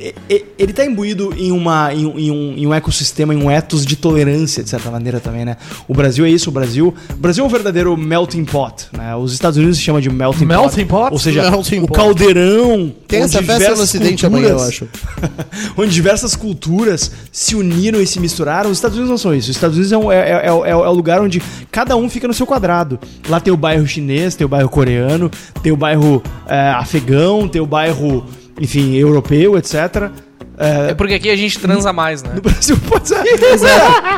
É- 0.00 0.14
é- 0.28 0.42
Ele 0.58 0.72
tá 0.72 0.84
imbuído 0.84 1.34
em, 1.36 1.52
uma, 1.52 1.92
em, 1.92 2.06
um- 2.06 2.18
em 2.18 2.30
um, 2.30 2.54
em 2.56 2.66
um 2.66 2.72
ecossistema, 2.74 3.34
em 3.34 3.36
um 3.36 3.50
ethos 3.50 3.84
de 3.84 3.94
tolerância, 3.96 4.62
de 4.62 4.70
certa 4.70 4.90
maneira 4.90 5.20
também, 5.20 5.44
né? 5.44 5.56
O 5.86 5.92
Brasil 5.94 6.24
é 6.24 6.30
isso, 6.30 6.48
o 6.48 6.52
Brasil. 6.52 6.94
O 7.10 7.16
Brasil 7.16 7.44
é 7.44 7.46
um 7.46 7.50
verdadeiro 7.50 7.96
melting 7.96 8.44
pot, 8.44 8.86
né? 8.92 9.14
Os 9.16 9.32
Estados 9.32 9.56
Unidos 9.58 9.76
se 9.76 9.82
chama 9.82 10.00
de 10.00 10.08
melting, 10.10 10.44
Melting 10.46 10.86
pot? 10.86 11.12
Ou 11.12 11.18
seja, 11.18 11.50
Melting 11.50 11.80
o 11.80 11.86
pot. 11.86 11.96
caldeirão. 11.96 12.92
Tem 13.06 13.22
onde 13.22 13.28
essa 13.36 13.38
festa 13.38 13.52
no 13.52 13.58
diversas 13.58 13.80
Ocidente 13.80 14.26
amanhã, 14.26 14.48
eu 14.48 14.56
culturas- 14.56 14.68
acho. 14.74 14.88
onde 15.76 15.90
diversas 15.92 16.34
culturas 16.36 17.10
se 17.30 17.54
uniram 17.54 18.00
e 18.00 18.06
se 18.06 18.18
misturaram. 18.18 18.70
Os 18.70 18.78
Estados 18.78 18.96
Unidos 18.96 19.10
não 19.10 19.18
são 19.18 19.34
isso. 19.34 19.50
Os 19.50 19.56
Estados 19.56 19.76
Unidos 19.76 19.92
é, 19.92 19.98
um- 19.98 20.10
é- 20.12 20.30
é- 20.30 20.46
é 20.46 20.52
o- 20.52 20.64
é 20.64 20.74
o 20.88 20.92
lugar 20.92 21.20
onde 21.20 21.42
cada 21.70 21.96
um 21.96 22.08
fica 22.08 22.26
no 22.26 22.34
seu 22.34 22.46
quadrado. 22.46 22.98
Lá 23.28 23.40
tem 23.40 23.52
o 23.52 23.56
bairro 23.56 23.86
chinês, 23.86 24.34
tem 24.34 24.44
o 24.44 24.48
bairro 24.48 24.68
coreano, 24.68 25.30
tem 25.62 25.72
o 25.72 25.76
bairro 25.76 26.22
é, 26.48 26.70
afegão, 26.70 27.46
tem 27.48 27.60
o 27.60 27.66
bairro, 27.66 28.24
enfim, 28.60 28.94
europeu, 28.94 29.56
etc. 29.58 30.10
É 30.58 30.94
porque 30.94 31.14
aqui 31.14 31.28
a 31.30 31.36
gente 31.36 31.58
transa 31.58 31.92
mais, 31.92 32.22
né? 32.22 32.30
No 32.34 32.40
Brasil 32.40 32.78
pode 32.88 33.08
ser. 33.08 33.16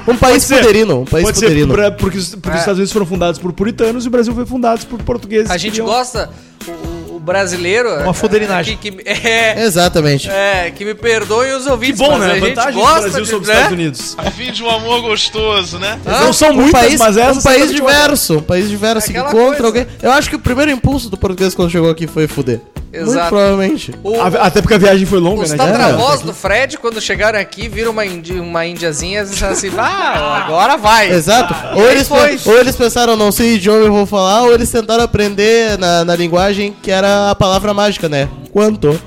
Um 0.07 0.16
país 0.16 0.45
ser. 0.45 0.59
poderino, 0.61 1.01
um 1.01 1.05
país 1.05 1.24
Pode 1.24 1.39
ser 1.39 1.47
poderino. 1.47 1.74
pra- 1.74 1.91
porque, 1.91 2.18
os- 2.18 2.34
porque 2.36 2.51
os 2.51 2.61
Estados 2.61 2.78
Unidos 2.78 2.93
foram 2.93 3.07
fundados 3.07 3.41
por 3.41 3.53
puritanos 3.53 4.05
e 4.05 4.09
o 4.09 4.11
Brasil 4.11 4.32
foi 4.34 4.47
fundado 4.47 4.86
por 4.86 5.03
portugueses. 5.03 5.51
A 5.51 5.55
que 5.55 5.59
gente 5.61 5.72
queriam- 5.72 5.86
gosta, 5.86 6.30
o, 6.68 7.16
o 7.16 7.20
brasileiro... 7.20 7.93
Uma 8.03 8.14
fuderinagem. 8.14 8.76
Que, 8.76 8.93
que, 8.93 9.03
é, 9.09 9.64
Exatamente. 9.64 10.30
é, 10.30 10.70
que 10.70 10.84
me 10.84 10.95
perdoem 10.95 11.55
os 11.57 11.64
Que 11.64 11.70
ouvintes, 11.70 11.99
bom, 11.99 12.11
mas 12.16 12.20
né? 12.20 12.26
a 12.26 12.30
A 12.30 12.34
gente 12.39 12.49
vantagem 12.51 12.72
do 12.80 12.86
Brasil 12.86 13.22
de, 13.24 13.30
sobre 13.30 13.43
os 13.43 13.49
né? 13.49 13.55
Estados 13.55 13.72
Unidos. 13.72 14.16
Fim 14.36 14.53
de 14.53 14.62
um 14.62 14.70
amor 14.70 15.01
gostoso, 15.03 15.78
né? 15.80 15.99
Não 16.05 16.32
são 16.32 16.51
Um 16.51 16.55
muitas, 16.55 16.80
país, 16.80 17.01
mas 17.01 17.16
essa 17.16 17.39
um 17.41 17.43
país 17.43 17.72
diverso, 17.72 18.36
um 18.39 18.43
país 18.43 18.68
diverso 18.70 19.11
que 19.11 19.16
Aquela 19.18 19.28
encontra 19.30 19.49
coisa. 19.62 19.66
alguém. 19.66 19.86
Eu 20.01 20.12
acho 20.12 20.30
que 20.30 20.36
o 20.36 20.39
primeiro 20.39 20.70
impulso 20.70 21.11
do 21.11 21.16
português 21.16 21.53
quando 21.55 21.68
chegou 21.70 21.91
aqui 21.91 22.07
foi 22.07 22.28
fuder. 22.28 22.61
Muito 22.93 23.11
Exato. 23.11 23.28
provavelmente. 23.28 23.93
O- 24.03 24.18
A- 24.20 24.47
Até 24.47 24.62
porque 24.62 24.74
a 24.74 24.78
viagem 24.78 25.05
foi 25.05 25.18
longa, 25.20 25.43
Os 25.43 25.51
né? 25.51 25.57
tatravós 25.59 26.22
do 26.22 26.32
Fred, 26.32 26.78
quando 26.78 27.01
chegaram 27.03 27.39
aqui, 27.39 27.68
viram 27.68 27.91
uma, 27.93 28.07
indi, 28.07 28.32
uma 28.32 28.64
indiazinha 28.66 29.20
e 29.22 29.26
disseram 29.26 29.53
assim, 29.53 29.70
ah, 29.76 30.43
agora 30.45 30.76
vai. 30.78 31.11
Exato. 31.11 31.53
Ah, 31.55 31.72
ou, 31.76 31.91
eles, 31.91 32.09
foi. 32.09 32.39
ou 32.47 32.59
eles 32.59 32.74
pensaram, 32.76 33.14
não 33.16 33.30
sei 33.30 33.57
idioma 33.57 33.80
eu 33.84 33.93
vou 33.93 34.07
falar, 34.07 34.43
ou 34.45 34.55
eles 34.55 34.70
tentaram 34.70 35.05
aprender 35.05 35.76
na, 35.78 36.03
na 36.05 36.16
linguagem 36.16 36.74
que 36.82 36.91
era 36.91 37.30
a 37.30 37.34
palavra 37.34 37.74
mágica, 37.74 38.09
né? 38.09 38.26
Quanto? 38.53 38.99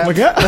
Como 0.00 0.10
é 0.10 0.14
que 0.14 0.22
é? 0.22 0.34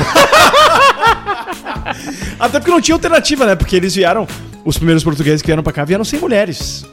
Até 2.39 2.59
porque 2.59 2.71
não 2.71 2.81
tinha 2.81 2.95
alternativa, 2.95 3.47
né? 3.47 3.55
Porque 3.55 3.77
eles 3.77 3.95
vieram, 3.95 4.27
os 4.65 4.77
primeiros 4.77 5.05
portugueses 5.05 5.43
que 5.43 5.47
vieram 5.47 5.63
pra 5.63 5.73
cá 5.73 5.85
vieram 5.85 6.05
sem 6.05 6.19
mulheres. 6.19 6.85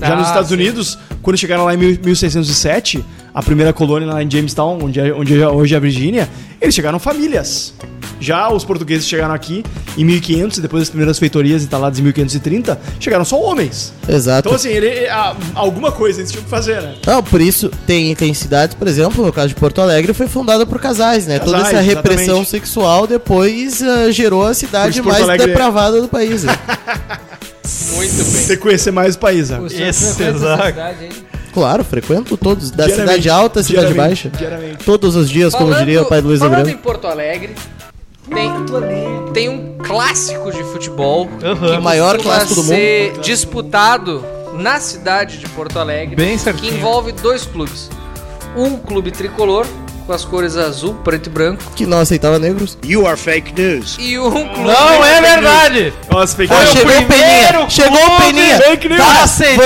Já 0.00 0.12
Ah, 0.12 0.16
nos 0.16 0.28
Estados 0.28 0.48
sim. 0.48 0.54
Unidos, 0.54 0.98
quando 1.22 1.36
chegaram 1.36 1.64
lá 1.64 1.74
em 1.74 1.76
mil- 1.76 1.98
1607, 2.02 3.04
a 3.38 3.42
primeira 3.42 3.72
colônia 3.72 4.08
lá 4.12 4.20
em 4.20 4.28
Jamestown, 4.28 4.80
onde, 4.82 4.98
é- 4.98 5.14
onde 5.14 5.40
é- 5.40 5.48
hoje 5.48 5.72
é 5.72 5.76
a 5.76 5.80
Virgínia, 5.80 6.28
eles 6.60 6.74
chegaram 6.74 6.98
famílias. 6.98 7.72
Já 8.20 8.52
os 8.52 8.64
portugueses 8.64 9.06
chegaram 9.06 9.32
aqui 9.32 9.62
em 9.96 10.04
1500, 10.04 10.58
e 10.58 10.60
depois 10.60 10.82
das 10.82 10.88
primeiras 10.90 11.20
feitorias 11.20 11.62
instaladas 11.62 12.00
em 12.00 12.02
1530, 12.02 12.76
chegaram 12.98 13.24
só 13.24 13.40
homens. 13.40 13.92
Exato. 14.08 14.48
Então, 14.48 14.56
assim, 14.56 14.70
ele, 14.70 15.06
a- 15.08 15.36
alguma 15.54 15.92
coisa 15.92 16.18
eles 16.20 16.32
tinham 16.32 16.42
que 16.42 16.50
fazer, 16.50 16.82
né? 16.82 16.96
Não, 17.06 17.22
por 17.22 17.40
isso 17.40 17.70
tem, 17.86 18.12
tem 18.16 18.34
cidades, 18.34 18.74
por 18.74 18.88
exemplo, 18.88 19.24
no 19.24 19.32
caso 19.32 19.50
de 19.50 19.54
Porto 19.54 19.80
Alegre, 19.80 20.12
foi 20.12 20.26
fundada 20.26 20.66
por 20.66 20.80
casais, 20.80 21.28
né? 21.28 21.38
Toda 21.38 21.58
Casais, 21.58 21.74
essa 21.74 21.80
repressão 21.80 22.22
exatamente. 22.42 22.50
sexual 22.50 23.06
depois 23.06 23.80
ah, 23.84 24.10
gerou 24.10 24.44
a 24.44 24.52
cidade 24.52 24.98
isso 24.98 25.08
mais 25.08 25.22
Alegre- 25.22 25.46
depravada 25.46 26.00
do 26.02 26.08
país. 26.08 26.42
né? 26.42 26.52
Muito 27.94 28.32
bem. 28.32 28.46
Que 28.46 28.56
conhecer 28.56 28.90
mais 28.90 29.14
o 29.14 29.18
país, 29.18 29.50
né? 29.50 29.60
O 29.60 29.68
senhor 29.68 29.88
Esse, 29.88 30.14
frequenta 30.14 30.36
essa 30.38 30.46
exato. 30.46 31.27
Claro, 31.58 31.84
frequento 31.84 32.36
todos, 32.36 32.70
da 32.70 32.88
cidade 32.88 33.28
alta 33.28 33.60
à 33.60 33.62
cidade 33.62 33.86
diariamente, 33.88 34.28
baixa. 34.28 34.38
diariamente. 34.38 34.84
Todos 34.84 35.14
os 35.16 35.28
dias, 35.28 35.54
como 35.54 35.74
diria 35.74 36.02
o 36.02 36.06
pai 36.06 36.20
do 36.22 36.28
Luiz 36.28 36.40
falando 36.40 36.58
Abreu. 36.60 36.74
em 36.74 36.78
Porto 36.78 37.06
Alegre, 37.06 37.54
tem, 38.28 38.50
tem 39.32 39.48
um 39.48 39.78
clássico 39.78 40.50
de 40.52 40.62
futebol 40.64 41.28
Aham. 41.42 41.78
O 41.78 41.82
maior 41.82 42.18
clássico 42.18 42.54
do 42.56 42.62
mundo. 42.64 42.74
ser 42.74 43.18
disputado 43.20 44.24
na 44.54 44.80
cidade 44.80 45.38
de 45.38 45.48
Porto 45.48 45.78
Alegre, 45.78 46.16
Bem 46.16 46.32
que 46.36 46.38
certinho. 46.42 46.74
envolve 46.76 47.12
dois 47.12 47.44
clubes. 47.44 47.88
Um 48.56 48.76
clube 48.76 49.10
tricolor, 49.10 49.66
com 50.08 50.14
as 50.14 50.24
cores 50.24 50.56
azul, 50.56 50.94
preto 51.04 51.26
e 51.26 51.30
branco, 51.30 51.62
Que 51.76 51.84
não 51.84 51.98
aceitava 52.00 52.38
negros. 52.38 52.78
You 52.82 53.06
are 53.06 53.14
fake 53.18 53.52
news. 53.60 53.96
e 54.00 54.18
um 54.18 54.30
clube... 54.30 54.48
Não 54.66 55.04
é 55.04 55.20
verdade! 55.20 55.92
Nossa, 56.10 56.34
fake 56.34 56.50
Ah, 56.50 56.60
news. 56.60 56.70
chegou 56.70 56.92
o 56.92 57.04
Peninha! 57.04 57.06
primeiro 57.46 57.70
Chegou 57.70 58.06
o 58.06 58.16
Peninha! 58.22 58.56
fake 58.62 58.88
news. 58.88 59.00
Tá, 59.04 59.26
vocês 59.26 59.56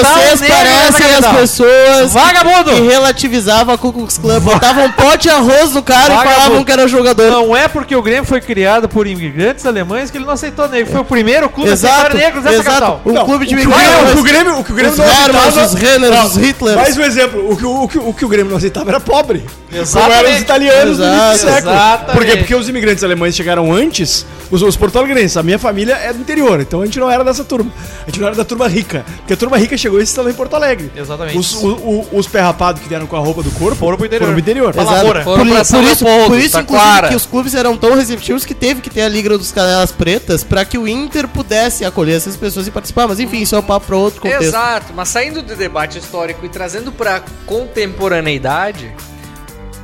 parecem 0.41 1.07
as 1.15 1.27
pessoas 1.39 2.13
Vagabundo! 2.13 2.73
que 2.75 2.81
relativizavam 2.81 3.73
a 3.73 3.79
Ku 3.79 3.93
Klux 3.93 4.19
Klan. 4.19 4.41
Botavam 4.41 4.87
um 4.87 4.91
pote 4.91 5.23
de 5.23 5.31
arroz 5.31 5.75
no 5.75 5.83
cara 5.83 6.13
e 6.13 6.17
Vagabundo. 6.17 6.35
falavam 6.43 6.65
que 6.65 6.73
era 6.73 6.89
jogador. 6.89 7.31
Não 7.31 7.57
é 7.57 7.69
porque 7.69 7.95
o 7.95 8.03
Grêmio 8.03 8.25
foi 8.25 8.41
criado 8.41 8.89
por 8.89 9.07
imigrantes 9.07 9.65
alemães 9.65 10.11
que 10.11 10.19
ele 10.19 10.25
não 10.25 10.33
aceitou 10.33 10.69
negro. 10.69 10.91
Foi 10.91 11.03
o 11.03 11.05
primeiro 11.05 11.49
clube 11.51 11.71
a 11.71 11.73
Exato, 11.75 11.95
aceitar 12.09 12.15
negros 12.19 12.43
nessa 12.43 12.57
exato. 12.57 12.69
capital. 12.81 13.01
Um 13.07 13.13
Não, 13.13 13.25
clube 13.27 13.47
de 13.47 13.55
o 13.55 13.59
que 13.59 13.65
o 13.65 13.71
Grêmio- 13.71 13.79
o 13.79 13.85
que 13.85 13.93
o 13.93 14.03
imigrantes. 14.03 14.23
Grêmio, 14.33 14.59
o 14.59 14.65
que 14.65 14.73
o 14.73 14.75
Grêmio 14.75 14.93
Os 14.93 14.99
não 14.99 15.05
Hermans, 15.07 15.37
aceitava... 15.47 15.67
os 15.67 15.75
Renners, 15.75 16.15
Não, 16.17 16.27
os 16.27 16.37
Hitlers. 16.37 16.77
Mais 16.77 16.97
um 16.97 17.03
exemplo, 17.03 17.53
o 17.53 17.57
que 17.57 17.65
o, 17.65 17.83
o 17.85 17.89
que, 17.89 17.99
o 17.99 18.13
que 18.15 18.25
o 18.25 18.29
Grêmio 18.29 18.51
não 18.51 18.57
aceitava 18.57 18.91
era 18.91 18.99
pobre. 18.99 19.45
Exatamente. 19.73 20.32
Os 20.35 20.41
italianos 20.41 20.99
do 20.99 21.05
início 21.05 21.31
do 21.31 21.37
século. 21.39 21.73
exatamente. 21.75 22.13
Por 22.17 22.25
quê? 22.27 22.37
Porque 22.39 22.55
os 22.55 22.69
imigrantes 22.69 23.05
alemães 23.05 23.35
chegaram 23.35 23.73
antes, 23.73 24.25
os, 24.51 24.63
os 24.63 24.77
porto-alegrenses. 24.77 25.37
A 25.37 25.43
minha 25.43 25.59
família 25.59 25.95
é 25.95 26.13
do 26.13 26.21
interior, 26.21 26.61
então 26.61 26.81
a 26.83 26.85
gente 26.87 26.99
não 26.99 27.11
era 27.11 27.23
dessa 27.25 27.45
turma. 27.45 27.71
A 28.03 28.07
gente 28.11 28.21
não 28.21 28.27
era 28.27 28.37
da 28.37 28.45
turma 28.45 28.69
rica. 28.69 29.05
Porque 29.19 29.33
a 29.33 29.37
turma 29.37 29.57
rica 29.59 29.77
chegou 29.77 29.99
e 30.01 30.07
se 30.07 30.13
instalou 30.13 30.31
em 30.31 30.35
Porto 30.35 30.55
Alegre. 30.55 30.91
Exatamente. 30.97 31.39
Os, 31.39 31.55
o- 31.55 31.69
o- 31.75 32.09
os 32.13 32.27
pé 32.27 32.41
rapados 32.41 32.83
que 32.83 32.89
vieram 32.89 33.07
com 33.07 33.17
a 33.17 33.21
roupa 33.21 33.43
do 33.43 33.51
corpo 33.53 33.77
Foram 33.77 33.97
pro 33.97 34.07
interior. 34.07 34.27
Foram 34.29 34.33
pro 34.35 34.41
interior. 34.51 34.75
Exato. 34.77 35.07
Foram 35.07 35.23
por, 35.25 35.47
pra 35.47 35.65
por 35.65 35.83
isso, 35.85 36.05
por 36.05 36.39
isso 36.39 36.39
inclusive, 36.39 36.49
Taquara. 36.51 37.09
que 37.09 37.15
os 37.17 37.27
clubes 37.27 37.55
eram 37.55 37.77
tão 37.77 37.95
receptivos 37.95 38.45
que 38.45 38.55
teve 38.55 38.81
que 38.81 38.91
ter 38.91 39.03
a 39.03 39.09
Liga 39.09 39.37
dos 39.37 39.53
Canelas 39.53 39.93
Pretas 39.93 40.43
pra 40.45 40.65
que 40.65 40.77
o 40.79 40.87
Inter 40.89 41.27
pudesse 41.29 41.85
acolher 41.85 42.17
essas 42.17 42.37
pessoas 42.37 42.67
e 42.67 42.71
participar. 42.71 43.07
Mas 43.07 43.21
enfim, 43.21 43.39
isso 43.41 43.55
é 43.55 43.59
um 43.59 43.63
papo 43.63 43.87
pra 43.87 43.97
outro 43.97 44.21
contexto. 44.21 44.43
Exato, 44.45 44.93
mas 44.95 45.09
saindo 45.09 45.43
do 45.43 45.55
debate 45.57 45.99
histórico 45.99 46.45
e 46.45 46.49
trazendo 46.49 46.93
pra 46.93 47.23
contemporaneidade, 47.47 48.93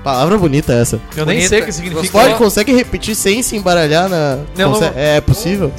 Palavra 0.05 0.38
bonita 0.38 0.72
essa. 0.72 1.01
Eu 1.16 1.26
nem 1.26 1.36
Bonita. 1.36 1.49
sei 1.49 1.61
o 1.61 1.64
que 1.64 1.72
significa. 1.72 2.12
Pode, 2.12 2.34
consegue 2.34 2.72
repetir 2.72 3.14
sem 3.14 3.42
se 3.42 3.57
embaralhar 3.57 4.09
na. 4.09 4.38
Não, 4.57 4.72
Conse- 4.72 4.84
não. 4.86 4.92
É 4.96 5.20
possível? 5.20 5.72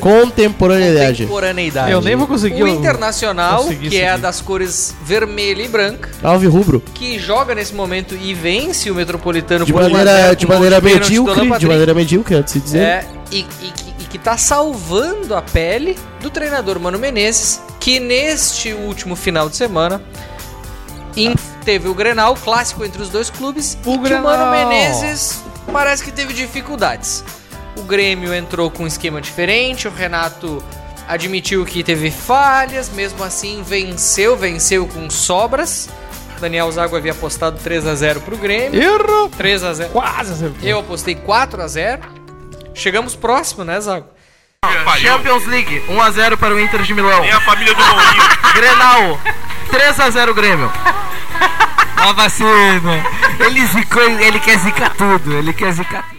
Contemporaneidade. 0.00 1.22
contemporaneidade. 1.24 1.90
Eu 1.92 2.00
nem 2.00 2.16
vou 2.16 2.26
conseguir. 2.26 2.62
O 2.62 2.68
Internacional, 2.68 3.64
que 3.66 3.96
é 3.98 4.08
a 4.08 4.12
seguir. 4.12 4.22
das 4.22 4.40
cores 4.40 4.94
vermelha 5.04 5.62
e 5.62 5.68
branca, 5.68 6.08
Alve 6.22 6.46
rubro. 6.46 6.80
que 6.94 7.18
joga 7.18 7.54
nesse 7.54 7.74
momento 7.74 8.16
e 8.20 8.32
vence 8.32 8.90
o 8.90 8.94
Metropolitano 8.94 9.64
De 9.64 9.72
por 9.72 9.82
1 9.82 9.86
a 9.86 9.88
maneira, 9.88 10.22
0 10.22 10.36
de 10.36 10.46
maneira 10.46 10.80
medíocre. 10.80 11.58
De 11.58 11.66
maneira 11.66 11.94
medíocre, 11.94 12.36
é 12.36 12.42
de 12.42 12.50
se 12.50 12.60
dizer. 12.60 12.78
É, 12.80 13.06
e, 13.30 13.40
e 13.40 13.42
que- 13.42 13.94
e 14.00 14.04
que 14.08 14.18
tá 14.18 14.36
salvando 14.36 15.34
a 15.34 15.42
pele 15.42 15.96
do 16.22 16.30
treinador 16.30 16.78
Mano 16.80 16.98
Menezes, 16.98 17.60
que 17.80 17.98
neste 18.00 18.72
último 18.72 19.14
final 19.16 19.48
de 19.48 19.56
semana 19.56 20.00
em- 21.26 21.34
teve 21.64 21.88
o 21.88 21.94
Grenal, 21.94 22.34
clássico 22.36 22.84
entre 22.84 23.02
os 23.02 23.08
dois 23.08 23.30
clubes, 23.30 23.76
O 23.84 23.94
e 23.94 23.98
que 23.98 24.14
o 24.14 24.22
Mano 24.22 24.50
Grenal. 24.50 24.50
Menezes 24.50 25.42
parece 25.72 26.02
que 26.04 26.10
teve 26.12 26.32
dificuldades. 26.32 27.24
O 27.76 27.82
Grêmio 27.82 28.34
entrou 28.34 28.70
com 28.70 28.84
um 28.84 28.86
esquema 28.86 29.20
diferente, 29.20 29.86
o 29.86 29.90
Renato 29.90 30.62
admitiu 31.06 31.64
que 31.64 31.82
teve 31.82 32.10
falhas, 32.10 32.88
mesmo 32.90 33.22
assim 33.24 33.62
venceu, 33.62 34.36
venceu 34.36 34.86
com 34.86 35.08
sobras. 35.08 35.88
Daniel 36.40 36.70
Zago 36.70 36.96
havia 36.96 37.12
apostado 37.12 37.58
3 37.58 37.86
a 37.86 37.94
0 37.94 38.20
pro 38.20 38.36
Grêmio. 38.36 38.80
Erro! 38.80 39.28
3 39.36 39.64
a 39.64 39.74
0. 39.74 39.90
Quase 39.90 40.32
acertou. 40.32 40.68
Eu 40.68 40.78
apostei 40.80 41.14
4 41.16 41.60
a 41.62 41.66
0 41.66 42.02
Chegamos 42.74 43.16
próximo, 43.16 43.64
né, 43.64 43.80
Zago? 43.80 44.06
Champions 45.00 45.46
League, 45.46 45.82
1x0 45.88 46.36
para 46.36 46.54
o 46.54 46.60
Inter 46.60 46.82
de 46.82 46.94
Milão. 46.94 47.24
É 47.24 47.32
a 47.32 47.40
família 47.40 47.74
do 47.74 47.80
Mourinho. 47.84 48.22
Grenal, 48.54 49.20
3x0 49.68 50.34
Grêmio. 50.34 50.70
Ó, 52.06 52.12
vacina. 52.12 53.04
Ele 53.38 53.66
zicou, 53.66 54.02
ele 54.02 54.40
quer 54.40 54.58
zicar 54.58 54.94
tudo, 54.96 55.34
ele 55.34 55.52
quer 55.52 55.72
zicar 55.72 56.08
tudo. 56.08 56.18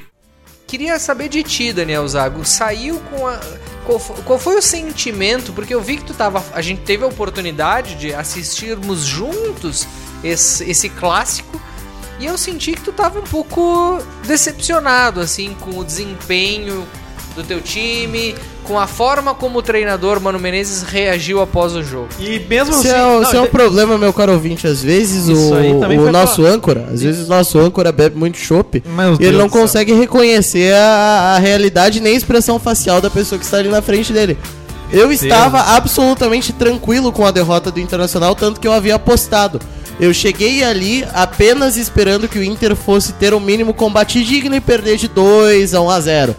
Queria 0.67 0.99
saber 0.99 1.29
de 1.29 1.41
ti, 1.43 1.73
Daniel 1.73 2.07
Zago. 2.07 2.45
Saiu 2.45 2.99
com 3.09 3.27
a. 3.27 3.39
Qual 3.85 3.99
fo- 3.99 4.13
qual 4.23 4.37
foi 4.37 4.55
o 4.55 4.61
sentimento? 4.61 5.51
Porque 5.53 5.73
eu 5.73 5.81
vi 5.81 5.97
que 5.97 6.03
tu 6.03 6.13
tava. 6.13 6.43
A 6.53 6.61
gente 6.61 6.81
teve 6.81 7.03
a 7.03 7.07
oportunidade 7.07 7.95
de 7.95 8.13
assistirmos 8.13 9.03
juntos 9.03 9.87
esse, 10.23 10.69
esse 10.69 10.89
clássico. 10.89 11.59
E 12.19 12.25
eu 12.25 12.37
senti 12.37 12.73
que 12.73 12.81
tu 12.81 12.91
tava 12.91 13.17
um 13.19 13.23
pouco 13.23 13.97
decepcionado, 14.25 15.21
assim, 15.21 15.55
com 15.61 15.79
o 15.79 15.83
desempenho 15.85 16.85
do 17.41 17.47
teu 17.47 17.61
time, 17.61 18.35
com 18.63 18.77
a 18.77 18.85
forma 18.85 19.33
como 19.33 19.59
o 19.59 19.61
treinador 19.61 20.19
Mano 20.19 20.37
Menezes 20.39 20.83
reagiu 20.83 21.41
após 21.41 21.73
o 21.75 21.81
jogo. 21.81 22.09
E 22.19 22.39
mesmo 22.47 22.71
Isso 22.71 22.87
assim. 22.87 22.89
é, 22.89 22.97
não, 22.97 23.21
isso 23.21 23.35
é 23.35 23.41
um 23.41 23.47
problema, 23.47 23.97
meu 23.97 24.13
caro 24.13 24.33
ouvinte. 24.33 24.67
Às 24.67 24.83
vezes 24.83 25.27
o, 25.27 25.53
o 25.53 26.11
nosso 26.11 26.41
pra- 26.41 26.51
âncora, 26.51 26.89
às 26.91 27.01
vezes 27.01 27.25
o 27.25 27.29
nosso 27.29 27.57
âncora 27.59 27.91
bebe 27.91 28.17
muito 28.17 28.37
chopp 28.37 28.83
Meu 28.85 29.17
e 29.19 29.25
ele 29.25 29.37
não 29.37 29.49
consegue 29.49 29.93
reconhecer 29.93 30.73
a, 30.73 31.35
a 31.35 31.39
realidade 31.39 31.99
nem 31.99 32.13
a 32.13 32.17
expressão 32.17 32.59
facial 32.59 33.01
da 33.01 33.09
pessoa 33.09 33.39
que 33.39 33.45
está 33.45 33.57
ali 33.57 33.69
na 33.69 33.81
frente 33.81 34.13
dele. 34.13 34.37
Eu 34.91 35.11
estava 35.11 35.75
absolutamente 35.75 36.51
tranquilo 36.51 37.11
com 37.11 37.25
a 37.25 37.31
derrota 37.31 37.71
do 37.71 37.79
Internacional, 37.79 38.33
tanto 38.35 38.59
que 38.59 38.67
eu 38.67 38.73
havia 38.73 38.95
apostado. 38.95 39.59
Eu 39.99 40.13
cheguei 40.13 40.63
ali 40.63 41.05
apenas 41.13 41.75
esperando 41.75 42.27
que 42.27 42.39
o 42.39 42.43
Inter 42.43 42.75
fosse 42.75 43.13
ter 43.13 43.33
um 43.33 43.39
mínimo 43.39 43.73
combate 43.73 44.23
digno 44.23 44.55
e 44.55 44.61
perder 44.61 44.97
de 44.97 45.07
2 45.07 45.73
a 45.73 45.81
1 45.81 45.89
a 45.89 45.99
0. 45.99 46.35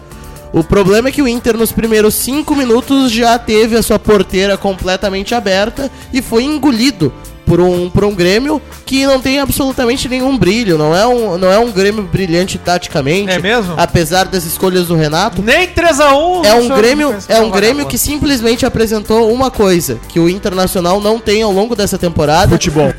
O 0.53 0.63
problema 0.63 1.09
é 1.09 1.11
que 1.11 1.21
o 1.21 1.27
Inter 1.27 1.55
nos 1.55 1.71
primeiros 1.71 2.13
5 2.15 2.55
minutos 2.55 3.11
já 3.11 3.39
teve 3.39 3.77
a 3.77 3.81
sua 3.81 3.97
porteira 3.97 4.57
completamente 4.57 5.33
aberta 5.33 5.89
e 6.11 6.21
foi 6.21 6.43
engolido 6.43 7.13
por 7.45 7.61
um, 7.61 7.89
por 7.89 8.03
um 8.03 8.13
Grêmio 8.13 8.61
que 8.85 9.05
não 9.05 9.19
tem 9.19 9.39
absolutamente 9.39 10.09
nenhum 10.09 10.37
brilho. 10.37 10.77
Não 10.77 10.95
é 10.95 11.07
um, 11.07 11.37
não 11.37 11.51
é 11.51 11.57
um 11.57 11.71
Grêmio 11.71 12.03
brilhante 12.03 12.57
taticamente. 12.57 13.31
É 13.31 13.39
mesmo? 13.39 13.75
Apesar 13.77 14.25
das 14.25 14.45
escolhas 14.45 14.87
do 14.87 14.95
Renato. 14.95 15.41
Nem 15.41 15.67
3x1. 15.67 16.45
É 16.45 16.53
um 16.53 16.67
Grêmio, 16.67 17.15
é 17.29 17.39
um 17.39 17.49
Grêmio 17.49 17.85
que 17.87 17.97
simplesmente 17.97 18.65
apresentou 18.65 19.31
uma 19.31 19.49
coisa 19.49 19.99
que 20.09 20.19
o 20.19 20.29
Internacional 20.29 20.99
não 20.99 21.17
tem 21.19 21.41
ao 21.41 21.51
longo 21.51 21.75
dessa 21.75 21.97
temporada. 21.97 22.51
Futebol. 22.51 22.93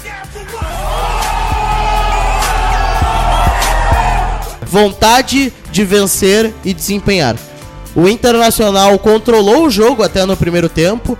vontade 4.73 5.53
de 5.73 5.85
vencer 5.85 6.53
e 6.65 6.73
desempenhar. 6.73 7.35
O 7.94 8.07
Internacional 8.09 8.97
controlou 8.99 9.66
o 9.66 9.70
jogo 9.70 10.03
até 10.03 10.24
no 10.24 10.36
primeiro 10.36 10.69
tempo. 10.69 11.19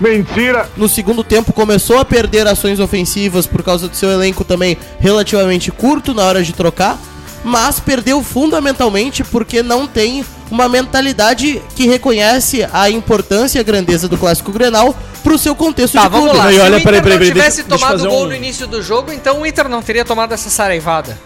Mentira! 0.00 0.68
No 0.76 0.88
segundo 0.88 1.22
tempo 1.22 1.52
começou 1.52 1.98
a 1.98 2.04
perder 2.04 2.46
ações 2.46 2.80
ofensivas 2.80 3.46
por 3.46 3.62
causa 3.62 3.86
do 3.88 3.94
seu 3.96 4.10
elenco 4.10 4.42
também 4.44 4.76
relativamente 4.98 5.70
curto 5.70 6.12
na 6.14 6.22
hora 6.24 6.42
de 6.42 6.52
trocar, 6.52 6.98
mas 7.44 7.78
perdeu 7.78 8.22
fundamentalmente 8.22 9.22
porque 9.22 9.62
não 9.62 9.86
tem 9.86 10.24
uma 10.50 10.68
mentalidade 10.68 11.62
que 11.76 11.86
reconhece 11.86 12.66
a 12.72 12.90
importância 12.90 13.58
e 13.58 13.60
a 13.60 13.64
grandeza 13.64 14.08
do 14.08 14.18
clássico 14.18 14.50
Grenal 14.50 14.94
pro 15.22 15.38
seu 15.38 15.54
contexto 15.54 15.94
Tá, 15.94 16.02
de 16.02 16.08
vamos 16.08 16.30
clube. 16.30 16.44
lá. 16.46 16.52
E 16.52 16.56
Se 16.56 16.60
olha, 16.60 16.76
o 16.76 16.80
Inter 16.80 16.82
peraí, 16.84 17.02
peraí, 17.02 17.18
não 17.18 17.26
tivesse 17.26 17.62
deixa- 17.62 17.68
tomado 17.78 17.98
fazer 17.98 18.08
gol 18.08 18.24
um- 18.24 18.26
no 18.28 18.34
início 18.34 18.66
do 18.66 18.82
jogo, 18.82 19.12
então 19.12 19.40
o 19.40 19.46
Inter 19.46 19.68
não 19.68 19.80
teria 19.82 20.04
tomado 20.04 20.32
essa 20.34 20.50
saraivada. 20.50 21.16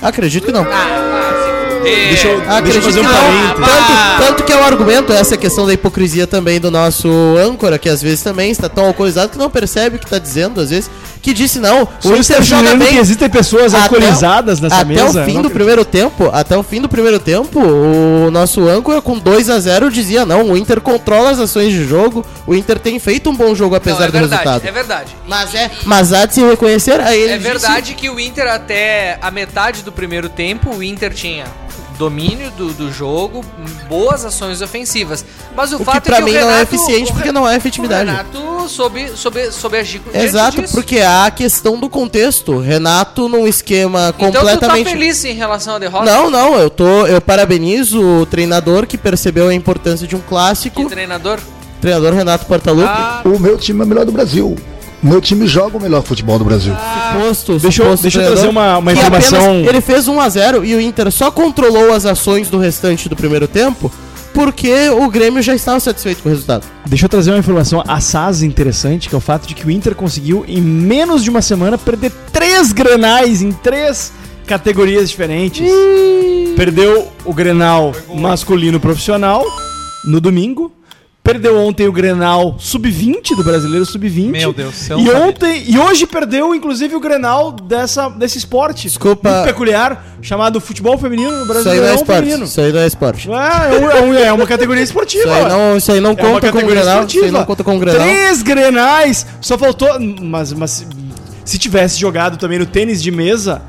Acredito 0.00 0.46
que 0.46 0.52
não. 0.52 0.64
Deixa 1.82 2.28
eu, 2.28 2.40
deixa 2.62 2.78
eu 2.78 2.82
fazer 2.82 3.00
um 3.00 3.04
parênteses. 3.04 3.52
Tanto, 3.56 4.26
tanto 4.26 4.44
que 4.44 4.52
é 4.52 4.56
o 4.56 4.64
argumento, 4.64 5.12
essa 5.12 5.36
questão 5.36 5.66
da 5.66 5.72
hipocrisia 5.72 6.26
também 6.26 6.60
do 6.60 6.70
nosso 6.70 7.08
âncora, 7.38 7.78
que 7.78 7.88
às 7.88 8.02
vezes 8.02 8.22
também 8.22 8.50
está 8.50 8.68
tão 8.68 8.84
alcoolizado 8.86 9.30
que 9.32 9.38
não 9.38 9.50
percebe 9.50 9.96
o 9.96 9.98
que 9.98 10.04
está 10.04 10.18
dizendo, 10.18 10.60
às 10.60 10.70
vezes, 10.70 10.90
que 11.20 11.32
disse 11.32 11.58
não, 11.58 11.82
o 12.04 12.14
está 12.16 12.34
Inter 12.36 12.42
joga 12.42 12.76
bem. 12.76 12.88
que 12.88 12.96
existem 12.98 13.28
pessoas 13.30 13.72
Até- 13.74 13.82
alcoolizadas 13.84 14.60
nessa 14.60 14.76
até 14.76 14.84
mesa? 14.84 15.22
o 15.22 15.24
fim 15.24 15.34
Não 15.34 15.42
do 15.42 15.50
primeiro 15.50 15.84
tempo, 15.84 16.30
até 16.32 16.56
o 16.56 16.62
fim 16.62 16.80
do 16.80 16.88
primeiro 16.88 17.18
tempo, 17.18 17.60
o 17.60 18.30
nosso 18.30 18.68
âncora 18.68 19.00
com 19.00 19.18
2 19.18 19.48
a 19.50 19.58
0 19.58 19.90
dizia 19.90 20.26
não, 20.26 20.50
o 20.50 20.56
Inter 20.56 20.80
controla 20.80 21.30
as 21.30 21.38
ações 21.38 21.72
de 21.72 21.84
jogo, 21.86 22.24
o 22.46 22.54
Inter 22.54 22.78
tem 22.78 22.98
feito 22.98 23.30
um 23.30 23.34
bom 23.36 23.54
jogo 23.54 23.74
apesar 23.76 23.98
Não, 24.00 24.04
é 24.04 24.08
do 24.08 24.12
verdade, 24.12 24.42
resultado. 24.42 24.66
é 24.68 24.72
verdade. 24.72 25.16
Mas 25.26 25.54
é, 25.54 25.70
mas 25.84 26.12
há 26.12 26.26
de 26.26 26.34
se 26.34 26.42
reconhecer 26.44 27.00
a 27.00 27.14
ele 27.14 27.32
É 27.32 27.36
disse- 27.38 27.48
verdade 27.48 27.94
que 27.94 28.10
o 28.10 28.18
Inter, 28.20 28.46
até 28.48 29.18
a 29.22 29.30
metade 29.30 29.82
do 29.82 29.92
primeiro 29.92 30.28
tempo, 30.28 30.74
o 30.74 30.82
Inter 30.82 31.12
tinha 31.14 31.44
domínio 31.98 32.50
do, 32.52 32.72
do 32.72 32.92
jogo, 32.92 33.44
boas 33.88 34.24
ações 34.24 34.60
ofensivas. 34.62 35.24
Mas 35.56 35.72
o, 35.72 35.76
O 35.76 35.78
que 35.80 35.84
fato 35.84 36.04
pra 36.04 36.16
é 36.16 36.18
que 36.20 36.24
mim 36.24 36.36
o 36.36 36.40
não 36.40 36.48
é 36.50 36.52
Renato, 36.54 36.74
eficiente 36.74 37.12
porque 37.12 37.32
não 37.32 37.48
é 37.48 37.56
efetividade. 37.56 38.08
O 38.10 38.12
Renato 38.12 38.68
soube, 38.68 39.08
soube, 39.16 39.50
soube 39.52 39.76
agir 39.78 40.00
diante 40.00 40.18
Exato, 40.18 40.60
disso. 40.60 40.74
porque 40.74 41.00
há 41.00 41.26
a 41.26 41.30
questão 41.30 41.78
do 41.78 41.88
contexto. 41.88 42.58
Renato 42.58 43.28
num 43.28 43.46
esquema 43.46 44.14
Então 44.16 44.30
tu 44.30 44.34
tá 44.34 44.40
completamente 44.40 44.90
feliz 44.90 45.24
em 45.24 45.34
relação 45.34 45.76
à 45.76 45.78
derrota? 45.78 46.04
Não, 46.04 46.30
não, 46.30 46.58
eu 46.58 46.70
tô, 46.70 47.06
eu 47.06 47.20
parabenizo 47.20 48.00
o 48.00 48.26
treinador 48.26 48.86
que 48.86 48.96
percebeu 48.98 49.48
a 49.48 49.54
importância 49.54 50.06
de 50.06 50.16
um 50.16 50.20
clássico, 50.20 50.82
Que 50.84 50.90
treinador? 50.90 51.38
treinador 51.80 52.14
Renato 52.14 52.46
Portaluppi. 52.46 52.88
Ah, 52.88 53.22
O 53.24 53.38
meu 53.38 53.58
time 53.58 53.80
é 53.80 53.84
o 53.84 53.86
melhor 53.86 54.04
do 54.04 54.12
Brasil. 54.12 54.56
Meu 55.02 55.20
time 55.20 55.46
joga 55.46 55.76
o 55.76 55.80
melhor 55.80 56.02
futebol 56.02 56.38
do 56.38 56.44
Brasil. 56.44 56.74
Suposto, 57.12 57.58
Deixa 57.58 57.82
eu- 57.82 57.86
suposto 57.86 58.02
deixa 58.02 58.20
eu 58.22 58.26
trazer 58.32 58.48
uma- 58.48 58.78
uma 58.78 58.92
informação- 58.92 59.38
apenas 59.38 59.68
ele 59.68 59.80
fez 59.80 60.06
1 60.06 60.20
a 60.20 60.28
0 60.28 60.64
e 60.64 60.74
o 60.74 60.80
Inter 60.80 61.10
só 61.10 61.30
controlou 61.30 61.92
as 61.92 62.06
ações 62.06 62.48
do 62.48 62.56
restante 62.58 63.08
do 63.08 63.16
primeiro 63.16 63.48
tempo 63.48 63.90
porque 64.32 64.88
o 64.90 65.08
Grêmio 65.10 65.42
já 65.42 65.54
estava 65.54 65.78
satisfeito 65.80 66.22
com 66.22 66.28
o 66.28 66.32
resultado. 66.32 66.64
Deixa 66.86 67.04
eu 67.04 67.08
trazer 67.08 67.30
uma 67.32 67.38
informação 67.38 67.82
assaz 67.86 68.42
interessante, 68.42 69.08
que 69.08 69.14
é 69.14 69.18
o 69.18 69.20
fato 69.20 69.46
de 69.46 69.54
que 69.54 69.66
o 69.66 69.70
Inter 69.70 69.94
conseguiu, 69.94 70.44
em 70.46 70.60
menos 70.60 71.22
de 71.24 71.30
uma 71.30 71.42
semana, 71.42 71.76
perder 71.76 72.12
três 72.32 72.72
granais 72.72 73.42
em 73.42 73.50
três 73.52 74.12
categorias 74.46 75.10
diferentes. 75.10 75.68
Perdeu 76.56 77.08
o 77.24 77.34
Grenal 77.34 77.92
masculino 78.14 78.78
profissional 78.78 79.44
no 80.04 80.20
domingo. 80.20 80.70
Perdeu 81.22 81.56
ontem 81.56 81.86
o 81.86 81.92
Grenal 81.92 82.56
sub-20 82.58 83.36
do 83.36 83.44
Brasileiro 83.44 83.86
sub-20. 83.86 84.28
Meu 84.30 84.52
Deus 84.52 84.70
do 84.74 84.76
céu, 84.76 84.98
E 84.98 85.08
ontem 85.10 85.62
e 85.68 85.78
hoje 85.78 86.04
perdeu 86.04 86.52
inclusive 86.52 86.96
o 86.96 87.00
Grenal 87.00 87.52
dessa 87.52 88.08
desse 88.08 88.38
esporte. 88.38 88.88
Desculpa. 88.88 89.30
Muito 89.30 89.44
peculiar, 89.44 90.04
chamado 90.20 90.60
futebol 90.60 90.98
feminino 90.98 91.44
no 91.44 91.52
Isso 91.60 91.68
aí 91.68 91.78
não 91.78 91.86
é 91.86 91.94
esporte. 91.94 92.18
feminino. 92.22 92.44
Isso 92.44 92.60
aí 92.60 92.72
não 92.72 92.80
é 92.80 92.86
esporte. 92.88 93.30
É, 93.30 93.34
é, 93.34 94.02
um- 94.02 94.14
é 94.14 94.22
é 94.24 94.32
uma 94.32 94.46
categoria 94.48 94.82
esportiva. 94.82 95.22
Isso 95.24 95.32
aí 95.32 95.48
não, 95.48 95.76
isso 95.76 95.92
aí 95.92 96.00
não 96.00 96.10
É 96.10 96.16
conta 96.16 96.50
com 96.50 96.58
o 96.58 96.66
Grenal. 96.66 97.04
Isso 97.04 97.24
aí 97.24 97.30
não 97.30 97.44
conta 97.44 97.62
com 97.62 97.76
o 97.76 97.78
Grenal. 97.78 98.00
Três 98.00 98.42
grenais. 98.42 99.24
Só 99.40 99.56
faltou. 99.56 99.88
Mas, 100.20 100.52
mas 100.52 100.84
se 101.44 101.56
tivesse 101.56 102.00
jogado 102.00 102.36
também 102.36 102.58
no 102.58 102.66
tênis 102.66 103.00
de 103.00 103.12
mesa, 103.12 103.62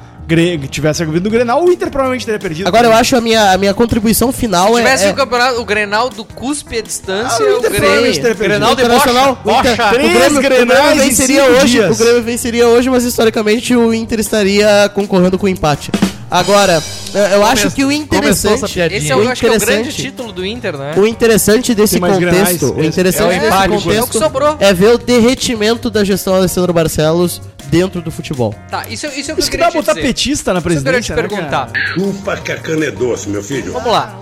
tivesse 0.69 1.03
havido 1.03 1.21
no 1.21 1.29
Grenal, 1.29 1.63
o 1.63 1.71
Inter 1.71 1.89
provavelmente 1.91 2.25
teria 2.25 2.39
perdido. 2.39 2.67
Agora 2.67 2.87
eu 2.87 2.93
acho 2.93 3.15
a 3.15 3.21
minha, 3.21 3.51
a 3.51 3.57
minha 3.57 3.73
contribuição 3.73 4.31
final 4.31 4.67
Se 4.73 4.79
é. 4.79 4.83
tivesse 4.83 5.05
é... 5.05 5.11
o 5.11 5.13
campeonato, 5.13 5.61
o 5.61 5.65
Grenal 5.65 6.09
do 6.09 6.23
cuspe 6.25 6.77
à 6.77 6.81
distância, 6.81 7.45
Ah, 7.45 7.49
o 7.49 7.53
o 7.55 7.57
Inter 7.57 7.69
Grêmio. 7.71 7.79
provavelmente 7.79 8.15
teria 8.21 8.35
perdido. 8.35 8.47
Grenal 8.59 8.75
de 8.75 8.81
Internacional, 8.81 9.41
o 9.43 9.51
Inter- 9.51 9.75
Bocha. 9.77 9.87
o 9.87 9.91
Grêmio, 9.93 10.15
o 10.15 10.41
Grêmio 10.41 10.41
grenais 10.41 10.97
em 11.01 11.09
venceria 11.09 11.41
cinco 11.45 11.53
hoje, 11.57 11.67
dias. 11.67 11.95
o 11.99 12.03
Grêmio 12.03 12.23
venceria 12.23 12.67
hoje, 12.67 12.89
mas 12.89 13.03
historicamente 13.03 13.75
o 13.75 13.93
Inter 13.93 14.19
estaria 14.19 14.89
concorrendo 14.93 15.37
com 15.37 15.45
o 15.45 15.49
empate. 15.49 15.91
Agora, 16.31 16.81
eu- 17.13 17.21
eu 17.21 17.45
acho 17.45 17.69
que 17.69 17.85
o 17.85 17.91
interessante. 17.91 18.79
Esse 18.79 19.11
é, 19.11 19.15
o- 19.15 19.21
eu 19.23 19.29
acho 19.29 19.39
que 19.41 19.47
é 19.47 19.51
o 19.55 19.59
grande 19.59 19.93
título 19.93 20.31
do 20.31 20.43
Inter, 20.43 20.75
né? 20.75 20.93
o 20.97 21.05
interessante 21.05 21.75
desse 21.75 21.99
contexto, 21.99 22.19
grenais, 22.21 22.61
o 22.63 22.81
é- 22.81 22.85
interessante 22.87 23.21
é 23.21 23.25
o 23.25 23.39
desse 23.39 23.45
empate, 23.47 23.73
é 23.73 23.75
o 23.75 23.77
que 23.77 23.83
contexto 23.83 24.17
sobrou. 24.19 24.57
é 24.59 24.73
ver 24.73 24.95
o 24.95 24.97
derretimento 24.97 25.91
da 25.91 26.03
gestão 26.03 26.33
Alessandro 26.33 26.73
Barcelos 26.73 27.39
dentro 27.73 28.01
do 28.01 28.11
futebol. 28.11 28.53
Tá, 28.69 28.87
isso, 28.87 29.07
isso 29.07 29.31
é 29.31 29.33
o 29.33 29.35
que 29.35 29.41
Isso 29.41 29.49
eu 29.49 29.51
que 29.51 29.57
dá 29.57 29.69
te 29.71 29.73
botar 29.73 29.93
dizer. 29.93 30.05
petista 30.07 30.53
na 30.53 30.59
Isso 30.59 30.67
eu 30.69 30.73
queria 30.83 31.01
te 31.01 31.11
presidência. 31.11 31.15
né, 31.15 31.21
perguntar. 31.27 31.71
cara? 31.71 31.93
Chupa 31.93 32.37
que 32.37 32.51
a 32.51 32.57
cana 32.59 32.85
é 32.85 32.91
doce, 32.91 33.29
meu 33.29 33.41
filho. 33.43 33.73
Vamos 33.73 33.91
lá. 33.91 34.19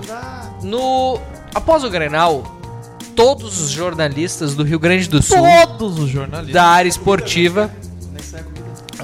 No 0.64 1.20
após 1.54 1.84
o 1.84 1.90
Grenal, 1.90 2.60
todos 3.16 3.60
os 3.60 3.70
jornalistas 3.70 4.56
do 4.56 4.64
Rio 4.64 4.80
Grande 4.80 5.10
do 5.10 5.22
Sul 5.22 5.38
Todos 5.38 6.00
os 6.00 6.10
jornalistas. 6.10 6.54
da 6.54 6.64
área 6.64 6.88
esportiva 6.90 7.70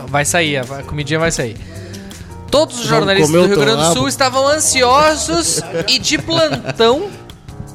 vai 0.07 0.23
sair, 0.23 0.57
a 0.57 0.63
comidinha 0.83 1.19
vai 1.19 1.31
sair. 1.31 1.57
Todos 2.49 2.79
os 2.79 2.85
jornalistas 2.87 3.29
comer 3.29 3.39
do 3.39 3.43
o 3.45 3.47
Rio 3.47 3.59
Grande 3.65 3.89
do 3.89 3.93
Sul 3.93 4.07
estavam 4.07 4.47
ansiosos 4.47 5.61
e 5.89 5.99
de 5.99 6.17
plantão 6.17 7.09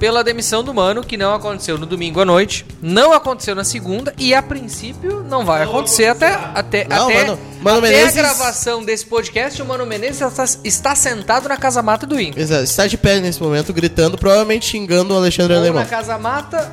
pela 0.03 0.24
demissão 0.24 0.65
do 0.65 0.74
Mano, 0.74 1.05
que 1.05 1.16
não 1.16 1.33
aconteceu 1.33 1.79
no 1.79 1.87
domingo 1.87 2.20
à 2.20 2.24
noite, 2.24 2.66
não 2.83 3.12
aconteceu 3.12 3.55
na 3.55 3.62
segunda 3.62 4.12
e 4.19 4.35
a 4.35 4.43
princípio 4.43 5.24
não 5.31 5.45
vai 5.45 5.62
acontecer 5.62 6.07
até 6.09 6.35
até 6.53 6.85
Não, 6.89 7.05
até, 7.05 7.24
Mano- 7.24 7.39
Mano 7.62 7.79
até 7.79 7.89
Menezes- 7.89 8.19
a 8.19 8.23
gravação 8.23 8.85
desse 8.85 9.07
podcast, 9.07 9.62
o 9.62 9.65
Mano 9.65 9.87
Menezes 9.87 10.20
está, 10.20 10.45
está 10.65 10.95
sentado 10.97 11.49
na 11.49 11.57
casa 11.57 11.81
mata 11.85 12.05
do 12.05 12.19
Inter. 12.20 12.43
Exato, 12.43 12.65
está 12.65 12.89
de 12.89 12.99
pé 12.99 13.20
nesse 13.20 13.41
momento, 13.41 13.73
gritando, 13.73 14.19
provavelmente 14.19 14.66
xingando 14.66 15.15
o 15.15 15.16
Alexandre 15.16 15.53
Ou 15.55 15.61
Alemão. 15.61 15.83
na 15.85 15.89
casa 15.89 16.19
mata 16.19 16.73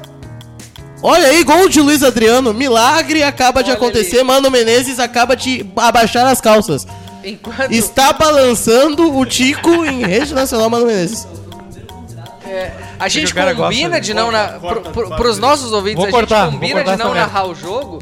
Olha 1.04 1.28
aí, 1.28 1.44
gol 1.44 1.70
de 1.70 1.80
Luiz 1.82 2.02
Adriano. 2.02 2.52
Milagre 2.52 3.22
acaba 3.22 3.62
de 3.62 3.70
Olha 3.70 3.78
acontecer. 3.78 4.18
ali. 4.18 4.24
Mano 4.26 4.50
Menezes 4.50 5.00
acaba 5.00 5.36
de 5.36 5.64
abaixar 5.76 6.26
as 6.26 6.42
calças. 6.42 6.88
enquanto 7.24 7.72
Está 7.72 8.12
balançando 8.12 9.16
o 9.16 9.24
Tico 9.24 9.86
em 9.86 10.04
rede 10.04 10.34
nacional, 10.34 10.68
Mano 10.68 10.88
Menezes. 10.88 11.28
A 13.00 13.08
gente 13.08 13.34
combina 13.34 13.54
gosta 13.54 14.02
de 14.02 14.14
não 14.14 14.32
na, 14.32 14.48
pro, 14.60 14.82
pro, 14.82 15.10
pros 15.16 15.38
nossos 15.38 15.72
ouvintes, 15.72 16.10
Vou 16.10 16.20
a 16.20 16.22
gente 16.22 16.52
combina 16.52 16.84
de 16.84 16.96
não 16.98 17.14
narrar 17.14 17.46
o 17.46 17.56
jogo, 17.56 18.00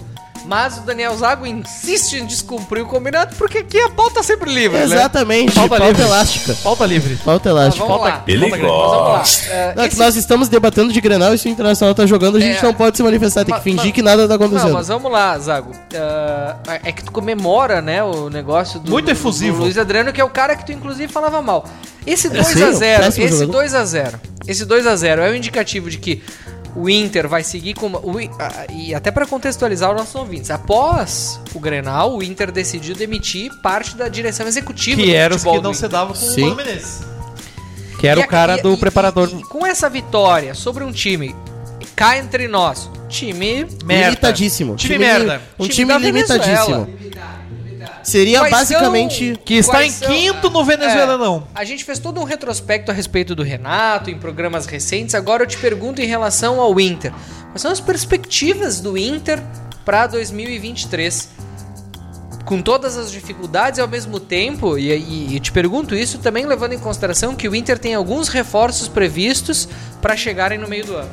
mas 0.48 0.78
o 0.78 0.82
Daniel 0.82 1.16
Zago 1.18 1.46
insiste 1.46 2.14
em 2.14 2.26
descumprir 2.26 2.84
o 2.84 2.88
combinado, 2.88 3.36
porque 3.36 3.60
aqui 3.60 3.80
a 3.80 3.90
pauta 3.90 4.22
é 4.22 4.24
sempre 4.24 4.52
livre, 4.52 4.78
né? 4.78 4.84
Exatamente, 4.86 5.52
Falta 5.52 5.70
pauta, 5.78 5.86
livre. 5.88 6.02
elástica. 6.04 6.54
Pauta 6.64 6.86
livre. 6.86 7.16
Pauta 7.18 7.54
Mas 7.54 7.62
elástica. 7.64 7.86
vamos 7.88 8.02
lá. 8.04 8.24
Ele 8.28 8.50
vamos 8.50 8.62
lá. 8.68 9.24
É, 9.50 9.74
Não, 9.76 9.84
é 9.84 9.88
que 9.88 9.94
esse- 9.94 10.02
nós 10.02 10.16
estamos 10.16 10.48
debatendo 10.50 10.92
de 10.94 11.02
Grenal 11.02 11.34
e 11.34 11.38
se 11.38 11.48
o 11.48 11.52
Internacional 11.52 11.94
tá 11.94 12.06
jogando, 12.06 12.38
a 12.38 12.40
gente 12.40 12.60
É. 12.60 12.64
não 12.64 12.74
pode 12.74 12.96
se 12.98 13.04
manifestar, 13.04 13.42
tem 13.44 13.54
que 13.54 13.60
Mas- 13.60 13.64
fingir 13.64 13.84
mas- 13.86 13.92
que 13.94 14.02
nada 14.02 14.28
tá 14.28 14.36
acontecendo. 14.36 14.68
Não, 14.70 14.74
mas 14.76 14.88
vamos 14.88 15.12
lá, 15.12 15.38
Zago. 15.38 15.72
Ah, 15.96 16.80
é 16.84 16.92
que 16.92 17.04
tu 17.04 17.12
comemora, 17.12 17.82
né, 17.82 18.02
o 18.04 18.30
negócio 18.30 18.80
do, 18.80 18.90
Muito 18.92 19.12
efusivo. 19.12 19.58
do 19.58 19.64
Luiz 19.64 19.78
Adriano, 19.78 20.14
que 20.14 20.22
é 20.22 20.24
o 20.24 20.30
cara 20.30 20.56
que 20.56 20.66
tu 20.66 20.72
inclusive 20.72 21.12
falava 21.12 21.42
mal. 21.42 21.66
Esse 22.06 22.30
2 22.30 22.48
sim, 22.48 22.64
a 22.64 22.68
um 22.68 22.74
0 22.74 23.04
péssimo 23.04 23.26
esse 23.26 23.34
jogador. 23.34 23.52
2 23.52 23.74
a 23.76 23.84
0 23.84 24.20
esse 24.48 24.64
2 24.66 24.88
a 24.88 24.96
0 24.96 25.22
é 25.24 25.30
o 25.30 25.36
indicativo 25.36 25.90
de 25.90 25.98
que 25.98 26.24
o 26.78 26.90
Inter 26.90 27.28
vai 27.28 27.44
seguir 27.44 27.74
com 27.74 27.88
o 27.88 28.16
e 28.72 28.94
até 28.94 29.10
para 29.12 29.26
contextualizar 29.26 29.90
os 29.92 29.98
nossos 29.98 30.16
ouvintes, 30.16 30.52
após 30.52 31.40
o 31.54 31.60
Grenal, 31.60 32.16
o 32.16 32.24
Inter 32.24 32.52
decidiu 32.52 32.96
demitir 32.96 33.52
parte 33.62 33.96
da 33.96 34.08
direção 34.08 34.48
executiva 34.48 35.02
Que 35.02 35.08
do 35.08 35.14
era 35.16 35.36
os 35.36 35.42
futebol 35.42 35.60
que 35.62 35.68
não 35.68 35.74
se 35.74 35.88
davam 35.88 36.14
com 36.14 36.20
Sim. 36.20 36.42
o 36.44 36.46
Mano 36.46 36.56
Menezes. 36.58 37.00
Que 38.00 38.08
era 38.08 38.20
E 38.22 38.24
o 38.24 38.28
cara 38.28 38.54
a- 38.54 38.58
do 38.58 38.74
e- 38.74 38.78
preparador. 38.78 39.28
e- 39.34 39.40
e 39.40 39.44
com 39.44 39.66
essa 39.66 39.90
vitória 39.90 40.54
sobre 40.54 40.84
um 40.84 40.92
time 40.92 41.36
cá 41.96 42.16
entre 42.18 42.48
nós, 42.48 42.90
time 43.10 43.66
merda. 43.84 44.06
Limitadíssimo. 44.10 44.76
Time 44.76 45.00
merda. 45.00 45.42
Um 45.58 45.68
Time 45.68 45.92
time, 45.94 45.98
limitadíssimo. 46.06 46.86
Venezuela. 46.86 47.37
Seria 48.08 48.40
Quais 48.40 48.52
basicamente. 48.52 49.34
são- 49.36 49.44
Que 49.44 49.56
está 49.56 49.74
quais 49.74 50.02
em 50.02 50.06
são- 50.06 50.08
quinto 50.16 50.50
no 50.50 50.64
Venezuelão. 50.64 51.46
É, 51.54 51.60
a 51.60 51.66
gente 51.66 51.84
fez 51.84 52.00
todo 52.00 52.22
um 52.22 52.24
retrospecto 52.24 52.90
a 52.90 52.94
respeito 52.94 53.36
do 53.36 53.44
Renato 53.44 54.10
em 54.10 54.18
programas 54.18 54.66
recentes. 54.66 55.14
Agora 55.14 55.44
eu 55.44 55.48
te 55.48 55.58
pergunto 55.58 56.02
em 56.02 56.06
relação 56.06 56.62
ao 56.62 56.80
Inter. 56.80 57.12
Quais 57.52 57.62
são 57.62 57.70
as 57.70 57.82
perspectivas 57.82 58.80
do 58.80 58.98
Inter 58.98 59.44
para 59.84 60.08
2023? 60.08 61.28
Com 62.46 62.62
todas 62.62 62.96
as 62.98 63.12
dificuldades 63.12 63.78
ao 63.78 63.90
mesmo 63.90 64.22
tempo, 64.22 64.78
e, 64.78 64.90
e, 64.90 65.36
e 65.36 65.40
te 65.42 65.52
pergunto 65.52 65.94
isso 65.94 66.18
também 66.20 66.46
levando 66.46 66.72
em 66.72 66.80
consideração 66.80 67.36
que 67.36 67.50
o 67.50 67.54
Inter 67.54 67.78
tem 67.78 67.94
alguns 67.94 68.30
reforços 68.30 68.88
previstos 68.88 69.68
para 70.02 70.16
chegarem 70.16 70.58
no 70.58 70.66
meio 70.70 70.86
do 70.86 70.96
ano. 70.96 71.10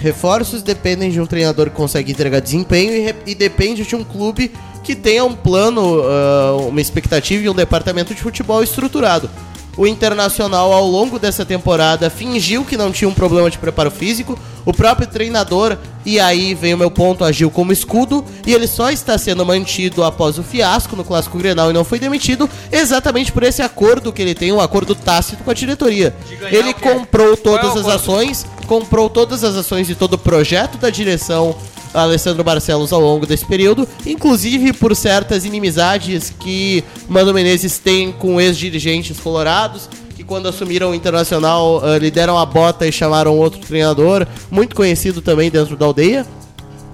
Reforços 0.00 0.60
dependem 0.60 1.08
de 1.08 1.20
um 1.20 1.26
treinador 1.26 1.70
que 1.70 1.76
consegue 1.76 2.10
entregar 2.10 2.40
desempenho 2.40 2.92
e, 2.92 3.30
e 3.30 3.34
depende 3.36 3.84
de 3.86 3.94
um 3.94 4.02
clube 4.02 4.52
que 4.82 4.94
tenha 4.94 5.24
um 5.24 5.34
plano, 5.34 6.02
ah, 6.02 6.56
uma 6.68 6.80
expectativa 6.80 7.44
e 7.44 7.48
um 7.48 7.54
departamento 7.54 8.14
de 8.14 8.20
futebol 8.20 8.62
estruturado. 8.62 9.30
O 9.76 9.86
Internacional, 9.86 10.70
ao 10.70 10.86
longo 10.86 11.18
dessa 11.18 11.46
temporada, 11.46 12.10
fingiu 12.10 12.62
que 12.62 12.76
não 12.76 12.92
tinha 12.92 13.08
um 13.08 13.14
problema 13.14 13.50
de 13.50 13.56
preparo 13.56 13.90
físico. 13.90 14.38
O 14.66 14.72
próprio 14.72 15.08
treinador, 15.08 15.78
e 16.04 16.20
aí 16.20 16.54
vem 16.54 16.74
o 16.74 16.78
meu 16.78 16.90
ponto, 16.90 17.24
agiu 17.24 17.50
como 17.50 17.72
escudo. 17.72 18.22
E 18.46 18.52
ele 18.52 18.66
só 18.66 18.90
está 18.90 19.16
sendo 19.16 19.46
mantido 19.46 20.04
após 20.04 20.38
o 20.38 20.42
fiasco 20.42 20.94
no 20.94 21.02
Clássico 21.02 21.38
Grenal 21.38 21.70
e 21.70 21.72
não 21.72 21.84
foi 21.84 21.98
demitido, 21.98 22.48
exatamente 22.70 23.32
por 23.32 23.42
esse 23.42 23.62
acordo 23.62 24.12
que 24.12 24.20
ele 24.20 24.34
tem, 24.34 24.52
um 24.52 24.60
acordo 24.60 24.94
tácito 24.94 25.42
com 25.42 25.50
a 25.50 25.54
diretoria. 25.54 26.14
Ele 26.50 26.74
comprou 26.74 27.32
é 27.32 27.36
todas 27.36 27.74
as 27.74 27.86
ações, 27.86 28.46
comprou 28.66 29.08
todas 29.08 29.42
as 29.42 29.56
ações 29.56 29.86
de 29.86 29.94
todo 29.94 30.14
o 30.14 30.18
projeto 30.18 30.76
da 30.76 30.90
direção 30.90 31.56
Alessandro 31.94 32.42
Barcelos 32.42 32.92
ao 32.92 33.00
longo 33.00 33.26
desse 33.26 33.44
período, 33.44 33.86
inclusive 34.06 34.72
por 34.72 34.94
certas 34.96 35.44
inimizades 35.44 36.32
que 36.40 36.82
Mano 37.08 37.34
Menezes 37.34 37.78
tem 37.78 38.12
com 38.12 38.40
ex-dirigentes 38.40 39.18
colorados, 39.20 39.88
que 40.14 40.24
quando 40.24 40.48
assumiram 40.48 40.90
o 40.90 40.94
Internacional 40.94 41.82
eh, 41.84 41.98
lhe 41.98 42.10
deram 42.10 42.38
a 42.38 42.46
bota 42.46 42.86
e 42.86 42.92
chamaram 42.92 43.36
outro 43.36 43.60
treinador, 43.60 44.26
muito 44.50 44.74
conhecido 44.74 45.20
também 45.20 45.50
dentro 45.50 45.76
da 45.76 45.86
aldeia. 45.86 46.26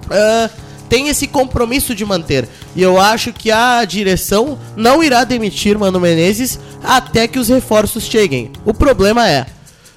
Ah, 0.09 0.49
tem 0.89 1.07
esse 1.07 1.27
compromisso 1.27 1.93
de 1.93 2.03
manter. 2.03 2.49
E 2.75 2.81
eu 2.81 2.99
acho 2.99 3.31
que 3.31 3.51
a 3.51 3.85
direção 3.85 4.57
não 4.75 5.03
irá 5.03 5.23
demitir 5.23 5.77
Mano 5.77 5.99
Menezes 5.99 6.59
até 6.83 7.27
que 7.27 7.37
os 7.37 7.47
reforços 7.47 8.03
cheguem. 8.05 8.51
O 8.65 8.73
problema 8.73 9.29
é, 9.29 9.45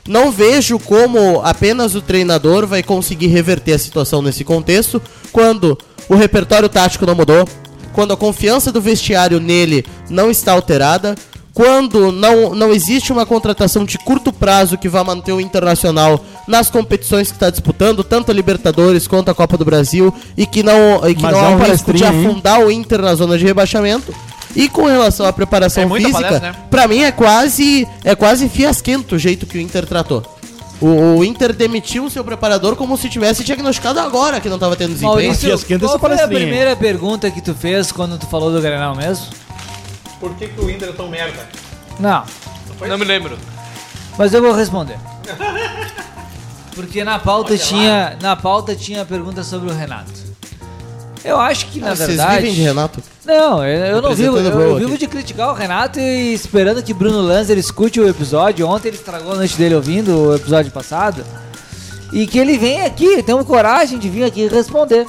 não 0.06 0.30
vejo 0.30 0.78
como 0.78 1.40
apenas 1.42 1.94
o 1.94 2.02
treinador 2.02 2.66
vai 2.66 2.82
conseguir 2.82 3.28
reverter 3.28 3.74
a 3.74 3.78
situação 3.78 4.20
nesse 4.20 4.44
contexto 4.44 5.00
quando 5.30 5.78
o 6.08 6.14
repertório 6.14 6.68
tático 6.68 7.06
não 7.06 7.14
mudou, 7.14 7.46
quando 7.92 8.12
a 8.12 8.16
confiança 8.16 8.72
do 8.72 8.80
vestiário 8.80 9.38
nele 9.38 9.84
não 10.10 10.30
está 10.30 10.52
alterada, 10.52 11.14
quando 11.54 12.10
não, 12.10 12.54
não 12.54 12.72
existe 12.72 13.12
uma 13.12 13.26
contratação 13.26 13.84
de 13.84 13.98
curto 13.98 14.32
prazo 14.32 14.78
que 14.78 14.88
vá 14.88 15.04
manter 15.04 15.32
o 15.32 15.40
Internacional 15.40 16.24
nas 16.48 16.70
competições 16.70 17.28
que 17.28 17.34
está 17.34 17.50
disputando, 17.50 18.02
tanto 18.02 18.30
a 18.30 18.34
Libertadores 18.34 19.06
quanto 19.06 19.30
a 19.30 19.34
Copa 19.34 19.58
do 19.58 19.64
Brasil, 19.64 20.12
e 20.36 20.46
que 20.46 20.62
não, 20.62 21.06
e 21.06 21.14
que 21.14 21.22
Mas 21.22 21.32
não 21.32 21.40
é 21.40 21.44
há 21.44 21.48
um 21.50 21.58
risco 21.58 21.92
de 21.92 22.02
palestrinho, 22.02 22.22
hein? 22.22 22.26
afundar 22.26 22.60
o 22.60 22.70
Inter 22.70 23.02
na 23.02 23.14
zona 23.14 23.36
de 23.36 23.44
rebaixamento. 23.44 24.14
E 24.54 24.68
com 24.68 24.84
relação 24.86 25.24
à 25.26 25.32
preparação 25.32 25.82
É 25.84 25.88
física, 25.88 26.12
palestra, 26.12 26.40
né? 26.40 26.54
pra 26.70 26.86
mim 26.86 27.02
é 27.02 27.10
quase 27.12 27.88
é 28.04 28.14
quase 28.14 28.48
fiasquento 28.48 29.12
o 29.14 29.18
jeito 29.18 29.46
que 29.46 29.56
o 29.56 29.60
Inter 29.60 29.86
tratou. 29.86 30.22
O, 30.80 31.18
o 31.18 31.24
Inter 31.24 31.52
demitiu 31.54 32.04
o 32.04 32.10
seu 32.10 32.24
preparador 32.24 32.74
como 32.76 32.96
se 32.96 33.08
tivesse 33.08 33.44
diagnosticado 33.44 34.00
agora 34.00 34.40
que 34.40 34.48
não 34.48 34.58
tava 34.58 34.74
tendo 34.76 34.90
desempenho. 34.94 35.10
Maurício, 35.12 35.54
esquenta 35.54 35.86
qual 35.86 35.94
essa 36.12 36.18
foi 36.18 36.24
a 36.24 36.28
primeira 36.28 36.74
pergunta 36.76 37.30
que 37.30 37.40
tu 37.40 37.54
fez 37.54 37.92
quando 37.92 38.18
tu 38.18 38.26
falou 38.26 38.50
do 38.52 38.60
Grenal 38.60 38.94
mesmo? 38.96 39.26
Por 40.18 40.34
que, 40.34 40.48
que 40.48 40.60
o 40.60 40.68
Inter 40.70 40.88
é 40.88 40.92
tão 40.92 41.08
merda? 41.08 41.48
Não, 42.00 42.24
Não 42.88 42.98
me 42.98 43.04
lembro. 43.04 43.38
mas 44.18 44.34
eu 44.34 44.42
vou 44.42 44.52
responder. 44.52 44.96
Porque 46.74 47.04
na 47.04 47.18
pauta 47.18 47.56
tinha, 47.56 48.16
na 48.20 48.34
pauta 48.34 48.74
tinha 48.74 49.02
a 49.02 49.04
pergunta 49.04 49.42
sobre 49.44 49.70
o 49.70 49.74
Renato. 49.74 50.10
Eu 51.24 51.38
acho 51.38 51.66
que 51.66 51.78
na 51.80 51.90
Ah, 51.92 51.96
Vocês 51.96 52.08
verdade 52.08 52.36
vivem 52.40 52.54
de 52.54 52.62
Renato? 52.62 53.02
Não, 53.24 53.64
eu, 53.64 53.86
eu 53.86 54.02
não 54.02 54.14
vivo, 54.14 54.36
eu, 54.36 54.60
eu 54.60 54.76
vivo 54.78 54.98
de 54.98 55.06
criticar 55.06 55.50
o 55.50 55.54
Renato 55.54 56.00
e 56.00 56.34
esperando 56.34 56.82
que 56.82 56.92
Bruno 56.92 57.20
Lanza 57.20 57.52
ele 57.52 57.60
escute 57.60 58.00
o 58.00 58.08
episódio. 58.08 58.66
Ontem 58.66 58.88
ele 58.88 58.96
estragou 58.96 59.32
a 59.32 59.36
noite 59.36 59.56
dele 59.56 59.76
ouvindo 59.76 60.28
o 60.28 60.34
episódio 60.34 60.72
passado. 60.72 61.24
E 62.12 62.26
que 62.26 62.38
ele 62.38 62.58
venha 62.58 62.84
aqui, 62.84 63.22
tenha 63.22 63.42
coragem 63.44 63.98
de 63.98 64.08
vir 64.08 64.24
aqui 64.24 64.48
responder. 64.48 65.06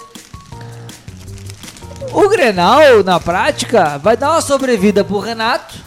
O 2.13 2.29
Grenal, 2.29 3.03
na 3.03 3.19
prática, 3.19 3.97
vai 3.97 4.15
dar 4.15 4.31
uma 4.31 4.41
sobrevida 4.41 5.03
pro 5.03 5.17
Renato. 5.17 5.82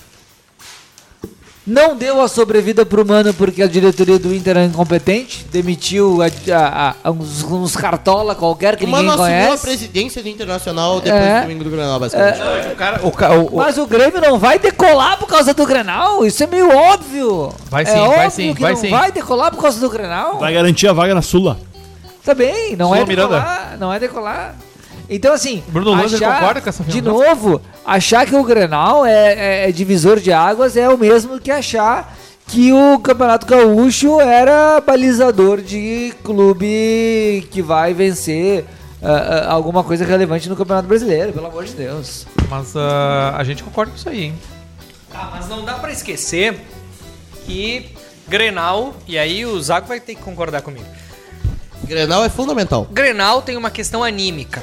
Não 1.67 1.97
deu 1.97 2.21
a 2.23 2.29
sobrevida 2.29 2.87
pro 2.87 3.05
Mano 3.05 3.35
porque 3.35 3.61
a 3.61 3.67
diretoria 3.67 4.21
do 4.21 4.33
Inter 4.33 4.57
é 4.57 4.65
incompetente. 4.67 5.45
Demitiu 5.51 6.19
a- 6.23 6.27
a- 6.55 6.95
a- 7.03 7.11
uns, 7.11 7.43
uns 7.43 7.75
cartola 7.75 8.37
qualquer 8.37 8.77
que 8.77 8.85
O 8.85 8.89
Mano 8.89 9.11
ninguém 9.11 9.25
assumiu 9.25 9.43
a 9.43 9.47
conhece. 9.47 9.63
presidência 9.67 10.23
do 10.23 10.29
Internacional 10.29 11.01
depois 11.01 11.23
É. 11.25 11.39
do 11.39 11.43
domingo 11.43 11.65
do 11.65 11.71
Granal, 11.71 11.99
basicamente. 11.99 12.39
O 12.73 12.77
cara, 12.77 13.01
o, 13.03 13.09
o, 13.09 13.47
o- 13.55 13.57
Mas 13.57 13.79
o 13.79 13.87
Grêmio 13.87 14.21
não 14.21 14.39
vai 14.39 14.61
decolar 14.61 15.19
por 15.19 15.27
causa 15.27 15.53
do 15.53 15.67
Grenal? 15.67 16.25
Isso 16.25 16.41
é 16.45 16.47
meio 16.47 16.71
óbvio. 16.71 17.53
Vai 17.69 17.83
é 17.83 17.87
sim, 17.87 17.93
vai 17.95 18.09
óbvio 18.09 18.31
sim, 18.31 18.55
que 18.55 18.63
vai 18.63 18.73
não 18.73 18.81
sim. 18.81 18.91
vai 18.91 19.11
decolar 19.11 19.51
por 19.51 19.61
causa 19.61 19.81
do 19.81 19.91
Grenal. 19.91 20.39
Vai 20.39 20.55
garantir 20.55 20.87
a 20.87 20.93
vaga 20.93 21.17
na 21.17 21.23
Sula. 21.23 21.59
Também, 22.25 22.77
não 22.77 22.89
Sula 22.91 23.01
é 23.01 23.07
Miranda. 23.07 23.37
decolar, 23.39 23.77
não 23.81 23.93
é 23.93 23.99
decolar. 23.99 24.55
Então 25.09 25.33
assim, 25.33 25.63
Bruno 25.69 25.91
Lanza 25.93 26.17
achar- 26.17 26.35
concorda 26.41 26.61
com 26.61 26.69
essa 26.69 26.83
De 26.85 27.01
novo, 27.01 27.61
achar 27.85 28.27
que 28.27 28.35
o 28.35 28.43
Grenal 28.43 29.07
é, 29.07 29.35
é- 29.65 29.69
é 29.69 29.73
divisor 29.73 30.19
de 30.19 30.33
águas 30.33 30.77
é 30.77 30.89
o 30.89 30.99
mesmo 30.99 31.39
que 31.39 31.51
achar 31.51 32.17
que 32.49 32.73
o 32.73 32.99
Campeonato 33.01 33.47
Gaúcho 33.47 34.21
era 34.21 34.81
balizador 34.81 35.61
de 35.61 36.13
clube 36.25 37.47
que 37.51 37.61
vai 37.63 37.93
vencer 37.95 38.65
ah, 39.03 39.09
ah, 39.49 39.53
alguma 39.53 39.85
coisa 39.85 40.05
relevante 40.05 40.49
no 40.49 40.57
Campeonato 40.57 40.89
Brasileiro, 40.89 41.33
pelo 41.33 41.47
amor 41.47 41.65
de 41.65 41.73
Deus. 41.75 42.27
Mas 42.49 42.75
ah, 42.77 43.35
a 43.37 43.45
gente 43.45 43.63
concorda 43.63 43.91
com 43.93 43.99
isso 43.99 44.09
aí, 44.09 44.25
hein? 44.25 44.35
Tá, 45.13 45.31
mas 45.33 45.49
não 45.49 45.65
dá 45.65 45.75
pra 45.75 45.93
esquecer 45.93 46.57
que 47.45 47.91
Grenal, 48.29 48.95
e 49.07 49.17
aí 49.19 49.47
o 49.47 49.61
Zago 49.63 49.87
vai 49.87 50.01
ter 50.01 50.15
que 50.17 50.23
concordar 50.23 50.63
comigo. 50.63 50.87
Grenal 51.85 52.25
é 52.25 52.29
fundamental. 52.29 52.87
Grenal 52.91 53.43
tem 53.43 53.57
uma 53.57 53.71
questão 53.71 54.03
anímica. 54.03 54.63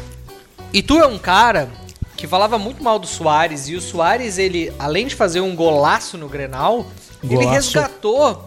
E 0.74 0.82
tu 0.82 0.98
é 1.00 1.06
um 1.08 1.18
cara 1.20 1.70
que 2.18 2.26
falava 2.28 2.58
muito 2.58 2.84
mal 2.84 2.98
do 2.98 3.06
Soares, 3.08 3.68
e 3.70 3.76
o 3.76 3.82
Soares, 3.82 4.38
ele, 4.38 4.72
além 4.80 5.08
de 5.08 5.16
fazer 5.16 5.40
um 5.42 5.56
golaço 5.56 6.18
no 6.18 6.28
Grenal, 6.28 6.86
ele 7.24 7.36
Golaço. 7.36 7.52
resgatou 7.54 8.46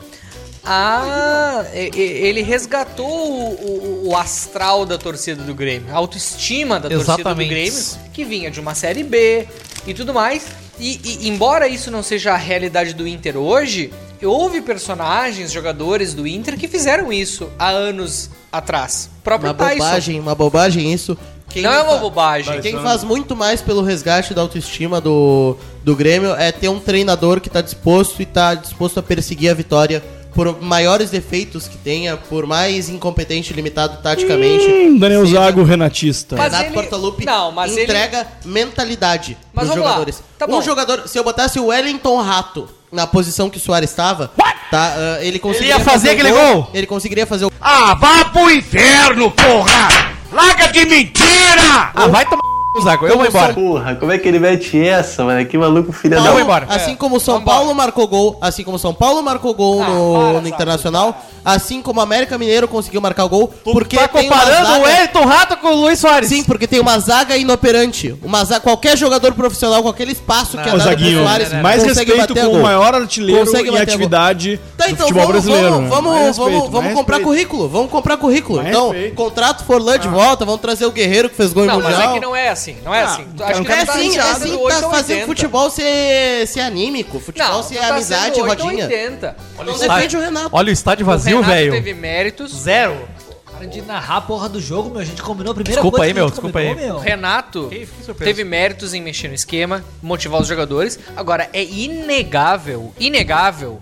a. 0.65 1.65
e- 1.73 1.91
e- 1.95 2.01
Ele 2.01 2.43
resgatou 2.43 3.07
o, 3.09 4.05
o- 4.05 4.09
o 4.09 4.17
astral 4.17 4.85
da 4.85 4.99
torcida 4.99 5.43
do 5.43 5.55
Grêmio, 5.55 5.93
a 5.95 5.97
autoestima 5.97 6.81
da 6.81 6.89
torcida 6.89 7.05
do 7.17 7.21
Exatamente. 7.21 7.49
Grêmio, 7.51 7.85
que 8.13 8.25
vinha 8.25 8.51
de 8.51 8.59
uma 8.61 8.75
série 8.75 9.05
B 9.05 9.47
e 9.87 9.95
tudo 9.95 10.13
mais. 10.13 10.47
E, 10.79 11.01
e 11.05 11.29
embora 11.29 11.69
isso 11.69 11.91
não 11.91 12.03
seja 12.03 12.33
a 12.35 12.37
realidade 12.37 12.93
do 12.95 13.07
Inter 13.07 13.37
hoje, 13.37 13.93
houve 14.23 14.61
personagens, 14.61 15.51
jogadores 15.53 16.13
do 16.13 16.27
Inter 16.27 16.59
que 16.59 16.69
fizeram 16.69 17.13
isso 17.13 17.49
há 17.59 17.69
anos 17.69 18.29
atrás. 18.53 19.09
O 19.19 19.23
próprio 19.23 19.51
Uma 19.53 19.55
Tyson. 19.59 19.79
bobagem, 19.85 20.21
uma 20.21 20.35
bobagem 20.35 20.93
isso. 20.93 21.17
Quem 21.49 21.63
Não 21.63 21.73
é 21.73 21.83
uma 21.83 21.97
bobagem. 21.97 22.61
Quem 22.61 22.75
faz 22.81 23.03
muito 23.03 23.35
mais 23.35 23.63
pelo 23.63 23.83
resgate 23.83 24.35
da 24.35 24.43
autoestima 24.43 25.01
do, 25.01 25.57
do 25.83 25.97
Grêmio 25.97 26.35
é 26.35 26.53
ter 26.53 26.69
um 26.69 26.79
treinador 26.79 27.41
que 27.41 27.49
tá 27.49 27.61
disposto 27.61 28.21
e 28.21 28.27
tá 28.27 28.55
disposto 28.55 28.99
a 29.01 29.03
perseguir 29.03 29.51
a 29.51 29.55
vitória 29.55 30.03
por 30.35 30.61
maiores 30.61 31.09
defeitos 31.09 31.67
que 31.67 31.79
tenha, 31.79 32.15
por 32.15 32.45
mais 32.47 32.91
incompetente 32.91 33.51
e 33.53 33.57
limitado 33.57 34.03
taticamente. 34.03 34.67
Hum, 34.67 34.99
Daniel 34.99 35.25
seja. 35.25 35.39
Zago, 35.41 35.63
Renatista. 35.63 36.37
Mas 36.37 36.53
Renato 36.53 36.65
ele- 36.67 36.75
Portaluppi 36.75 37.25
Não, 37.25 37.53
mas 37.53 37.73
ele- 37.73 37.85
entrega 37.85 38.27
mentalidade 38.45 39.35
Mas 39.55 39.65
pros 39.65 39.69
vamos 39.69 39.83
lá. 39.85 39.91
jogadores. 39.93 40.23
Tá 40.39 40.47
um 40.47 40.61
jogador, 40.61 41.09
se 41.09 41.19
eu 41.19 41.25
botasse 41.25 41.59
o 41.59 41.67
Wellington 41.69 42.21
Rato 42.21 42.69
na 42.93 43.07
posição 43.07 43.49
que 43.49 43.57
o 43.57 43.61
Soares 43.61 43.89
estava, 43.89 44.31
tá, 44.71 44.95
ah, 44.95 45.25
ele 45.25 45.39
conseguiria 45.39 45.77
ia 45.79 45.81
fazer 45.81 46.09
o 46.09 46.13
aquele 46.13 46.31
gol? 46.31 46.71
Ele 46.75 46.87
conseguiria 46.87 47.27
fazer 47.27 47.47
o 47.47 47.53
Ah, 47.59 47.95
vá 47.95 48.27
pro 48.27 48.51
inferno, 48.51 49.31
porra! 49.31 50.16
Larga 50.33 50.69
de 50.73 50.85
mentira! 50.85 51.91
Ah, 51.95 52.07
vai 52.09 52.25
tomar 52.25 52.56
Zago, 52.83 53.07
eu 53.07 53.17
vou 53.17 53.27
embora. 53.27 53.55
Porra, 53.55 53.95
como 53.97 54.13
é 54.13 54.19
que 54.19 54.29
ele 54.29 54.39
mete 54.39 54.79
essa, 54.87 55.25
mano? 55.25 55.45
Que 55.47 55.57
maluco 55.59 55.93
filha 55.93 56.17
Paulo, 56.17 56.33
vou 56.33 56.41
embora. 56.41 56.67
Assim 56.69 56.93
É. 56.93 56.97
como 56.97 57.17
o 57.17 57.21
São 57.21 57.41
Paulo 57.43 57.75
marcou 57.75 58.07
gol, 58.07 58.39
assim 58.41 58.63
como 58.65 58.77
o 58.77 58.81
São 58.81 58.93
Paulo 58.95 59.23
marcou 59.23 59.55
gol 59.55 59.83
Ah, 59.83 59.89
no, 59.89 60.13
para, 60.15 60.27
no 60.29 60.33
Zago, 60.35 60.49
Internacional, 60.49 61.21
assim 61.45 61.81
como 61.83 62.01
o 62.01 62.03
América 62.03 62.37
Mineiro 62.39 62.67
conseguiu 62.69 63.01
marcar 63.01 63.25
o 63.25 63.29
gol, 63.29 63.53
porque 63.65 63.97
tá 63.97 64.09
comparando 64.09 64.67
zaga- 64.67 64.83
o 64.83 64.89
Elton 64.89 65.25
Rato 65.25 65.57
com 65.59 65.69
o 65.69 65.75
Luiz 65.83 65.99
Soares. 65.99 66.29
Sim, 66.29 66.43
porque 66.45 66.67
tem 66.67 66.81
uma 66.81 66.99
zaga 66.99 67.37
inoperante. 67.37 68.15
Uma 68.23 68.45
zaga, 68.45 68.61
qualquer 68.61 68.97
jogador 68.97 69.33
profissional 69.35 69.83
com 69.83 69.89
aquele 69.89 70.13
espaço 70.13 70.57
que 70.59 70.69
é 70.69 70.73
dado 70.77 70.97
pro 70.97 71.13
Soares 71.23 71.53
mais 71.63 71.83
consegue 71.83 72.13
respeito 72.13 72.35
bater 72.35 72.45
com 72.47 72.51
gol. 72.53 72.61
o 72.61 72.63
maior 72.63 72.95
artilheiro 72.95 73.45
Consegue 73.47 73.71
em 73.71 73.79
atividade 73.79 74.61
Tá, 74.77 74.85
do 74.87 74.91
então 74.91 75.07
futebol 75.07 75.27
vamos, 75.27 75.45
brasileiro. 75.45 75.71
vamos, 75.75 75.83
né? 75.85 75.89
vamos, 75.91 76.13
Mais 76.13 76.27
respeito, 76.27 76.51
vamos, 76.51 76.71
vamos 76.71 76.85
mais 76.85 76.95
comprar 76.97 77.17
respeito. 77.17 77.37
currículo, 77.49 77.69
vamos 77.69 77.91
comprar 77.91 78.17
currículo. 78.17 78.59
Mais 78.59 78.69
então, 78.71 78.91
respeito. 78.91 79.15
contrato 79.15 79.65
Forlan 79.65 79.99
de 79.99 80.09
volta, 80.09 80.45
vamos 80.45 80.61
trazer 80.61 80.87
o 80.87 80.91
Guerreiro 80.91 81.29
que 81.31 81.37
fez 81.37 81.53
gol 81.53 81.65
Não, 81.65 81.75
em 81.79 81.83
mas 81.83 81.93
Mundial. 81.95 82.11
é 82.11 82.15
que 82.15 82.21
não 82.21 82.37
é 82.37 82.49
assim. 82.49 82.66
Não 82.85 82.95
é 82.95 83.03
Ah, 83.03 83.05
assim. 83.05 83.23
o 83.23 83.27
Tu 83.27 83.37
cara 83.39 83.51
acha 83.51 83.59
não 83.59 83.65
que 83.67 83.73
É 83.73 83.75
assim, 83.83 84.17
é 84.17 84.21
assim 84.21 84.51
do 84.51 84.59
que 84.59 84.65
8 84.65 84.81
tá 84.81 84.91
fazendo 84.91 85.11
80. 85.19 85.27
futebol 85.27 85.71
ser, 85.71 86.47
ser 86.47 86.61
anímico, 86.61 87.19
futebol 87.21 87.49
Não, 87.49 87.63
ser 87.63 87.75
tu 87.77 87.81
tá 87.81 87.89
amizade, 87.95 88.35
sendo 88.37 88.49
8 88.49 88.61
ou 88.61 88.67
rodinha. 88.67 88.85
80. 88.85 89.37
Não 89.65 89.79
defende 89.79 90.17
o 90.17 90.21
Renato. 90.21 90.49
Olha 90.53 90.69
o 90.69 90.73
estádio 90.73 91.05
O 91.05 91.07
vazio, 91.07 91.37
Renato 91.41 91.53
velho. 91.55 91.73
teve 91.73 91.95
méritos. 91.95 92.53
Zero. 92.55 92.97
Para 93.57 93.67
de 93.69 93.81
narrar 93.81 94.17
a 94.17 94.21
porra 94.21 94.51
do 94.51 94.61
jogo, 94.61 94.91
meu. 94.91 95.01
A 95.01 95.05
gente 95.05 95.23
combinou 95.23 95.53
a 95.53 95.55
primeira 95.55 95.77
Desculpa 95.81 95.97
coisa 95.99 96.11
aí, 96.11 96.15
meu, 96.15 96.27
desculpa 96.29 96.61
combinou, 96.61 96.79
aí. 96.79 96.85
meu. 96.87 96.97
O 96.97 96.99
Renato 96.99 97.71
teve 98.19 98.45
méritos 98.45 98.93
em 98.93 99.01
mexer 99.01 99.29
no 99.29 99.35
esquema, 99.35 99.83
motivar 100.03 100.43
os 100.43 100.47
jogadores. 100.47 100.99
Agora, 101.17 101.49
é 101.55 101.65
inegável, 101.65 102.93
inegável, 103.01 103.81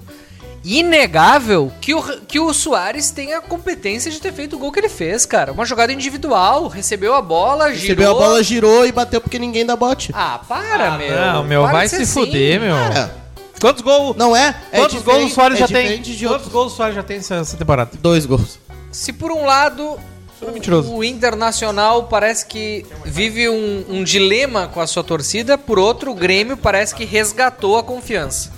inegável 0.65 1.71
que 1.81 1.95
o, 1.95 2.03
que 2.23 2.41
o 2.41 2.53
Soares 2.55 3.11
tem 3.11 3.35
a 3.35 3.41
competência 3.43 4.11
de 4.11 4.21
ter 4.21 4.33
feito 4.33 4.57
o 4.57 4.59
gol 4.59 4.73
que 4.73 4.81
ele 4.81 4.89
fez, 4.89 5.27
cara. 5.27 5.53
Uma 5.53 5.67
jogada 5.67 5.93
individual, 5.93 6.69
recebeu 6.69 7.15
a 7.15 7.21
bola, 7.21 7.69
Recebeu 7.69 8.07
girou... 8.09 8.17
a 8.17 8.27
bola, 8.27 8.43
girou 8.43 8.87
e 8.87 8.93
bateu 8.93 9.21
porque 9.21 9.39
ninguém 9.39 9.67
dá 9.67 9.77
bote. 9.77 10.11
Ah, 10.15 10.41
para, 10.49 10.95
Ah, 10.95 10.99
meu. 10.99 11.17
não, 11.17 11.45
meu, 11.45 11.63
vai 11.63 11.87
se 11.89 11.97
assim. 11.97 12.07
fuder, 12.07 12.61
meu. 12.61 12.75
Cara, 12.75 13.25
Quantos 13.61 13.83
gols? 13.83 14.17
Não 14.17 14.37
é? 14.37 14.55
é 14.73 14.79
Quantos 14.79 15.03
gols 15.03 15.25
o 15.25 15.35
Soares 15.35 15.57
é 15.57 15.61
já 15.61 15.69
tem? 15.69 16.03
Quantos 16.27 16.49
gols 16.49 16.73
o 16.73 16.77
Soares 16.77 16.95
já 16.95 17.03
tem 17.03 17.19
essa, 17.19 17.57
temporada? 17.57 17.91
Dois 18.01 18.27
gols. 18.27 18.59
Se 18.91 19.13
por 19.13 19.33
um 19.33 19.45
lado 19.45 19.99
é 20.47 20.51
mentiroso. 20.51 20.93
o 20.93 21.03
Internacional 21.03 22.05
parece 22.05 22.45
que 22.47 22.85
vive 23.05 23.49
um, 23.49 23.85
um 23.89 24.05
dilema 24.05 24.69
com 24.69 24.81
a 24.81 24.87
sua 24.87 25.03
torcida, 25.03 25.57
por 25.57 25.79
outro, 25.79 26.11
o 26.11 26.15
Grêmio 26.15 26.57
parece 26.57 26.95
que 26.95 27.05
resgatou 27.05 27.79
a 27.79 27.83
confiança. 27.83 28.53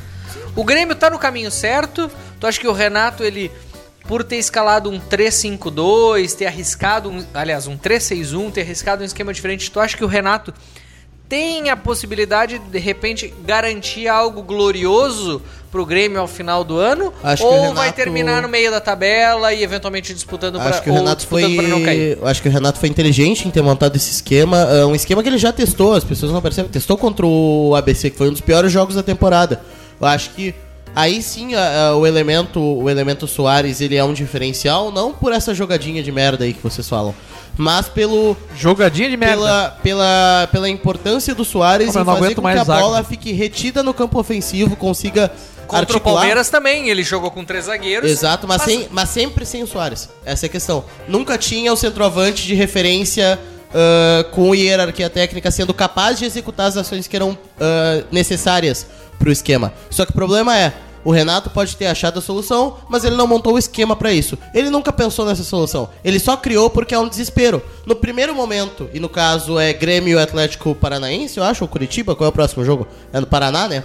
O 0.56 0.64
Grêmio 0.64 0.94
tá 0.96 1.08
no 1.10 1.18
caminho 1.18 1.50
certo. 1.50 2.10
Tu 2.40 2.46
acha 2.46 2.58
que 2.58 2.66
o 2.66 2.72
Renato, 2.72 3.22
ele, 3.22 3.50
por 4.08 4.24
ter 4.24 4.36
escalado 4.36 4.90
um 4.90 4.98
3-5-2, 4.98 6.34
ter 6.34 6.46
arriscado, 6.46 7.10
um, 7.10 7.24
aliás, 7.34 7.66
um 7.66 7.76
3-6-1, 7.76 8.50
ter 8.52 8.62
arriscado 8.62 9.02
um 9.02 9.06
esquema 9.06 9.32
diferente, 9.32 9.70
tu 9.70 9.78
acha 9.80 9.96
que 9.96 10.04
o 10.04 10.08
Renato 10.08 10.52
tem 11.28 11.70
a 11.70 11.76
possibilidade 11.76 12.58
de, 12.60 12.66
de 12.70 12.78
repente, 12.78 13.34
garantir 13.44 14.06
algo 14.06 14.42
glorioso 14.42 15.42
pro 15.72 15.84
Grêmio 15.84 16.20
ao 16.20 16.28
final 16.28 16.62
do 16.62 16.78
ano? 16.78 17.12
Acho 17.20 17.42
que 17.42 17.48
ou 17.48 17.54
Renato- 17.62 17.74
vai 17.74 17.92
terminar 17.92 18.42
no 18.42 18.48
meio 18.48 18.70
da 18.70 18.80
tabela 18.80 19.52
e 19.52 19.60
eventualmente 19.62 20.14
disputando 20.14 20.56
Acho 20.60 20.68
pra, 20.70 20.80
que 20.82 20.90
o 20.90 20.92
Renato 20.92 21.26
foi. 21.26 21.56
não 21.66 21.82
cair? 21.82 22.16
Acho 22.22 22.40
que 22.42 22.48
o 22.48 22.52
Renato 22.52 22.78
foi 22.78 22.88
inteligente 22.88 23.46
em 23.46 23.50
ter 23.50 23.60
montado 23.60 23.96
esse 23.96 24.10
esquema. 24.12 24.62
ah, 24.70 24.86
um 24.86 24.94
esquema 24.94 25.20
que 25.20 25.28
ele 25.28 25.36
já 25.38 25.52
testou, 25.52 25.94
as 25.94 26.04
pessoas 26.04 26.30
não 26.30 26.40
percebem. 26.40 26.70
Testou 26.70 26.96
contra 26.96 27.26
o 27.26 27.74
ABC, 27.74 28.08
que 28.10 28.16
foi 28.16 28.28
um 28.28 28.32
dos 28.32 28.40
piores 28.40 28.70
jogos 28.70 28.94
da 28.94 29.02
temporada. 29.02 29.60
Eu 30.00 30.06
acho 30.06 30.30
que 30.30 30.54
aí 30.94 31.22
sim 31.22 31.54
ah, 31.54 31.90
ah, 31.90 31.96
o 31.96 32.06
elemento, 32.06 32.60
o 32.60 32.88
elemento 32.88 33.26
Soares 33.26 33.80
ele 33.80 33.96
é 33.96 34.04
um 34.04 34.12
diferencial, 34.12 34.90
não 34.90 35.12
por 35.12 35.32
essa 35.32 35.54
jogadinha 35.54 36.02
de 36.02 36.10
merda 36.10 36.44
aí 36.44 36.52
que 36.52 36.62
vocês 36.62 36.88
falam. 36.88 37.14
Mas 37.58 37.88
pelo. 37.88 38.36
Jogadinha 38.54 39.08
de 39.08 39.16
merda. 39.16 39.36
Pela, 39.36 39.78
pela, 39.82 40.48
pela 40.52 40.68
importância 40.68 41.34
do 41.34 41.44
Soares 41.44 41.92
Como 41.92 42.02
em 42.02 42.04
fazer 42.04 42.34
com 42.34 42.42
mais 42.42 42.62
que 42.62 42.70
a 42.70 42.80
bola 42.80 43.02
fique 43.02 43.32
retida 43.32 43.82
no 43.82 43.94
campo 43.94 44.18
ofensivo, 44.18 44.76
consiga 44.76 45.32
Contra 45.66 45.78
articular. 45.78 46.12
o 46.12 46.16
Palmeiras 46.16 46.50
também, 46.50 46.90
ele 46.90 47.02
jogou 47.02 47.30
com 47.30 47.44
três 47.44 47.64
zagueiros. 47.64 48.10
Exato, 48.10 48.46
mas, 48.46 48.62
sem, 48.62 48.88
mas 48.90 49.08
sempre 49.08 49.46
sem 49.46 49.62
o 49.62 49.66
Soares. 49.66 50.08
Essa 50.24 50.46
é 50.46 50.48
a 50.48 50.50
questão. 50.50 50.84
Nunca 51.08 51.38
tinha 51.38 51.72
o 51.72 51.76
centroavante 51.76 52.46
de 52.46 52.54
referência 52.54 53.38
ah, 53.74 54.24
com 54.30 54.54
hierarquia 54.54 55.10
técnica 55.10 55.50
sendo 55.50 55.74
capaz 55.74 56.18
de 56.18 56.24
executar 56.24 56.66
as 56.66 56.76
ações 56.76 57.06
que 57.06 57.16
eram 57.16 57.36
ah, 57.60 58.04
necessárias 58.10 58.86
pro 59.18 59.30
esquema. 59.30 59.72
Só 59.90 60.04
que 60.04 60.12
o 60.12 60.14
problema 60.14 60.56
é. 60.56 60.72
O 61.04 61.12
Renato 61.12 61.50
pode 61.50 61.76
ter 61.76 61.86
achado 61.86 62.18
a 62.18 62.22
solução, 62.22 62.78
mas 62.88 63.04
ele 63.04 63.14
não 63.14 63.28
montou 63.28 63.54
o 63.54 63.58
esquema 63.58 63.94
pra 63.94 64.12
isso. 64.12 64.36
Ele 64.52 64.68
nunca 64.70 64.92
pensou 64.92 65.24
nessa 65.24 65.44
solução. 65.44 65.88
Ele 66.02 66.18
só 66.18 66.36
criou 66.36 66.68
porque 66.68 66.96
é 66.96 66.98
um 66.98 67.08
desespero. 67.08 67.62
No 67.86 67.94
primeiro 67.94 68.34
momento, 68.34 68.90
e 68.92 68.98
no 68.98 69.08
caso 69.08 69.56
é 69.56 69.72
Grêmio 69.72 70.18
Atlético 70.18 70.74
Paranaense, 70.74 71.38
eu 71.38 71.44
acho, 71.44 71.62
ou 71.62 71.68
Curitiba, 71.68 72.16
qual 72.16 72.26
é 72.26 72.30
o 72.30 72.32
próximo 72.32 72.64
jogo? 72.64 72.88
É 73.12 73.20
no 73.20 73.26
Paraná, 73.26 73.68
né? 73.68 73.84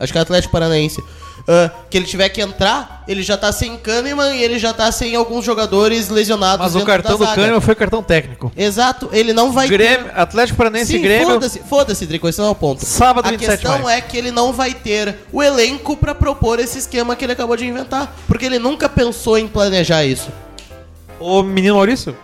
Acho 0.00 0.10
que 0.10 0.18
é 0.18 0.22
Atlético 0.22 0.52
Paranaense. 0.52 1.02
Ah, 1.46 1.70
que 1.90 1.98
ele 1.98 2.06
tiver 2.06 2.28
que 2.30 2.40
entrar, 2.40 3.04
ele 3.06 3.22
já 3.22 3.36
tá 3.36 3.52
sem 3.52 3.76
Kahneman 3.76 4.34
e 4.34 4.42
ele 4.42 4.58
já 4.58 4.72
tá 4.72 4.90
sem 4.90 5.14
alguns 5.14 5.44
jogadores 5.44 6.08
lesionados. 6.08 6.64
Mas 6.72 6.74
o 6.82 6.84
cartão 6.86 7.18
do. 7.18 7.26
Kahneman 7.26 7.60
foi 7.60 7.74
cartão 7.74 8.02
técnico. 8.02 8.50
Exato, 8.56 9.10
ele 9.12 9.32
não 9.34 9.52
vai 9.52 9.68
Grêmio, 9.68 10.06
ter. 10.06 10.18
Atlético 10.18 10.56
Paranaense 10.56 10.92
Sim, 10.92 10.98
e 10.98 11.02
Grêmio. 11.02 11.26
foda-se, 11.26 11.58
foda-se, 11.60 12.06
Drico, 12.06 12.26
esse 12.28 12.38
não 12.38 12.46
é 12.48 12.50
o 12.50 12.54
ponto. 12.54 12.84
Sábado, 12.84 13.26
A 13.26 13.30
27 13.30 13.50
de 13.50 13.56
questão 13.62 13.82
maio. 13.84 13.98
é 13.98 14.00
que 14.00 14.16
ele 14.16 14.30
não 14.30 14.52
vai 14.52 14.72
ter 14.72 15.16
o 15.30 15.42
elenco 15.42 15.96
pra 15.96 16.14
propor 16.14 16.58
esse 16.58 16.78
esquema 16.78 17.14
que 17.14 17.24
ele 17.24 17.32
acabou 17.32 17.56
de 17.56 17.66
inventar. 17.66 18.14
Porque 18.26 18.46
ele 18.46 18.58
nunca 18.58 18.88
pensou 18.88 19.36
em 19.38 19.46
planejar 19.46 20.04
isso. 20.04 20.30
O 21.20 21.42
menino 21.42 21.74
Maurício? 21.76 22.16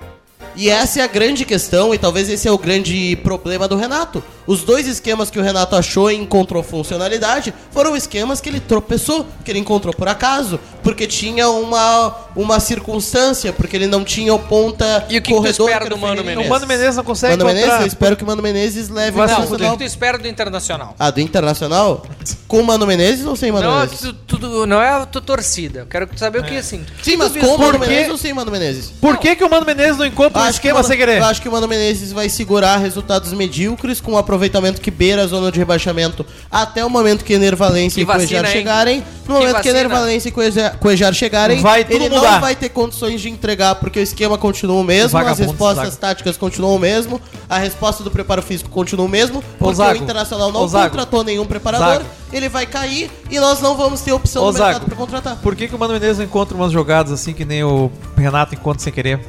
E 0.57 0.69
essa 0.69 1.01
é 1.01 1.03
a 1.03 1.07
grande 1.07 1.45
questão, 1.45 1.95
e 1.95 1.99
talvez 1.99 2.29
esse 2.29 2.47
é 2.49 2.53
o 2.53 2.59
grande 2.59 3.17
problema 3.23 3.67
do 3.69 3.77
Renato. 3.77 4.23
Os 4.47 4.63
dois 4.65 4.87
esquemas 4.89 5.31
que 5.31 5.39
o 5.39 5.43
Renato 5.43 5.77
achou 5.77 6.11
e 6.11 6.17
encontrou 6.17 6.63
funcionalidade 6.63 7.55
foram 7.71 7.95
esquemas 7.97 8.41
que 8.41 8.49
ele 8.49 8.59
tropeçou, 8.59 9.25
que 9.45 9.51
ele 9.51 9.61
encontrou 9.61 9.95
por 9.95 10.09
acaso, 10.09 10.59
porque 10.83 11.07
tinha 11.07 11.49
uma, 11.49 12.17
uma 12.35 12.59
circunstância, 12.59 13.53
porque 13.53 13.77
ele 13.77 13.87
não 13.87 14.03
tinha 14.05 14.35
o 14.35 14.39
ponta 14.39 15.07
E 15.09 15.19
o 15.19 15.23
que, 15.23 15.33
que 15.33 15.41
tu 15.41 15.47
espera 15.47 15.89
do 15.89 15.97
Mano 15.97 16.25
Menezes? 16.25 16.47
O 16.47 16.49
Mano 16.49 16.67
Menezes 16.67 16.97
não 16.97 17.05
consegue 17.05 17.33
Mano 17.37 17.45
Menezes, 17.45 17.67
encontrar- 17.69 17.83
eu 17.83 17.87
espero 17.87 18.17
que 18.17 18.25
o 18.25 18.27
Mano 18.27 18.43
Menezes 18.43 18.89
leve 18.89 19.21
o 19.21 19.29
se 19.29 19.35
Não, 19.35 19.45
o 19.45 19.73
que 19.73 19.77
tu 19.79 19.85
espera 19.85 20.19
do 20.19 20.27
Internacional? 20.27 20.95
Ah, 20.99 21.11
do 21.11 21.21
Internacional? 21.21 22.05
Com 22.49 22.61
o 22.61 22.65
Mano 22.65 22.87
Menezes 22.87 23.25
ou 23.27 23.37
sem 23.37 23.53
Mano 23.53 23.67
Não, 23.69 23.77
é 23.79 23.85
Menezes? 23.85 24.01
tu, 24.27 24.39
tu- 24.39 24.67
não 24.67 24.81
é 24.83 24.89
a 24.89 25.07
tua 25.07 25.21
torcida. 25.23 25.81
Eu 25.81 25.87
quero 25.87 26.09
saber 26.17 26.41
o 26.41 26.45
que 26.45 26.57
assim. 26.57 26.85
Sim, 27.03 27.17
mas 27.17 27.37
com 27.37 27.47
o 27.55 27.59
Mano? 27.59 27.79
Menezes 27.79 28.11
ou 28.11 28.19
sem 28.19 28.33
Mano 28.33 28.51
Menezes? 28.51 28.91
Por 29.01 29.17
que, 29.19 29.37
que 29.37 29.45
o 29.45 29.51
Mano 29.51 29.65
Menezes 29.65 29.97
não 29.97 30.07
encontra 30.07 30.40
Acho 30.49 30.61
que 30.61 30.73
Mano- 30.73 30.85
sem 30.87 30.97
querer? 30.97 31.19
Eu 31.19 31.25
acho 31.25 31.41
que 31.43 31.49
o 31.49 31.53
Mano 31.53 31.69
Menezes 31.69 32.13
vai 32.13 32.29
segurar 32.29 32.77
resultados 32.79 33.33
medíocres 33.33 34.01
com 34.01 34.13
um 34.13 34.17
aproveitamento 34.19 34.81
que 34.81 34.91
beira 34.91 35.23
a 35.23 35.27
zona 35.27 35.51
de 35.53 35.59
rebaixamento 35.59 36.25
até 36.51 36.85
o 36.85 36.91
momento 36.91 37.25
que 37.25 37.33
Ener 37.35 37.57
Valência 37.57 38.05
Que 38.05 38.11
e 38.11 38.37
hein? 38.37 38.47
chegarem. 38.47 39.05
No 39.27 39.35
momento 39.35 39.49
que 39.49 39.53
vacina. 39.71 39.79
Ener 39.79 39.89
Valência 39.89 40.29
e 40.29 40.33
Cuejar 40.81 41.15
chegarem, 41.15 41.61
Vai 41.61 41.85
tudo 41.85 41.95
ele 41.95 42.09
mudar. 42.09 42.33
não 42.33 42.41
vai 42.41 42.57
ter 42.57 42.69
condições 42.71 43.21
de 43.21 43.29
entregar 43.29 43.77
porque 43.77 44.01
o 44.01 44.03
esquema 44.03 44.37
continua 44.37 44.81
o 44.81 44.83
mesmo, 44.85 45.07
as 45.07 45.25
Vagabundo, 45.25 45.51
respostas 45.51 45.85
Zago. 45.91 45.97
táticas 46.01 46.37
continuam 46.37 46.75
o 46.75 46.79
mesmo, 46.81 47.21
a 47.49 47.57
resposta 47.59 48.03
do 48.03 48.11
preparo 48.11 48.43
físico 48.43 48.69
continua 48.71 49.07
o 49.07 49.09
mesmo, 49.09 49.43
porque 49.59 49.75
Zago. 49.77 49.99
o 50.01 50.03
Internacional 50.03 50.51
não 50.51 50.63
Ô, 50.63 50.69
Zago. 50.69 50.91
contratou 50.91 51.23
nenhum 51.23 51.47
preparador, 51.47 51.99
Zago. 51.99 52.05
ele 52.33 52.49
vai 52.49 52.67
cair 52.67 53.09
e 53.31 53.39
nós 53.39 53.61
não 53.61 53.77
vamos 53.77 54.01
ter 54.01 54.13
opção 54.13 54.43
Ô, 54.43 54.47
no 54.47 54.53
mercado 54.53 54.73
Zago. 54.75 54.87
para 54.87 54.97
contratar. 54.97 55.37
Por 55.37 55.55
que, 55.55 55.69
que 55.69 55.75
o 55.77 55.79
Mano 55.79 55.93
Menezes 55.95 56.19
não 56.19 56.25
encontra 56.25 56.57
umas 56.57 56.73
jogadas 56.73 57.13
assim 57.13 57.33
que 57.33 57.45
nem 57.45 57.63
o 57.63 57.89
Renato 58.17 58.55
encontra 58.57 58.83
sem 58.83 58.93
querer? 58.93 59.21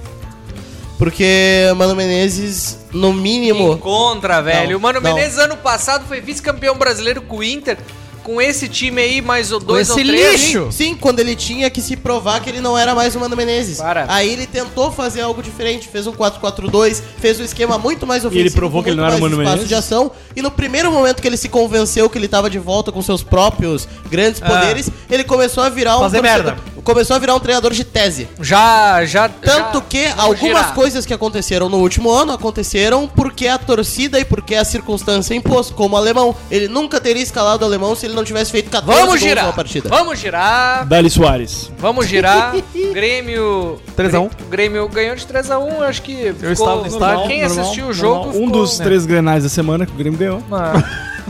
Porque 1.02 1.64
Mano 1.78 1.96
Menezes, 1.96 2.78
no 2.94 3.12
mínimo. 3.12 3.74
Encontra, 3.74 4.40
velho. 4.40 4.70
Não, 4.74 4.78
o 4.78 4.82
Mano 4.82 5.02
não. 5.02 5.16
Menezes, 5.16 5.40
ano 5.40 5.58
passado, 5.58 6.06
foi 6.08 6.22
vice-campeão 6.22 6.76
brasileiro 6.78 7.24
com 7.24 7.38
o 7.38 7.44
Inter. 7.44 7.80
Com 8.24 8.40
esse 8.40 8.70
time 8.70 9.02
aí, 9.02 9.20
mais 9.20 9.52
o 9.52 9.58
dois 9.58 9.90
esse 9.90 10.00
ou 10.00 10.06
três. 10.06 10.40
lixo. 10.44 10.68
Sim, 10.72 10.94
quando 10.94 11.20
ele 11.20 11.36
tinha 11.36 11.72
que 11.72 11.82
se 11.82 11.96
provar 11.98 12.40
que 12.40 12.52
ele 12.52 12.62
não 12.62 12.78
era 12.78 12.94
mais 12.94 13.16
o 13.16 13.20
Mano 13.20 13.36
Menezes. 13.36 13.78
Para. 13.80 14.06
Aí 14.08 14.32
ele 14.32 14.46
tentou 14.46 14.92
fazer 14.92 15.22
algo 15.22 15.42
diferente, 15.42 15.88
fez 15.88 16.06
um 16.06 16.12
4-4-2, 16.14 17.02
fez 17.20 17.40
um 17.40 17.44
esquema 17.44 17.80
muito 17.80 18.06
mais 18.06 18.24
ofensivo. 18.24 18.48
ele 18.48 18.54
provou 18.56 18.84
que 18.84 18.90
ele 18.92 18.98
não 18.98 19.06
era 19.08 19.16
o 19.16 19.20
Mano 19.20 19.38
espaço 19.38 19.50
Menezes? 19.50 19.68
de 19.70 19.74
ação. 19.74 20.12
E 20.36 20.42
no 20.44 20.52
primeiro 20.52 20.92
momento 20.92 21.20
que 21.20 21.28
ele 21.28 21.36
se 21.36 21.50
convenceu 21.50 22.08
que 22.12 22.18
ele 22.20 22.28
tava 22.28 22.48
de 22.48 22.60
volta 22.60 22.92
com 22.92 23.02
seus 23.02 23.24
próprios 23.24 23.88
grandes 24.08 24.40
Ah. 24.40 24.46
poderes, 24.46 24.92
ele 25.10 25.24
começou 25.24 25.64
a 25.64 25.70
virar 25.70 25.98
um 25.98 26.02
Fazer 26.02 26.22
torcedor- 26.22 26.44
merda. 26.46 26.62
Começou 26.84 27.16
a 27.16 27.20
virar 27.20 27.36
um 27.36 27.40
treinador 27.40 27.72
de 27.74 27.84
tese. 27.84 28.28
Já, 28.40 29.06
já. 29.06 29.30
Tanto 29.30 29.80
já- 29.80 29.82
que 29.88 30.06
algumas 30.18 30.40
girar. 30.40 30.74
coisas 30.74 31.06
que 31.06 31.14
aconteceram 31.14 31.70
no 31.70 31.78
último 31.78 32.10
ano 32.12 32.32
aconteceram 32.34 33.08
porque 33.08 33.48
a 33.48 33.58
torcida 33.58 34.20
e 34.20 34.26
porque 34.26 34.56
a 34.56 34.66
circunstância 34.66 35.34
impôs, 35.36 35.70
como 35.70 35.96
o 35.96 35.98
alemão. 35.98 36.36
Ele 36.50 36.68
nunca 36.68 37.00
teria 37.00 37.22
escalado 37.22 37.64
o 37.64 37.68
alemão 37.68 37.96
se 37.96 38.06
ele 38.06 38.16
não 38.16 38.24
tivesse 38.24 38.52
feito 38.52 38.70
14 38.70 38.92
Vamos 39.00 39.08
gols 39.10 39.22
girar. 39.22 39.54
partida. 39.54 39.90
Vamos 39.90 40.20
girar. 40.20 40.86
Dali 40.88 41.10
Soares. 41.10 41.72
Vamos 41.78 42.08
girar. 42.08 42.54
Grêmio. 42.94 43.80
3 43.96 44.16
a 44.16 44.20
1. 44.20 44.26
O 44.26 44.30
Grêmio 44.50 44.88
ganhou 44.90 45.16
de 45.16 45.26
3x1, 45.26 45.82
acho 45.84 46.02
que. 46.02 46.34
Eu 46.42 46.52
estava 46.52 46.82
no 46.82 46.88
estádio, 46.88 47.28
Quem 47.28 47.42
Normal, 47.44 47.60
assistiu 47.64 47.86
o 47.86 47.96
normal. 47.96 48.24
jogo. 48.24 48.30
Um 48.30 48.46
ficou- 48.48 48.50
dos 48.62 48.80
né? 48.80 48.86
três 48.86 49.06
grenais 49.06 49.44
da 49.44 49.50
semana 49.50 49.86
que 49.86 49.92
o 49.92 49.96
Grêmio 49.96 50.18
ganhou. 50.20 50.44
Mano. 50.50 50.84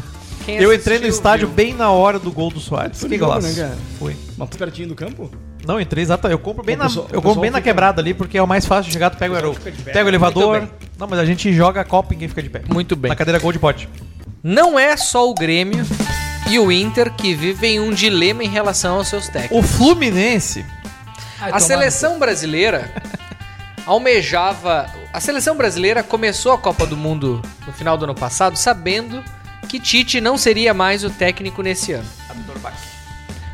Quem 0.46 0.58
Eu 0.58 0.74
entrei 0.74 1.00
no 1.00 1.08
estádio 1.08 1.48
viu? 1.48 1.56
bem 1.56 1.74
na 1.74 1.92
hora 1.92 2.18
do 2.20 2.32
gol 2.32 2.50
do 2.50 2.60
Soares. 2.60 3.00
Foi 3.00 3.10
Que 3.10 3.18
jogo, 3.18 3.32
golaço. 3.32 3.48
né? 3.60 3.76
Foi. 4.00 4.16
Mas 4.38 4.50
pertinho 4.50 4.88
do 4.90 4.96
campo? 4.96 5.30
Não, 5.66 5.80
entrei 5.80 6.02
exato. 6.04 6.28
Eu 6.28 6.40
compro 6.40 6.64
bem 6.64 6.76
O 6.76 6.80
na, 6.80 6.86
pessoal- 6.86 7.08
eu 7.12 7.22
compro 7.22 7.42
bem 7.42 7.52
na 7.52 7.62
quebrada 7.62 8.02
ali, 8.02 8.14
porque 8.14 8.38
é 8.38 8.42
o 8.42 8.48
mais 8.48 8.66
fácil 8.66 8.86
de 8.88 8.94
chegar. 8.94 9.10
Tu 9.12 9.18
pega 9.18 9.34
o, 9.34 9.36
aero, 9.38 9.54
pé. 9.54 9.72
pega 9.92 10.06
o 10.06 10.10
elevador. 10.10 10.68
Não, 10.98 11.08
mas 11.08 11.20
a 11.20 11.26
gente 11.26 11.54
joga 11.54 11.82
a 11.82 11.84
Copa 11.84 12.14
e 12.14 12.16
ninguém 12.16 12.30
fica 12.30 12.42
de 12.42 12.50
pé. 12.50 12.62
Muito 12.68 12.96
bem. 12.96 13.10
Na 13.10 13.16
cadeira 13.16 13.40
gol 13.40 13.52
de 13.52 13.60
pote. 13.60 13.88
Não 14.44 14.78
é 14.80 14.98
só 14.98 15.30
o 15.30 15.36
Grêmio 15.36 15.86
e 16.50 16.58
o 16.58 16.72
Inter 16.72 17.14
que 17.14 17.36
vivem 17.36 17.80
um 17.80 17.92
dilema 17.94 18.44
em 18.44 18.50
relação 18.50 18.96
aos 18.96 19.08
seus 19.08 19.28
técnicos. 19.28 19.58
O 19.60 19.62
Fluminense. 19.62 20.66
A 21.40 21.60
seleção 21.60 22.18
brasileira 22.18 22.92
almejava. 23.86 24.88
A 25.14 25.20
seleção 25.20 25.56
brasileira 25.56 26.02
começou 26.02 26.54
a 26.54 26.58
Copa 26.58 26.86
do 26.86 26.96
Mundo 26.98 27.42
no 27.68 27.74
final 27.74 27.98
do 27.98 28.06
ano 28.06 28.16
passado 28.16 28.56
sabendo 28.56 29.24
que 29.72 29.80
Tite 29.80 30.20
não 30.20 30.38
seria 30.38 30.74
mais 30.74 31.02
o 31.02 31.10
técnico 31.10 31.62
nesse 31.62 31.94
ano. 31.94 32.08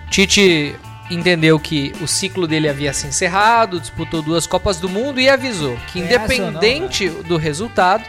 Tite 0.10 0.76
entendeu 1.11 1.60
que 1.60 1.94
o 2.02 2.07
ciclo 2.07 2.48
dele 2.48 2.68
havia 2.68 2.91
se 2.91 3.06
encerrado, 3.06 3.80
disputou 3.80 4.23
duas 4.23 4.48
Copas 4.48 4.80
do 4.80 4.89
Mundo 4.89 5.22
e 5.22 5.30
avisou 5.30 5.77
que, 5.94 5.99
É 5.99 6.02
ou 6.02 6.07
não, 6.07 6.26
independente 6.26 7.07
do 7.07 7.38
resultado, 7.38 8.03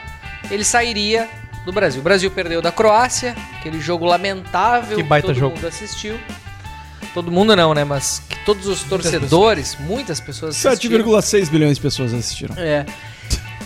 ele 0.51 0.64
sairia 0.64 1.28
do 1.66 1.72
Brasil. 1.72 2.01
O 2.01 2.02
Brasil 2.02 2.30
perdeu 2.30 2.62
da 2.62 2.72
Croácia, 2.72 3.36
aquele 3.59 3.78
jogo 3.78 4.06
lamentável 4.06 4.97
Que 4.97 5.02
baita 5.02 5.26
todo 5.26 5.36
jogo. 5.39 5.56
mundo 5.56 5.66
assistiu. 5.66 6.18
Todo 7.12 7.30
mundo 7.30 7.55
não, 7.55 7.74
né? 7.74 7.85
Mas 7.85 8.22
que 8.26 8.43
todos 8.47 8.66
os 8.66 8.85
torcedores, 8.85 9.76
muitas 9.80 10.18
pessoas 10.18 10.56
assistiram. 10.64 11.05
7,6 11.05 11.51
bilhões 11.51 11.76
de 11.76 11.82
pessoas 11.82 12.14
assistiram. 12.14 12.55
É. 12.56 12.86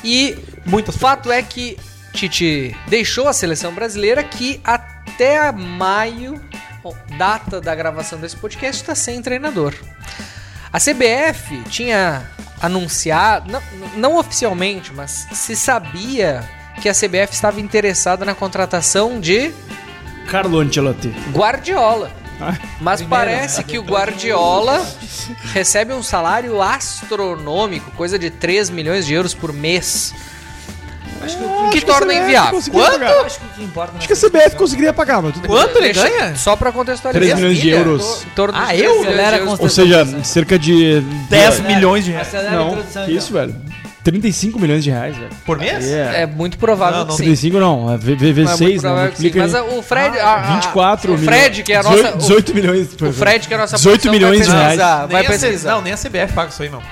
E 0.03 0.37
o 0.67 0.93
fato 0.93 1.31
é 1.31 1.41
que 1.43 1.77
Tite 2.13 2.77
deixou 2.87 3.29
a 3.29 3.33
seleção 3.33 3.73
brasileira 3.73 4.23
que 4.23 4.61
até 4.65 5.51
maio, 5.51 6.41
bom, 6.83 6.97
data 7.17 7.61
da 7.61 7.75
gravação 7.75 8.19
desse 8.19 8.37
podcast, 8.37 8.83
está 8.83 8.95
sem 8.95 9.21
treinador. 9.23 9.75
A 10.73 10.79
CBF 10.79 11.63
tinha 11.69 12.31
anunciado, 12.61 13.51
não, 13.51 13.63
não 13.97 14.17
oficialmente, 14.17 14.93
mas 14.93 15.27
se 15.33 15.57
sabia 15.57 16.43
que 16.81 16.89
a 16.89 16.95
CBF 16.95 17.33
estava 17.33 17.61
interessada 17.61 18.25
na 18.25 18.35
contratação 18.35 19.21
de 19.21 19.53
Carlo 20.31 20.61
Ancelotti. 20.61 21.09
Guardiola. 21.33 22.11
Mas 22.81 23.03
parece 23.03 23.63
que 23.63 23.79
o 23.79 23.83
Guardiola 23.83 24.85
recebe 25.53 25.93
um 25.93 26.03
salário 26.03 26.61
astronômico, 26.61 27.91
coisa 27.93 28.19
de 28.19 28.31
3 28.31 28.71
milhões 28.71 29.07
de 29.07 29.15
euros 29.15 29.35
por 29.35 29.53
mês. 29.53 30.15
Que 31.73 31.81
torna 31.81 32.15
inviável. 32.15 32.61
Quanto? 32.71 32.93
pagar. 32.93 33.25
Acho 33.25 33.39
que 33.41 33.47
o 33.47 33.49
que 33.51 33.63
importa 33.65 33.93
Acho 33.99 34.07
que 34.07 34.13
a 34.13 34.17
CBF 34.17 34.57
conseguiria 34.57 34.93
pagar, 34.93 35.23
mas 35.23 35.35
tudo 35.35 35.43
bem. 35.43 35.51
Quanto 35.51 35.77
ele 35.79 35.93
ganha? 35.93 36.35
Só 36.37 36.57
pra 36.57 36.73
contextualizar. 36.73 37.23
3 37.23 37.35
milhões 37.37 37.59
de 37.59 37.69
euros. 37.71 38.25
Em 38.25 38.35
torno 38.35 38.55
de 38.55 38.61
Ah, 38.61 38.67
3 38.69 38.83
eu? 38.83 39.57
Ou 39.59 39.69
seja, 39.69 40.07
cerca 40.25 40.59
de 40.59 41.01
10 41.29 41.61
milhões 41.61 42.05
de 42.05 42.11
reais. 42.13 42.29
Acelera 42.29 42.51
a 42.51 42.59
Não, 42.59 42.77
que 42.77 42.81
então. 42.91 43.09
isso, 43.09 43.33
velho. 43.33 43.55
35 44.05 44.59
milhões 44.59 44.83
de 44.83 44.91
reais, 44.91 45.17
velho. 45.17 45.31
Por 45.47 45.59
mês? 45.59 45.87
É. 45.87 46.23
É 46.23 46.27
muito 46.27 46.59
provável 46.59 46.99
Não, 47.01 47.07
não 47.07 47.11
que 47.13 47.19
sim. 47.19 47.25
35 47.25 47.61
não, 47.61 47.93
é 47.93 47.97
V- 47.97 48.17
V- 48.17 48.43
Mas 48.43 48.61
é 48.61 48.65
muito 48.65 48.81
V6, 48.81 48.83
não, 48.83 48.95
que 48.95 49.17
sim. 49.17 49.23
multiplica 49.23 49.41
Mas 49.47 49.55
o 49.79 49.83
Fred. 49.83 50.19
a- 50.19 50.35
a- 50.35 50.55
24 50.57 51.15
o 51.15 51.19
Fred, 51.19 51.63
que 51.63 51.73
é 51.73 51.77
a 51.77 51.83
nossa. 51.85 51.97
18, 51.97 52.19
18 52.19 52.55
milhões. 52.55 52.89
O. 53.01 53.13
Fred, 53.13 53.47
que 53.47 53.55
é 53.55 53.57
a 53.57 53.61
nossa 53.61 53.77
18 53.77 54.03
produção, 54.03 54.13
milhões 54.31 54.45
de 54.47 54.53
reais. 54.53 55.09
Vai 55.09 55.25
pesquisar. 55.25 55.71
Não, 55.73 55.83
nem 55.83 55.93
a 55.93 55.97
CBF 55.97 56.33
paga 56.33 56.49
isso 56.51 56.63
aí, 56.65 56.69
meu. 56.69 56.83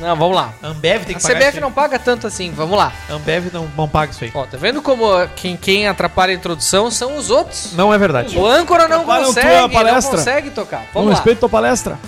Não, 0.00 0.16
vamos 0.16 0.34
lá. 0.34 0.54
A 0.62 0.68
Ambev 0.68 1.04
tem 1.04 1.14
A 1.14 1.18
que 1.18 1.22
pagar 1.22 1.34
CBF 1.38 1.50
isso 1.50 1.60
não 1.60 1.70
paga 1.72 1.98
tanto 1.98 2.26
assim, 2.26 2.50
vamos 2.52 2.76
lá. 2.78 2.92
A 3.08 3.12
Ambev 3.12 3.52
não, 3.52 3.70
não 3.76 3.88
paga 3.88 4.12
isso 4.12 4.24
aí. 4.24 4.30
Ó, 4.34 4.46
tá 4.46 4.56
vendo 4.56 4.80
como 4.80 5.06
quem, 5.36 5.56
quem 5.56 5.86
atrapalha 5.86 6.32
a 6.32 6.34
introdução 6.34 6.90
são 6.90 7.16
os 7.16 7.30
outros? 7.30 7.72
Não 7.74 7.92
é 7.92 7.98
verdade. 7.98 8.36
O 8.36 8.46
âncora 8.46 8.88
não 8.88 9.02
Atrapalham 9.02 9.26
consegue, 9.26 9.48
tua 9.48 9.60
não 9.62 9.70
palestra. 9.70 10.16
consegue 10.18 10.50
tocar. 10.50 10.80
Com 10.92 11.00
Vamos 11.00 11.08
lá. 11.10 11.14
respeito 11.16 11.36
à 11.36 11.40
tua 11.40 11.48
palestra. 11.48 11.98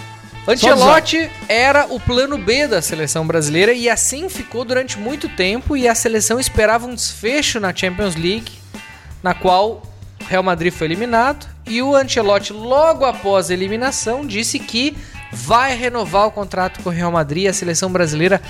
Ancelotti 0.48 1.30
era 1.48 1.86
o 1.88 2.00
plano 2.00 2.36
B 2.36 2.66
da 2.66 2.82
seleção 2.82 3.24
brasileira 3.26 3.72
e 3.72 3.88
assim 3.88 4.28
ficou 4.28 4.64
durante 4.64 4.98
muito 4.98 5.28
tempo 5.28 5.76
e 5.76 5.86
a 5.86 5.94
seleção 5.94 6.40
esperava 6.40 6.86
um 6.86 6.94
desfecho 6.94 7.60
na 7.60 7.72
Champions 7.74 8.16
League, 8.16 8.50
na 9.22 9.34
qual 9.34 9.82
o 10.20 10.24
Real 10.28 10.42
Madrid 10.42 10.72
foi 10.72 10.88
eliminado 10.88 11.46
e 11.64 11.80
o 11.80 11.94
Ancelotti 11.94 12.52
logo 12.52 13.04
após 13.04 13.50
a 13.50 13.54
eliminação 13.54 14.26
disse 14.26 14.58
que 14.58 14.96
vai 15.32 15.74
renovar 15.74 16.26
o 16.26 16.30
contrato 16.30 16.82
com 16.82 16.90
o 16.90 16.92
Real 16.92 17.10
Madrid 17.10 17.44
e 17.44 17.48
a 17.48 17.52
seleção 17.52 17.90
brasileira 17.90 18.40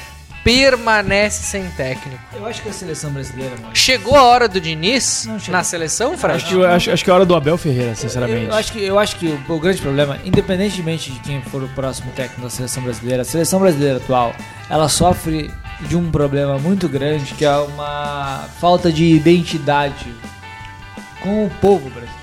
permanece 0.44 1.44
sem 1.44 1.64
técnico. 1.70 2.18
Eu 2.34 2.44
acho 2.46 2.62
que 2.62 2.68
a 2.68 2.72
seleção 2.72 3.12
brasileira, 3.12 3.54
mano. 3.60 3.74
Chegou 3.74 4.16
a 4.16 4.24
hora 4.24 4.48
do 4.48 4.60
Diniz 4.60 5.28
na 5.48 5.62
seleção, 5.62 6.18
Fred? 6.18 6.36
Acho 6.36 6.46
que, 6.46 6.54
eu 6.54 6.66
acho, 6.66 6.90
acho 6.90 7.04
que 7.04 7.10
é 7.10 7.12
a 7.12 7.16
hora 7.16 7.24
do 7.24 7.34
Abel 7.34 7.56
Ferreira, 7.56 7.94
sinceramente. 7.94 8.46
Eu 8.46 8.54
acho 8.54 8.72
que, 8.72 8.82
eu 8.82 8.98
acho 8.98 9.16
que 9.16 9.26
o, 9.26 9.54
o 9.54 9.60
grande 9.60 9.80
problema, 9.80 10.18
independentemente 10.24 11.12
de 11.12 11.20
quem 11.20 11.40
for 11.42 11.62
o 11.62 11.68
próximo 11.68 12.10
técnico 12.12 12.42
da 12.42 12.50
seleção 12.50 12.82
brasileira, 12.82 13.22
a 13.22 13.24
seleção 13.24 13.60
brasileira 13.60 13.98
atual, 13.98 14.34
ela 14.68 14.88
sofre 14.88 15.50
de 15.82 15.96
um 15.96 16.10
problema 16.10 16.58
muito 16.58 16.88
grande 16.88 17.34
que 17.34 17.44
é 17.44 17.56
uma 17.56 18.48
falta 18.60 18.92
de 18.92 19.04
identidade 19.04 20.12
com 21.20 21.46
o 21.46 21.50
povo 21.60 21.88
brasileiro. 21.88 22.21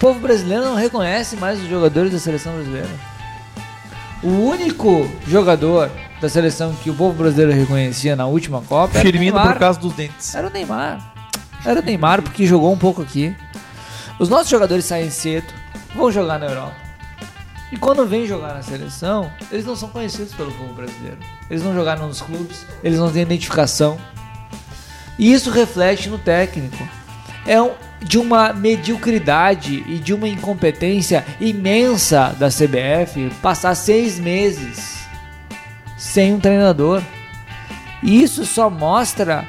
O 0.00 0.08
povo 0.08 0.18
brasileiro 0.18 0.64
não 0.64 0.76
reconhece 0.76 1.36
mais 1.36 1.60
os 1.60 1.68
jogadores 1.68 2.10
da 2.10 2.18
seleção 2.18 2.54
brasileira. 2.54 2.88
O 4.22 4.28
único 4.28 5.06
jogador 5.28 5.90
da 6.18 6.26
seleção 6.26 6.72
que 6.82 6.88
o 6.88 6.94
povo 6.94 7.18
brasileiro 7.18 7.52
reconhecia 7.52 8.16
na 8.16 8.24
última 8.26 8.62
Copa 8.62 8.98
era 8.98 9.06
o 9.06 9.12
Neymar. 9.12 9.52
por 9.52 9.58
causa 9.58 9.78
dos 9.78 9.92
dentes. 9.92 10.34
Era 10.34 10.46
o 10.46 10.50
Neymar. 10.50 11.12
Era 11.66 11.80
o 11.80 11.82
Neymar 11.82 12.22
porque 12.22 12.46
jogou 12.46 12.72
um 12.72 12.78
pouco 12.78 13.02
aqui. 13.02 13.36
Os 14.18 14.30
nossos 14.30 14.48
jogadores 14.48 14.86
saem 14.86 15.10
cedo, 15.10 15.52
vão 15.94 16.10
jogar 16.10 16.38
na 16.38 16.46
Europa. 16.46 16.76
E 17.70 17.76
quando 17.76 18.06
vêm 18.06 18.26
jogar 18.26 18.54
na 18.54 18.62
seleção, 18.62 19.30
eles 19.52 19.66
não 19.66 19.76
são 19.76 19.90
conhecidos 19.90 20.32
pelo 20.32 20.50
povo 20.52 20.72
brasileiro. 20.72 21.18
Eles 21.50 21.62
não 21.62 21.74
jogaram 21.74 22.08
nos 22.08 22.22
clubes, 22.22 22.64
eles 22.82 22.98
não 22.98 23.12
têm 23.12 23.20
identificação. 23.20 23.98
E 25.18 25.30
isso 25.30 25.50
reflete 25.50 26.08
no 26.08 26.18
técnico. 26.18 26.88
É 27.46 27.60
um- 27.60 27.72
de 28.02 28.18
uma 28.18 28.52
mediocridade 28.52 29.84
e 29.86 29.98
de 29.98 30.14
uma 30.14 30.26
incompetência 30.28 31.24
imensa 31.40 32.34
da 32.38 32.48
CBF 32.50 33.30
passar 33.42 33.74
seis 33.74 34.18
meses 34.18 35.00
sem 35.98 36.32
um 36.32 36.40
treinador. 36.40 37.02
Isso 38.02 38.46
só 38.46 38.70
mostra 38.70 39.46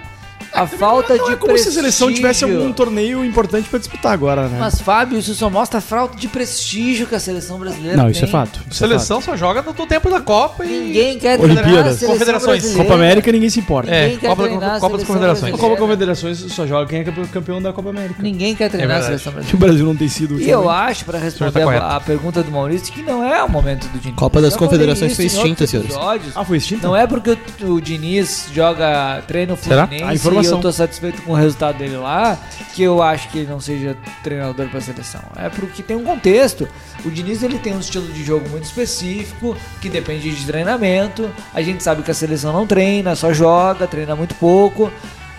a 0.53 0.67
falta 0.67 1.15
Não 1.15 1.25
de 1.25 1.31
é 1.33 1.35
como 1.35 1.57
se 1.57 1.69
a 1.69 1.71
seleção 1.71 2.07
prestígio. 2.07 2.15
tivesse 2.15 2.43
algum 2.43 2.71
torneio 2.73 3.23
importante 3.23 3.69
pra 3.69 3.79
disputar 3.79 4.11
agora, 4.13 4.47
né? 4.47 4.57
Mas, 4.59 4.79
Fábio, 4.81 5.17
isso 5.19 5.33
só 5.33 5.49
mostra 5.49 5.77
a 5.79 5.81
falta 5.81 6.17
de 6.17 6.27
prestígio 6.27 7.07
que 7.07 7.15
a 7.15 7.19
seleção 7.19 7.57
brasileira 7.59 7.95
não, 7.97 8.03
tem. 8.05 8.11
isso 8.13 8.25
é 8.25 8.27
fato. 8.27 8.59
A 8.59 8.69
Isso 8.71 8.83
é 8.83 8.87
seleção 8.87 9.21
só 9.21 9.35
joga 9.37 9.61
no, 9.61 9.73
tempo 9.87 10.09
da 10.09 10.19
Copa 10.19 10.65
e. 10.65 10.69
Ninguém 10.69 11.17
quer 11.19 11.39
Olimpíadas. 11.39 11.97
treinar 11.97 12.09
a 12.09 12.13
Confederações. 12.13 12.61
brasileira. 12.61 12.83
Copa 12.83 12.93
América 12.95 13.31
ninguém 13.31 13.49
se 13.49 13.59
importa. 13.59 13.91
É, 13.91 14.03
Ninguém 14.03 14.17
quer 14.19 14.27
Copa, 14.27 14.43
treinar 14.43 14.75
a 14.75 14.79
Copa 14.79 14.97
das 14.97 15.07
Confederações. 15.07 15.53
A 15.53 15.57
Copa 15.57 15.75
Confederações 15.77 16.37
só 16.53 16.67
joga 16.67 16.85
quem 16.87 16.99
é 16.99 17.03
campe- 17.03 17.27
campeão 17.27 17.61
da 17.61 17.71
Copa 17.73 17.89
América. 17.89 18.21
Ninguém 18.21 18.55
quer 18.55 18.69
treinar 18.69 18.97
a 18.97 18.99
verdade. 19.01 19.21
seleção 19.21 19.31
Que 19.33 19.55
o 19.55 19.57
brasileira. 19.57 19.67
Brasil 19.67 19.85
não 19.85 19.95
tem 19.95 20.07
sido. 20.09 20.41
E 20.41 20.49
eu 20.49 20.69
acho, 20.69 21.05
para 21.05 21.17
senhor 21.19 21.25
responder 21.51 21.51
tá 21.65 21.71
a, 21.85 21.95
a 21.95 21.99
pergunta 21.99 22.43
do 22.43 22.51
Maurício, 22.51 22.93
que 22.93 23.01
não 23.01 23.23
é 23.23 23.43
o 23.43 23.49
momento 23.49 23.87
do 23.87 23.99
Diniz. 23.99 24.15
Copa 24.17 24.41
das 24.41 24.53
falei 24.53 24.67
Confederações 24.67 25.15
foi 25.15 25.25
extinta, 25.25 25.65
senhores. 25.65 25.95
Ah, 26.35 26.43
foi 26.43 26.57
extinto? 26.57 26.83
Não 26.85 26.95
é 26.95 27.07
porque 27.07 27.37
o, 27.63 27.73
o 27.73 27.81
Diniz 27.81 28.47
joga 28.53 29.21
treino 29.27 29.57
Será? 29.57 29.87
Fluminense 29.87 30.11
A 30.11 30.13
informação. 30.15 30.40
E 30.41 30.45
eu 30.45 30.59
tô 30.59 30.71
satisfeito 30.71 31.21
com 31.21 31.31
o 31.31 31.35
resultado 31.35 31.77
dele 31.77 31.97
lá, 31.97 32.37
que 32.73 32.83
eu 32.83 33.01
acho 33.01 33.29
que 33.29 33.39
ele 33.39 33.49
não 33.49 33.59
seja 33.59 33.97
treinador 34.23 34.67
pra 34.69 34.81
seleção. 34.81 35.21
É 35.35 35.49
porque 35.49 35.81
tem 35.83 35.95
um 35.95 36.03
contexto. 36.03 36.67
O 37.03 37.09
Diniz 37.09 37.43
ele 37.43 37.59
tem 37.59 37.75
um 37.75 37.79
estilo 37.79 38.07
de 38.07 38.23
jogo 38.23 38.47
muito 38.49 38.65
específico, 38.65 39.55
que 39.81 39.89
depende 39.89 40.33
de 40.33 40.45
treinamento. 40.45 41.29
A 41.53 41.61
gente 41.61 41.83
sabe 41.83 42.03
que 42.03 42.11
a 42.11 42.13
seleção 42.13 42.53
não 42.53 42.67
treina, 42.67 43.15
só 43.15 43.33
joga, 43.33 43.87
treina 43.87 44.15
muito 44.15 44.35
pouco. 44.35 44.91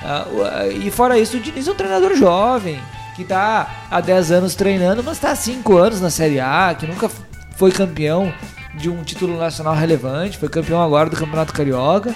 Ah, 0.04 0.26
ah, 0.52 0.68
e 0.68 0.90
fora 0.90 1.18
isso, 1.18 1.36
o 1.36 1.40
Diniz 1.40 1.68
é 1.68 1.70
um 1.70 1.74
treinador 1.74 2.14
jovem, 2.16 2.80
que 3.14 3.24
tá 3.24 3.86
há 3.90 4.00
10 4.00 4.32
anos 4.32 4.54
treinando, 4.54 5.02
mas 5.02 5.18
tá 5.18 5.30
há 5.30 5.36
5 5.36 5.76
anos 5.76 6.00
na 6.00 6.10
Série 6.10 6.40
A, 6.40 6.74
que 6.76 6.86
nunca 6.86 7.08
foi 7.56 7.70
campeão 7.70 8.32
de 8.74 8.88
um 8.90 9.02
título 9.04 9.38
nacional 9.38 9.74
relevante, 9.74 10.38
foi 10.38 10.48
campeão 10.48 10.82
agora 10.82 11.08
do 11.08 11.16
Campeonato 11.16 11.52
Carioca. 11.52 12.14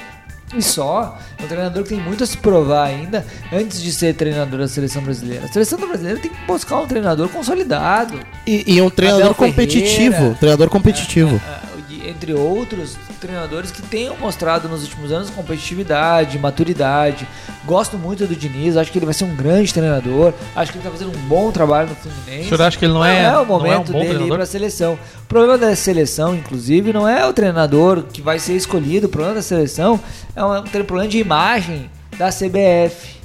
E 0.57 0.63
só, 0.63 1.19
é 1.39 1.45
um 1.45 1.49
treinador 1.49 1.83
que 1.83 1.91
tem 1.91 2.01
muito 2.01 2.25
a 2.25 2.27
se 2.27 2.39
provar 2.39 2.85
ainda 2.85 3.27
antes 3.53 3.83
de 3.83 3.93
ser 3.93 4.15
treinador 4.15 4.61
da 4.61 4.69
seleção 4.69 5.03
brasileira. 5.03 5.45
A 5.45 5.49
seleção 5.49 5.79
brasileira 5.79 6.19
tem 6.19 6.31
que 6.31 6.47
buscar 6.47 6.81
um 6.81 6.87
treinador 6.87 7.29
consolidado. 7.29 8.19
E, 8.47 8.65
e 8.75 8.81
um 8.81 8.89
treinador 8.89 9.27
Abel 9.27 9.35
competitivo. 9.35 10.15
Ferreira. 10.15 10.37
Treinador 10.41 10.71
competitivo. 10.71 11.43
Ah, 11.47 11.61
e 11.91 12.09
entre 12.09 12.33
outros 12.33 12.97
treinadores 13.17 13.71
que 13.71 13.83
tenham 13.83 14.17
mostrado 14.17 14.69
nos 14.69 14.83
últimos 14.83 15.11
anos 15.13 15.31
competitividade, 15.31 16.39
maturidade. 16.39 17.27
Gosto 17.65 17.99
muito 17.99 18.27
do 18.27 18.37
Diniz, 18.37 18.77
acho 18.77 18.93
que 18.93 18.99
ele 18.99 19.05
vai 19.07 19.15
ser 19.15 19.25
um 19.25 19.35
grande 19.35 19.73
treinador, 19.75 20.33
acho 20.55 20.71
que 20.73 20.79
ele 20.79 20.85
tá 20.85 20.91
fazendo 20.91 21.11
um 21.17 21.21
bom 21.29 21.51
trabalho 21.51 21.89
no 21.89 21.97
Fluminense. 21.97 22.47
O 22.47 22.49
senhor 22.49 22.63
acha 22.63 22.79
que 22.79 22.85
ele 22.85 22.95
não 22.95 23.05
é- 23.05 23.23
é 23.25 23.29
o 23.29 23.33
não 23.33 23.39
é 23.39 23.43
um 23.43 23.47
momento 23.47 23.93
dele 23.93 24.05
ir 24.05 24.09
treinador? 24.09 24.37
pra 24.37 24.47
seleção. 24.47 24.95
O 25.23 25.27
problema 25.27 25.59
da 25.59 25.75
seleção, 25.75 26.35
inclusive, 26.35 26.93
não 26.93 27.09
é 27.09 27.27
o 27.27 27.33
treinador 27.33 28.05
que 28.13 28.23
vai 28.23 28.39
ser 28.39 28.55
escolhido, 28.55 29.07
o 29.07 29.11
problema 29.11 29.35
da 29.37 29.43
seleção 29.43 29.99
é 30.35 30.45
um, 30.45 30.63
tem 30.63 30.83
um 30.83 30.85
problema 30.85 31.11
de 31.11 31.19
imagem 31.19 31.91
da 32.17 32.31
CBF, 32.31 33.17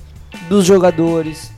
dos 0.49 0.65
jogadores, 0.65 1.51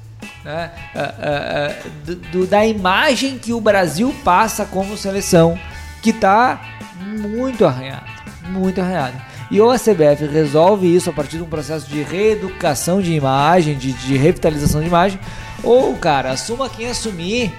né? 0.44 0.72
Ah, 0.96 1.00
ah, 1.00 1.14
ah, 1.24 1.88
do- 2.06 2.16
do- 2.16 2.48
da 2.48 2.66
imagem 2.66 3.38
que 3.38 3.54
o 3.54 3.62
Brasil 3.62 4.14
passa 4.26 4.66
como 4.66 4.98
seleção, 4.98 5.58
que 6.02 6.12
tá 6.12 6.60
muito 7.02 7.66
arranhado, 7.66 8.06
muito 8.50 8.82
arranhado. 8.82 9.20
E 9.50 9.60
ou 9.62 9.72
a 9.72 9.78
CBF 9.78 10.26
resolve 10.32 10.94
isso 10.94 11.10
a 11.10 11.14
partir 11.14 11.38
de 11.38 11.44
um 11.44 11.50
processo 11.50 11.88
de 11.88 12.02
reeducação 12.02 13.02
de 13.02 13.14
imagem, 13.14 13.78
de, 13.78 13.94
de 13.94 14.18
revitalização 14.18 14.82
de 14.82 14.88
imagem, 14.88 15.20
ou, 15.64 15.96
cara, 15.98 16.32
assuma 16.32 16.70
quem 16.70 16.90
assumir. 16.90 17.54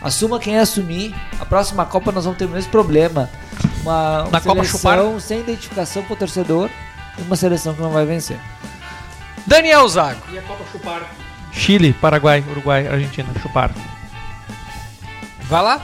Assuma 0.00 0.38
quem 0.38 0.58
assumir. 0.58 1.14
A 1.40 1.44
próxima 1.44 1.84
Copa 1.84 2.12
nós 2.12 2.24
vamos 2.24 2.38
ter 2.38 2.46
o 2.46 2.48
mesmo 2.48 2.70
problema. 2.70 3.28
Uma, 3.82 4.22
uma 4.22 4.30
Na 4.30 4.40
Copa 4.40 4.64
seleção 4.64 5.20
sem 5.20 5.40
identificação 5.40 6.02
pro 6.04 6.16
torcedor 6.16 6.68
e 7.18 7.22
uma 7.22 7.36
seleção 7.36 7.74
que 7.74 7.80
não 7.80 7.90
vai 7.90 8.04
vencer. 8.04 8.38
Daniel 9.46 9.88
Zago. 9.88 10.20
E 10.32 10.38
a 10.38 10.42
Copa 10.42 10.64
chupar. 10.70 11.02
Chile, 11.52 11.92
Paraguai, 11.94 12.44
Uruguai, 12.50 12.86
Argentina. 12.86 13.28
Chupar. 13.40 13.70
Vai 15.42 15.62
lá. 15.62 15.82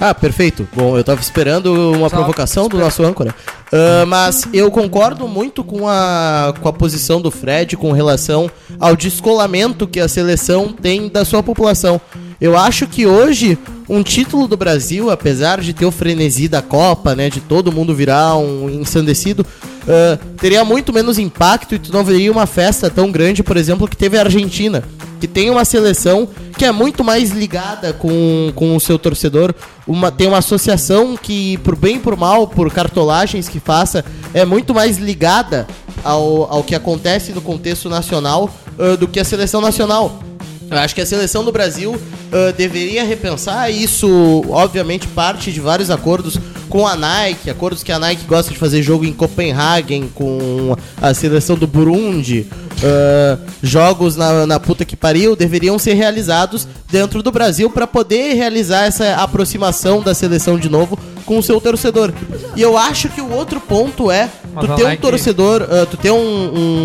Ah, 0.00 0.14
perfeito. 0.14 0.68
Bom, 0.74 0.96
eu 0.96 1.02
tava 1.02 1.20
esperando 1.20 1.92
uma 1.92 2.08
Só 2.08 2.16
provocação 2.16 2.68
do 2.68 2.78
nosso 2.78 3.02
âncora. 3.02 3.34
Ah, 3.72 4.04
mas 4.06 4.48
eu 4.52 4.70
concordo 4.70 5.26
muito 5.26 5.62
com 5.64 5.88
a, 5.88 6.54
com 6.60 6.68
a 6.68 6.72
posição 6.72 7.20
do 7.20 7.30
Fred 7.30 7.76
com 7.76 7.92
relação 7.92 8.50
ao 8.78 8.96
descolamento 8.96 9.86
que 9.86 10.00
a 10.00 10.08
seleção 10.08 10.72
tem 10.72 11.08
da 11.08 11.24
sua 11.24 11.42
população. 11.42 12.00
Eu 12.40 12.56
acho 12.56 12.86
que 12.86 13.06
hoje 13.06 13.58
um 13.88 14.02
título 14.02 14.46
do 14.46 14.56
Brasil, 14.56 15.10
apesar 15.10 15.60
de 15.60 15.72
ter 15.72 15.86
o 15.86 15.90
frenesi 15.90 16.46
da 16.46 16.62
Copa, 16.62 17.14
né, 17.14 17.30
de 17.30 17.40
todo 17.40 17.72
mundo 17.72 17.94
virar 17.94 18.36
um 18.36 18.68
ensandecido, 18.68 19.44
ah, 19.88 20.18
teria 20.38 20.64
muito 20.64 20.92
menos 20.92 21.18
impacto 21.18 21.74
e 21.74 21.78
tu 21.78 21.92
não 21.92 22.04
veria 22.04 22.30
uma 22.30 22.46
festa 22.46 22.90
tão 22.90 23.10
grande, 23.10 23.42
por 23.42 23.56
exemplo, 23.56 23.88
que 23.88 23.96
teve 23.96 24.18
a 24.18 24.22
Argentina, 24.22 24.84
que 25.18 25.26
tem 25.26 25.48
uma 25.50 25.64
seleção 25.64 26.28
que 26.56 26.64
é 26.64 26.70
muito 26.70 27.02
mais 27.02 27.30
ligada 27.30 27.92
com, 27.92 28.52
com 28.54 28.76
o 28.76 28.80
seu 28.80 28.98
torcedor, 28.98 29.54
uma, 29.86 30.12
tem 30.12 30.26
uma 30.26 30.38
associação 30.38 31.16
que, 31.16 31.56
por 31.58 31.74
bem 31.74 31.96
e 31.96 32.00
por 32.00 32.16
mal, 32.16 32.46
por 32.46 32.70
cartolagens 32.70 33.48
que 33.48 33.58
faça, 33.58 34.04
é 34.34 34.44
muito 34.44 34.74
mais 34.74 34.98
ligada 34.98 35.66
ao, 36.04 36.52
ao 36.52 36.62
que 36.62 36.74
acontece 36.74 37.32
no 37.32 37.40
contexto 37.40 37.88
nacional 37.88 38.50
ah, 38.78 38.96
do 38.96 39.08
que 39.08 39.18
a 39.18 39.24
seleção 39.24 39.60
nacional. 39.60 40.27
Eu 40.70 40.78
acho 40.78 40.94
que 40.94 41.00
a 41.00 41.06
seleção 41.06 41.44
do 41.44 41.52
Brasil 41.52 41.98
ah, 42.32 42.52
deveria 42.56 43.04
repensar 43.04 43.70
isso, 43.70 44.44
obviamente, 44.48 45.06
parte 45.08 45.52
de 45.52 45.60
vários 45.60 45.90
acordos 45.90 46.38
com 46.68 46.86
a 46.86 46.94
Nike, 46.94 47.48
acordos 47.48 47.82
que 47.82 47.90
a 47.90 47.98
Nike 47.98 48.26
gosta 48.26 48.52
de 48.52 48.58
fazer 48.58 48.82
jogo 48.82 49.04
em 49.06 49.12
Copenhagen 49.12 50.10
com 50.14 50.76
a 51.00 51.14
seleção 51.14 51.56
do 51.56 51.66
Burundi, 51.66 52.46
ah, 52.84 53.38
jogos 53.62 54.16
na, 54.16 54.46
na 54.46 54.60
puta 54.60 54.84
que 54.84 54.96
pariu, 54.96 55.34
deveriam 55.34 55.78
ser 55.78 55.94
realizados 55.94 56.68
dentro 56.90 57.22
do 57.22 57.32
Brasil 57.32 57.70
para 57.70 57.86
poder 57.86 58.34
realizar 58.34 58.84
essa 58.84 59.14
aproximação 59.14 60.02
da 60.02 60.14
seleção 60.14 60.58
de 60.58 60.68
novo 60.68 60.98
com 61.24 61.38
o 61.38 61.42
seu 61.42 61.60
torcedor. 61.60 62.12
E 62.56 62.60
eu 62.62 62.76
acho 62.76 63.08
que 63.08 63.20
o 63.20 63.30
outro 63.30 63.60
ponto 63.60 64.10
é 64.10 64.28
tu 64.60 64.72
a 64.72 64.76
ter 64.76 64.82
um 64.82 64.86
torcedor, 65.00 65.62
ah, 65.70 65.86
tu 65.90 65.96
ter 65.96 66.10
um, 66.10 66.16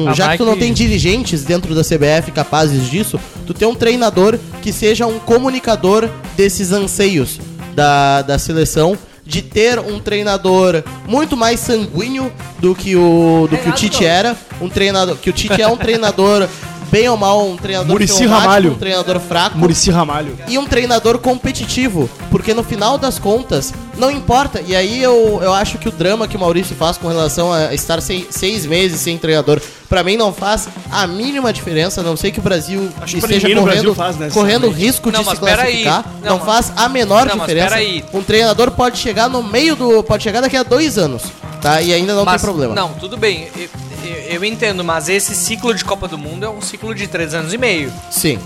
um- 0.08 0.14
já 0.16 0.32
que 0.32 0.38
tu 0.38 0.46
não 0.46 0.54
tem 0.58 0.74
dirigentes 0.74 1.44
dentro 1.44 1.74
da 1.76 1.84
CBF 1.84 2.32
capazes 2.32 2.90
disso, 2.90 3.20
tu 3.46 3.54
ter 3.54 3.66
um 3.66 3.76
treinador 3.76 4.38
que 4.62 4.72
seja 4.72 5.06
um 5.08 5.20
comunicador 5.20 6.10
desses 6.38 6.72
anseios 6.72 7.40
da, 7.76 8.22
da 8.22 8.38
seleção, 8.40 8.98
de 9.26 9.42
ter 9.42 9.80
um 9.80 10.00
treinador 10.00 10.84
muito 11.08 11.38
mais 11.38 11.60
sanguíneo 11.62 12.32
do 12.60 12.76
que 12.76 12.94
o, 12.96 13.48
do 13.50 13.58
que 13.58 13.70
o 13.70 13.72
Tite 13.72 14.04
era, 14.06 14.36
um 14.62 14.68
treinador, 14.68 15.16
que 15.16 15.30
o 15.30 15.34
Tite 15.34 15.62
é 15.62 15.68
um 15.68 15.78
treinador 15.78 16.48
bem 16.94 17.10
ou 17.10 17.18
mal, 17.18 17.44
um 17.48 17.58
treinador 17.58 17.90
Muricy 17.92 18.24
Ramalho. 18.28 18.74
um 18.74 18.76
treinador 18.76 19.20
fraco 19.20 19.58
Murici 19.58 19.90
Ramalho. 19.90 20.38
e 20.48 20.60
um 20.60 20.66
treinador 20.68 21.18
competitivo, 21.18 22.08
porque 22.30 22.54
no 22.54 22.64
final 22.64 23.00
das 23.00 23.18
contas, 23.18 23.74
não 23.98 24.12
importa. 24.12 24.62
E 24.64 24.76
aí 24.76 25.02
eu, 25.02 25.40
eu 25.42 25.52
acho 25.52 25.80
que 25.80 25.88
o 25.90 25.92
drama 25.92 26.28
que 26.28 26.38
o 26.38 26.40
Maurício 26.40 26.76
faz 26.76 26.96
com 26.96 27.08
relação 27.08 27.52
a 27.52 27.74
estar 27.74 28.00
sem, 28.00 28.28
seis 28.30 28.68
meses 28.68 29.00
sem 29.02 29.18
treinador, 29.18 29.60
pra 29.90 30.04
mim 30.04 30.16
não 30.18 30.32
faz 30.32 30.70
a 30.92 31.08
mínima 31.08 31.52
diferença, 31.52 32.02
a 32.02 32.04
não 32.04 32.16
sei 32.16 32.32
que 32.32 32.38
o 32.40 32.44
Brasil 32.44 32.88
Acho 33.02 33.18
esteja 33.18 33.48
correndo, 33.50 33.64
Brasil 33.64 33.96
faz, 33.96 34.16
né, 34.18 34.30
correndo 34.32 34.70
risco 34.70 35.12
de 35.12 35.18
Não, 35.18 35.24
se 35.24 35.36
pera 35.38 35.64
aí. 35.64 35.82
classificar. 35.84 36.06
Não, 36.24 36.38
Não, 36.38 36.46
faz 36.46 36.72
a 36.76 36.88
menor 36.88 37.26
Não, 37.26 37.40
diferença. 37.40 37.76
Um 38.14 38.22
treinador 38.22 38.70
pode 38.70 39.00
chegar 39.00 39.28
no 39.28 39.42
meio 39.42 39.76
do. 39.76 40.04
pode 40.04 40.22
chegar 40.22 40.42
daqui 40.42 40.56
a 40.58 40.62
dois 40.62 41.00
anos, 41.00 41.24
tá? 41.64 41.82
E 41.82 41.92
ainda 41.94 42.14
não 42.14 42.24
Mas- 42.26 42.42
tem 42.42 42.48
problema. 42.52 42.76
Não, 42.76 42.94
tudo 42.94 43.18
bem. 43.18 43.48
Eu, 43.56 43.70
eu- 44.04 44.14
eu 44.36 44.46
entendo, 44.46 44.84
mas 44.84 45.08
esse 45.10 45.34
ciclo 45.34 45.74
de 45.74 45.84
Copa 45.84 46.08
do 46.08 46.18
Mundo 46.18 46.46
é 46.46 46.50
um 46.50 46.62
ciclo 46.62 46.94
de 46.94 47.08
três 47.08 47.34
anos 47.34 47.54
e 47.54 47.58
meio. 47.58 47.92
Sim. 48.12 48.38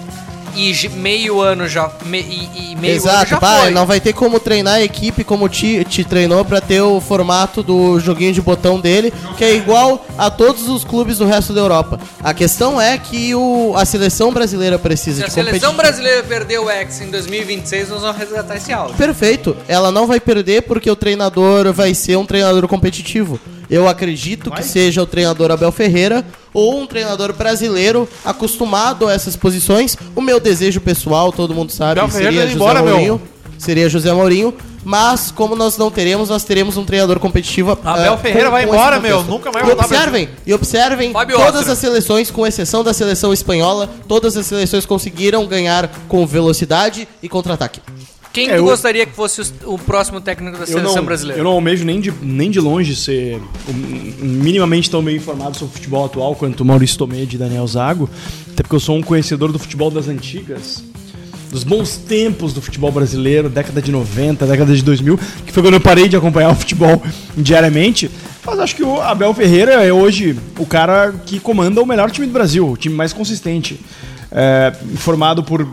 E 0.58 0.90
meio 0.90 1.40
ano 1.42 1.68
já. 1.68 1.92
me- 2.06 2.20
e, 2.22 2.72
e 2.72 2.76
meio 2.76 2.94
ano 2.94 3.02
Exato, 3.02 3.30
já 3.32 3.38
pá, 3.38 3.62
foi. 3.62 3.72
não 3.72 3.86
vai 3.86 4.00
ter 4.00 4.14
como 4.14 4.40
treinar 4.40 4.76
a 4.76 4.84
equipe 4.84 5.24
como 5.24 5.48
te, 5.48 5.84
te 5.86 6.04
treinou 6.04 6.44
pra 6.44 6.60
ter 6.60 6.82
o 6.82 7.00
formato 7.00 7.62
do 7.62 8.00
joguinho 8.00 8.34
de 8.34 8.42
botão 8.42 8.80
dele, 8.80 9.14
que 9.38 9.44
é 9.44 9.54
igual 9.56 10.06
a 10.18 10.30
todos 10.32 10.68
os 10.68 10.84
clubes 10.84 11.18
do 11.20 11.26
resto 11.26 11.54
da 11.54 11.62
Europa. 11.62 12.00
A 12.24 12.34
questão 12.34 12.80
é 12.82 12.98
que 12.98 13.36
o, 13.36 13.74
a 13.78 13.86
seleção 13.86 14.34
brasileira 14.34 14.80
precisa 14.80 15.18
Se 15.20 15.24
a 15.24 15.28
de 15.28 15.34
seleção 15.34 15.72
competição. 15.72 15.76
brasileira 15.76 16.24
perder 16.24 16.60
o 16.60 16.70
X 16.70 17.02
em 17.02 17.12
2026, 17.12 17.90
nós 17.90 18.02
vamos 18.02 18.18
resgatar 18.18 18.56
esse 18.58 18.74
áudio. 18.74 18.96
Perfeito. 18.98 19.56
Ela 19.68 19.92
não 19.92 20.08
vai 20.08 20.20
perder 20.20 20.64
porque 20.64 20.90
o 20.90 20.96
treinador 20.96 21.72
vai 21.74 21.94
ser 21.94 22.18
um 22.18 22.26
treinador 22.26 22.68
competitivo. 22.68 23.40
Eu 23.70 23.88
acredito 23.88 24.50
que 24.52 24.64
seja 24.64 25.02
o 25.02 25.06
treinador 25.06 25.52
Abel 25.52 25.72
Ferreira 25.72 26.26
ou 26.54 26.80
um 26.80 26.88
treinador 26.88 27.34
brasileiro 27.34 28.08
acostumado 28.24 29.08
a 29.08 29.14
essas 29.14 29.36
posições. 29.36 29.98
O 30.16 30.22
meu 30.22 30.40
desejo 30.40 30.80
pessoal, 30.80 31.32
todo 31.32 31.54
mundo 31.54 31.72
sabe, 31.72 32.00
Abel 32.00 32.12
seria 32.12 32.42
tá 32.42 32.46
José 32.48 32.56
embora, 32.56 32.82
meu. 32.82 32.94
Mourinho. 32.94 33.22
Seria 33.58 33.90
José 33.90 34.14
Mourinho. 34.14 34.54
Mas, 34.90 35.32
como 35.32 35.54
nós 35.54 35.78
não 35.78 35.92
teremos, 35.92 36.30
nós 36.30 36.46
teremos 36.46 36.78
um 36.78 36.86
treinador 36.86 37.20
competitivo. 37.20 37.78
Abel 37.84 38.14
ah, 38.14 38.18
Ferreira 38.18 38.50
vai 38.50 38.64
esse 38.64 38.72
embora, 38.72 39.02
meu. 39.02 39.22
Nunca 39.22 39.52
vai 39.52 39.68
E 39.68 39.72
observem, 39.72 40.30
e 40.46 40.54
observem 40.54 41.12
Fábio 41.12 41.36
todas 41.36 41.56
Ostra. 41.56 41.74
as 41.74 41.80
seleções, 41.80 42.32
com 42.32 42.48
exceção 42.48 42.86
da 42.86 42.94
seleção 42.94 43.34
espanhola, 43.34 43.90
todas 44.08 44.38
as 44.38 44.46
seleções 44.46 44.86
conseguiram 44.86 45.46
ganhar 45.46 45.90
com 46.08 46.26
velocidade 46.26 47.06
e 47.22 47.28
contra-ataque. 47.28 47.82
Quem 48.38 48.50
É, 48.50 48.58
eu- 48.60 48.64
gostaria 48.66 49.06
que 49.06 49.14
fosse 49.14 49.42
o, 49.42 49.74
o 49.74 49.80
próximo 49.80 50.22
técnico 50.22 50.58
da 50.58 50.66
seleção 50.66 50.96
não, 50.96 51.06
brasileira? 51.06 51.40
eu 51.40 51.44
não 51.44 51.52
almejo 51.52 51.84
nem 51.86 52.00
de, 52.00 52.14
nem 52.22 52.52
de 52.52 52.60
longe 52.60 52.96
ser 52.96 53.40
minimamente 54.20 54.90
tão 54.90 55.04
bem 55.04 55.16
informado 55.16 55.58
sobre 55.58 55.72
o 55.74 55.76
futebol 55.76 56.06
atual 56.06 56.36
quanto 56.36 56.62
o 56.62 56.66
Maurício 56.66 56.98
Tomedi 56.98 57.36
e 57.36 57.40
Daniel 57.40 57.66
Zago, 57.68 58.10
até 58.52 58.64
porque 58.64 58.76
eu 58.76 58.80
sou 58.80 58.96
um 58.98 59.02
conhecedor 59.02 59.52
do 59.52 59.60
futebol 59.60 59.90
das 59.90 60.08
antigas, 60.08 60.84
dos 61.52 61.64
bons 61.64 61.98
tempos 61.98 62.54
do 62.54 62.62
futebol 62.62 62.92
brasileiro, 62.92 63.50
década 63.50 63.82
de 63.82 63.92
90, 63.92 64.46
década 64.46 64.76
de 64.76 64.84
2000, 64.84 65.18
que 65.46 65.52
foi 65.52 65.64
quando 65.64 65.76
eu 65.76 65.82
parei 65.82 66.08
de 66.08 66.16
acompanhar 66.16 66.52
o 66.52 66.56
futebol 66.56 67.02
diariamente. 67.38 68.10
Mas 68.46 68.60
acho 68.60 68.76
que 68.76 68.84
o 68.84 69.02
Abel 69.02 69.34
Ferreira 69.34 69.74
é 69.84 69.92
hoje 69.92 70.38
o 70.58 70.66
cara 70.66 71.14
que 71.26 71.40
comanda 71.40 71.82
o 71.82 71.86
melhor 71.86 72.10
time 72.12 72.28
do 72.28 72.34
Brasil, 72.34 72.68
o 72.70 72.78
time 72.78 72.96
mais 72.96 73.12
consistente, 73.14 73.80
é, 74.32 74.74
formado 74.98 75.44
por 75.44 75.68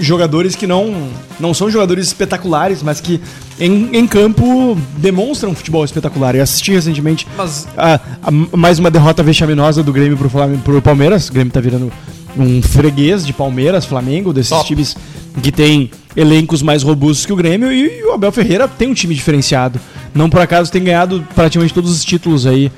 jogadores 0.00 0.54
que 0.54 0.66
não, 0.66 1.08
não 1.40 1.54
são 1.54 1.70
jogadores 1.70 2.06
espetaculares, 2.06 2.82
mas 2.82 3.00
que 3.00 3.20
em, 3.58 3.88
em 3.96 4.06
campo 4.06 4.76
demonstram 4.98 5.54
futebol 5.54 5.84
espetacular. 5.84 6.34
Eu 6.34 6.42
assisti 6.42 6.72
recentemente 6.72 7.26
Mas- 7.36 7.66
a- 7.76 8.00
a- 8.22 8.30
mais 8.56 8.78
uma 8.78 8.90
derrota 8.90 9.22
vexaminosa 9.22 9.82
do 9.82 9.92
Grêmio 9.92 10.16
pro, 10.16 10.28
Flamengo, 10.28 10.62
pro 10.62 10.82
Palmeiras. 10.82 11.28
O 11.28 11.32
Grêmio 11.32 11.52
tá 11.52 11.60
virando 11.60 11.92
um 12.36 12.62
freguês 12.62 13.26
de 13.26 13.32
Palmeiras, 13.32 13.84
Flamengo, 13.84 14.32
desses 14.32 14.50
Top. 14.50 14.66
times 14.66 14.96
que 15.42 15.50
tem 15.52 15.90
elencos 16.14 16.62
mais 16.62 16.82
robustos 16.82 17.24
que 17.26 17.32
o 17.32 17.36
Grêmio. 17.36 17.72
E, 17.72 18.02
o 18.04 18.12
Abel 18.12 18.32
Ferreira 18.32 18.68
tem 18.68 18.88
um 18.90 18.94
time 18.94 19.14
diferenciado. 19.14 19.80
Não 20.14 20.28
por 20.28 20.40
acaso 20.40 20.70
tem 20.70 20.84
ganhado 20.84 21.24
praticamente 21.34 21.72
todos 21.72 21.90
os 21.90 22.04
títulos 22.04 22.46
aí. 22.46 22.70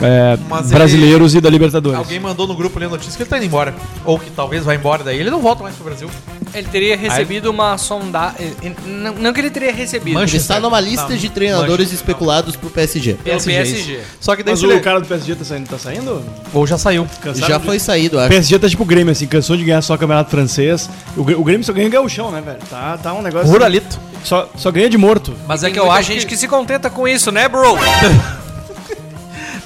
É, 0.00 0.36
brasileiros 0.68 1.34
e 1.34 1.40
da 1.40 1.50
Libertadores. 1.50 1.98
Alguém 1.98 2.18
mandou 2.20 2.46
no 2.46 2.54
grupo 2.54 2.78
ali 2.78 2.86
a 2.86 2.88
notícia 2.88 3.12
que 3.16 3.22
ele 3.22 3.30
tá 3.30 3.36
indo 3.36 3.46
embora. 3.46 3.74
Ou 4.04 4.18
que 4.18 4.30
talvez 4.30 4.64
vá 4.64 4.74
embora 4.74 5.04
daí. 5.04 5.18
Ele 5.18 5.30
não 5.30 5.40
volta 5.40 5.62
mais 5.62 5.74
pro 5.74 5.84
Brasil. 5.84 6.08
Ele 6.54 6.68
teria 6.68 6.96
recebido 6.96 7.50
uma 7.50 7.78
sondagem. 7.78 8.52
Não, 8.86 9.14
não 9.14 9.32
que 9.32 9.40
ele 9.40 9.50
teria 9.50 9.72
recebido. 9.72 10.20
Ele 10.20 10.36
está 10.36 10.60
numa 10.60 10.78
lista 10.80 11.08
Não, 11.08 11.16
de 11.16 11.28
treinadores 11.30 11.92
especulados 11.92 12.56
pro 12.56 12.68
PSG. 12.70 13.14
Pelo 13.14 13.42
PSG. 13.42 14.00
Só 14.20 14.36
que 14.36 14.42
daí 14.42 14.52
Mas 14.52 14.62
o 14.62 14.70
ele- 14.70 14.80
cara 14.80 15.00
do 15.00 15.06
PSG 15.06 15.34
tá 15.34 15.44
saindo? 15.44 15.68
Tá 15.68 15.78
saindo? 15.78 16.22
Ou 16.52 16.66
já 16.66 16.76
saiu. 16.76 17.06
Cansaram 17.20 17.48
Já 17.48 17.58
de- 17.58 17.64
foi 17.64 17.78
saído, 17.78 18.16
O 18.16 18.20
acho. 18.20 18.28
PSG 18.28 18.58
tá 18.58 18.68
tipo 18.68 18.82
o 18.82 18.86
Grêmio, 18.86 19.12
assim, 19.12 19.26
cansou 19.26 19.56
de 19.56 19.64
ganhar 19.64 19.80
só 19.82 19.96
campeonato 19.96 20.30
francês. 20.30 20.90
O, 21.16 21.24
Grê- 21.24 21.36
o 21.36 21.42
Grêmio 21.44 21.64
só 21.64 21.72
ganha 21.72 21.88
gauchão, 21.88 22.30
né, 22.30 22.42
velho? 22.44 22.58
Tá, 22.68 22.98
tá 22.98 23.14
um 23.14 23.22
negócio. 23.22 23.48
Ruralito. 23.50 23.98
Só, 24.24 24.48
só 24.56 24.70
ganha 24.70 24.88
de 24.90 24.98
morto. 24.98 25.34
Mas 25.48 25.64
é 25.64 25.70
que 25.70 25.78
eu 25.78 25.90
acho 25.90 26.08
gente 26.12 26.20
que... 26.26 26.34
que 26.34 26.36
se 26.36 26.46
contenta 26.46 26.88
com 26.90 27.08
isso, 27.08 27.32
né, 27.32 27.48
bro? 27.48 27.76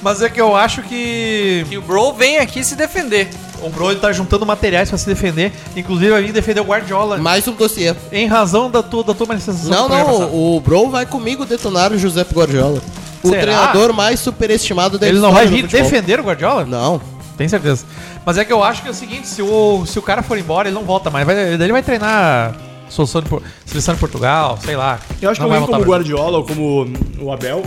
Mas 0.01 0.21
é 0.21 0.29
que 0.29 0.39
eu 0.39 0.55
acho 0.55 0.81
que... 0.83 1.65
E 1.69 1.77
o 1.77 1.81
bro 1.81 2.13
vem 2.13 2.37
aqui 2.37 2.63
se 2.63 2.75
defender. 2.75 3.29
O 3.61 3.69
Bro 3.69 3.91
ele 3.91 3.99
tá 3.99 4.11
juntando 4.11 4.45
materiais 4.45 4.89
pra 4.89 4.97
se 4.97 5.07
defender. 5.07 5.51
Inclusive 5.75 6.11
vai 6.11 6.21
vir 6.21 6.31
defender 6.31 6.61
o 6.61 6.63
Guardiola. 6.63 7.17
Mais 7.17 7.47
um 7.47 7.53
dossiê. 7.53 7.95
Em 8.11 8.27
razão 8.27 8.69
da 8.69 8.83
tua, 8.83 9.03
da 9.03 9.13
tua 9.13 9.27
manifestação. 9.27 9.71
Não, 9.71 9.89
não, 9.89 10.55
o 10.55 10.61
Bro 10.61 10.89
vai 10.89 11.05
comigo 11.05 11.45
detonar 11.45 11.91
o 11.91 11.97
José 11.97 12.25
Guardiola. 12.31 12.81
O 13.23 13.29
Será? 13.29 13.41
treinador 13.41 13.93
mais 13.93 14.19
superestimado 14.19 14.99
da 14.99 15.07
Ele 15.07 15.19
não 15.19 15.31
vai 15.31 15.47
vir 15.47 15.65
defender 15.67 16.19
o 16.19 16.23
Guardiola? 16.23 16.65
Não. 16.65 17.01
Tem 17.35 17.47
certeza. 17.47 17.85
Mas 18.25 18.37
é 18.37 18.45
que 18.45 18.53
eu 18.53 18.63
acho 18.63 18.81
que 18.81 18.87
é 18.87 18.91
o 18.91 18.93
seguinte, 18.93 19.27
se 19.27 19.41
o, 19.41 19.85
se 19.85 19.97
o 19.97 20.01
cara 20.01 20.21
for 20.21 20.37
embora, 20.37 20.67
ele 20.67 20.75
não 20.75 20.83
volta 20.83 21.09
mais. 21.09 21.25
Vai, 21.25 21.35
daí 21.35 21.53
ele 21.53 21.71
vai 21.71 21.83
treinar 21.83 22.55
seleção 22.89 23.21
de, 23.21 23.29
seleção 23.65 23.93
de 23.93 23.99
Portugal, 23.99 24.57
sei 24.63 24.75
lá. 24.75 24.99
Eu 25.21 25.29
acho 25.29 25.39
que 25.39 25.43
Não 25.43 25.49
vai 25.49 25.59
alguém 25.59 25.71
voltar 25.71 25.77
como 25.77 25.83
o 25.83 25.95
Guardiola 25.95 26.37
ou 26.37 26.45
como 26.45 26.87
o 27.19 27.31
Abel 27.31 27.63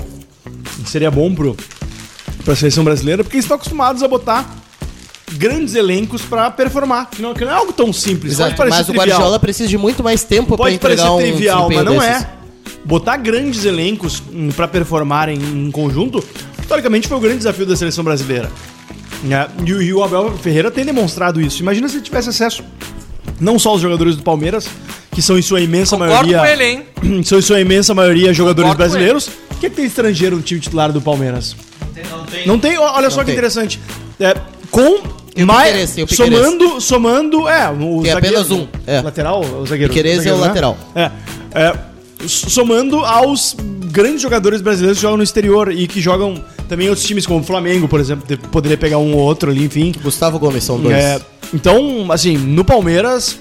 seria 0.86 1.10
bom 1.10 1.32
pro, 1.34 1.56
pra 2.50 2.56
seleção 2.56 2.82
brasileira, 2.82 3.22
porque 3.22 3.36
eles 3.36 3.44
estão 3.44 3.54
acostumados 3.56 4.02
a 4.02 4.08
botar 4.08 4.48
grandes 5.34 5.74
elencos 5.76 6.22
pra 6.22 6.50
performar. 6.50 7.08
Que 7.10 7.22
não, 7.22 7.32
que 7.32 7.44
não 7.44 7.52
é 7.52 7.54
algo 7.54 7.72
tão 7.72 7.92
simples. 7.92 8.32
Exato, 8.32 8.50
Pode 8.56 8.56
parecer 8.56 8.76
mas 8.78 8.88
o 8.88 8.92
trivial. 8.92 9.06
Guardiola 9.18 9.38
precisa 9.38 9.68
de 9.68 9.78
muito 9.78 10.02
mais 10.02 10.24
tempo 10.24 10.48
para 10.48 10.56
Pode 10.56 10.78
parecer 10.78 11.02
entregar 11.02 11.12
um 11.14 11.18
trivial, 11.18 11.70
mas 11.70 11.84
não 11.84 11.98
desses. 11.98 12.22
é. 12.22 12.28
Botar 12.84 13.16
grandes 13.18 13.64
elencos 13.64 14.20
hum, 14.32 14.48
pra 14.56 14.66
performarem 14.66 15.38
em 15.38 15.70
conjunto, 15.70 16.24
historicamente 16.60 17.06
foi 17.06 17.16
o 17.18 17.20
grande 17.20 17.38
desafio 17.38 17.64
da 17.66 17.76
seleção 17.76 18.02
brasileira. 18.02 18.50
Né? 19.22 19.46
E, 19.64 19.72
o- 19.72 19.82
e 19.82 19.92
o 19.94 20.02
Abel 20.02 20.32
Ferreira 20.38 20.70
tem 20.70 20.84
demonstrado 20.84 21.40
isso. 21.40 21.62
Imagina 21.62 21.88
se 21.88 21.96
ele 21.96 22.02
tivesse 22.02 22.30
acesso 22.30 22.64
não 23.38 23.58
só 23.58 23.70
aos 23.70 23.80
jogadores 23.80 24.16
do 24.16 24.22
Palmeiras, 24.22 24.66
que 25.12 25.22
são 25.22 25.38
em 25.38 25.42
sua 25.42 25.60
imensa 25.60 25.96
Concordo 25.96 26.14
maioria. 26.32 26.38
com 26.38 26.46
ele, 26.46 26.64
hein? 26.64 27.22
São 27.24 27.38
em 27.38 27.42
sua 27.42 27.60
imensa 27.60 27.94
maioria 27.94 28.32
jogadores 28.34 28.70
Concordo 28.70 28.90
brasileiros. 28.92 29.28
O 29.52 29.54
que, 29.60 29.66
é 29.66 29.70
que 29.70 29.76
tem 29.76 29.84
estrangeiro 29.84 30.36
no 30.36 30.42
time 30.42 30.58
titular 30.60 30.90
do 30.90 31.00
Palmeiras? 31.00 31.54
Não 32.08 32.24
tem. 32.24 32.46
Não 32.46 32.58
tem, 32.58 32.78
olha 32.78 33.10
só 33.10 33.18
Não 33.18 33.24
que 33.24 33.26
tem. 33.26 33.34
interessante. 33.34 33.80
É, 34.18 34.34
com 34.70 35.02
mais 35.44 35.96
somando, 36.08 36.80
somando, 36.80 37.48
é, 37.48 37.68
o 37.70 38.02
Tem 38.02 38.12
zagueiro, 38.12 38.18
apenas 38.18 38.50
um, 38.50 38.66
é. 38.86 39.00
Lateral, 39.00 39.44
o 39.44 39.66
zagueiro. 39.66 39.92
Piquerez 39.92 40.26
é 40.26 40.32
o 40.32 40.36
né? 40.36 40.46
lateral. 40.46 40.76
É, 40.94 41.10
é, 41.54 41.74
somando 42.26 43.04
aos 43.04 43.56
grandes 43.86 44.20
jogadores 44.20 44.60
brasileiros 44.60 44.98
que 44.98 45.02
jogam 45.02 45.16
no 45.16 45.22
exterior 45.22 45.72
e 45.72 45.86
que 45.86 46.00
jogam 46.00 46.42
também 46.68 46.86
em 46.86 46.90
outros 46.90 47.06
times, 47.06 47.26
como 47.26 47.40
o 47.40 47.42
Flamengo, 47.42 47.88
por 47.88 48.00
exemplo, 48.00 48.38
poderia 48.50 48.76
pegar 48.76 48.98
um 48.98 49.14
ou 49.14 49.20
outro 49.20 49.50
ali, 49.50 49.64
enfim. 49.64 49.92
Gustavo 50.02 50.38
Gomes 50.38 50.62
são 50.62 50.78
dois. 50.78 50.94
É, 50.94 51.20
então, 51.52 52.10
assim, 52.10 52.36
no 52.36 52.64
Palmeiras, 52.64 53.38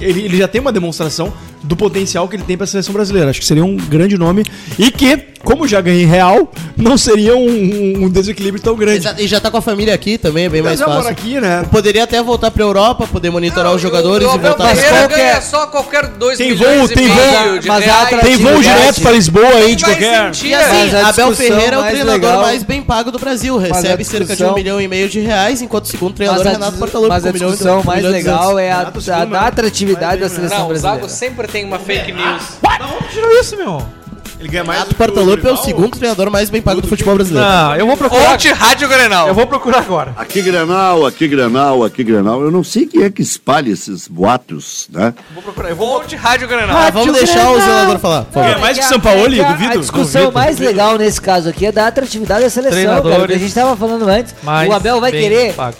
ele, 0.00 0.22
ele 0.22 0.36
já 0.36 0.48
tem 0.48 0.60
uma 0.60 0.72
demonstração 0.72 1.32
do 1.62 1.76
potencial 1.76 2.28
que 2.28 2.36
ele 2.36 2.42
tem 2.44 2.56
para 2.56 2.64
a 2.64 2.66
seleção 2.66 2.92
brasileira. 2.92 3.30
Acho 3.30 3.40
que 3.40 3.46
seria 3.46 3.64
um 3.64 3.76
grande 3.76 4.16
nome 4.18 4.44
e 4.78 4.90
que 4.90 5.30
como 5.42 5.66
já 5.66 5.80
ganhei 5.80 6.04
real, 6.04 6.52
não 6.76 6.98
seria 6.98 7.34
um, 7.34 8.04
um 8.04 8.10
desequilíbrio 8.10 8.62
tão 8.62 8.76
grande. 8.76 8.98
Exato, 8.98 9.22
E 9.22 9.26
já 9.26 9.40
tá 9.40 9.50
com 9.50 9.56
a 9.56 9.62
família 9.62 9.94
aqui 9.94 10.18
também, 10.18 10.44
é 10.44 10.48
bem 10.50 10.60
mais 10.60 10.78
mora 10.80 10.96
fácil. 10.96 11.10
aqui, 11.10 11.40
né? 11.40 11.64
Poderia 11.70 12.04
até 12.04 12.22
voltar 12.22 12.50
pra 12.50 12.62
Europa, 12.62 13.06
poder 13.06 13.30
monitorar 13.30 13.74
os 13.74 13.80
jogadores 13.80 14.26
o 14.26 14.32
e 14.32 14.34
Abel 14.34 14.50
voltar 14.50 14.76
Ferreira 14.76 15.08
pra 15.08 15.16
ganha 15.16 15.40
só 15.40 15.66
qualquer 15.68 16.08
2 16.08 16.36
Tem 16.36 16.50
milhões 16.50 16.76
voo, 16.76 16.84
e 16.90 16.94
tem 16.94 17.08
voo, 17.08 17.58
de 17.58 17.68
mas 17.68 17.88
a 17.88 18.04
reais. 18.04 18.20
Tem 18.22 18.36
voo 18.36 18.60
direto 18.60 19.00
pra 19.00 19.12
Lisboa 19.12 19.54
aí 19.54 19.74
de 19.74 19.84
qualquer. 19.84 20.34
sentir 20.34 20.48
E 20.48 20.54
assim, 20.54 20.76
Mas 20.76 20.94
a 20.94 21.08
Abel 21.08 21.34
Ferreira 21.34 21.76
é 21.76 21.78
o 21.78 21.82
treinador 21.84 22.12
legal- 22.12 22.42
mais 22.42 22.62
bem 22.62 22.82
pago 22.82 23.10
do 23.10 23.18
Brasil. 23.18 23.56
a 23.58 23.62
Recebe 23.62 24.04
cerca 24.04 24.36
de 24.36 24.44
um 24.44 24.54
milhão 24.54 24.78
e 24.78 24.86
meio 24.88 25.08
de 25.08 25.20
reais, 25.20 25.62
enquanto 25.62 25.86
o 25.86 25.88
segundo 25.88 26.12
treinador 26.14 26.44
Mas 26.44 26.52
é 26.52 26.56
a, 26.56 26.58
Renato 26.58 26.76
Portaluppi 26.78 27.08
mas 27.14 27.24
a 27.26 27.32
discussão 27.32 27.82
mais 27.82 28.04
legal 28.04 28.58
é 28.58 28.70
a, 28.70 28.80
a 28.92 29.24
da 29.24 29.40
atratividade 29.46 30.20
da 30.20 30.28
seleção 30.28 30.58
Não, 30.58 30.64
o 30.66 30.68
brasileira. 30.68 30.98
Zago 31.00 31.08
sempre 31.08 31.48
tem 31.50 31.64
uma 31.64 31.78
fake 31.78 32.12
neus. 32.12 32.58
Não, 32.78 33.02
tirou 33.08 33.30
isso, 33.32 33.56
meu. 33.56 33.99
Ele 34.40 34.48
ganha 34.48 34.64
mais 34.64 34.78
Renato 34.78 34.94
Portaluppi 34.96 35.46
é 35.46 35.52
o 35.52 35.56
segundo 35.58 35.98
treinador 35.98 36.30
mais 36.30 36.48
bem 36.48 36.62
pago 36.62 36.80
do 36.80 36.88
futebol 36.88 37.14
brasileiro. 37.14 37.46
Não, 37.46 37.76
eu 37.76 37.86
vou 37.86 37.94
procurar. 37.94 38.30
Fonte 38.30 38.48
Rádio 38.50 38.88
Grenal. 38.88 39.28
Eu 39.28 39.34
vou 39.34 39.46
procurar 39.46 39.80
agora. 39.80 40.14
Aqui 40.16 40.40
Grenal, 40.40 41.04
aqui 41.04 41.28
Grenal, 41.28 41.84
aqui 41.84 42.02
Grenal. 42.02 42.40
Eu 42.40 42.50
não 42.50 42.64
sei 42.64 42.86
quem 42.86 43.02
é 43.02 43.10
que 43.10 43.20
espalha 43.20 43.70
esses 43.70 44.08
boatos, 44.08 44.88
né? 44.90 45.12
Vou 45.34 45.42
procurar. 45.42 45.68
Eu 45.68 45.76
vou 45.76 46.00
Fonte 46.00 46.16
Rádio 46.16 46.48
Grenal. 46.48 46.74
Ah, 46.74 46.88
vamos 46.90 47.12
deixar 47.12 47.50
o 47.50 47.60
zelador 47.60 47.98
falar. 47.98 48.24
por 48.24 48.32
favor. 48.32 48.50
É 48.50 48.58
mais 48.58 48.78
que 48.78 48.82
a- 48.82 48.86
o 48.86 48.88
Sampaoli, 48.88 49.40
é 49.40 49.44
a- 49.44 49.52
duvido. 49.52 49.72
A 49.72 49.76
discussão 49.76 50.20
duvido, 50.22 50.32
mais 50.32 50.56
duvido. 50.56 50.70
legal 50.70 50.96
nesse 50.96 51.20
caso 51.20 51.48
aqui 51.50 51.66
é 51.66 51.72
da 51.72 51.86
atratividade 51.86 52.42
da 52.44 52.48
seleção, 52.50 53.02
cara. 53.02 53.26
Que 53.26 53.34
a 53.34 53.38
gente 53.38 53.54
tava 53.54 53.76
falando 53.76 54.08
antes. 54.08 54.34
O 54.68 54.72
Abel 54.72 55.00
vai 55.02 55.10
querer, 55.12 55.52
pagos. 55.52 55.76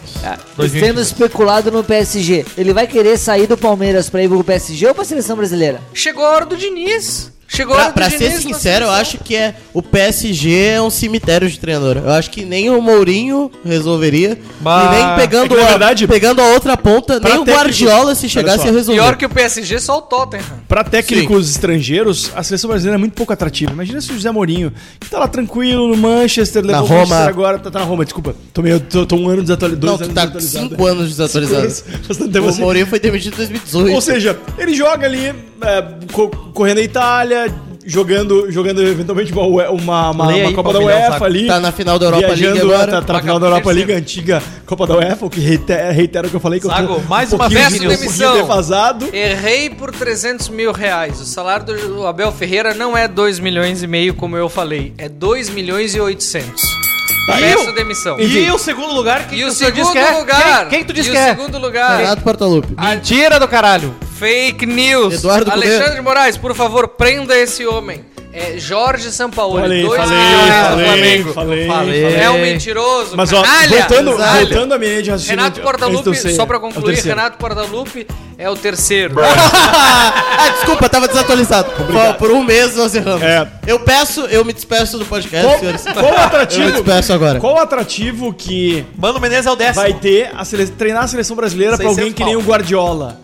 2022. 0.57 0.81
sendo 0.85 1.01
especulado 1.01 1.71
no 1.71 1.83
PSG, 1.83 2.45
ele 2.59 2.75
vai 2.75 2.87
querer 2.87 3.17
sair 3.17 3.47
do 3.47 3.57
Palmeiras 3.57 4.11
pra 4.11 4.23
ir 4.23 4.29
pro 4.29 4.45
PSG 4.45 4.87
ou 4.89 4.95
pra 4.95 5.05
seleção 5.05 5.35
brasileira? 5.37 5.81
Chegou 5.95 6.27
a 6.27 6.31
hora 6.33 6.45
do 6.45 6.57
Diniz. 6.59 7.33
Chegou 7.53 7.75
a 7.75 7.87
Pra, 7.87 7.93
pra 7.93 8.11
ser 8.11 8.31
na 8.33 8.41
sincero, 8.41 8.85
eu 8.85 8.91
acho 8.93 9.19
que 9.19 9.35
é 9.35 9.57
o 9.75 9.83
PSG 9.83 10.55
é 10.75 10.81
um 10.83 10.89
cemitério 10.89 11.51
de 11.51 11.59
treinador. 11.59 11.97
Eu 11.97 12.11
acho 12.11 12.31
que 12.31 12.45
nem 12.45 12.71
o 12.71 12.81
Mourinho 12.81 13.51
resolveria. 13.65 14.39
Mas- 14.61 14.87
e 14.87 14.97
nem 15.05 15.17
pegando, 15.17 15.47
é 15.47 15.49
que, 15.49 15.55
na 15.57 15.67
a, 15.67 15.71
verdade, 15.71 16.07
pegando 16.07 16.41
a 16.41 16.47
outra 16.53 16.77
ponta, 16.77 17.19
nem 17.19 17.39
o 17.39 17.45
Guardiola, 17.45 18.15
se 18.15 18.29
chegasse 18.29 18.69
a 18.69 18.71
resolver. 18.71 19.01
Pior 19.01 19.17
que 19.17 19.27
o 19.27 19.29
PSG, 19.29 19.81
só 19.81 19.99
o 19.99 20.03
Tottenham. 20.03 20.45
Pra 20.69 20.85
técnicos 20.85 21.51
estrangeiros, 21.51 22.31
a 22.37 22.43
seleção 22.45 22.69
brasileira 22.71 22.97
é 22.97 23.01
muito 23.01 23.15
pouco 23.15 23.33
atrativa. 23.33 23.73
Imagina 23.73 24.01
se 24.01 24.13
o 24.13 24.15
José 24.15 24.31
Mourinho, 24.31 24.73
que 25.01 25.11
tá 25.11 25.19
lá 25.19 25.27
tranquilo 25.27 25.89
no 25.89 25.97
Manchester, 25.97 26.65
levou 26.65 26.83
o 26.85 26.87
Roma. 26.87 27.01
Manchester 27.01 27.29
agora, 27.29 27.59
tá, 27.59 27.69
tá 27.69 27.81
na 27.81 27.85
Roma, 27.85 28.05
desculpa. 28.05 28.33
Tô, 28.55 28.63
meio, 28.63 28.79
tô, 28.79 29.05
tô 29.05 29.17
um 29.17 29.29
ano 29.29 29.43
desatualizado. 29.43 29.87
Não, 29.87 29.99
tu 29.99 30.09
tá 30.15 30.41
5 30.41 30.87
anos 30.87 31.09
desatualizado. 31.09 31.67
Bastante 32.07 32.31
tempo 32.33 32.47
O 32.47 32.49
assim. 32.49 32.61
Mourinho 32.61 32.87
foi 32.87 33.01
demitido 33.01 33.35
em 33.35 33.39
2018. 33.39 33.93
Ou 33.93 34.01
seja, 34.01 34.39
ele 34.57 34.73
joga 34.73 35.05
ali, 35.05 35.35
é, 35.63 35.85
co- 36.13 36.29
correndo 36.55 36.79
a 36.79 36.83
Itália, 36.83 37.55
jogando, 37.85 38.51
jogando 38.51 38.83
eventualmente 38.83 39.33
uma, 39.33 39.43
uma, 39.43 39.71
uma, 39.71 40.11
uma 40.11 40.31
aí, 40.33 40.53
Copa 40.53 40.73
da 40.73 40.79
UEFA 40.81 41.25
ali. 41.25 41.47
Tá 41.47 41.59
na 41.61 41.73
final 41.73 41.99
da 41.99 42.07
Europa 42.07 42.27
League 42.29 42.61
agora. 42.61 42.91
Tá, 42.93 43.03
tá 43.03 43.13
na 43.15 43.21
final 43.21 43.39
da 43.39 43.47
Europa. 43.47 43.73
League, 43.73 43.93
antiga 43.93 44.43
Copa 44.67 44.87
da 44.87 44.97
UEFA, 44.97 45.27
o 45.27 45.31
que 45.31 45.41
reitera, 45.41 45.91
reitera 45.93 46.27
o 46.27 46.31
que 46.31 46.37
eu 46.37 46.41
falei, 46.41 46.61
que 46.61 46.67
eu 46.67 46.71
tô 46.71 46.99
mais 47.09 47.33
um 47.33 47.37
uma 47.37 47.49
vez, 47.49 47.67
um 47.67 47.71
pouquinho 47.71 47.91
demissão. 47.91 48.35
defasado. 48.35 49.09
Errei 49.13 49.71
por 49.71 49.91
300 49.93 50.49
mil 50.49 50.73
reais. 50.73 51.21
O 51.21 51.25
salário 51.25 51.65
do 51.67 52.07
Abel 52.07 52.31
Ferreira 52.33 52.75
não 52.75 52.97
é 52.97 53.09
2 53.09 53.39
milhões 53.41 53.83
e 53.83 53.87
meio, 53.87 54.15
como 54.15 54.37
eu 54.37 54.49
falei. 54.49 54.93
É 54.99 55.09
2 55.09 55.51
milhões 55.51 55.95
e 55.95 56.01
800. 56.01 56.81
Peço 57.27 57.73
demissão. 57.73 58.19
E 58.19 58.51
o 58.51 58.59
segundo 58.59 58.93
lugar, 58.93 59.29
quem 59.29 59.39
E 59.39 59.45
o 59.45 59.53
segundo 59.53 59.93
que 59.93 59.99
é? 59.99 60.11
lugar? 60.19 60.69
Quem, 60.69 60.79
quem 60.79 60.85
tu 60.85 60.93
diz 60.93 61.07
e 61.07 61.11
que 61.11 61.17
o 61.17 61.21
é? 61.21 61.29
segundo 61.31 61.59
lugar? 61.59 61.99
Renato 61.99 62.23
Portaluppi. 62.23 62.75
Mentira 62.81 63.39
do 63.39 63.47
caralho. 63.47 63.95
Fake 64.21 64.67
news. 64.67 65.15
Eduardo 65.15 65.51
Alexandre 65.51 65.89
Cudê. 65.93 66.01
Moraes, 66.03 66.37
por 66.37 66.55
favor, 66.55 66.87
prenda 66.89 67.35
esse 67.37 67.67
homem. 67.67 68.05
É 68.33 68.59
Jorge 68.59 69.11
Sampaoli, 69.11 69.61
Falei, 69.63 69.83
2 69.83 69.97
falei, 70.01 70.17
milhões 70.19 70.47
do 70.47 70.53
falei, 70.69 70.85
Flamengo. 70.87 71.33
falei, 71.33 71.67
Falei. 71.67 72.15
É 72.15 72.31
um 72.31 72.41
mentiroso, 72.41 73.17
Mas 73.17 73.33
ó, 73.33 73.43
canalha. 73.43 73.79
voltando, 73.79 74.13
canalha. 74.17 74.41
voltando 74.47 74.73
a 74.75 74.79
minha 74.79 75.03
de 75.03 75.11
raciocínio... 75.11 75.39
Renato 75.41 75.57
de 75.57 75.61
Portaluppi, 75.67 76.35
só 76.37 76.47
pra 76.47 76.57
é 76.59 76.61
concluir, 76.61 76.95
terceiro. 76.95 77.17
Renato 77.19 77.39
Portaluppi 77.39 78.07
é 78.39 78.49
o 78.49 78.55
terceiro. 78.55 79.17
ah, 79.21 80.49
desculpa, 80.55 80.89
tava 80.89 81.09
desatualizado. 81.09 81.71
Por, 81.73 82.15
por 82.19 82.31
um 82.31 82.45
mês 82.45 82.77
nós 82.77 82.95
erramos. 82.95 83.23
É. 83.23 83.49
Eu 83.67 83.81
peço, 83.81 84.21
eu 84.27 84.45
me 84.45 84.53
despeço 84.53 84.97
do 84.97 85.05
podcast, 85.07 85.47
Qual, 85.49 85.59
senhores. 85.59 85.83
qual 85.83 86.05
o 86.05 86.09
Eu 86.09 86.13
me 86.13 86.17
atrativo? 86.25 86.71
despeço 86.73 87.13
agora. 87.13 87.41
Qual 87.41 87.55
o 87.55 87.59
atrativo 87.59 88.33
que 88.33 88.85
Mano 88.97 89.19
Menezes 89.19 89.47
é 89.47 89.51
o 89.51 89.57
décimo. 89.57 89.83
vai 89.83 89.93
ter 89.95 90.31
a 90.37 90.45
sele- 90.45 90.67
treinar 90.69 91.03
a 91.05 91.09
seleção 91.09 91.35
brasileira 91.35 91.77
pra 91.77 91.85
600 91.89 91.99
alguém 91.99 92.13
que 92.13 92.25
nem 92.25 92.37
o 92.37 92.41
Guardiola, 92.43 93.19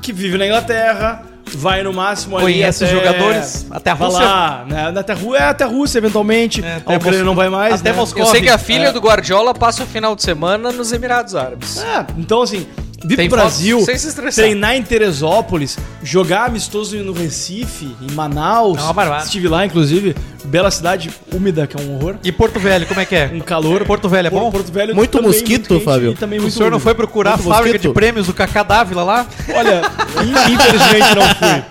que 0.00 0.12
vive 0.12 0.36
na 0.38 0.46
Inglaterra, 0.46 1.22
vai 1.52 1.82
no 1.82 1.92
máximo 1.92 2.36
ali 2.38 2.44
Conhece 2.54 2.84
os 2.84 2.90
até- 2.90 2.98
jogadores, 2.98 3.66
até 3.70 3.90
a 3.90 3.94
Rússia. 3.94 4.20
lá, 4.20 4.64
né? 4.68 4.92
Até 4.98 5.12
a 5.12 5.16
Rússia, 5.16 5.38
é 5.38 5.42
até 5.48 5.64
a 5.64 5.66
Rússia 5.66 5.98
eventualmente. 5.98 6.64
É, 6.64 6.74
a 6.74 6.76
até 6.76 6.96
Ucrânia 6.96 7.18
Mos- 7.18 7.26
não 7.26 7.34
vai 7.34 7.48
mais, 7.48 7.80
até 7.80 7.90
né? 7.90 7.96
Moscou. 7.96 8.22
Eu 8.22 8.26
sei 8.26 8.40
que 8.42 8.48
a 8.48 8.58
filha 8.58 8.88
É. 8.88 8.92
do 8.92 9.00
Guardiola 9.00 9.52
passa 9.54 9.82
o 9.82 9.86
final 9.86 10.14
de 10.14 10.22
semana 10.22 10.70
nos 10.72 10.92
Emirados 10.92 11.34
Árabes. 11.34 11.82
É, 11.82 12.06
então 12.16 12.42
assim, 12.42 12.66
vir 13.04 13.16
Tem 13.16 13.28
pro 13.28 13.38
Brasil, 13.38 13.80
sem 13.80 13.96
se 13.96 14.08
estressar. 14.08 14.44
treinar 14.44 14.76
em 14.76 14.82
Teresópolis, 14.82 15.78
jogar 16.02 16.46
amistoso 16.46 16.96
no 16.98 17.12
Recife, 17.12 17.96
em 18.02 18.12
Manaus. 18.12 18.78
É 18.78 18.82
uma 18.82 18.92
barbada. 18.92 19.24
Estive 19.24 19.48
lá, 19.48 19.64
inclusive, 19.64 20.14
bela 20.44 20.70
cidade 20.70 21.10
úmida, 21.32 21.66
que 21.66 21.76
é 21.76 21.80
um 21.80 21.94
horror. 21.96 22.16
E 22.22 22.30
Porto 22.30 22.60
Velho, 22.60 22.86
como 22.86 23.00
é 23.00 23.04
que 23.06 23.14
é? 23.16 23.30
Um 23.32 23.40
calor. 23.40 23.84
Porto 23.86 24.08
Velho 24.08 24.26
é 24.26 24.30
bom? 24.30 24.50
Porto 24.50 24.70
Velho 24.70 24.94
Muito 24.94 25.10
também 25.12 25.28
mosquito, 25.28 25.68
quente 25.68 25.84
Fábio. 25.84 26.12
e 26.12 26.14
Também 26.14 26.38
O 26.38 26.42
muito 26.42 26.54
senhor 26.54 26.70
não 26.70 26.76
úmido. 26.76 26.84
foi 26.84 26.94
procurar 26.94 27.30
a 27.32 27.36
Muito 27.36 27.48
fábrica 27.48 27.74
mosquito. 27.78 27.88
de 27.90 27.94
prêmios 27.94 28.26
do 28.26 28.34
Cacá 28.34 28.62
Dávila 28.62 29.02
lá? 29.02 29.26
Olha, 29.54 29.82
in- 30.22 30.52
infelizmente 30.54 31.14
não 31.14 31.34
fui. 31.34 31.64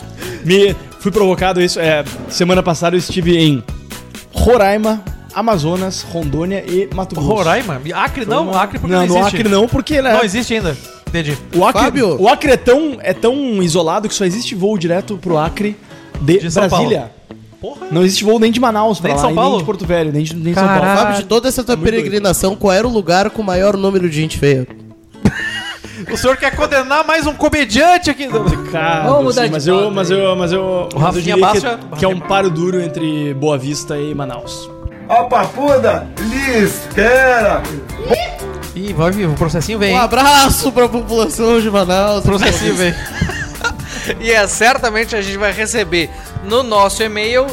Me 0.43 0.75
fui 0.99 1.11
provocado 1.11 1.61
isso. 1.61 1.79
É, 1.79 2.03
semana 2.29 2.63
passada 2.63 2.95
eu 2.95 2.99
estive 2.99 3.37
em 3.37 3.63
Roraima, 4.33 5.01
Amazonas, 5.33 6.01
Rondônia 6.01 6.63
e 6.67 6.89
Mato 6.93 7.13
Grosso. 7.15 7.29
Roraima? 7.29 7.81
Acre 7.93 8.25
não, 8.25 8.53
Acre 8.57 8.79
porque 8.79 8.93
não, 8.93 9.01
não, 9.01 9.07
no 9.07 9.19
existe. 9.19 9.35
Acre 9.37 9.49
não, 9.49 9.67
porque 9.67 10.01
né, 10.01 10.13
Não 10.13 10.23
existe 10.23 10.53
ainda. 10.55 10.75
Entendi. 11.09 11.37
o 11.55 11.65
Acre, 11.65 11.81
Fábio. 11.81 12.21
o 12.21 12.27
Acre 12.29 12.51
é 12.51 12.57
tão, 12.57 12.97
é 13.01 13.13
tão 13.13 13.61
isolado 13.61 14.07
que 14.07 14.13
só 14.15 14.23
existe 14.25 14.55
voo 14.55 14.77
direto 14.77 15.17
pro 15.17 15.37
Acre 15.37 15.75
de, 16.21 16.39
De 16.39 16.51
São 16.51 16.67
Brasília. 16.67 17.11
Porra. 17.59 17.87
Não 17.91 18.03
existe 18.03 18.23
voo 18.23 18.39
nem 18.39 18.51
de 18.51 18.59
Manaus 18.59 18.99
pra 18.99 19.09
Nem 19.09 19.15
de 19.15 19.21
São 19.21 19.35
Paulo? 19.35 19.49
nem 19.51 19.59
de 19.59 19.65
Porto 19.65 19.85
Velho, 19.85 20.13
nem 20.13 20.23
de, 20.23 20.33
nem 20.35 20.53
de 20.53 20.59
São 20.59 20.65
Paulo. 20.67 20.81
Fábio, 20.81 21.15
de 21.17 21.23
toda 21.25 21.47
essa 21.49 21.61
tua 21.63 21.75
muito 21.75 21.89
peregrinação, 21.91 22.55
qual 22.55 22.71
era 22.71 22.87
o 22.87 22.91
lugar 22.91 23.29
com 23.31 23.41
o 23.41 23.45
maior 23.45 23.75
número 23.75 24.09
de 24.09 24.15
gente 24.15 24.37
feia? 24.37 24.65
O 26.11 26.17
senhor 26.17 26.37
quer 26.37 26.55
condenar 26.55 27.05
mais 27.05 27.27
um 27.27 27.33
comediante 27.35 28.09
aqui? 28.09 28.27
Cara, 28.71 29.03
Vamos 29.09 29.25
mudar 29.25 29.45
de 29.45 29.51
mas, 29.51 29.67
eu, 29.67 29.91
mas 29.91 30.09
eu, 30.09 30.35
mas 30.35 30.51
eu, 30.51 30.89
mas 30.89 30.93
eu 30.95 30.99
Rafinha 30.99 31.21
diria 31.21 31.35
que, 31.35 31.41
Bastos- 31.41 31.99
que 31.99 32.05
é 32.05 32.07
um 32.07 32.19
paro 32.19 32.49
duro 32.49 32.81
entre 32.81 33.31
Boa 33.35 33.57
Vista 33.59 33.95
e 33.97 34.15
Manaus. 34.15 34.67
Ó, 35.07 35.25
papuda, 35.25 36.07
lhe 36.19 36.63
espera. 36.63 37.61
Ih, 38.79 38.93
vai 38.93 39.11
vir, 39.11 39.27
o 39.27 39.33
processinho 39.33 39.77
vem. 39.77 39.93
Um 39.93 39.97
abraço 39.97 40.71
pra 40.71 40.87
população 40.87 41.59
de 41.59 41.69
Manaus. 41.69 42.19
O 42.19 42.21
processinho 42.23 42.75
vem. 42.75 42.93
E 44.19 44.31
é 44.31 44.47
certamente 44.47 45.15
a 45.15 45.21
gente 45.21 45.37
vai 45.37 45.51
receber 45.51 46.09
no 46.43 46.63
nosso 46.63 47.01
e-mail. 47.03 47.45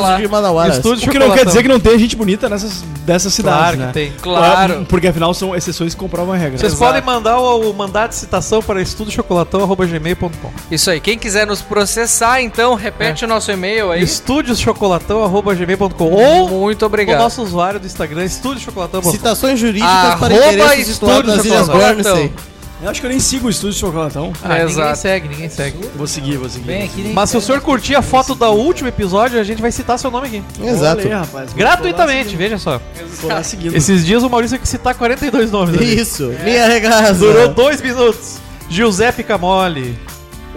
Lá. 0.00 0.16
de 0.16 0.26
Manauara. 0.28 0.72
Estúdio 0.74 1.08
O 1.08 1.12
que 1.12 1.18
não 1.18 1.30
quer 1.32 1.44
dizer 1.44 1.62
que 1.62 1.68
não 1.68 1.78
tenha 1.80 1.98
gente 1.98 2.14
bonita 2.16 2.48
nessas 2.48 2.82
dessas 3.04 3.32
cidades, 3.32 3.58
Claro 3.58 3.76
que 3.78 3.82
né? 3.84 3.90
tem. 3.92 4.12
Claro. 4.20 4.86
Porque 4.88 5.06
afinal 5.08 5.32
são 5.32 5.54
exceções 5.56 5.94
que 5.94 6.00
comprovam 6.00 6.34
a 6.34 6.36
regra. 6.36 6.58
Vocês 6.58 6.72
Exato. 6.74 6.84
podem 6.92 7.02
mandar 7.02 7.38
o, 7.38 7.70
o 7.70 7.74
mandato 7.74 8.10
de 8.10 8.16
citação 8.16 8.62
para 8.62 8.82
estudiochocolatão.gmail.com 8.82 10.50
Isso 10.70 10.90
aí. 10.90 11.00
Quem 11.00 11.18
quiser 11.18 11.46
nos 11.46 11.62
processar, 11.62 12.42
então, 12.42 12.74
repete 12.74 13.24
o 13.24 13.28
nosso 13.28 13.50
e-mail 13.50 13.90
aí. 13.90 14.02
estudiochocolatão.gmail.com 14.02 16.04
ou 16.12 16.48
Muito 16.48 16.82
o 16.82 16.86
obrigado. 16.86 17.18
nosso 17.18 17.42
usuário 17.42 17.80
do 17.80 17.86
Instagram, 17.86 18.24
estudiochocolatão.com 18.24 19.10
Citações 19.10 19.58
jurídicas 19.58 19.90
para 19.90 20.12
Arroba 20.34 20.52
interesses 20.52 20.94
situados 20.94 21.34
Estúdio 21.34 21.54
nas 21.54 21.56
Ilhas. 21.68 21.68
Guernsey. 21.68 22.32
Eu 22.80 22.88
acho 22.88 23.00
que 23.00 23.06
eu 23.06 23.10
nem 23.10 23.18
sigo 23.18 23.48
o 23.48 23.50
Estúdio 23.50 23.74
de 23.74 23.80
Chocolatão. 23.80 24.32
Ah, 24.42 24.50
ninguém 24.50 24.66
Exato. 24.66 24.98
segue, 24.98 25.28
ninguém 25.28 25.48
segue. 25.48 25.78
Vou 25.96 26.06
seguir, 26.06 26.36
vou 26.36 26.48
seguir. 26.48 26.66
Bem 26.66 26.82
aqui, 26.84 27.02
nem 27.02 27.12
Mas 27.12 27.30
se 27.30 27.36
o 27.36 27.40
senhor 27.40 27.60
curtir 27.60 27.96
a 27.96 28.02
foto 28.02 28.36
do 28.36 28.46
último 28.50 28.88
episódio, 28.88 29.40
a 29.40 29.42
gente 29.42 29.60
vai 29.60 29.72
citar 29.72 29.98
seu 29.98 30.10
nome 30.10 30.28
aqui. 30.28 30.42
Exato. 30.62 31.00
Olha 31.02 31.16
aí, 31.16 31.20
rapaz. 31.20 31.52
Gratuitamente, 31.52 32.36
veja 32.36 32.56
só. 32.56 32.80
Vou 33.20 33.30
lá 33.30 33.42
seguindo. 33.42 33.74
Esses 33.74 34.06
dias 34.06 34.22
o 34.22 34.30
Maurício 34.30 34.58
quis 34.58 34.68
citar 34.68 34.94
42 34.94 35.50
nomes. 35.50 35.76
ali. 35.76 36.00
Isso, 36.00 36.32
minha 36.44 36.68
regaça. 36.68 37.14
Durou 37.14 37.48
dois 37.48 37.82
minutos. 37.82 38.36
Giuseppe 38.70 39.24
Camoli. 39.24 39.98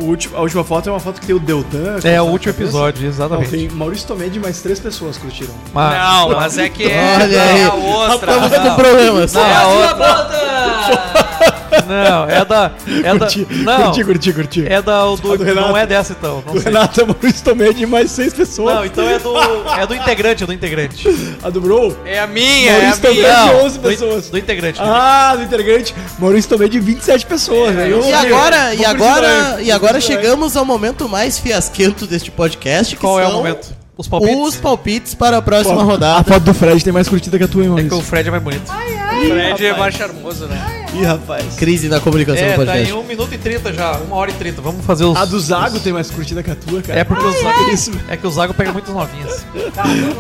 O 0.02 0.06
último- 0.06 0.36
a 0.38 0.42
última 0.42 0.64
foto 0.64 0.90
é 0.90 0.92
uma 0.92 1.00
foto 1.00 1.20
que 1.22 1.28
tem 1.28 1.36
o 1.36 1.40
Deltan. 1.40 2.00
É 2.04 2.22
o 2.22 2.26
último 2.26 2.52
episódio, 2.54 3.04
Não, 3.04 3.10
exatamente. 3.10 3.50
tem 3.50 3.70
Maurício 3.70 4.08
Tomedi 4.08 4.38
e 4.38 4.42
mais 4.42 4.60
três 4.62 4.80
pessoas 4.80 5.18
curtiram. 5.18 5.54
Mas- 5.74 5.94
Não, 5.98 6.30
mas 6.32 6.58
é 6.58 6.70
que 6.70 6.84
é, 6.84 7.18
Olha 7.22 7.36
é 7.36 7.52
aí. 7.54 7.64
a 7.64 7.74
outra. 7.74 8.32
Estamos 8.34 8.58
com 8.58 8.76
problemas. 8.76 9.34
Não, 9.34 9.46
é 9.46 9.54
a 9.56 9.68
outra. 9.68 10.32
Não, 11.88 12.30
é 12.30 12.44
da. 12.46 12.72
É 13.04 13.14
da 13.14 13.20
Curti, 13.20 13.48
não, 13.50 13.84
curti, 13.84 14.04
curti, 14.04 14.34
curti. 14.34 14.66
é 14.68 14.82
da. 14.82 15.06
o 15.08 15.16
Do, 15.16 15.38
do 15.38 15.44
Renato. 15.44 15.68
não 15.70 15.78
é 15.78 15.86
dessa 15.88 16.14
então. 16.14 16.44
Não 16.46 16.54
Do 16.54 16.60
sei. 16.62 16.72
Renato 16.72 17.02
é 17.02 17.06
Maurício 17.06 17.44
Tomedi 17.44 17.84
e 17.84 17.86
mais 17.86 18.12
seis 18.12 18.34
pessoas. 18.34 18.76
Não, 18.76 18.86
então 18.86 19.08
é 19.10 19.18
do. 19.20 19.34
É 19.80 19.88
do 19.88 19.96
integrante, 19.96 20.44
é 20.44 20.48
do 20.48 20.54
integrante. 20.54 21.38
A 21.42 21.50
do 21.50 21.62
Bro? 21.62 21.98
É 22.06 22.20
a 22.20 22.28
minha, 22.28 22.72
é 22.72 22.76
a 22.76 22.82
Maurício 22.96 23.10
minha. 23.14 23.28
e 23.28 23.32
Não, 23.32 23.66
11 23.66 23.80
do, 23.80 23.88
pessoas. 23.90 24.30
do 24.30 24.38
integrante. 24.38 24.80
Ah, 24.82 25.34
do 25.38 25.44
integrante. 25.44 25.96
Maurício 26.20 26.50
Tomedi 26.50 26.80
27 26.80 27.26
pessoas. 27.26 27.74
né? 27.74 27.88
Eu- 27.92 28.04
E 28.06 28.14
agora, 28.14 28.74
e 28.76 28.86
agora, 28.86 29.28
né? 29.56 29.64
e 29.64 29.72
agora 29.72 29.91
Né? 30.00 30.02
chegamos 30.02 30.56
ao 30.56 30.66
momento 30.66 31.08
mais 31.10 31.38
fiasquento 31.40 32.06
deste 32.08 32.32
podcast. 32.32 32.96
que 32.96 33.02
Qual 33.02 33.20
é 33.20 33.26
o 33.26 33.30
são 33.30 33.38
momento? 33.38 33.82
Os 33.98 34.08
palpites. 34.08 34.38
Os 34.40 34.56
palpites 34.56 35.14
para 35.14 35.38
a 35.38 35.42
próxima 35.42 35.82
A 35.82 35.84
rodada. 35.84 36.24
foto 36.24 36.44
do 36.44 36.54
Fred 36.54 36.84
tem 36.84 36.92
mais 36.94 37.08
curtida 37.08 37.38
que 37.38 37.44
a 37.44 37.48
tua, 37.48 37.64
hein, 37.66 37.74
É 37.78 37.84
que 37.84 37.94
o 37.94 38.02
Fred 38.02 38.28
é 38.28 38.32
mais 38.32 38.44
bonito. 38.44 38.72
Fred 39.30 39.66
é 39.66 39.78
mais 39.78 39.96
charmoso, 39.96 40.46
né? 40.46 40.86
Ih, 40.94 41.04
rapaz. 41.06 41.56
Crise 41.56 41.88
na 41.88 42.00
comunicação 42.02 42.44
É, 42.44 42.58
do 42.58 42.66
tá 42.66 42.78
em 42.80 42.86
podcast. 42.86 42.94
1 42.94 43.04
minuto 43.04 43.34
e 43.34 43.38
30 43.38 43.74
já, 43.74 43.98
1 43.98 44.12
hora 44.14 44.30
e 44.32 44.34
30. 44.34 44.62
Vamos 44.62 44.86
fazer 44.86 45.06
os. 45.06 45.16
A 45.18 45.24
do 45.26 45.40
Zago 45.40 45.80
tem 45.80 45.94
mais 45.94 46.12
curtida 46.12 46.44
que 46.44 46.52
a 46.52 46.56
tua, 46.56 46.82
cara. 46.82 47.00
É 47.00 47.04
porque 47.04 47.24
o 47.24 47.28
Ai, 47.30 47.34
Zago. 47.78 47.98
é. 48.10 48.14
É 48.14 48.18
que 48.18 48.28
o 48.28 48.32
Zago 48.32 48.54
pega 48.54 48.74
muitas 48.74 48.94
novinhas. 48.94 49.46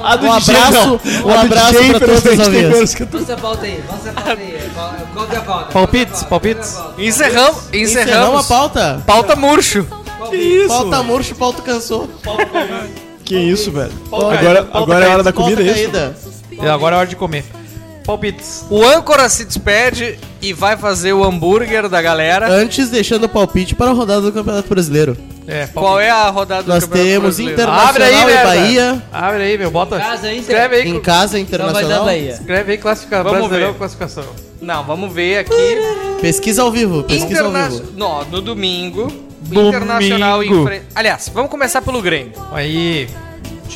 A 0.04 0.16
do 0.16 0.28
Um 0.28 0.38
DJ, 0.40 0.56
abraço, 0.56 0.74
não. 0.88 0.94
um 0.94 1.30
A 1.34 1.34
do 1.36 1.46
abraço 1.46 1.74
DJ, 1.74 2.00
pra 2.00 2.08
os 2.08 2.20
infelizmente, 2.20 2.36
tem 2.38 2.46
ouvintes. 2.46 2.70
menos 2.76 2.94
que 2.96 3.04
a 3.04 3.06
tua. 3.06 3.20
Vamos 3.20 3.30
a 3.34 3.38
pauta 3.38 3.66
aí, 3.66 3.84
vamos 3.90 4.08
a 4.08 4.12
pauta 4.14 4.32
aí. 4.32 4.70
Qual, 5.14 5.28
que 5.28 5.36
é 5.36 5.38
a 5.38 5.42
pauta? 5.42 5.72
Palpites, 5.74 6.24
palpites. 6.24 6.78
Encerramos. 6.98 7.58
Encerramos 7.74 7.92
Encerramos. 7.92 8.46
a 8.46 8.48
pauta. 8.48 9.04
Pauta 9.06 9.36
murcho. 9.36 9.86
Que 10.30 10.38
isso? 10.38 10.68
Pauta 10.70 11.04
murcho, 11.04 11.36
pauta 11.36 11.62
cansou. 11.62 12.10
Que 13.26 13.38
isso, 13.38 13.72
velho. 13.72 13.92
Agora, 14.12 14.68
agora 14.72 15.06
é 15.06 15.10
a 15.10 15.14
hora 15.14 15.24
da 15.24 15.34
Pauta 15.34 15.50
comida, 15.56 15.62
é 15.62 15.66
isso? 15.66 15.74
caída. 15.92 16.16
E 16.52 16.68
agora 16.68 16.96
é 16.96 17.00
hora 17.00 17.08
de 17.08 17.16
comer. 17.16 17.44
Palpites. 18.06 18.66
O 18.70 18.84
âncora 18.84 19.30
se 19.30 19.46
despede 19.46 20.18
e 20.42 20.54
vai 20.54 20.76
fazer 20.76 21.14
o 21.14 21.24
hambúrguer 21.24 21.88
da 21.88 22.02
galera. 22.02 22.50
Antes, 22.52 22.90
deixando 22.90 23.26
o 23.26 23.30
palpite 23.30 23.76
para 23.76 23.92
a 23.92 23.94
rodada 23.94 24.22
do 24.22 24.32
Campeonato 24.32 24.68
Brasileiro. 24.68 25.18
É, 25.48 25.68
Qual 25.68 26.00
é 26.00 26.10
a 26.10 26.30
rodada 26.30 26.64
do 26.64 26.70
Nós 26.70 26.84
Campeonato 26.84 27.08
teremos 27.08 27.36
Brasileiro? 27.36 27.62
Internacional 27.62 27.90
Abre 27.90 28.04
aí, 28.04 28.22
e 28.22 28.26
merda. 28.26 28.44
Bahia. 28.44 29.04
Abre 29.12 29.44
aí, 29.44 29.58
meu. 29.58 29.72
Bota. 29.72 30.00
Casa 30.00 30.28
aí, 30.28 30.40
Escreve 30.40 30.76
aí. 30.76 30.90
Em 30.90 31.00
casa, 31.00 31.34
vai 31.34 31.44
dar 31.44 31.48
Internacional. 31.48 32.10
Escreve 32.10 32.72
aí 32.72 32.78
classificação. 32.78 33.24
Vamos 33.24 33.40
Brasileirão 33.40 33.72
ver. 33.74 33.78
classificação. 33.78 34.26
Não, 34.62 34.84
vamos 34.84 35.14
ver 35.14 35.40
aqui. 35.40 35.78
Pesquisa 36.22 36.62
ao 36.62 36.72
vivo. 36.72 37.04
Pesquisa 37.04 37.44
ao 37.44 37.50
Interna... 37.50 37.70
vivo. 37.70 37.92
Não, 37.98 38.24
no 38.26 38.42
domingo. 38.42 39.12
Domingo. 39.42 39.70
Internacional 39.70 40.44
enfre... 40.44 40.84
Aliás, 40.94 41.30
vamos 41.34 41.50
começar 41.50 41.82
pelo 41.82 42.02
Grêmio. 42.02 42.34
Aí. 42.52 43.10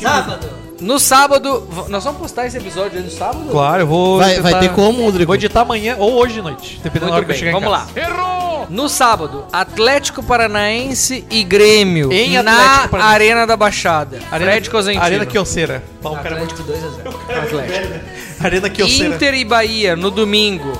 Sábado. 0.00 0.65
No 0.80 0.98
sábado. 0.98 1.66
Nós 1.88 2.04
vamos 2.04 2.20
postar 2.20 2.46
esse 2.46 2.56
episódio 2.58 2.98
aí 2.98 3.04
no 3.04 3.10
sábado? 3.10 3.48
Claro, 3.50 3.82
eu 3.82 3.86
vou. 3.86 4.18
Vai, 4.18 4.40
vai 4.40 4.60
ter 4.60 4.72
como, 4.72 5.02
Rodrigo? 5.04 5.26
Vou 5.26 5.34
editar 5.34 5.62
amanhã 5.62 5.96
ou 5.98 6.14
hoje 6.14 6.34
de 6.34 6.42
noite. 6.42 6.80
Dependendo 6.82 7.10
da 7.10 7.16
hora 7.16 7.26
Muito 7.26 7.26
que 7.26 7.32
eu 7.32 7.34
bem, 7.34 7.38
chegar 7.38 7.50
em 7.50 7.60
vamos 7.60 8.04
casa. 8.04 8.10
lá. 8.12 8.66
No 8.68 8.88
sábado, 8.88 9.44
Atlético 9.52 10.22
Paranaense 10.24 11.24
e 11.30 11.44
Grêmio 11.44 12.12
Em 12.12 12.42
na. 12.42 12.88
Arena 12.92 13.46
da 13.46 13.56
Baixada. 13.56 14.18
Arena, 14.30 14.50
Fred 14.50 14.70
Cosentino. 14.70 15.04
Arena 15.04 15.24
Quioceira. 15.26 15.84
Pá, 16.02 16.10
o 16.10 16.16
cara 16.16 16.34
é 16.34 16.38
muito. 16.38 16.54
Atlético 16.54 16.72
2x0. 16.72 17.14
Atlético. 17.44 17.94
Arena 18.40 18.70
Quioceira. 18.70 19.14
Inter 19.14 19.34
e 19.34 19.44
Bahia 19.44 19.94
no 19.96 20.10
domingo 20.10 20.72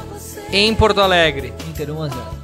em 0.52 0.74
Porto 0.74 1.00
Alegre. 1.00 1.54
Inter 1.68 1.88
1x0. 1.88 2.35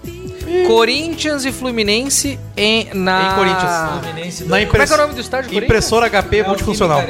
Corinthians 0.66 1.44
e 1.44 1.52
Fluminense 1.52 2.38
em, 2.56 2.88
na... 2.94 3.32
Em 3.32 3.34
Corinthians. 3.36 4.02
Fluminense 4.02 4.44
Na 4.44 4.56
2 4.56 4.68
Como 4.68 4.82
é 4.82 4.86
que 4.86 4.92
é 4.92 4.94
o 4.94 4.98
nome 4.98 5.14
do 5.14 5.20
estádio? 5.20 5.58
Impressora 5.58 6.08
HP 6.10 6.42
multifuncional. 6.44 7.02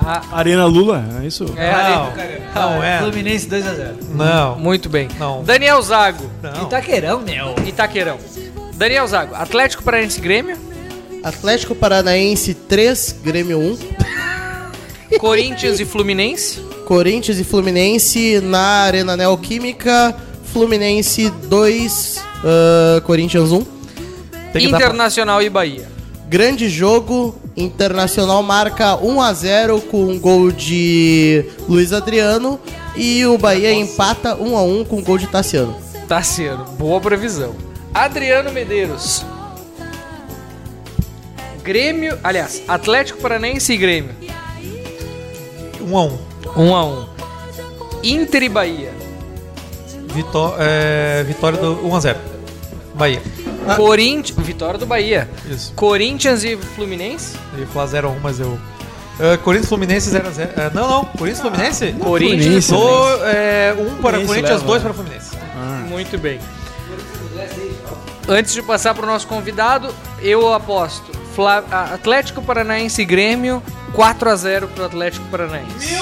Ah, 0.00 0.22
Arena 0.32 0.64
Lula, 0.64 1.04
é 1.22 1.26
isso? 1.26 1.44
é, 1.56 1.72
Não, 2.54 2.70
não 2.70 2.82
é. 2.82 2.98
Fluminense 2.98 3.48
2x0. 3.48 3.94
Não. 4.14 4.56
Muito 4.58 4.88
bem. 4.88 5.08
Não. 5.18 5.42
Daniel 5.42 5.82
Zago, 5.82 6.30
Não. 6.42 6.62
Itaquerão, 6.62 7.20
meu. 7.20 7.54
Itaquerão. 7.66 8.16
Daniel 8.74 9.06
Zago, 9.08 9.34
Atlético 9.34 9.82
Paranaense 9.82 10.20
Grêmio. 10.20 10.56
Atlético 11.22 11.74
Paranaense 11.74 12.54
3, 12.54 13.16
Grêmio 13.24 13.58
1. 13.58 15.18
Corinthians 15.18 15.80
e 15.80 15.84
Fluminense. 15.86 16.60
Corinthians 16.86 17.38
e 17.38 17.44
Fluminense 17.44 18.40
na 18.40 18.60
Arena 18.84 19.16
Neoquímica. 19.16 20.14
Fluminense 20.52 21.30
2, 21.30 22.24
ah, 22.44 23.00
Corinthians 23.02 23.50
1. 23.52 23.64
Tem 24.52 24.66
Internacional 24.66 25.42
e 25.42 25.50
Bahia. 25.50 25.88
Grande 26.28 26.68
jogo. 26.68 27.36
Internacional 27.56 28.42
marca 28.42 28.96
1 28.96 29.20
a 29.20 29.32
0 29.32 29.80
com 29.82 30.04
um 30.04 30.18
gol 30.18 30.52
de 30.52 31.44
Luiz 31.68 31.92
Adriano. 31.92 32.60
E 32.96 33.24
o 33.26 33.36
Bahia 33.36 33.72
empata 33.72 34.36
1 34.36 34.56
a 34.56 34.62
1 34.62 34.84
com 34.84 34.98
um 34.98 35.02
gol 35.02 35.18
de 35.18 35.26
Tassiano. 35.26 35.76
Tassiano, 36.06 36.64
boa 36.78 37.00
previsão. 37.00 37.54
Adriano 37.92 38.52
Medeiros. 38.52 39.24
Grêmio, 41.62 42.18
aliás, 42.24 42.62
Atlético 42.66 43.20
Paranaense 43.20 43.72
e 43.72 43.76
Grêmio. 43.76 44.14
1 45.80 45.98
a 45.98 46.04
1 46.04 46.18
1 46.56 46.76
a 46.76 46.84
1. 46.84 47.06
Inter 48.04 48.42
e 48.44 48.48
Bahia. 48.48 48.97
Vitó 50.12 50.54
é, 50.58 51.22
vitória 51.26 51.58
do 51.58 51.86
1 51.86 51.96
a 51.96 52.00
0 52.00 52.18
Bahia. 52.94 53.22
Corinthians, 53.76 54.38
vitória 54.46 54.78
do 54.78 54.86
Bahia. 54.86 55.28
Isso. 55.48 55.72
Corinthians 55.74 56.42
e 56.42 56.56
Fluminense. 56.56 57.36
Eu 57.52 57.60
ia 57.60 57.66
falar 57.66 57.86
0 57.86 58.08
a 58.08 58.10
1 58.12 58.20
mas 58.20 58.40
eu. 58.40 58.58
É, 59.20 59.36
Corinthians 59.36 59.68
Fluminense 59.68 60.08
0 60.10 60.26
a 60.28 60.30
0 60.30 60.50
É, 60.56 60.70
Não, 60.74 60.88
não. 60.88 61.04
Corinthians 61.04 61.40
Fluminense? 61.40 61.92
Corinthians. 61.92 62.66
Fluminense. 62.66 62.72
Do, 62.72 63.24
é, 63.26 63.72
1 63.72 63.76
para 63.76 63.84
Fluminense 64.18 64.26
Corinthians, 64.26 64.50
leva. 64.60 64.66
2 64.66 64.82
para 64.82 64.94
Fluminense. 64.94 65.30
Muito 65.88 66.18
bem. 66.18 66.40
Antes 68.28 68.52
de 68.52 68.62
passar 68.62 68.94
para 68.94 69.04
o 69.04 69.06
nosso 69.06 69.26
convidado, 69.26 69.88
eu 70.20 70.52
aposto 70.52 71.10
Fla- 71.34 71.64
Atlético 71.94 72.42
Paranaense 72.42 73.00
e 73.02 73.04
Grêmio 73.04 73.62
4 73.92 74.28
a 74.30 74.36
0 74.36 74.68
pro 74.68 74.84
Atlético 74.84 75.24
Paranaense. 75.30 75.94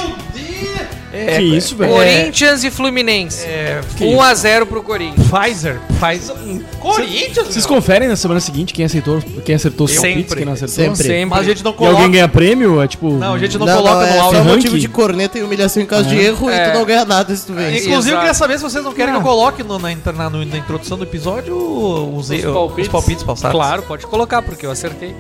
É, 1.13 1.37
que 1.39 1.43
isso, 1.43 1.77
velho? 1.77 1.93
Corinthians 1.93 2.65
e 2.65 2.71
Fluminense. 2.71 3.47
É, 3.47 3.81
1 4.01 4.21
a 4.21 4.35
0 4.35 4.67
pro 4.67 4.83
Corinthians. 4.83 5.27
Pfizer. 5.29 5.81
Pfizer. 6.01 6.37
Corinthians? 6.81 7.47
Vocês 7.47 7.65
conferem 7.65 8.09
na 8.09 8.17
semana 8.17 8.41
seguinte 8.41 8.75
quem 8.75 8.85
acertou, 8.85 9.23
quem 9.45 9.55
acertou 9.55 9.87
os 9.87 9.95
palpites, 9.95 10.35
quem 10.35 10.45
não 10.45 10.53
acertou? 10.53 10.75
Sempre. 10.75 10.97
Sempre. 10.97 11.25
Mas 11.27 11.39
a 11.41 11.43
gente 11.45 11.65
não 11.65 11.71
E 11.71 11.75
coloca. 11.75 11.97
alguém 11.97 12.11
ganha 12.11 12.29
prêmio? 12.29 12.83
É 12.83 12.89
tipo. 12.89 13.11
Não, 13.13 13.35
a 13.35 13.39
gente 13.39 13.57
não, 13.57 13.67
Não, 13.67 13.77
coloca 13.77 13.95
não, 13.97 14.03
é 14.03 14.15
no 14.17 14.21
áudio. 14.21 14.39
ranking. 14.41 14.55
motivo 14.57 14.79
de 14.79 14.89
corneta 14.89 15.39
e 15.39 15.43
humilhação 15.43 15.83
em 15.83 15.87
caso 15.87 16.09
de 16.09 16.19
erro 16.19 16.51
É. 16.51 16.69
e 16.69 16.71
tu 16.73 16.79
não 16.79 16.85
ganha 16.85 17.05
nada 17.05 17.35
se 17.35 17.47
tu 17.47 17.55
vence. 17.55 17.69
Inclusive, 17.87 17.93
eu 17.93 17.99
Exato. 18.01 18.17
queria 18.19 18.35
saber 18.35 18.57
se 18.59 18.63
vocês 18.65 18.85
não 18.85 18.93
querem 18.93 19.13
que 19.15 19.19
eu 19.21 19.23
coloque 19.25 19.63
no- 19.63 19.79
na, 19.79 19.89
na- 20.13 20.31
no- 20.31 20.45
na 20.45 20.57
introdução 20.59 20.99
do 20.99 21.05
episódio 21.05 21.57
os, 21.57 22.29
os, 22.31 22.45
os 22.79 22.89
palpites, 22.89 23.23
passados. 23.23 23.53
Claro, 23.57 23.83
pode 23.83 24.07
colocar, 24.07 24.43
porque 24.43 24.67
eu 24.67 24.71
acertei. 24.71 25.15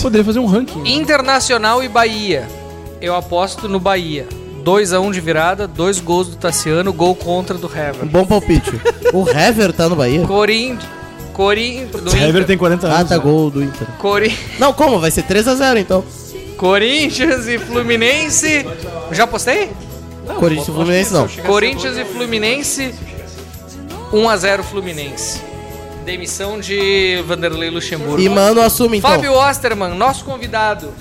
Poderia 0.00 0.24
fazer 0.24 0.38
um 0.38 0.46
ranking. 0.46 0.82
Internacional 0.86 1.82
e 1.84 1.88
Bahia. 1.88 2.48
Eu 3.00 3.14
aposto 3.16 3.68
no 3.68 3.78
Bahia. 3.80 4.26
2x1 4.62 5.12
de 5.12 5.20
virada, 5.20 5.66
dois 5.66 6.00
gols 6.00 6.28
do 6.28 6.36
Tassiano, 6.36 6.92
gol 6.92 7.14
contra 7.14 7.56
do 7.56 7.66
Um 7.66 7.76
Hever. 7.76 8.04
bom 8.06 8.24
palpite. 8.24 8.70
o 9.12 9.28
Hever 9.28 9.72
tá 9.72 9.88
no 9.88 9.96
Bahia? 9.96 10.26
Corinthians. 10.26 11.02
Corinthians. 11.32 12.12
O 12.12 12.16
Hever 12.16 12.44
tem 12.44 12.58
40 12.58 12.86
anos. 12.86 13.00
Ah, 13.00 13.04
tá 13.04 13.16
né? 13.16 13.22
gol 13.22 13.50
do 13.50 13.62
Inter. 13.62 13.86
Cori... 13.98 14.36
Não, 14.58 14.72
como? 14.72 14.98
Vai 15.00 15.10
ser 15.10 15.22
3x0 15.24 15.78
então. 15.78 16.04
Corinthians 16.56 17.48
e 17.48 17.58
Fluminense. 17.58 18.66
Já 19.10 19.26
postei? 19.26 19.70
Corinthians 20.38 20.68
e 20.68 20.72
Fluminense 20.72 21.12
não. 21.12 21.28
Corinthians 21.46 21.96
e 21.96 22.04
Fluminense. 22.04 22.94
1x0 24.12 24.62
Fluminense. 24.62 25.40
Demissão 26.04 26.60
de 26.60 27.22
Vanderlei 27.26 27.70
Luxemburgo. 27.70 28.20
E 28.20 28.28
mano, 28.28 28.60
assume 28.60 28.98
então. 28.98 29.10
Fábio 29.10 29.32
Osterman, 29.34 29.94
nosso 29.94 30.24
convidado. 30.24 30.92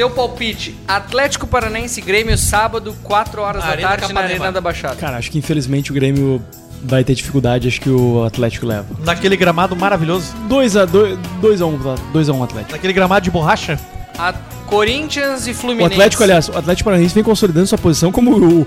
Teu 0.00 0.08
palpite: 0.08 0.74
Atlético 0.88 1.46
Paranaense 1.46 2.00
e 2.00 2.02
Grêmio, 2.02 2.38
sábado, 2.38 2.96
4 3.02 3.42
horas 3.42 3.62
da 3.62 3.68
Arena 3.68 3.88
tarde, 3.88 4.14
na. 4.14 4.20
Arena 4.20 4.50
da 4.50 4.58
Baixada. 4.58 4.96
Cara, 4.96 5.18
acho 5.18 5.30
que 5.30 5.36
infelizmente 5.36 5.90
o 5.90 5.94
Grêmio 5.94 6.42
vai 6.82 7.04
ter 7.04 7.14
dificuldade, 7.14 7.68
acho 7.68 7.78
que 7.78 7.90
o 7.90 8.24
Atlético 8.24 8.64
leva. 8.64 8.86
Naquele 9.04 9.36
gramado 9.36 9.76
maravilhoso. 9.76 10.32
2x1 10.48 11.18
2 11.42 11.60
a 11.60 11.66
1 11.66 11.78
2 12.14 12.28
a 12.30 12.32
1 12.32 12.42
Atlético. 12.42 12.72
Naquele 12.72 12.94
gramado 12.94 13.24
de 13.24 13.30
borracha. 13.30 13.78
A 14.18 14.32
Corinthians 14.66 15.46
e 15.46 15.50
O 15.50 15.54
Fluminense. 15.54 15.92
Atlético, 15.92 16.22
aliás, 16.22 16.48
o 16.48 16.56
Atlético 16.56 16.86
Paranaense 16.86 17.14
vem 17.14 17.22
consolidando 17.22 17.66
sua 17.66 17.76
posição 17.76 18.10
como 18.10 18.38
o, 18.38 18.66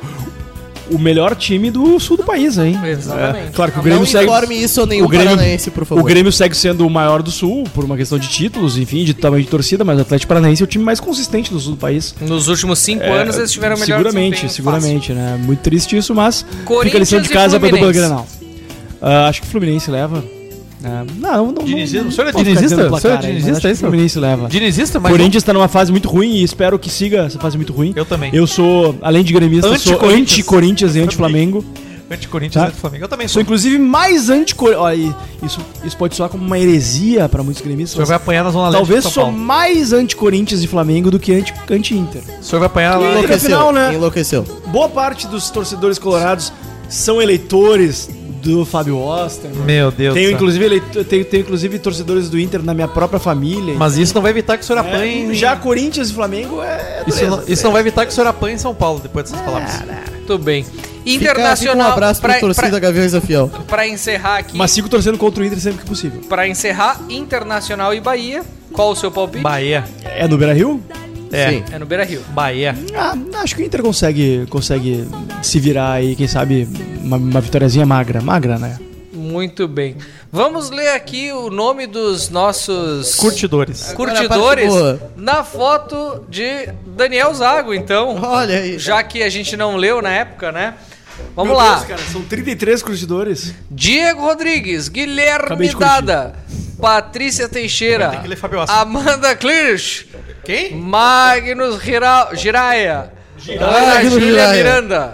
o 0.94 1.00
melhor 1.00 1.36
time 1.36 1.70
do 1.72 2.00
sul 2.00 2.18
do 2.18 2.24
país, 2.24 2.58
hein? 2.58 2.80
Exatamente. 2.86 3.48
É, 3.48 3.52
claro 3.52 3.72
que 3.72 3.78
o 3.78 3.82
Não 3.82 3.84
Grêmio 3.84 4.06
segue. 4.08 4.26
informe 4.26 4.64
isso 4.64 4.82
a 4.82 4.86
nenhum 4.86 5.06
o 5.06 5.08
Grêmio, 5.08 5.30
paranaense, 5.30 5.72
por 5.72 5.86
favor. 5.86 6.02
O 6.02 6.04
Grêmio 6.06 6.32
segue 6.32 6.56
sendo 6.56 6.86
o 6.86 6.90
maior 6.90 7.22
do 7.22 7.32
sul, 7.32 7.64
por 7.74 7.84
uma 7.84 7.96
questão 7.98 8.18
de 8.20 8.28
títulos, 8.28 8.78
enfim, 8.78 9.04
de 9.04 9.14
tamanho 9.14 9.44
de 9.44 9.50
torcida, 9.50 9.84
mas 9.84 9.98
o 9.98 10.02
Atlético 10.02 10.30
Paranaense 10.30 10.62
é 10.62 10.66
o 10.66 10.68
time 10.68 10.84
mais 10.84 11.00
consistente 11.00 11.52
do 11.52 11.60
sul 11.60 11.72
do 11.74 11.78
país. 11.78 12.14
Nos 12.22 12.48
últimos 12.48 12.80
5 12.80 13.04
É, 13.04 13.22
anos 13.22 13.38
eles 13.38 13.52
tiveram 13.52 13.76
o 13.76 13.80
melhor 13.80 13.98
Seguramente, 13.98 14.50
seguramente, 14.52 15.12
né? 15.14 15.40
Muito 15.44 15.60
triste 15.60 15.98
isso, 15.98 16.14
mas 16.16 16.46
fica 16.84 16.98
a 16.98 17.00
lição 17.00 17.22
de 17.22 17.30
casa 17.30 17.60
pra 17.60 17.70
dupla 17.70 17.92
Fluminense. 17.92 18.00
Grenal. 18.00 18.28
Ah, 19.02 19.28
acho 19.28 19.42
que 19.42 19.48
o 19.48 19.52
Fluminense 19.52 19.92
leva. 19.92 20.24
Ah, 20.84 21.06
não, 21.18 21.52
não, 21.52 21.64
Dinizismo? 21.64 22.04
não, 22.04 22.10
O 22.10 22.12
senhor 22.12 22.28
é 22.28 22.32
ficar 22.32 22.44
dinizista? 22.44 22.92
O 22.94 23.00
senhor 23.00 23.14
é 23.14 23.18
dinizista, 23.22 23.68
é 23.68 23.70
O 23.70 23.74
isso? 23.74 23.82
Fluminense 23.82 24.20
leva. 24.20 24.48
Dinizista, 24.50 25.00
mas. 25.00 25.12
Corinthians 25.12 25.44
tá 25.44 25.54
numa 25.54 25.68
fase 25.70 25.92
muito 25.92 26.10
ruim 26.10 26.36
e 26.36 26.44
espero 26.44 26.78
que 26.78 26.90
siga 26.90 27.24
essa 27.26 27.40
fase 27.40 27.56
muito 27.58 27.72
ruim. 27.72 27.94
Eu 27.96 28.04
também. 28.06 28.30
Eu 28.34 28.46
sou, 28.46 28.96
além 29.02 29.24
de 29.24 29.32
gremista, 29.34 29.68
sou 29.80 29.96
Anti-Corinthians. 30.10 30.96
e 30.96 31.00
anti-Flamengo. 31.00 31.64
Anti-Corinthians 32.12 32.62
Tá. 32.62 32.68
e 32.68 32.72
anti-Flamengo. 32.72 33.04
Eu 33.06 33.08
também 33.08 33.28
Sou 33.28 33.36
sou. 33.36 33.42
inclusive 33.42 33.78
mais 33.80 34.30
anti-Corinthians. 34.30 34.84
Olha, 34.84 35.16
isso, 35.42 35.60
isso 35.86 35.98
pode 35.98 36.16
soar 36.16 36.30
como 36.30 36.46
uma 36.46 36.60
heresia 36.60 37.28
pra 37.30 37.42
muitos 37.42 37.62
O 37.62 37.64
gremistas. 37.64 37.94
senhor 37.96 38.06
vai 38.06 38.18
apanhar 38.18 38.44
na 38.44 38.52
Zona 38.52 38.66
Leste 38.70 38.78
Talvez 38.78 39.06
sou 39.06 39.32
mais 39.32 39.94
anti-Corinthians 39.94 40.62
e 40.64 40.68
Flamengo 40.68 41.10
do 41.10 41.18
que 41.18 41.34
anti- 41.34 41.54
anti-Inter. 41.72 42.22
O 42.40 42.44
senhor 42.44 42.60
vai 42.60 42.68
apanhar 42.68 42.98
lá. 42.98 43.12
Enlouqueceu. 43.12 43.20
Enlouqueceu, 43.24 43.50
final, 43.50 43.72
né? 43.72 43.94
enlouqueceu. 43.96 44.44
Boa 44.68 44.90
parte 44.90 45.28
dos 45.28 45.50
torcedores 45.50 45.98
colorados 45.98 46.52
são 46.90 47.22
eleitores 47.22 48.10
do 48.44 48.66
Fábio 48.66 48.98
Osterman. 49.00 49.64
Meu 49.64 49.90
Deus 49.92 50.14
Tenho 50.14 50.28
do 50.28 50.30
céu. 50.30 50.36
inclusive, 50.36 50.66
ele- 50.66 50.82
tenho, 51.06 51.26
tenho 51.26 51.42
inclusive 51.42 51.80
torcedores 51.80 52.30
do 52.30 52.40
Inter 52.40 52.62
na 52.62 52.74
minha 52.74 52.88
própria 52.88 53.20
família. 53.20 53.74
Mas 53.78 53.98
isso 53.98 54.14
não 54.14 54.22
vai 54.22 54.32
evitar 54.32 54.58
que 54.58 54.64
o 54.64 54.68
senhor 54.68 54.80
É, 54.84 54.88
apanhe. 54.88 55.34
já 55.34 55.56
Corinthians 55.56 56.10
e 56.10 56.14
Flamengo 56.14 56.62
é. 56.62 57.04
Isso 57.08 57.26
não, 57.26 57.44
isso 57.48 57.64
não 57.64 57.72
vai 57.72 57.82
evitar 57.82 58.06
que 58.06 58.12
o 58.12 58.14
senhor 58.16 58.28
apanhe 58.28 58.56
em 58.56 58.58
São 58.60 58.76
Paulo 58.76 59.00
depois 59.00 59.30
dessas 59.30 59.44
palavras. 59.46 59.82
Tudo 60.28 60.44
bem. 60.44 60.64
Fica, 60.64 61.32
Internacional. 61.32 61.58
fica 61.58 61.76
um 61.76 61.82
abraço 61.94 62.22
pra, 62.22 62.30
pra, 62.32 62.40
torcida 62.40 62.70
pra, 62.70 62.80
Gaviões 62.80 63.12
da 63.12 63.20
Fiel. 63.20 63.52
pra 63.68 63.88
encerrar 63.88 64.38
aqui. 64.38 64.58
Mas 64.58 64.72
sigo 64.72 64.88
torcendo 64.88 65.18
contra 65.18 65.44
o 65.44 65.46
Inter 65.46 65.60
sempre 65.60 65.82
que 65.82 65.86
possível. 65.88 66.22
Pra 66.30 66.48
encerrar, 66.48 67.02
Internacional 67.10 67.94
e 67.94 68.00
Bahia. 68.00 68.42
Qual 68.72 68.92
o 68.92 68.96
seu 68.96 69.12
palpite? 69.12 69.44
Bahia. 69.44 69.84
É 70.04 70.28
no 70.28 70.38
Beira 70.38 70.54
Rio? 70.54 70.82
É. 71.34 71.50
Sim. 71.50 71.64
É 71.72 71.80
no 71.80 71.86
Beira 71.86 72.04
Rio. 72.04 72.22
Bahia. 72.30 72.76
Ah, 72.96 73.16
acho 73.42 73.56
que 73.56 73.64
o 73.64 73.66
Inter 73.66 73.82
consegue, 73.82 74.46
consegue 74.50 75.08
se 75.42 75.60
virar 75.60 75.94
aí, 75.94 76.16
quem 76.16 76.28
sabe, 76.28 76.68
uma, 77.02 77.18
uma 77.18 77.42
vitóriazinha 77.42 77.86
magra. 77.88 78.22
Magra, 78.22 78.60
né? 78.60 78.78
Muito 79.12 79.68
bem. 79.68 79.96
Vamos 80.32 80.70
ler 80.70 80.90
aqui 80.90 81.32
o 81.32 81.50
nome 81.50 81.88
dos 81.88 82.30
nossos 82.30 83.16
Curtidores. 83.16 83.94
curtidores 83.94 84.72
na 85.16 85.44
foto 85.44 86.24
de 86.30 86.70
Daniel 86.86 87.34
Zago, 87.34 87.74
então. 87.74 88.20
Olha 88.22 88.60
aí. 88.60 88.78
Já 88.78 89.02
que 89.02 89.24
a 89.24 89.30
gente 89.30 89.58
não 89.58 89.76
leu 89.76 90.02
na 90.02 90.12
época, 90.12 90.52
né? 90.52 90.76
Vamos 91.36 91.50
Meu 91.56 91.58
lá. 91.58 91.76
Deus, 91.76 91.88
cara, 91.88 92.02
são 92.12 92.22
33 92.22 92.82
curtidores. 92.84 93.54
Diego 93.70 94.22
Rodrigues, 94.22 94.88
Guilherme. 94.88 95.74
Dada, 95.74 96.34
Patrícia 96.80 97.48
Teixeira. 97.50 98.24
Amanda 98.68 99.36
Klirsch, 99.36 100.06
Quem? 100.44 100.76
Magnus 100.76 101.82
Gira- 101.82 102.30
Giraia, 102.34 103.12
Ana 103.60 104.04
Júlia. 104.04 104.48
Miranda, 104.50 105.14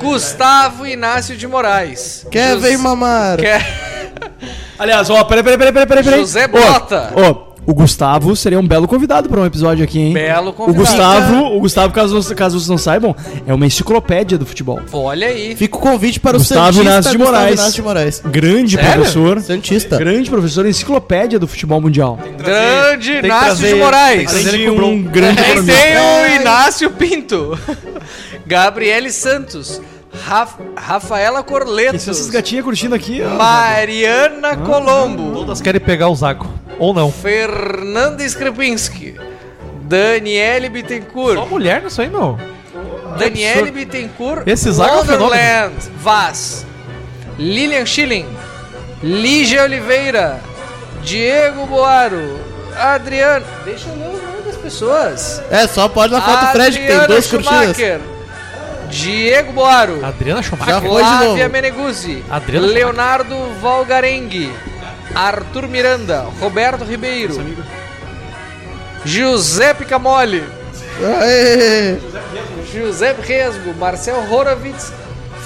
Gustavo 0.00 0.86
Inácio 0.86 1.36
de 1.36 1.46
Moraes, 1.46 2.26
Quer 2.30 2.56
ver 2.58 2.78
mamar? 2.78 3.38
Quer- 3.38 3.64
Aliás, 4.78 5.08
ó, 5.08 5.24
peraí, 5.24 5.42
peraí, 5.42 5.56
peraí, 5.58 5.86
peraí, 5.86 6.04
peraí. 6.04 6.20
José 6.20 6.44
Ó, 6.44 6.48
Bota. 6.48 7.12
Ó, 7.14 7.45
o 7.66 7.74
Gustavo 7.74 8.36
seria 8.36 8.58
um 8.60 8.66
belo 8.66 8.86
convidado 8.86 9.28
para 9.28 9.40
um 9.40 9.44
episódio 9.46 9.82
aqui, 9.84 9.98
hein? 9.98 10.12
Belo 10.12 10.50
O 10.50 10.52
convidado. 10.52 10.78
Gustavo, 10.86 11.56
o 11.56 11.60
Gustavo, 11.60 11.92
caso, 11.92 12.34
caso 12.34 12.58
vocês 12.60 12.68
não 12.68 12.78
saibam, 12.78 13.14
é 13.46 13.52
uma 13.52 13.66
enciclopédia 13.66 14.38
do 14.38 14.46
futebol. 14.46 14.80
Olha 14.92 15.26
aí. 15.26 15.56
Fica 15.56 15.76
o 15.76 15.80
convite 15.80 16.20
para 16.20 16.36
o 16.36 16.38
Gustavo 16.38 16.64
Santista 16.74 16.82
Inácio 16.82 17.10
de 17.10 17.16
Gustavo 17.18 17.36
Moraes. 17.38 17.54
Inácio 17.60 17.72
de 17.74 17.82
Moraes. 17.82 18.22
Grande 18.24 18.76
Sério? 18.76 18.92
professor. 18.92 19.40
Santista. 19.40 19.96
Grande 19.98 20.30
professor, 20.30 20.64
enciclopédia 20.66 21.38
do 21.38 21.46
futebol 21.48 21.80
mundial. 21.80 22.18
Grande 22.38 23.08
tem 23.20 23.24
Inácio 23.24 23.44
trazer- 23.46 23.66
de 23.66 23.72
tem 23.74 23.82
Moraes. 23.82 24.44
de 24.44 24.66
com 24.70 24.86
um 24.86 25.02
grande 25.02 25.42
tem 25.42 25.56
o 25.58 26.40
Inácio 26.40 26.90
Pinto. 26.92 27.58
Gabriele 28.46 29.10
Santos. 29.10 29.80
Raf- 30.24 30.58
Rafaela 30.76 31.42
Corleto. 31.42 31.96
Essas 31.96 32.30
gatinhas 32.30 32.64
curtindo 32.64 32.94
aqui? 32.94 33.20
ó? 33.22 33.34
Mariana 33.36 34.56
Colombo. 34.56 35.32
Todas 35.34 35.60
querem 35.60 35.80
pegar 35.80 36.08
o 36.08 36.14
Zago. 36.14 36.48
Ou 36.78 36.92
não. 36.92 37.10
Fernanda 37.10 38.22
Skripinski. 38.24 39.16
Daniele 39.82 40.68
Bittencourt. 40.68 41.38
Só 41.38 41.46
mulher 41.46 41.82
nisso 41.82 42.02
aí, 42.02 42.08
meu. 42.08 42.38
Daniele. 43.18 43.70
Bittencourt. 43.70 44.46
Esse 44.46 44.68
é 44.68 44.72
fenômeno. 44.72 45.24
Wonderland. 45.24 45.74
Vaz. 45.98 46.66
Lilian 47.38 47.86
Schilling. 47.86 48.26
Lígia 49.02 49.62
Oliveira. 49.62 50.40
Diego 51.02 51.66
Boaro. 51.66 52.38
Adriano. 52.76 53.46
Deixa 53.64 53.88
eu 53.88 53.96
ler 53.96 54.08
o 54.08 54.22
nome 54.22 54.42
das 54.44 54.56
pessoas. 54.56 55.42
É, 55.50 55.66
só 55.66 55.88
pode 55.88 56.12
na 56.12 56.20
foto 56.20 56.46
do 56.46 56.52
Fred, 56.52 56.78
que 56.78 56.86
tem 56.86 57.06
duas 57.06 57.26
curtidas. 57.26 57.76
Diego 58.90 59.52
Boaro. 59.52 60.04
Adriana 60.04 60.42
Schumacher. 60.42 60.80
Flávia. 60.80 61.48
Meneguzzi, 61.48 62.24
Adriana 62.30 62.66
Leonardo 62.66 63.34
Valgarengue, 63.60 64.52
Arthur 65.14 65.66
Miranda, 65.68 66.26
Roberto 66.40 66.84
Ribeiro, 66.84 67.34
Giuseppe 69.04 69.84
Camoli, 69.84 70.42
Aê. 71.20 71.96
Giuseppe 72.72 73.22
Resgo, 73.22 73.74
Marcel 73.78 74.24
Horovitz, 74.30 74.92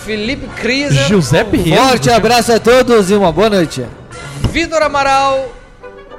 Felipe 0.04 0.46
Kriser, 0.56 1.06
Giuseppe. 1.06 1.74
Forte 1.74 2.10
abraço 2.10 2.52
a 2.52 2.58
todos 2.58 3.10
e 3.10 3.14
uma 3.14 3.30
boa 3.30 3.50
noite. 3.50 3.84
Vitor 4.50 4.82
Amaral 4.82 5.52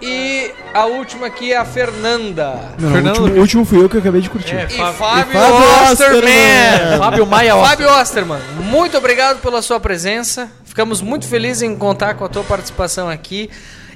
e 0.02 0.52
a 0.74 0.86
última 0.86 1.28
aqui 1.28 1.52
é 1.52 1.58
a 1.58 1.66
Fernanda. 1.66 2.54
Não, 2.80 2.90
não, 2.90 2.98
o, 3.14 3.20
último, 3.22 3.28
o 3.36 3.40
último 3.42 3.66
fui 3.66 3.80
eu 3.84 3.90
que 3.90 3.96
eu 3.98 4.02
acabei 4.02 4.22
de 4.22 4.30
curtir. 4.30 4.56
É, 4.56 4.66
E 4.70 4.78
Fábio- 4.78 4.94
Fábio, 4.94 5.34
Fábio 5.34 5.92
Osterman. 5.92 5.92
Osterman. 5.92 6.98
Fábio 7.00 7.26
Maia 7.26 7.56
Oscar. 7.56 7.70
Fábio 7.72 7.90
Osterman, 8.02 8.40
muito 8.64 8.98
obrigado 8.98 9.42
pela 9.42 9.62
sua 9.62 9.80
presença. 9.80 10.50
Ficamos 10.72 11.02
muito 11.02 11.28
felizes 11.28 11.64
em 11.64 11.76
contar 11.76 12.14
com 12.14 12.24
a 12.24 12.30
tua 12.30 12.46
participação 12.46 13.10
aqui, 13.10 13.50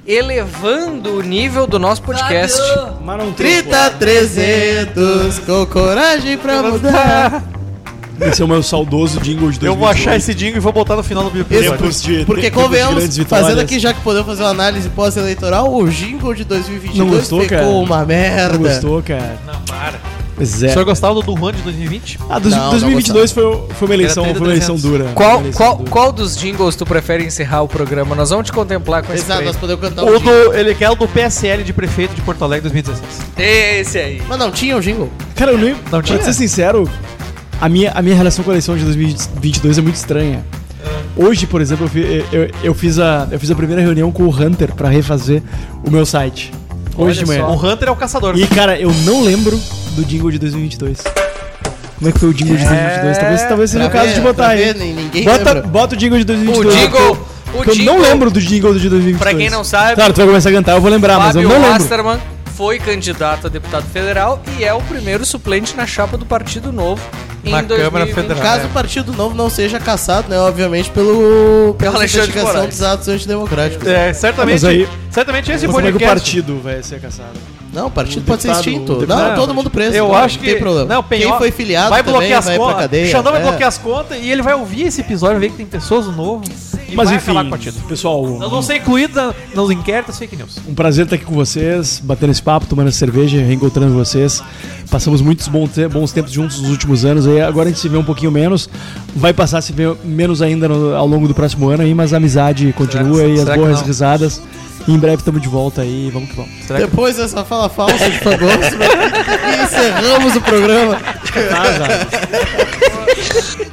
elevando 0.06 1.14
o 1.16 1.22
nível 1.22 1.66
do 1.66 1.78
nosso 1.78 2.02
podcast. 2.02 2.60
Mas 3.02 3.16
não 3.16 3.32
tem. 3.32 3.62
Grita 3.62 3.90
300, 3.98 5.38
com 5.38 5.64
coragem 5.64 6.36
pra 6.36 6.62
mudar. 6.62 7.42
Esse 8.20 8.42
é 8.42 8.44
o 8.44 8.48
meu 8.48 8.62
saudoso 8.62 9.18
jingle 9.20 9.50
de 9.50 9.58
2018. 9.58 9.66
Eu 9.66 9.74
vou 9.74 9.88
achar 9.88 10.16
esse 10.16 10.34
jingle 10.34 10.58
e 10.58 10.60
vou 10.60 10.72
botar 10.72 10.96
no 10.96 11.02
final 11.02 11.24
do 11.24 11.30
meu 11.30 11.46
Isso, 11.50 11.72
episódio. 11.72 12.18
De- 12.18 12.24
porque 12.26 12.50
convenhamos, 12.50 13.16
fazendo 13.26 13.60
aqui 13.60 13.78
já 13.78 13.94
que 13.94 14.00
podemos 14.02 14.26
fazer 14.26 14.42
uma 14.42 14.50
análise 14.50 14.88
pós-eleitoral, 14.90 15.74
o 15.74 15.88
jingle 15.88 16.34
de 16.34 16.44
2022 16.44 16.98
Não 16.98 17.08
gostou, 17.08 17.40
ficou 17.40 17.56
cara? 17.58 17.68
uma 17.70 18.04
merda. 18.04 18.58
Não 18.58 18.62
gostou, 18.62 19.02
cara? 19.02 19.38
Não, 19.46 19.60
para. 19.62 19.98
Pois 20.36 20.60
O 20.62 20.66
é. 20.66 20.68
senhor 20.68 20.84
gostava 20.84 21.14
do 21.14 21.22
do 21.22 21.34
Juan 21.36 21.50
de 21.52 21.62
2020? 21.62 22.18
Ah, 22.28 22.38
dos- 22.38 22.52
Não, 22.52 22.64
não 22.64 22.70
2022 22.70 23.32
foi, 23.32 23.42
foi 23.70 23.88
uma 23.88 23.94
eleição, 23.94 24.22
foi 24.24 24.32
uma 24.34 24.46
eleição 24.48 24.74
300. 24.76 24.82
dura. 24.82 25.12
Qual, 25.14 25.40
eleição 25.40 25.52
qual, 25.66 25.76
dura. 25.78 25.90
qual 25.90 26.12
dos 26.12 26.36
jingles 26.36 26.76
tu 26.76 26.84
prefere 26.84 27.24
encerrar 27.24 27.62
o 27.62 27.68
programa? 27.68 28.14
Nós 28.14 28.28
vamos 28.30 28.44
te 28.46 28.52
contemplar 28.52 29.02
com 29.02 29.14
esse 29.14 29.24
Exato, 29.24 29.42
nós 29.44 29.56
podemos 29.56 29.80
cantar 29.88 30.04
O 30.04 30.08
o 30.14 30.18
jingle. 30.18 30.32
do, 30.50 30.54
ele 30.54 30.74
quer 30.74 30.90
o 30.90 30.94
do 30.94 31.08
PSL 31.08 31.64
de 31.64 31.72
prefeito 31.72 32.14
de 32.14 32.20
Porto 32.20 32.44
Alegre 32.44 32.68
2016. 32.70 33.26
Esse 33.38 33.98
aí. 33.98 34.22
Mas 34.28 34.38
não 34.38 34.50
tinha 34.50 34.76
o 34.76 34.80
jingle. 34.80 35.10
Cara, 35.34 35.52
eu 35.52 35.58
nem. 35.58 35.74
Não 35.90 36.02
tinha? 36.02 36.18
Pra 36.18 36.26
ser 36.26 36.34
sincero, 36.34 36.88
a 37.58 37.68
minha, 37.68 37.90
a 37.92 38.02
minha 38.02 38.14
relação 38.14 38.44
com 38.44 38.50
a 38.50 38.54
eleição 38.54 38.76
de 38.76 38.84
2022 38.84 39.78
é 39.78 39.80
muito 39.80 39.96
estranha. 39.96 40.44
Hoje, 41.16 41.46
por 41.46 41.62
exemplo, 41.62 41.90
eu, 41.94 42.26
eu, 42.42 42.50
eu 42.62 42.74
fiz 42.74 42.98
a, 42.98 43.26
eu 43.30 43.40
fiz 43.40 43.50
a 43.50 43.54
primeira 43.54 43.80
reunião 43.80 44.12
com 44.12 44.24
o 44.24 44.28
Hunter 44.30 44.74
pra 44.74 44.90
refazer 44.90 45.42
o 45.82 45.90
meu 45.90 46.04
site. 46.04 46.52
Hoje 46.94 47.20
de 47.20 47.26
manhã. 47.26 47.46
O 47.46 47.54
Hunter 47.54 47.88
é 47.88 47.90
o 47.90 47.96
caçador. 47.96 48.36
E, 48.38 48.46
cara, 48.46 48.78
eu 48.78 48.92
não 49.04 49.22
lembro 49.22 49.58
do 49.96 50.04
jingle 50.04 50.30
de 50.30 50.38
2022. 50.38 50.98
Como 51.98 52.08
é 52.08 52.12
que 52.12 52.18
foi 52.18 52.28
o 52.28 52.34
jingle 52.34 52.56
de 52.56 52.64
2022? 52.64 53.18
Talvez, 53.18 53.42
talvez 53.48 53.70
seja 53.70 53.86
o 53.86 53.90
caso 53.90 54.06
ver, 54.08 54.14
de 54.14 54.20
botar 54.20 54.48
aí. 54.48 54.58
ver, 54.64 54.74
ninguém 54.76 55.24
Bota, 55.24 55.62
bota 55.62 55.94
o 55.94 55.98
jingle 55.98 56.18
de 56.18 56.24
2022. 56.24 56.74
O 56.74 56.78
jingle- 56.78 57.26
o 57.54 57.70
eu 57.70 57.76
não 57.84 57.98
lembro 58.00 58.30
do 58.30 58.40
jingle 58.40 58.74
de 58.78 58.88
2022. 58.88 59.18
Pra 59.18 59.34
quem 59.34 59.48
não 59.48 59.64
sabe, 59.64 59.94
Claro, 59.94 60.12
tu 60.12 60.16
vai 60.18 60.26
começar 60.26 60.50
a 60.50 60.52
cantar, 60.52 60.72
eu 60.72 60.80
vou 60.80 60.90
lembrar, 60.90 61.18
mas 61.18 61.34
eu 61.36 61.42
Fábio 61.42 61.58
não 61.58 61.66
lembro. 61.68 61.82
Osterman 61.82 62.18
foi 62.54 62.78
candidato 62.78 63.46
a 63.46 63.50
deputado 63.50 63.84
federal 63.90 64.42
e 64.58 64.64
é 64.64 64.74
o 64.74 64.80
primeiro 64.82 65.24
suplente 65.24 65.74
na 65.76 65.86
chapa 65.86 66.16
do 66.18 66.26
Partido 66.26 66.70
Novo 66.72 67.00
em 67.44 67.50
Na 67.50 67.62
Câmara 67.62 68.04
2020. 68.04 68.14
Federal. 68.14 68.42
Caso 68.42 68.66
o 68.66 68.70
Partido 68.70 69.12
Novo 69.14 69.34
não 69.34 69.48
seja 69.48 69.78
caçado, 69.80 70.28
né, 70.28 70.38
obviamente, 70.38 70.90
pelo, 70.90 71.74
pela 71.78 72.04
investigação 72.04 72.66
dos 72.66 72.82
atos 72.82 73.08
antidemocráticos. 73.08 73.86
É, 73.86 74.12
certamente. 74.12 74.54
Mas 74.54 74.64
aí- 74.64 74.88
certamente 75.10 75.50
esse 75.52 75.66
Mas 75.66 75.74
como 75.74 75.86
é 75.86 75.90
que 75.90 75.96
o 75.96 76.00
podcast. 76.00 76.20
partido 76.20 76.60
vai 76.62 76.82
ser 76.82 77.00
caçado? 77.00 77.38
Não, 77.76 77.88
o 77.88 77.90
partido 77.90 78.22
O 78.22 78.24
pode 78.24 78.40
ser 78.42 78.48
deputado- 78.48 78.68
extinto. 78.68 78.92
o 78.92 78.96
deputado- 79.00 79.20
Não, 79.22 79.28
Não, 79.28 79.36
todo 79.36 79.54
mundo 79.54 79.68
preso. 79.70 79.94
Eu 79.94 80.08
não, 80.08 80.14
acho 80.16 80.38
que. 80.38 80.46
Não 80.46 80.52
tem 80.54 80.62
problema. 80.62 80.94
Não, 80.94 81.02
Quem 81.02 81.38
foi 81.38 81.50
filiado 81.50 81.90
vai 81.90 82.02
também 82.02 82.18
bloquear 82.20 82.38
as 82.38 82.56
contas. 82.56 82.76
cadeia. 82.80 83.10
Xandão 83.12 83.32
vai 83.32 83.40
É. 83.42 83.44
bloquear 83.44 83.68
as 83.68 83.78
contas 83.78 84.18
e 84.22 84.30
ele 84.30 84.40
vai 84.42 84.54
ouvir 84.54 84.86
esse 84.86 85.02
episódio, 85.02 85.38
ver 85.38 85.50
que 85.50 85.56
tem 85.58 85.66
pessoas 85.66 86.06
no 86.06 86.12
novo 86.12 86.42
e 86.88 86.94
Mas 86.96 87.10
enfim, 87.10 87.32
o 87.32 87.88
pessoal, 87.88 88.26
Nós 88.26 88.48
vamos 88.50 88.64
ser 88.64 88.76
incluídos 88.76 89.34
nos 89.54 89.70
inquéritos 89.70 90.18
fake 90.18 90.36
news. 90.36 90.56
um 90.66 90.74
prazer 90.74 91.04
estar 91.04 91.16
aqui 91.16 91.24
com 91.26 91.34
vocês, 91.34 92.00
batendo 92.02 92.30
esse 92.30 92.40
papo, 92.42 92.64
tomando 92.66 92.88
essa 92.88 92.98
cerveja, 92.98 93.38
reencontrando 93.42 93.92
vocês. 93.92 94.42
Passamos 94.90 95.20
muitos 95.20 95.46
bons, 95.48 95.68
te- 95.70 95.86
bons 95.88 96.12
tempos 96.12 96.32
juntos 96.32 96.60
nos 96.62 96.70
últimos 96.70 97.04
anos, 97.04 97.26
aí 97.26 97.40
agora 97.42 97.66
a 97.68 97.72
gente 97.72 97.80
se 97.80 97.88
vê 97.88 97.96
um 97.98 98.04
pouquinho 98.04 98.30
menos. 98.30 98.70
Vai 99.14 99.34
passar 99.34 99.58
a 99.58 99.60
se 99.62 99.72
ver 99.72 99.94
menos 100.04 100.40
ainda 100.40 100.66
no- 100.68 100.94
ao 100.94 101.06
longo 101.06 101.26
do 101.28 101.34
próximo 101.34 101.68
ano 101.68 101.82
aí, 101.82 101.92
mas 101.92 102.14
a 102.14 102.16
amizade 102.16 102.72
continua 102.72 103.16
Será- 103.16 103.28
e 103.28 103.32
as 103.34 103.38
será 103.40 103.52
que 103.54 103.58
boas 103.60 103.80
não? 103.80 103.86
risadas. 103.86 104.42
E 104.88 104.92
em 104.92 104.98
breve 104.98 105.16
estamos 105.16 105.42
de 105.42 105.48
volta 105.48 105.82
aí, 105.82 106.10
vamos 106.12 106.30
que 106.30 106.36
vamos. 106.36 106.50
Será 106.66 106.78
que 106.78 106.86
Depois 106.86 107.16
dessa 107.16 107.44
fala 107.44 107.68
falsa 107.68 108.08
de 108.08 108.18
fagosto, 108.20 108.76
encerramos 109.64 110.36
o 110.36 110.40
programa. 110.40 111.00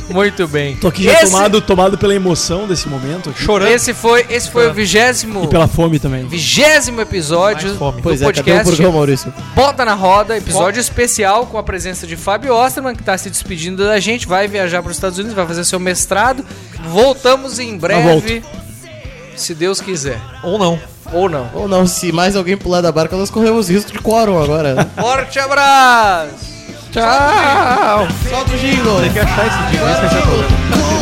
Muito 0.10 0.48
bem. 0.48 0.76
Tô 0.76 0.88
aqui 0.88 1.04
já 1.04 1.14
Esse- 1.14 1.26
tomado, 1.32 1.62
tomado 1.62 1.98
pela 1.98 2.14
emoção 2.14 2.68
desse 2.68 2.88
momento 2.88 3.30
aqui, 3.30 3.42
chorando? 3.44 3.72
Esse 3.72 3.94
foi, 3.94 4.26
esse 4.30 4.50
foi 4.50 4.68
o 4.68 4.74
vigésimo, 4.74 5.44
e 5.44 5.48
pela 5.48 5.68
fome 5.68 6.00
também. 6.00 6.26
vigésimo 6.28 7.02
episódio 7.02 7.68
Mais 7.70 7.80
fome. 7.80 7.98
do 7.98 8.04
Pois 8.04 8.22
é, 8.22 8.26
cadê 8.26 8.40
o 8.40 8.44
podcast 8.44 8.68
programa, 8.68 8.94
Maurício? 8.98 9.34
Bota 9.56 9.86
na 9.86 9.94
Roda, 9.94 10.38
episódio 10.38 10.80
especial 10.80 11.46
com 11.48 11.58
a 11.58 11.64
presença 11.64 12.06
de 12.06 12.16
Fábio 12.16 12.54
Osterman, 12.54 12.96
que 12.96 13.04
tá 13.04 13.18
se 13.18 13.30
despedindo 13.30 13.84
da 13.86 14.00
gente, 14.00 14.28
vai 14.28 14.48
viajar 14.48 14.82
para 14.82 14.92
os 14.92 14.98
Estados 14.98 15.18
Unidos, 15.18 15.36
vai 15.36 15.48
fazer 15.48 15.64
seu 15.64 15.80
mestrado. 15.80 16.46
Voltamos 16.88 17.58
em 17.60 17.76
breve, 17.78 18.44
se 19.36 19.56
Deus 19.56 19.80
quiser. 19.82 20.20
Ou 20.44 20.58
não. 20.60 20.80
Ou 21.12 21.30
não. 21.30 21.50
Ou 21.54 21.68
não, 21.68 21.86
se 21.86 22.12
mais 22.12 22.36
alguém 22.36 22.56
pular 22.58 22.82
da 22.82 22.92
barca, 22.92 23.16
nós 23.16 23.30
corremos 23.30 23.70
risco 23.70 23.92
de 23.92 24.00
quórum 24.00 24.42
agora. 24.42 24.88
Forte 25.00 25.40
abraço! 25.40 26.54
Tchau! 26.92 28.08
Solta 28.30 28.52
o 28.54 28.58
jingle! 28.58 29.02
Tem 29.02 29.12
que 29.12 29.20
achar 29.20 29.48
esse 29.48 29.58
jingle, 29.72 29.90
esse 29.90 30.10
ser 30.10 30.20
o 30.20 30.22
problema. 30.22 30.93